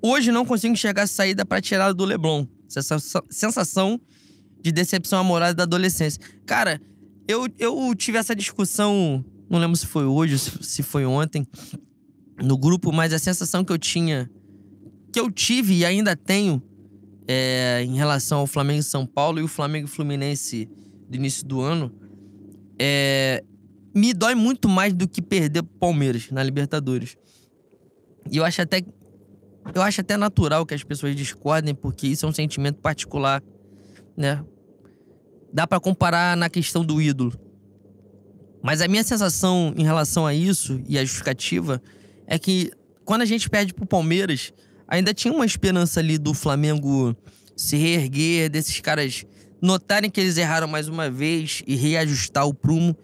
[0.01, 2.45] Hoje não consigo enxergar a saída para tirar do Leblon.
[2.82, 4.02] Sensação, sensação
[4.62, 6.22] de decepção amorosa da adolescência.
[6.45, 6.82] Cara,
[7.28, 11.48] eu, eu tive essa discussão, não lembro se foi hoje, se, foi ontem,
[12.44, 14.30] no grupo, mas a sensação que eu tinha,
[15.14, 16.62] que eu tive e ainda tenho,
[17.28, 20.70] é, em relação ao Flamengo e São Paulo e o Flamengo e Fluminense
[21.08, 21.92] do início do ano,
[22.78, 23.44] é,
[23.95, 27.18] me dói muito mais do que perder Palmeiras na Libertadores.
[28.30, 28.84] E eu acho até
[29.74, 33.42] eu acho até natural que as pessoas discordem, porque isso é um sentimento particular,
[34.16, 34.44] né?
[35.52, 37.34] Dá pra comparar na questão do ídolo.
[38.61, 41.82] Mas a minha sensação em relação a isso e a justificativa
[42.27, 42.72] é que
[43.03, 44.52] quando a gente perde pro Palmeiras,
[44.88, 47.16] ainda tinha uma esperança ali do Flamengo
[47.56, 49.26] se reerguer, desses caras
[49.61, 52.95] notarem que eles erraram mais uma vez e reajustar o prumo.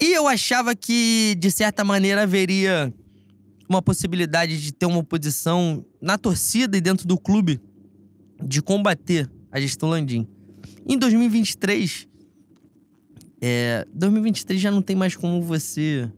[0.00, 2.92] E eu achava que, de certa maneira, haveria
[3.68, 7.60] uma possibilidade de ter uma oposição na torcida e dentro do clube
[8.42, 10.26] de combater a gestão Landim.
[10.86, 12.08] Em 2023,
[13.40, 16.10] é, 2023 já não tem mais como você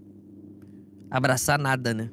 [1.11, 2.11] abraçar nada, né?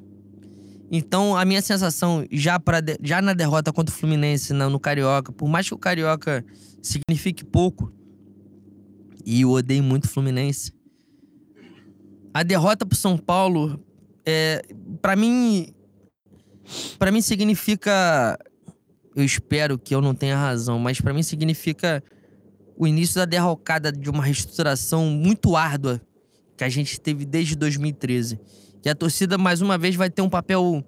[0.90, 5.48] Então, a minha sensação, já, pra já na derrota contra o Fluminense no Carioca, por
[5.48, 6.44] mais que o Carioca
[6.82, 7.92] signifique pouco,
[9.24, 10.72] e eu odeio muito o Fluminense,
[12.32, 13.83] a derrota pro São Paulo,
[14.26, 14.62] é,
[15.02, 15.72] para mim,
[16.98, 18.38] para mim significa,
[19.14, 22.02] eu espero que eu não tenha razão, mas pra mim significa
[22.76, 26.00] o início da derrocada de uma reestruturação muito árdua
[26.56, 28.40] que a gente teve desde 2013.
[28.84, 30.84] E a torcida, mais uma vez, vai ter um papel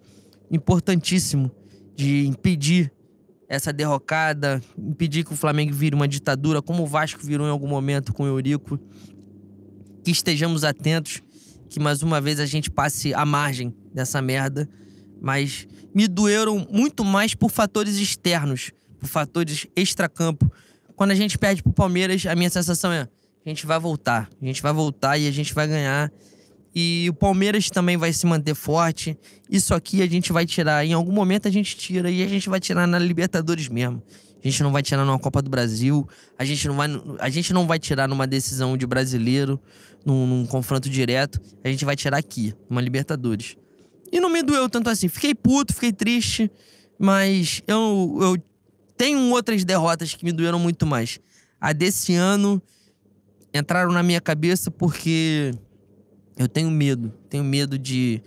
[0.51, 1.51] importantíssimo
[1.95, 2.93] de impedir
[3.49, 7.69] essa derrocada, impedir que o Flamengo vire uma ditadura, como o Vasco virou em algum
[7.69, 8.79] momento com o Eurico.
[10.05, 11.23] Que estejamos atentos,
[11.69, 14.69] que mais uma vez a gente passe à margem dessa merda.
[15.21, 20.51] Mas me doeram muito mais por fatores externos, por fatores extracampo.
[20.95, 23.09] Quando a gente perde pro Palmeiras, a minha sensação é:
[23.45, 26.13] a gente vai voltar, a gente vai voltar e a gente vai ganhar.
[26.79, 29.17] E o Palmeiras também vai se manter forte.
[29.51, 30.85] Isso aqui a gente vai tirar.
[30.85, 32.11] Em algum momento a gente tira.
[32.11, 34.03] E a gente vai tirar na Libertadores mesmo.
[34.45, 36.07] A gente não vai tirar numa Copa do Brasil.
[36.39, 36.89] A gente não vai,
[37.19, 39.59] a gente não vai tirar numa decisão de brasileiro,
[40.07, 41.41] num, num confronto direto.
[41.65, 43.57] A gente vai tirar aqui, numa Libertadores.
[44.13, 45.09] E não me doeu tanto assim.
[45.09, 46.49] Fiquei puto, fiquei triste.
[46.97, 48.37] Mas eu, eu
[48.97, 51.19] tenho outras derrotas que me doeram muito mais.
[51.61, 52.63] A desse ano
[53.53, 55.51] entraram na minha cabeça porque
[56.39, 57.13] eu tenho medo.
[57.29, 58.23] Tenho medo de,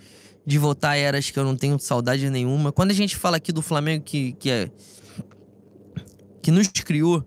[0.45, 2.73] de voltar a eras que eu não tenho saudade nenhuma.
[2.73, 4.69] Quando a gente fala aqui do Flamengo que, que é.
[6.41, 7.23] que nos criou,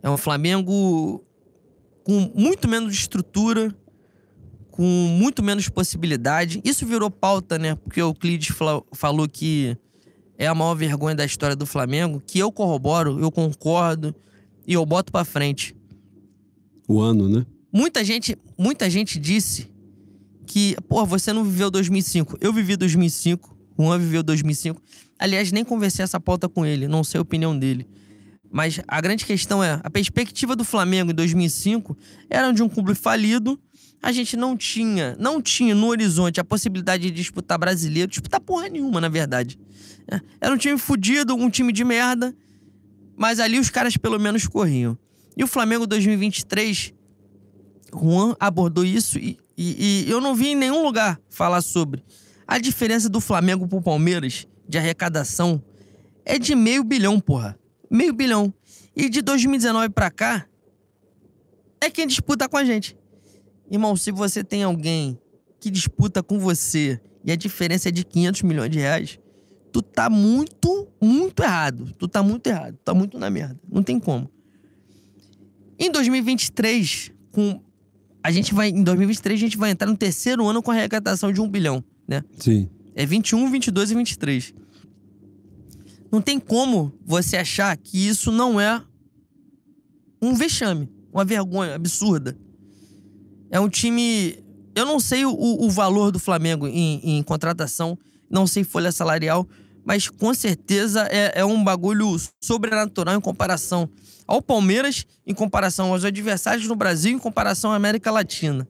[0.00, 1.24] é um Flamengo
[2.08, 3.74] com muito menos estrutura,
[4.70, 6.58] com muito menos possibilidade.
[6.64, 7.74] Isso virou pauta, né?
[7.74, 9.76] Porque o Euclides fala- falou que
[10.38, 14.14] é a maior vergonha da história do Flamengo, que eu corroboro, eu concordo
[14.66, 15.76] e eu boto pra frente.
[16.88, 17.44] O ano, né?
[17.70, 19.68] Muita gente, muita gente disse
[20.46, 22.38] que, pô, você não viveu 2005.
[22.40, 24.80] Eu vivi 2005, o Juan viveu 2005.
[25.18, 27.86] Aliás, nem conversei essa pauta com ele, não sei a opinião dele.
[28.50, 31.96] Mas a grande questão é, a perspectiva do Flamengo em 2005
[32.30, 33.60] era de um clube falido.
[34.02, 38.68] A gente não tinha, não tinha no horizonte a possibilidade de disputar brasileiro, disputar porra
[38.68, 39.58] nenhuma, na verdade.
[40.10, 42.34] É, Era um time fudido, um time de merda,
[43.16, 44.96] mas ali os caras pelo menos corriam.
[45.36, 46.94] E o Flamengo 2023
[47.92, 52.02] Juan abordou isso e, e- e eu não vi em nenhum lugar falar sobre.
[52.46, 55.62] A diferença do Flamengo pro Palmeiras de arrecadação
[56.24, 57.58] é de meio bilhão, porra.
[57.90, 58.52] Meio bilhão.
[58.94, 60.46] E de 2019 pra cá,
[61.80, 62.96] é quem disputa com a gente.
[63.70, 65.18] Irmão, se você tem alguém
[65.60, 69.18] que disputa com você e a diferença é de 500 milhões de reais,
[69.72, 71.94] tu tá muito, muito errado.
[71.98, 72.74] Tu tá muito errado.
[72.74, 73.58] Tu tá muito na merda.
[73.70, 74.30] Não tem como.
[75.78, 77.60] Em 2023, com.
[78.22, 78.68] A gente vai.
[78.68, 81.84] Em 2023, a gente vai entrar no terceiro ano com a arrecadação de um bilhão,
[82.06, 82.24] né?
[82.38, 82.68] Sim.
[82.94, 84.54] É 21, 22 e 23.
[86.10, 88.82] Não tem como você achar que isso não é
[90.20, 92.36] um vexame, uma vergonha absurda.
[93.50, 94.38] É um time.
[94.74, 97.98] Eu não sei o, o valor do Flamengo em, em, contratação,
[98.30, 99.46] não sei folha salarial,
[99.84, 103.88] mas com certeza é, é um bagulho sobrenatural em comparação
[104.26, 108.68] ao Palmeiras, em comparação aos adversários no Brasil, em comparação à América Latina.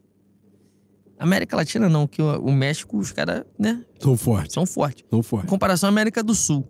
[1.18, 3.84] América Latina não, que o, México, os caras, né?
[4.00, 4.54] São fortes.
[4.54, 5.04] São fortes.
[5.10, 5.50] São Em fortes.
[5.50, 6.66] comparação à América do Sul.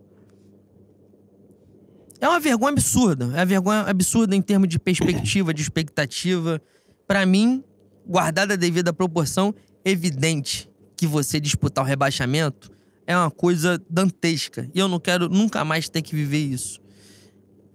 [2.21, 3.27] É uma vergonha absurda.
[3.27, 6.61] É uma vergonha absurda em termos de perspectiva, de expectativa.
[7.07, 7.63] Pra mim,
[8.07, 12.71] guardada a devida proporção, evidente que você disputar o rebaixamento
[13.07, 14.69] é uma coisa dantesca.
[14.75, 16.81] E eu não quero nunca mais ter que viver isso.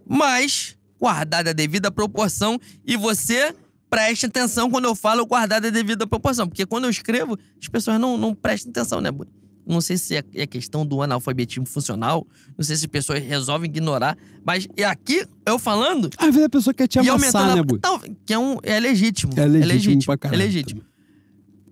[0.06, 3.56] Mas, guardada a devida proporção, e você
[3.90, 6.48] preste atenção quando eu falo guardada a devida proporção.
[6.48, 9.43] Porque quando eu escrevo, as pessoas não, não prestam atenção, né, Buni?
[9.66, 12.28] Não sei se é é questão do analfabetismo funcional,
[12.58, 16.50] não sei se as pessoas resolvem ignorar, mas é aqui eu falando Às vezes a
[16.50, 17.64] pessoa quer te e amassar, né.
[17.64, 17.80] Bui?
[18.26, 19.32] Que é, um, é legítimo.
[19.38, 20.82] É legítimo pra É caralho legítimo.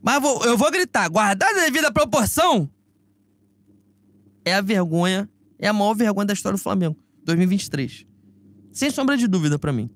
[0.01, 2.69] Mas vou- eu vou gritar, guardada a devida proporção,
[4.43, 5.29] é a vergonha,
[5.59, 6.95] é a maior vergonha da história do Flamengo.
[7.25, 8.05] 2023.
[8.71, 9.89] Sem sombra de dúvida pra mim.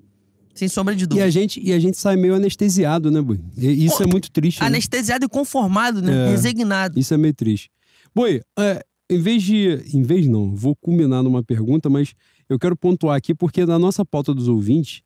[0.53, 1.25] Sem sombra de E dúvida.
[1.25, 3.41] a, gente, e a gente sai meio anestesiado, né, Bui?
[3.57, 4.61] E isso é muito triste.
[4.61, 4.67] né?
[4.67, 6.27] Anestesiado e conformado, né?
[6.27, 6.29] É.
[6.31, 6.99] Resignado.
[6.99, 7.69] Isso é meio triste.
[8.15, 9.81] Boi, é, em vez de.
[9.93, 12.13] Em vez não, vou culminar numa pergunta, mas
[12.47, 15.01] eu quero pontuar aqui, porque na nossa pauta dos ouvintes,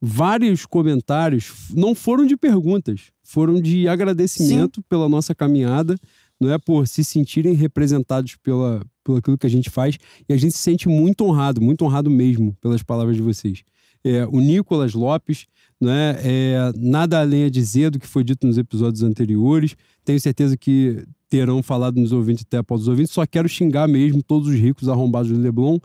[0.00, 5.96] vários comentários não foram de perguntas, foram de agradecimento pela nossa caminhada,
[6.40, 10.36] não é por se sentirem representados pela, pelo aquilo que a gente faz, e a
[10.36, 13.62] gente se sente muito honrado, muito honrado mesmo pelas palavras de vocês.
[14.02, 15.46] É, o Nicolas Lopes,
[15.80, 19.76] não é, nada além a dizer do que foi dito nos episódios anteriores.
[20.04, 23.12] Tenho certeza que terão falado nos ouvintes até após os ouvintes.
[23.12, 25.78] Só quero xingar mesmo todos os ricos arrombados do Leblon.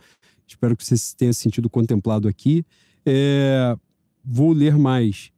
[0.47, 2.63] Espero que você tenha se sentido contemplado aqui.
[3.05, 3.75] É,
[4.23, 5.31] vou ler mais.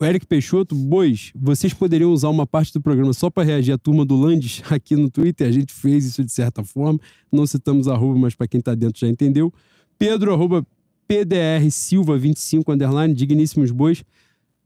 [0.00, 3.78] O Eric Peixoto, bois, vocês poderiam usar uma parte do programa só para reagir à
[3.78, 5.48] turma do Landes aqui no Twitter.
[5.48, 6.98] A gente fez isso de certa forma.
[7.30, 9.52] Não citamos arroba, mas para quem está dentro já entendeu.
[9.98, 10.66] Pedro, arroba
[11.06, 14.04] PDR Silva 25, underline, digníssimos bois,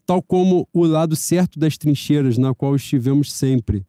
[0.06, 3.84] tal como o lado certo das trincheiras, na qual estivemos sempre.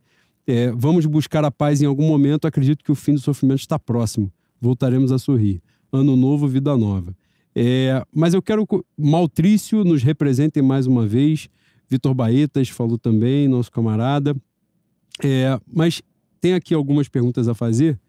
[0.45, 2.45] É, vamos buscar a paz em algum momento.
[2.45, 4.31] Acredito que o fim do sofrimento está próximo.
[4.59, 5.61] Voltaremos a sorrir.
[5.91, 7.15] Ano novo, vida nova.
[7.55, 8.65] É, mas eu quero.
[8.97, 11.49] Maltrício nos representem mais uma vez.
[11.87, 14.35] Vitor Baetas falou também, nosso camarada.
[15.23, 16.01] É, mas
[16.41, 17.99] tem aqui algumas perguntas a fazer.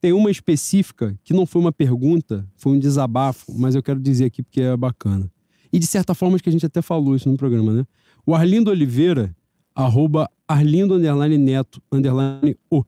[0.00, 4.26] Tem uma específica que não foi uma pergunta, foi um desabafo, mas eu quero dizer
[4.26, 5.30] aqui porque é bacana.
[5.72, 7.86] E de certa forma, acho que a gente até falou isso no programa, né?
[8.24, 9.34] O Arlindo Oliveira,
[9.74, 12.84] arroba Arlindo underline Neto, underline O.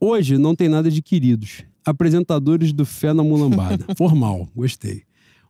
[0.00, 1.64] Hoje não tem nada de queridos.
[1.84, 3.84] Apresentadores do Fé na Mulambada.
[3.96, 5.02] Formal, gostei.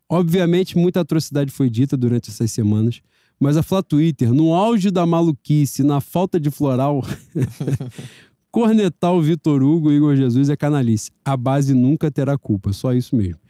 [0.09, 3.01] Obviamente, muita atrocidade foi dita durante essas semanas,
[3.41, 7.03] mas a Flá Twitter, no auge da maluquice, na falta de floral,
[8.53, 11.11] cornetar o Vitor Hugo e Igor Jesus é canalice.
[11.25, 13.41] A base nunca terá culpa, só isso mesmo.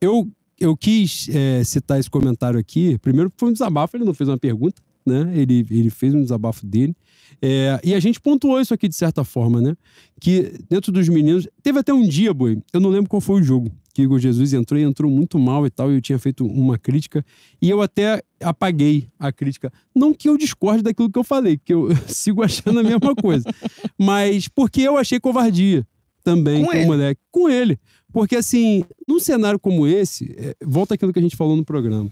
[0.00, 4.14] Eu, eu quis é, citar esse comentário aqui, primeiro porque foi um desabafo, ele não
[4.14, 5.32] fez uma pergunta, né?
[5.34, 6.94] Ele, ele fez um desabafo dele.
[7.42, 9.76] É, e a gente pontuou isso aqui de certa forma, né?
[10.20, 11.48] Que dentro dos meninos.
[11.60, 14.52] Teve até um dia, boi, eu não lembro qual foi o jogo, que Igor Jesus
[14.52, 17.26] entrou e entrou muito mal e tal, e eu tinha feito uma crítica,
[17.60, 19.72] e eu até apaguei a crítica.
[19.92, 23.44] Não que eu discorde daquilo que eu falei, que eu sigo achando a mesma coisa,
[23.98, 25.84] mas porque eu achei covardia
[26.22, 27.20] também Com com, o moleque.
[27.32, 27.76] Com ele.
[28.12, 32.08] Porque, assim, num cenário como esse, é, volta aquilo que a gente falou no programa.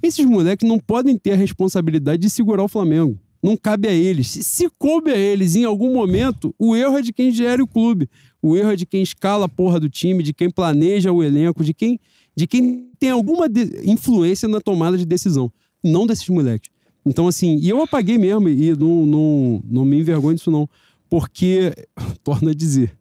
[0.00, 3.18] Esses moleques não podem ter a responsabilidade de segurar o Flamengo.
[3.42, 4.28] Não cabe a eles.
[4.28, 7.66] Se, se coube a eles em algum momento, o erro é de quem gera o
[7.66, 8.08] clube.
[8.46, 11.64] O erro é de quem escala a porra do time, de quem planeja o elenco,
[11.64, 11.98] de quem,
[12.36, 13.48] de quem tem alguma
[13.84, 15.52] influência na tomada de decisão.
[15.82, 16.70] Não desses moleques.
[17.04, 20.68] Então, assim, e eu apaguei mesmo e não, não, não me envergonho disso, não.
[21.10, 21.72] Porque,
[22.22, 22.96] torno a dizer,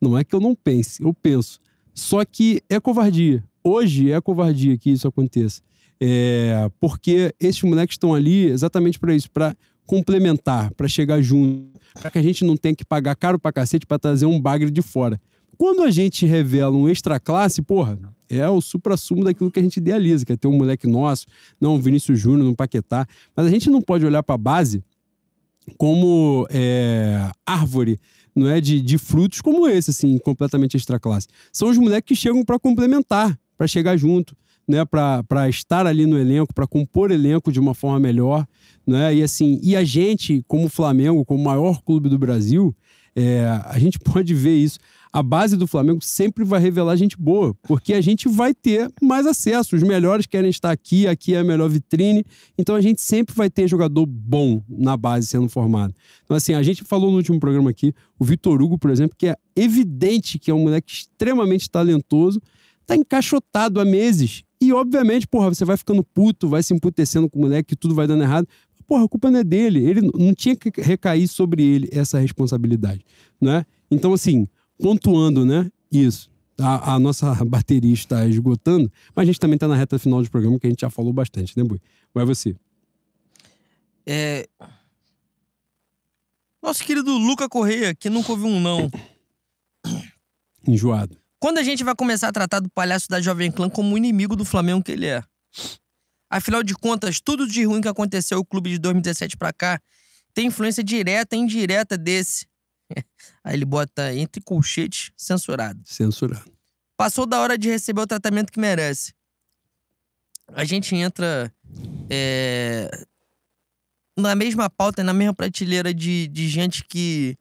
[0.00, 1.58] não é que eu não pense, eu penso.
[1.92, 3.42] Só que é covardia.
[3.64, 5.60] Hoje é covardia que isso aconteça.
[6.00, 9.56] É, porque esses moleques estão ali exatamente para isso, para
[9.86, 13.86] complementar, para chegar junto, para que a gente não tenha que pagar caro pra cacete
[13.86, 15.20] para trazer um bagre de fora.
[15.56, 17.98] Quando a gente revela um extra classe, porra,
[18.28, 21.26] é o supra-sumo daquilo que a gente idealiza, que é ter um moleque nosso,
[21.60, 23.06] não um Vinícius Júnior, um Paquetá.
[23.36, 24.82] Mas a gente não pode olhar para a base
[25.78, 27.98] como é, árvore
[28.34, 31.28] não é de, de frutos como esse, assim, completamente extra classe.
[31.52, 34.36] São os moleques que chegam para complementar, para chegar junto,
[34.66, 38.46] né, para estar ali no elenco, para compor elenco de uma forma melhor,
[38.86, 39.14] né?
[39.14, 42.74] E assim, e a gente, como Flamengo, como maior clube do Brasil,
[43.16, 44.78] é, a gente pode ver isso.
[45.12, 49.26] A base do Flamengo sempre vai revelar gente boa, porque a gente vai ter mais
[49.26, 49.76] acesso.
[49.76, 52.24] Os melhores querem estar aqui, aqui é a melhor vitrine.
[52.58, 55.94] Então a gente sempre vai ter jogador bom na base sendo formado.
[56.24, 59.28] Então, assim, a gente falou no último programa aqui, o Vitor Hugo, por exemplo, que
[59.28, 62.42] é evidente que é um moleque extremamente talentoso,
[62.84, 64.42] tá encaixotado há meses.
[64.60, 67.94] E, obviamente, porra, você vai ficando puto, vai se emputecendo com o moleque, que tudo
[67.94, 68.48] vai dando errado.
[68.86, 69.84] Porra, a culpa não é dele.
[69.84, 73.04] Ele não tinha que recair sobre ele essa responsabilidade,
[73.40, 73.64] né?
[73.90, 74.46] Então, assim,
[74.78, 75.70] pontuando, né?
[75.90, 76.30] Isso.
[76.58, 80.30] A, a nossa bateria está esgotando, mas a gente também está na reta final do
[80.30, 81.80] programa, que a gente já falou bastante, né, Bui?
[82.12, 82.54] Vai você.
[84.06, 84.46] É...
[86.62, 88.90] Nosso querido Luca Correia, que nunca ouviu um não.
[90.66, 91.16] Enjoado.
[91.44, 94.34] Quando a gente vai começar a tratar do palhaço da Jovem Clã como o inimigo
[94.34, 95.22] do Flamengo que ele é?
[96.30, 99.78] Afinal de contas, tudo de ruim que aconteceu no clube de 2017 para cá
[100.32, 102.46] tem influência direta e indireta desse.
[103.44, 105.82] Aí ele bota entre colchetes, censurado.
[105.84, 106.50] Censurado.
[106.96, 109.12] Passou da hora de receber o tratamento que merece.
[110.48, 111.52] A gente entra
[112.08, 112.90] é,
[114.16, 117.36] na mesma pauta, na mesma prateleira de, de gente que,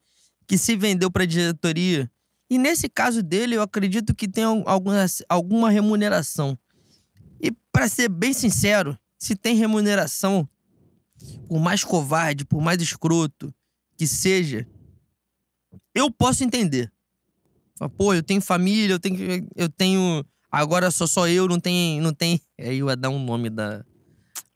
[0.45, 2.11] que se vendeu pra diretoria
[2.53, 6.55] e nesse caso dele, eu acredito que tem alguma, alguma remuneração.
[7.41, 10.47] E para ser bem sincero, se tem remuneração,
[11.47, 13.51] por mais covarde, por mais escroto
[13.97, 14.67] que seja,
[15.95, 16.91] eu posso entender.
[17.97, 22.13] Pô, eu tenho família, eu tenho, eu tenho agora sou só eu, não tem, não
[22.13, 22.39] tem.
[22.59, 23.83] Aí eu ia dar um nome da.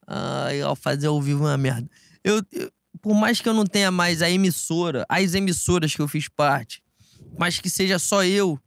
[0.06, 1.90] Ai, ao fazer ao vivo é uma merda.
[2.24, 6.08] Eu, eu, por mais que eu não tenha mais a emissora, as emissoras que eu
[6.08, 6.84] fiz parte,
[7.38, 8.60] mas que seja só eu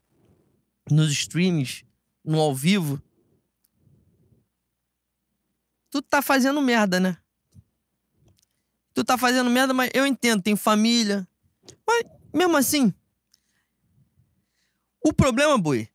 [0.91, 1.85] nos streams,
[2.25, 3.01] no ao vivo,
[5.91, 7.17] tu tá fazendo merda, né?
[8.93, 11.27] Tu tá fazendo merda, mas eu entendo, tem família.
[11.87, 12.93] Mas mesmo assim,
[15.05, 15.89] o problema, boi,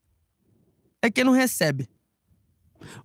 [1.01, 1.87] é que não recebe.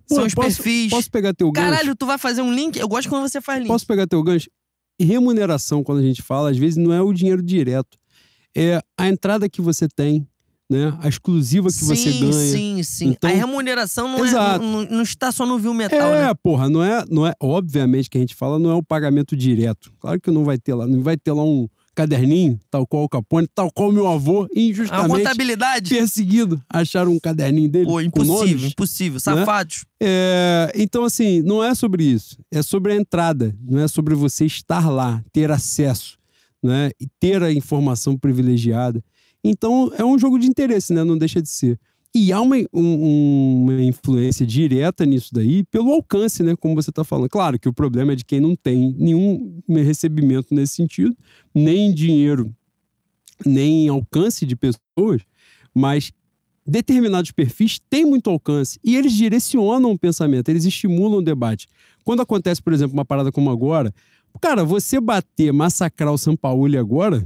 [0.07, 0.89] Pô, São os posso, perfis.
[0.89, 1.69] Posso pegar teu gancho?
[1.69, 2.77] Caralho, tu vai fazer um link?
[2.77, 3.67] Eu gosto quando você faz link.
[3.67, 4.49] Posso pegar teu gancho?
[4.99, 8.00] Remuneração, quando a gente fala, às vezes não é o dinheiro direto
[8.55, 10.27] é a entrada que você tem,
[10.71, 10.97] né?
[11.01, 12.31] A exclusiva que sim, você ganha.
[12.31, 16.27] Sim, sim, então, A remuneração não, é, não, não, está só no viu metal, é,
[16.27, 16.33] né?
[16.41, 17.33] porra, não é, não é.
[17.41, 19.91] Obviamente que a gente fala, não é o pagamento direto.
[19.99, 23.09] Claro que não vai ter lá, não vai ter lá um caderninho, tal qual o
[23.09, 25.11] Capone, tal qual meu avô, injustamente.
[25.11, 25.89] A contabilidade.
[25.89, 26.63] Perseguido.
[26.69, 27.85] Acharam um caderninho dele.
[27.85, 29.15] Pô, impossível, impossível.
[29.15, 29.19] Né?
[29.19, 29.83] Safados.
[30.01, 30.07] Né?
[30.07, 32.37] É, então, assim, não é sobre isso.
[32.49, 33.53] É sobre a entrada.
[33.61, 36.20] Não é sobre você estar lá, ter acesso
[36.61, 36.91] né?
[36.99, 39.03] E ter a informação privilegiada.
[39.43, 41.03] Então, é um jogo de interesse, né?
[41.03, 41.79] Não deixa de ser.
[42.13, 46.55] E há uma, um, uma influência direta nisso daí pelo alcance, né?
[46.55, 47.29] Como você está falando.
[47.29, 51.15] Claro que o problema é de quem não tem nenhum recebimento nesse sentido,
[51.55, 52.53] nem dinheiro,
[53.45, 55.21] nem alcance de pessoas,
[55.73, 56.11] mas
[56.67, 61.67] determinados perfis têm muito alcance e eles direcionam o pensamento, eles estimulam o debate.
[62.03, 63.93] Quando acontece, por exemplo, uma parada como agora,
[64.39, 67.25] Cara, você bater, massacrar o São Paulo agora.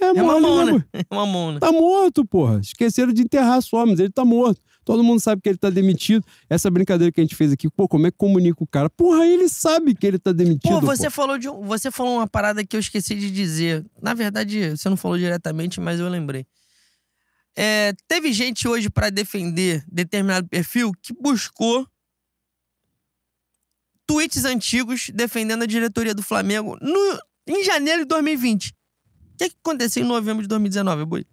[0.00, 0.72] É, é uma mona.
[0.72, 0.84] Né?
[0.92, 1.60] É uma mona.
[1.60, 2.60] Tá morto, porra.
[2.60, 4.60] Esqueceram de enterrar só, mas ele tá morto.
[4.84, 6.24] Todo mundo sabe que ele tá demitido.
[6.48, 8.88] Essa brincadeira que a gente fez aqui, pô, como é que comunica o cara?
[8.88, 10.70] Porra, ele sabe que ele tá demitido.
[10.70, 11.10] Pô, você pô.
[11.10, 13.84] falou de você falou uma parada que eu esqueci de dizer.
[14.00, 16.46] Na verdade, você não falou diretamente, mas eu lembrei.
[17.56, 21.84] É, teve gente hoje para defender determinado perfil que buscou
[24.06, 28.70] tweets antigos defendendo a diretoria do Flamengo no, em janeiro de 2020.
[28.70, 28.74] O
[29.38, 31.26] que, é que aconteceu em novembro de 2019, Boi?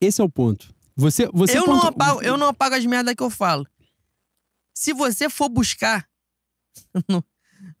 [0.00, 0.74] Esse é o ponto.
[0.96, 3.66] Você, você eu, não apago, eu não apago as merdas que eu falo.
[4.74, 6.08] Se você for buscar
[7.08, 7.24] no,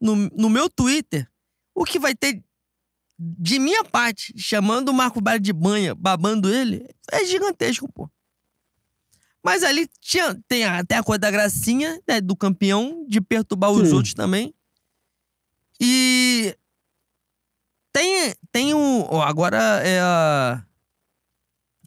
[0.00, 1.28] no, no meu Twitter,
[1.74, 2.42] o que vai ter
[3.18, 8.10] de minha parte, chamando o Marco Bar de banha, babando ele, é gigantesco, pô.
[9.42, 13.88] Mas ali tinha, tem até a coisa da gracinha, né, do campeão, de perturbar os
[13.88, 13.94] Sim.
[13.94, 14.54] outros também.
[15.80, 16.54] E
[17.92, 19.20] tem, tem um.
[19.22, 20.64] Agora é a.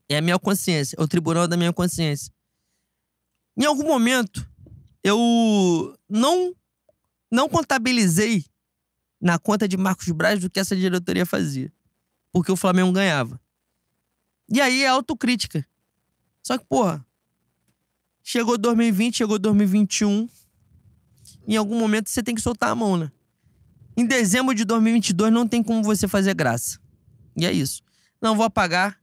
[0.09, 2.31] É a minha consciência, é o tribunal da minha consciência.
[3.57, 4.45] Em algum momento,
[5.03, 6.53] eu não,
[7.31, 8.45] não contabilizei
[9.19, 11.71] na conta de Marcos Braz do que essa diretoria fazia.
[12.31, 13.39] Porque o Flamengo ganhava.
[14.49, 15.65] E aí é autocrítica.
[16.43, 17.03] Só que, porra,
[18.23, 20.27] Chegou 2020, chegou 2021.
[21.47, 23.11] Em algum momento você tem que soltar a mão, né?
[23.97, 26.79] Em dezembro de 2022 não tem como você fazer graça.
[27.37, 27.81] E é isso.
[28.21, 28.97] Não vou apagar.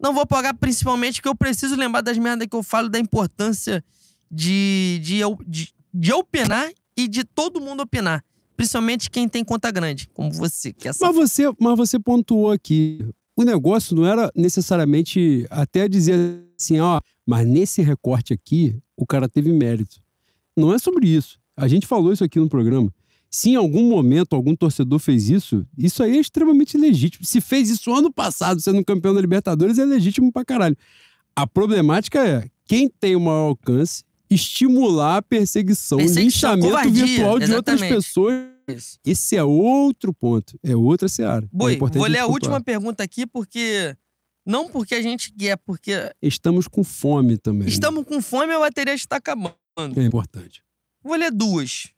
[0.00, 3.84] Não vou apagar principalmente porque eu preciso lembrar das merdas que eu falo da importância
[4.30, 8.24] de, de, eu- de, de opinar e de todo mundo opinar.
[8.56, 10.72] Principalmente quem tem conta grande, como você.
[10.72, 13.04] Que é Mas você, mas você pontuou aqui.
[13.38, 19.28] O negócio não era necessariamente até dizer assim, ó, mas nesse recorte aqui, o cara
[19.28, 20.00] teve mérito.
[20.56, 21.38] Não é sobre isso.
[21.56, 22.92] A gente falou isso aqui no programa.
[23.30, 27.24] Se em algum momento algum torcedor fez isso, isso aí é extremamente legítimo.
[27.24, 30.76] Se fez isso ano passado, sendo campeão da Libertadores, é legítimo pra caralho.
[31.36, 37.38] A problemática é quem tem o maior alcance estimular a perseguição, Perseguição, linchamento covardia, virtual
[37.38, 38.34] de outras pessoas.
[38.68, 38.98] Isso.
[39.04, 40.58] Esse é outro ponto.
[40.62, 41.44] É outra seara.
[41.46, 42.34] É Boi, importante vou ler a pontuar.
[42.34, 43.96] última pergunta aqui porque.
[44.46, 45.92] Não porque a gente quer, porque
[46.22, 47.68] Estamos com fome também.
[47.68, 49.54] estamos com fome e a bateria está acabando.
[49.96, 50.62] É importante.
[51.02, 51.88] Vou ler duas.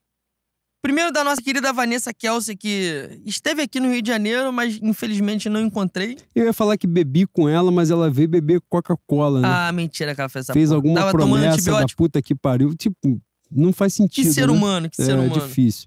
[0.82, 5.46] Primeiro da nossa querida Vanessa Kelsey, que esteve aqui no Rio de Janeiro, mas infelizmente
[5.48, 6.16] não encontrei.
[6.34, 9.48] Eu ia falar que bebi com ela, mas ela veio beber Coca-Cola, né?
[9.50, 10.76] Ah, mentira que ela fez essa Fez porra.
[10.76, 12.74] alguma Tava promessa da puta que pariu.
[12.74, 14.24] Tipo, não faz sentido.
[14.24, 14.52] Que ser né?
[14.54, 15.34] humano, que ser é humano.
[15.34, 15.86] difícil.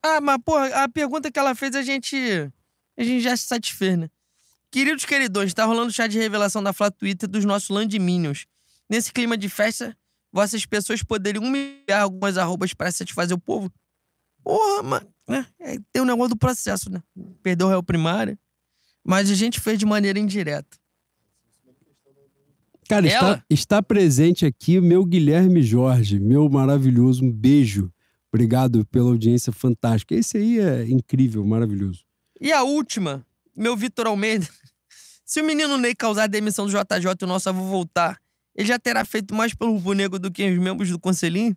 [0.00, 2.16] Ah, mas, porra, a pergunta que ela fez, a gente.
[2.96, 4.08] A gente já se satisfez, né?
[4.70, 8.46] Queridos queridões, tá rolando o chá de revelação da Flá Twitter dos nossos Landminions.
[8.88, 9.96] Nesse clima de festa,
[10.32, 13.70] vossas pessoas poderiam humilhar algumas arrobas para satisfazer o povo?
[14.46, 15.06] Porra, mano.
[15.26, 15.44] né?
[15.58, 17.02] É, tem o negócio do processo, né?
[17.42, 18.38] Perdeu o réu primário.
[19.04, 20.78] Mas a gente fez de maneira indireta.
[22.88, 27.24] Cara, está, está presente aqui o meu Guilherme Jorge, meu maravilhoso.
[27.24, 27.92] Um beijo.
[28.32, 30.14] Obrigado pela audiência fantástica.
[30.14, 32.04] Esse aí é incrível, maravilhoso.
[32.40, 33.26] E a última,
[33.56, 34.46] meu Vitor Almeida.
[35.26, 38.16] Se o menino Ney causar a demissão do JJ e o nosso avô voltar,
[38.54, 41.56] ele já terá feito mais pelo Rubro Negro do que os membros do Conselhinho?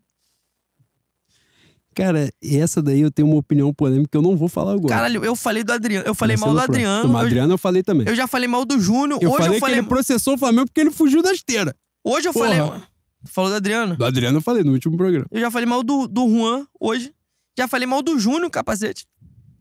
[2.00, 4.88] Cara, essa daí eu tenho uma opinião polêmica que eu não vou falar agora.
[4.94, 6.06] Caralho, eu falei do Adriano.
[6.08, 6.60] Eu falei mal do.
[6.60, 7.11] Adriano.
[7.11, 8.08] Eu- Adriano eu falei também.
[8.08, 9.19] Eu, já falei mal do Júnior.
[9.22, 9.76] Eu Hoje falei eu falei.
[9.76, 11.76] que ele processou o Flamengo porque ele fugiu da esteira.
[12.03, 12.48] Hoje eu Porra.
[12.56, 12.82] falei.
[13.26, 13.98] Falou do Adriano?
[13.98, 15.26] Do Adriano eu falei no último programa.
[15.30, 17.14] Eu já falei mal do, do Juan hoje.
[17.58, 19.06] Já falei mal do Júnior, capacete.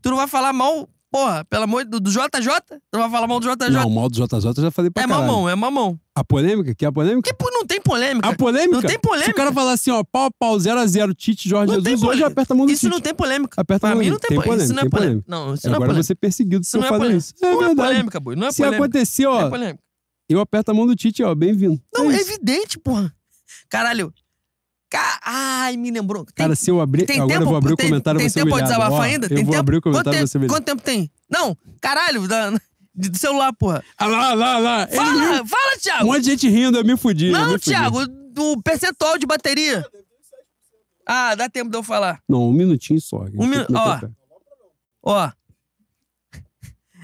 [0.01, 2.21] Tu não vai falar mal, porra, pelo amor do, do JJ?
[2.69, 3.71] Tu não vai falar mal do JJ?
[3.71, 5.27] Não, o mal do JJ eu já falei pra é caralho.
[5.27, 5.99] mamão, é mamão.
[6.15, 6.75] A polêmica?
[6.75, 7.33] Que é a polêmica?
[7.35, 8.29] Pô, não tem polêmica.
[8.29, 8.73] A polêmica?
[8.75, 9.33] Não tem Se o polêmica.
[9.35, 12.27] cara falar assim, ó, pau a pau, 0x0, Tite, Jorge Não Jesus, hoje polêmica.
[12.29, 12.91] aperta a mão do Isso Tite.
[12.93, 13.61] não tem polêmica.
[13.61, 14.65] Aperta a Pra mão mim não tem, Tem polêmica.
[14.65, 15.25] Isso não é polêmica, polêmica.
[15.47, 16.03] Não, isso não é Agora polêmica.
[16.07, 17.19] você é perseguido Isso se eu não é falar polêmica.
[17.25, 17.35] isso.
[17.45, 18.37] É não é polêmica, boi.
[18.37, 18.85] Não é Se polêmica.
[18.85, 19.79] acontecer, Não é ó, polêmica.
[20.29, 21.81] eu aperto a mão do Tite, ó, bem-vindo.
[21.95, 23.15] Não, É é evidente, porra.
[23.71, 24.13] Caralho.
[24.91, 26.25] Ca- Ai, me lembrou.
[26.25, 27.05] Tem, Cara, se eu abrir.
[27.05, 29.27] tem Agora tempo, eu vou abrir o tem, comentário tem você tempo pra desabafar ainda?
[29.27, 29.61] Eu tem vou tempo?
[29.61, 30.55] abrir o quanto comentário você humilhado.
[30.55, 31.11] Quanto tempo tem?
[31.31, 32.51] Não, caralho, da,
[32.95, 33.85] do celular, porra.
[33.99, 34.85] Ah lá, lá, lá.
[34.87, 34.97] Riu.
[34.97, 36.07] Fala, fala, Um Thiago.
[36.07, 37.27] monte de gente rindo, eu me fudi.
[37.27, 37.65] me Não, fudi.
[37.65, 39.85] Thiago, do percentual de bateria.
[41.07, 42.21] Ah, dá tempo de eu falar.
[42.29, 43.25] Não, um minutinho só.
[43.35, 44.01] Um minu- Tem que ó.
[45.03, 45.31] Ó.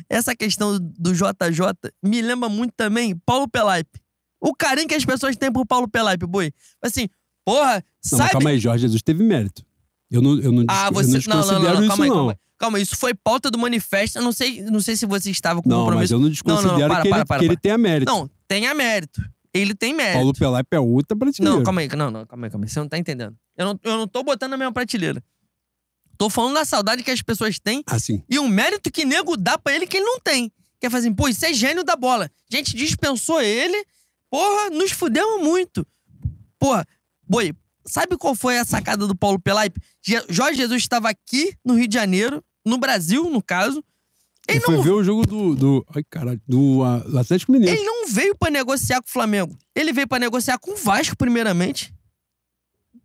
[0.09, 4.01] Essa questão do JJ me lembra muito também Paulo Pelaipe.
[4.41, 6.53] O carinho que as pessoas têm por Paulo Pelaipe, boi.
[6.83, 7.09] Assim,
[7.45, 7.83] porra, Não,
[8.13, 8.31] mas sabe?
[8.33, 9.65] calma aí, Jorge Jesus teve mérito.
[10.11, 11.29] Eu não, eu não, Ah, eu você.
[11.29, 12.17] não Não, não, não, não, isso, calma aí, não.
[12.17, 12.39] calma aí.
[12.57, 14.19] Calma, isso foi pauta do manifesto.
[14.19, 16.15] Eu não sei, não sei se você estava com Não, mas compromisso.
[16.15, 17.61] eu não desconsidero para, que, ele, para, para, que ele para.
[17.61, 18.13] tenha mérito.
[18.13, 19.21] Não, tenha mérito.
[19.53, 20.19] Ele tem mérito.
[20.19, 21.57] Paulo Pelaipe é outra prateleira.
[21.59, 22.71] Não, calma aí, não, não, calma aí, calma aí.
[22.71, 23.37] Você não tá entendendo.
[23.57, 25.23] Eu não, eu não tô botando na mesma prateleira.
[26.17, 29.59] Tô falando da saudade que as pessoas têm Assim, e o mérito que nego dá
[29.59, 30.51] pra ele que ele não tem.
[30.81, 32.31] Quer fazer assim, pô, isso é gênio da bola.
[32.53, 33.85] A gente dispensou ele,
[34.31, 35.85] porra, nos fudemos muito.
[36.59, 36.87] Porra,
[37.28, 37.55] boi,
[37.86, 39.81] sabe qual foi a sacada do Paulo Pelaipe?
[40.28, 43.83] Jorge Jesus estava aqui no Rio de Janeiro, no Brasil, no caso.
[44.47, 47.75] Ele ele foi não, ver o jogo do, do, ai, caralho, do do Atlético Mineiro.
[47.75, 49.57] ele não veio pra negociar com o Flamengo.
[49.75, 51.94] Ele veio pra negociar com o Vasco, primeiramente.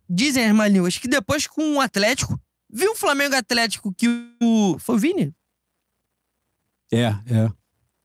[0.08, 2.38] Dizem as más línguas que depois com o Atlético.
[2.68, 4.06] Viu o Flamengo Atlético que
[4.42, 4.76] o.
[4.78, 5.34] Foi o Vini?
[6.92, 7.50] É, é.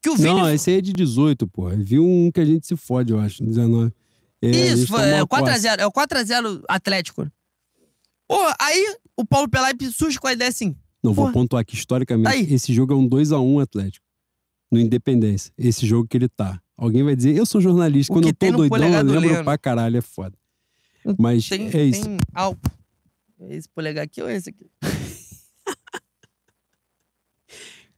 [0.02, 0.30] Que o Vini.
[0.30, 1.70] Não, esse aí é de 18, pô.
[1.70, 3.92] Viu um que a gente se fode, eu acho, 19.
[4.48, 5.44] É, Isso, foi, é uma o coça.
[5.44, 5.80] 4x0.
[5.80, 7.28] É o 4x0 Atlético.
[8.28, 10.76] Porra, aí o Paulo Pelaipe surge com a ideia assim.
[11.04, 12.28] Não, vou pontuar aqui historicamente.
[12.28, 12.54] Aí.
[12.54, 14.06] Esse jogo é um 2x1 Atlético.
[14.72, 15.54] No Independência.
[15.58, 16.60] Esse jogo que ele tá.
[16.76, 18.12] Alguém vai dizer, eu sou jornalista.
[18.12, 19.44] O Quando eu tô doidão, eu lembro Leno.
[19.44, 20.36] pra caralho, é foda.
[21.18, 22.02] Mas Tem, é isso.
[22.04, 22.72] tem álcool.
[23.40, 24.70] É esse polegar aqui ou esse aqui?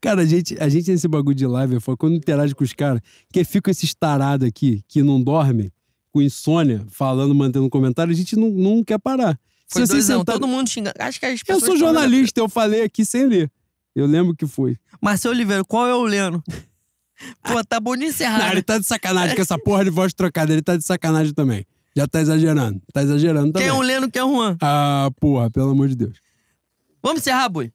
[0.02, 3.02] Cara, a gente, a gente nesse bagulho de live, quando interage com os caras,
[3.32, 5.72] que fica esses tarados aqui, que não dormem,
[6.18, 9.40] com insônia, falando, mantendo comentário, a gente não, não quer parar.
[9.68, 10.96] Foi Se dois sentar- todo mundo xingando.
[11.00, 13.52] Acho que as Eu pessoas sou tão vendo- jornalista, eu falei aqui sem ler.
[13.96, 14.78] Eu lembro que foi.
[15.02, 16.44] Marcelo Oliveira, qual é o Leno?
[17.44, 18.40] Pô, tá bom de encerrar.
[18.40, 18.52] Não, né?
[18.54, 21.66] ele tá de sacanagem com essa porra de voz trocada, ele tá de sacanagem também.
[21.96, 22.82] Já tá exagerando.
[22.94, 23.68] Tá exagerando Quem também.
[23.68, 24.58] é o Leno, quem é o Juan?
[24.62, 26.18] Ah, porra, pelo amor de Deus.
[27.02, 27.72] Vamos encerrar, Boi?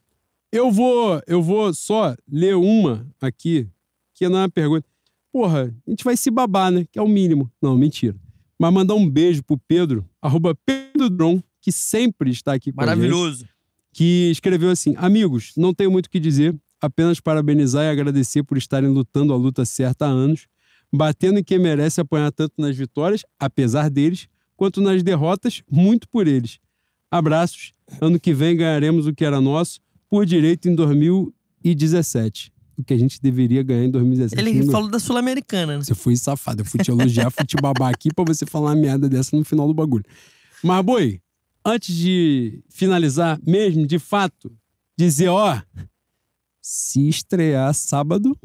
[0.51, 3.67] Eu vou, eu vou só ler uma aqui,
[4.13, 4.85] que não é uma pergunta.
[5.31, 6.85] Porra, a gente vai se babar, né?
[6.91, 7.51] Que é o mínimo.
[7.61, 8.15] Não, mentira.
[8.63, 12.87] Mas mandar um beijo pro Pedro, arroba Pedro Dron, que sempre está aqui com gente
[12.87, 13.45] Maravilhoso.
[13.91, 18.57] que escreveu assim: Amigos, não tenho muito o que dizer, apenas parabenizar e agradecer por
[18.57, 20.47] estarem lutando a luta certa há anos,
[20.93, 26.25] batendo em quem merece apanhar tanto nas vitórias, apesar deles, quanto nas derrotas, muito por
[26.25, 26.57] eles.
[27.11, 27.73] Abraços.
[27.99, 32.52] Ano que vem ganharemos o que era nosso, por direito em 2017.
[32.77, 34.41] O que a gente deveria ganhar em 2017.
[34.41, 35.83] Ele falou da Sul-Americana, né?
[35.83, 36.61] você foi safado.
[36.61, 39.45] Eu fui te elogiar, fui te babar aqui pra você falar uma merda dessa no
[39.45, 40.03] final do bagulho.
[40.63, 41.21] Mas, boi,
[41.63, 44.51] antes de finalizar mesmo, de fato,
[44.97, 45.61] dizer, ó,
[46.61, 48.35] se estrear sábado,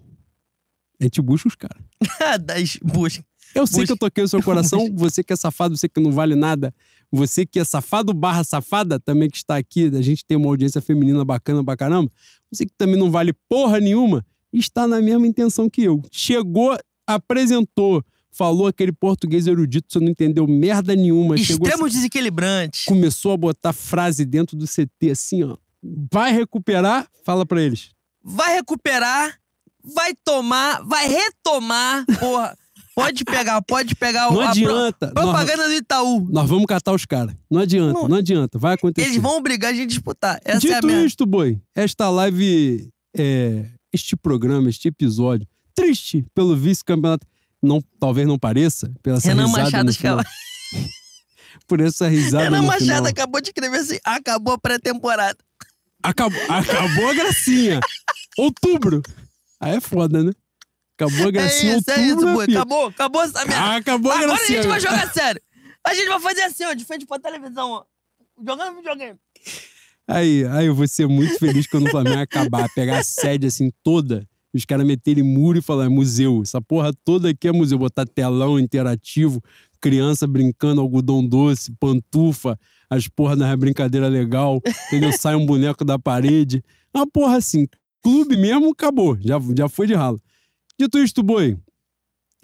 [1.01, 1.83] a gente busca os caras.
[2.45, 3.25] das buscas.
[3.55, 3.87] Eu sei Busca.
[3.87, 6.75] que eu toquei o seu coração, você que é safado, você que não vale nada,
[7.11, 10.81] você que é safado barra safada, também que está aqui, a gente tem uma audiência
[10.81, 12.11] feminina bacana pra caramba,
[12.53, 16.03] você que também não vale porra nenhuma, está na mesma intenção que eu.
[16.11, 22.85] Chegou, apresentou, falou aquele português erudito, você não entendeu merda nenhuma, chegou, Extremos desequilibrantes.
[22.85, 25.57] começou a botar frase dentro do CT assim, ó.
[26.13, 27.09] Vai recuperar?
[27.25, 27.91] Fala pra eles.
[28.23, 29.39] Vai recuperar,
[29.83, 32.05] vai tomar, vai retomar.
[32.19, 32.57] Porra,
[33.03, 35.13] pode pegar, pode pegar o Não a pro- adianta.
[35.15, 36.29] Nós, propaganda do Itaú.
[36.31, 37.35] nós vamos catar os caras.
[37.51, 38.09] Não adianta, Não.
[38.09, 38.59] não adianta.
[38.59, 39.09] Vai acontecer.
[39.09, 40.41] Eles vão obrigar a gente a disputar.
[40.45, 41.05] Essa é a Dito minha.
[41.05, 47.27] isto, boi, esta live, é, este programa, este episódio, triste pelo vice-campeonato,
[47.63, 50.25] não, talvez não pareça, pela essa Renan risada Machado final.
[51.67, 53.07] por essa risada Renan Machado final.
[53.07, 55.37] acabou de escrever assim: acabou a pré-temporada.
[56.03, 57.81] Acabou, acabou a gracinha.
[58.39, 59.03] Outubro.
[59.61, 60.33] Aí é foda, né?
[60.99, 62.41] Acabou a É gracinha, isso, é isso, é pô.
[62.41, 62.53] pica.
[62.59, 63.57] Acabou, acabou essa merda.
[63.65, 64.59] Ah, acabou a Agora a gracinha.
[64.63, 65.41] gente vai jogar sério.
[65.87, 67.85] A gente vai fazer assim, ó, de frente pra televisão, ó.
[68.45, 69.19] Jogando videogame.
[70.07, 73.71] Aí, aí eu vou ser muito feliz quando o Flamengo acabar, pegar a sede assim
[73.83, 76.41] toda, os caras meterem muro e falar, é museu.
[76.43, 77.79] Essa porra toda aqui é museu.
[77.79, 79.43] Botar telão interativo,
[79.81, 82.59] criança brincando, algodão doce, pantufa,
[82.91, 85.13] as porra das brincadeiras legal, entendeu?
[85.13, 86.65] Sai um boneco da parede.
[86.95, 87.67] Uma porra assim,
[88.03, 89.17] clube mesmo, acabou.
[89.21, 90.21] Já, já foi de ralo.
[90.79, 91.59] Dito isto, boi,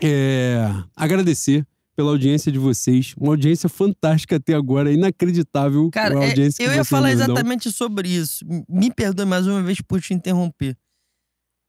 [0.02, 3.14] é, agradecer pela audiência de vocês.
[3.16, 5.88] Uma audiência fantástica até agora, inacreditável.
[5.90, 8.44] Cara, é, eu ia falar exatamente sobre isso.
[8.68, 10.76] Me perdoe mais uma vez por te interromper.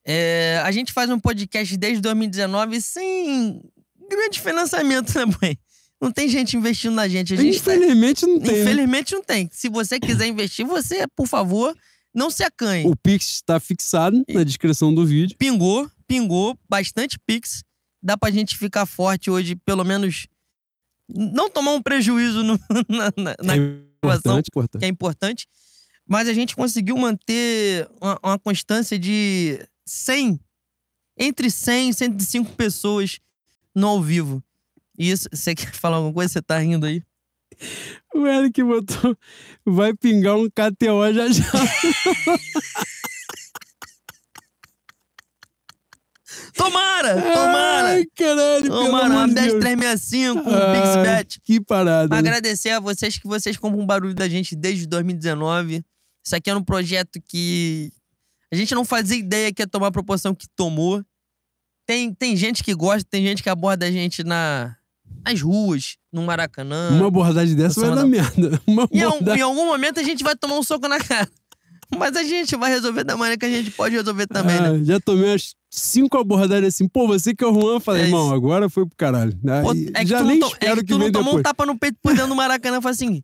[0.07, 3.61] É, a gente faz um podcast desde 2019 sem
[4.09, 5.57] grande financiamento, né, mãe?
[6.01, 7.33] Não tem gente investindo na gente.
[7.33, 8.53] A gente tá- Infelizmente não tem.
[8.55, 8.61] né?
[8.61, 9.49] Infelizmente não tem.
[9.51, 11.75] Se você quiser investir, você, por favor,
[12.13, 12.85] não se acanhe.
[12.87, 15.35] O Pix está fixado na descrição do vídeo.
[15.37, 17.63] Pingou, pingou, bastante Pix.
[18.01, 20.27] Dá pra gente ficar forte hoje, pelo menos.
[21.09, 22.59] Não tomar um prejuízo no-
[22.89, 24.79] na, na, na é importante, importante.
[24.79, 25.47] que é importante.
[26.07, 30.39] Mas a gente conseguiu manter uma, uma constância de 100,
[31.17, 33.19] entre 100 e 105 pessoas
[33.73, 34.43] no ao vivo.
[34.97, 36.31] E isso, você quer falar alguma coisa?
[36.33, 37.01] Você tá rindo aí?
[38.13, 39.17] O Eric botou.
[39.65, 41.43] Vai pingar um KTO já já.
[46.55, 47.21] Tomara!
[47.21, 47.87] Tomara!
[47.89, 49.05] Ai, caralho, pelo Tomara!
[49.05, 49.59] amor Uma de 10 Deus.
[49.63, 51.41] 365, um Ai, PixBet.
[51.43, 52.07] Que parada.
[52.07, 52.17] né?
[52.17, 55.83] Agradecer a vocês que vocês compram um barulho da gente desde 2019.
[56.25, 57.91] Isso aqui era um projeto que
[58.51, 61.03] a gente não fazia ideia que ia tomar a proporção que tomou.
[61.87, 64.75] Tem, tem gente que gosta, tem gente que aborda a gente na,
[65.23, 66.89] nas ruas, no Maracanã.
[66.91, 68.07] Uma abordagem dessa vai dar não.
[68.09, 68.59] merda.
[68.65, 69.39] Uma Em, al- abordagem.
[69.39, 71.29] em algum momento a gente vai tomar um soco na cara.
[71.95, 74.69] Mas a gente vai resolver da maneira que a gente pode resolver também, né?
[74.69, 76.87] Ah, Já tomei umas cinco abordagens assim.
[76.87, 79.37] Pô, você que é o Juan, falei, É irmão, agora foi pro caralho.
[79.71, 81.39] Aí, é que já nem to- é espero que que, tu não tomou depois.
[81.39, 83.21] um tapa no peito por dentro do Maracanã falou assim: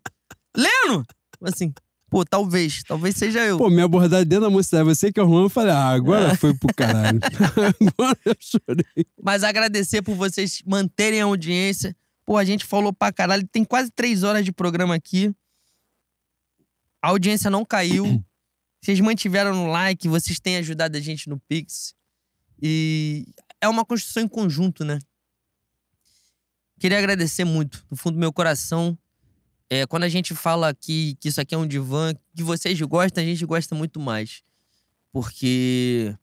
[0.56, 1.04] Leno!
[1.44, 1.74] Assim,
[2.10, 3.58] pô, talvez, talvez seja eu.
[3.58, 6.36] Pô, minha abordagem dentro da mocidade, você que é o Juan, eu falei, ah, agora
[6.38, 7.20] foi pro caralho.
[7.98, 9.06] agora eu chorei.
[9.24, 11.96] Mas agradecer por vocês manterem a audiência.
[12.26, 13.48] Pô, a gente falou pra caralho.
[13.52, 15.34] Tem quase três horas de programa aqui.
[17.02, 18.24] A audiência não caiu.
[18.84, 21.94] Vocês mantiveram no like, vocês têm ajudado a gente no Pix.
[22.62, 23.26] E
[23.60, 25.00] é uma construção em conjunto, né?
[26.80, 28.98] Queria agradecer muito, do fundo do meu coração.
[29.70, 33.24] É, quando a gente fala que, que isso aqui é um divã, que vocês gostam,
[33.24, 34.44] a gente gosta muito mais.
[35.12, 36.16] Porque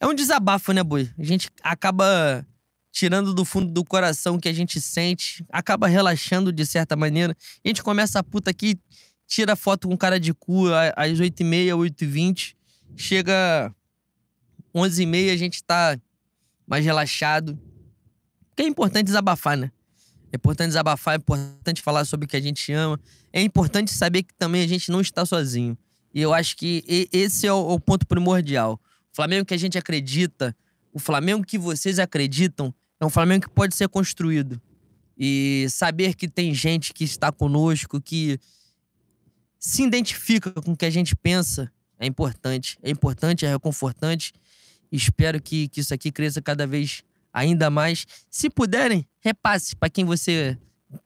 [0.00, 1.10] é um desabafo, né, Boi?
[1.18, 2.46] A gente acaba
[2.92, 7.36] tirando do fundo do coração o que a gente sente, acaba relaxando de certa maneira.
[7.64, 8.78] A gente começa a puta aqui,
[9.26, 12.54] tira foto com cara de cu às 8h30, 8h20.
[12.96, 13.74] Chega
[14.76, 15.98] 11h30, a gente tá
[16.66, 17.58] mais relaxado.
[18.50, 19.72] Porque é importante desabafar, né?
[20.32, 23.00] É importante desabafar, é importante falar sobre o que a gente ama.
[23.32, 25.76] É importante saber que também a gente não está sozinho.
[26.12, 28.80] E eu acho que esse é o ponto primordial.
[29.12, 30.56] O Flamengo que a gente acredita,
[30.92, 34.60] o Flamengo que vocês acreditam, é um Flamengo que pode ser construído.
[35.16, 38.38] E saber que tem gente que está conosco, que
[39.58, 42.78] se identifica com o que a gente pensa, é importante.
[42.82, 44.32] É importante, é reconfortante.
[44.90, 48.06] Espero que, que isso aqui cresça cada vez ainda mais.
[48.30, 50.58] Se puderem, repasse para quem você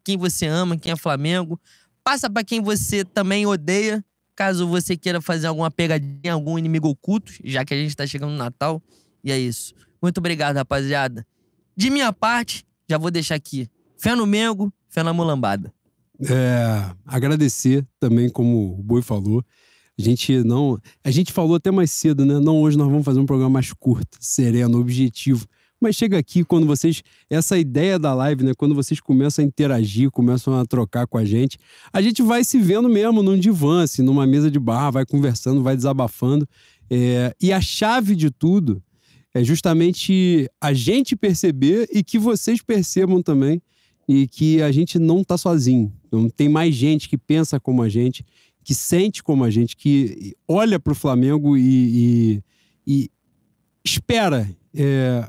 [0.04, 1.58] quem você ama, quem é Flamengo.
[2.04, 7.32] Passa para quem você também odeia, caso você queira fazer alguma pegadinha, algum inimigo oculto,
[7.44, 8.82] já que a gente tá chegando no Natal.
[9.22, 9.74] E é isso.
[10.00, 11.26] Muito obrigado, rapaziada.
[11.76, 13.68] De minha parte, já vou deixar aqui.
[13.98, 15.72] Fé no Mengo, fé na mulambada.
[16.22, 19.44] É, agradecer também, como o Boi falou.
[20.00, 20.78] A gente não.
[21.04, 22.40] A gente falou até mais cedo, né?
[22.40, 25.46] Não, hoje nós vamos fazer um programa mais curto, sereno, objetivo.
[25.78, 27.02] Mas chega aqui quando vocês.
[27.28, 28.52] Essa ideia da live, né?
[28.56, 31.58] Quando vocês começam a interagir, começam a trocar com a gente,
[31.92, 35.62] a gente vai se vendo mesmo num divã, assim, numa mesa de bar, vai conversando,
[35.62, 36.48] vai desabafando.
[36.90, 38.82] É, e a chave de tudo
[39.34, 43.60] é justamente a gente perceber e que vocês percebam também
[44.08, 45.92] e que a gente não tá sozinho.
[46.10, 48.24] Não tem mais gente que pensa como a gente,
[48.62, 52.42] que sente como a gente, que olha para o Flamengo e, e-
[52.86, 53.10] e
[53.84, 55.28] espera, é,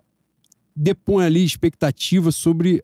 [0.76, 2.84] depõe ali expectativas sobre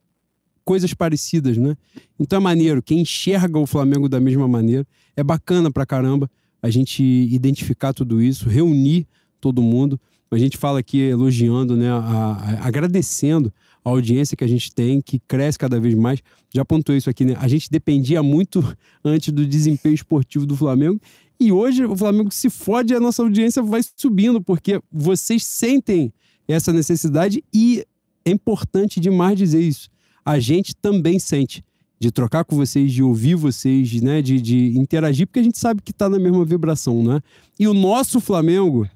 [0.64, 1.76] coisas parecidas, né?
[2.19, 4.85] Então é maneiro, quem enxerga o Flamengo da mesma maneira,
[5.16, 6.30] é bacana pra caramba
[6.61, 9.08] a gente identificar tudo isso, reunir
[9.40, 10.00] todo mundo.
[10.30, 13.53] A gente fala aqui elogiando, né, a- a- agradecendo
[13.88, 16.22] a audiência que a gente tem, que cresce cada vez mais.
[16.53, 17.35] Já pontuei isso aqui, né?
[17.40, 18.61] A gente dependia muito
[19.03, 20.99] antes do desempenho esportivo do Flamengo.
[21.40, 26.11] E hoje o Flamengo se fode e a nossa audiência vai subindo, porque vocês sentem
[26.48, 27.85] essa necessidade e
[28.25, 29.90] é importante demais dizer isso.
[30.25, 31.64] A gente também sente
[31.99, 35.82] de trocar com vocês, de ouvir vocês, né, de, de interagir, porque a gente sabe
[35.82, 37.22] que tá na mesma vibração, né?
[37.59, 38.88] E o nosso Flamengo,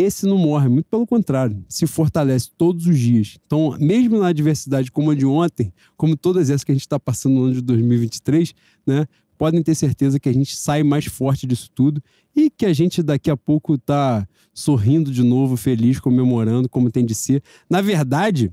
[0.00, 3.38] esse não morre, muito pelo contrário, se fortalece todos os dias.
[3.46, 6.98] Então, mesmo na adversidade como a de ontem, como todas essas que a gente está
[6.98, 8.54] passando no ano de 2023,
[8.86, 9.06] né?
[9.36, 12.02] Podem ter certeza que a gente sai mais forte disso tudo
[12.34, 17.04] e que a gente daqui a pouco tá sorrindo de novo, feliz, comemorando, como tem
[17.04, 17.42] de ser.
[17.68, 18.52] Na verdade,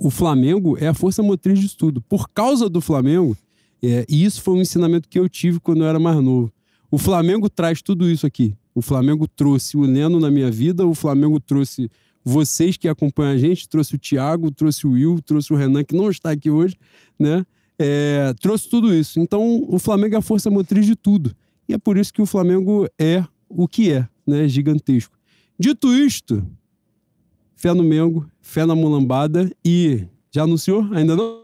[0.00, 2.00] o Flamengo é a força motriz disso tudo.
[2.00, 3.36] Por causa do Flamengo,
[3.82, 6.52] é, e isso foi um ensinamento que eu tive quando eu era mais novo.
[6.90, 8.54] O Flamengo traz tudo isso aqui.
[8.74, 11.90] O Flamengo trouxe o Leno na minha vida, o Flamengo trouxe
[12.24, 15.94] vocês que acompanham a gente, trouxe o Thiago, trouxe o Will, trouxe o Renan, que
[15.94, 16.76] não está aqui hoje,
[17.18, 17.44] né?
[17.78, 19.18] É, trouxe tudo isso.
[19.18, 21.34] Então, o Flamengo é a força motriz de tudo.
[21.68, 24.46] E é por isso que o Flamengo é o que é, né?
[24.48, 25.16] Gigantesco.
[25.58, 26.46] Dito isto,
[27.56, 30.88] fé no Mengo, fé na mulambada e já anunciou?
[30.92, 31.42] Ainda não?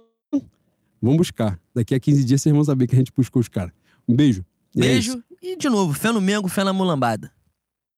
[1.00, 1.60] Vamos buscar.
[1.74, 3.72] Daqui a 15 dias vocês vão saber que a gente buscou os caras.
[4.08, 4.44] Um beijo.
[4.74, 4.82] E é.
[4.82, 7.30] Beijo e, de novo, fé no Mengo, fé na mulambada.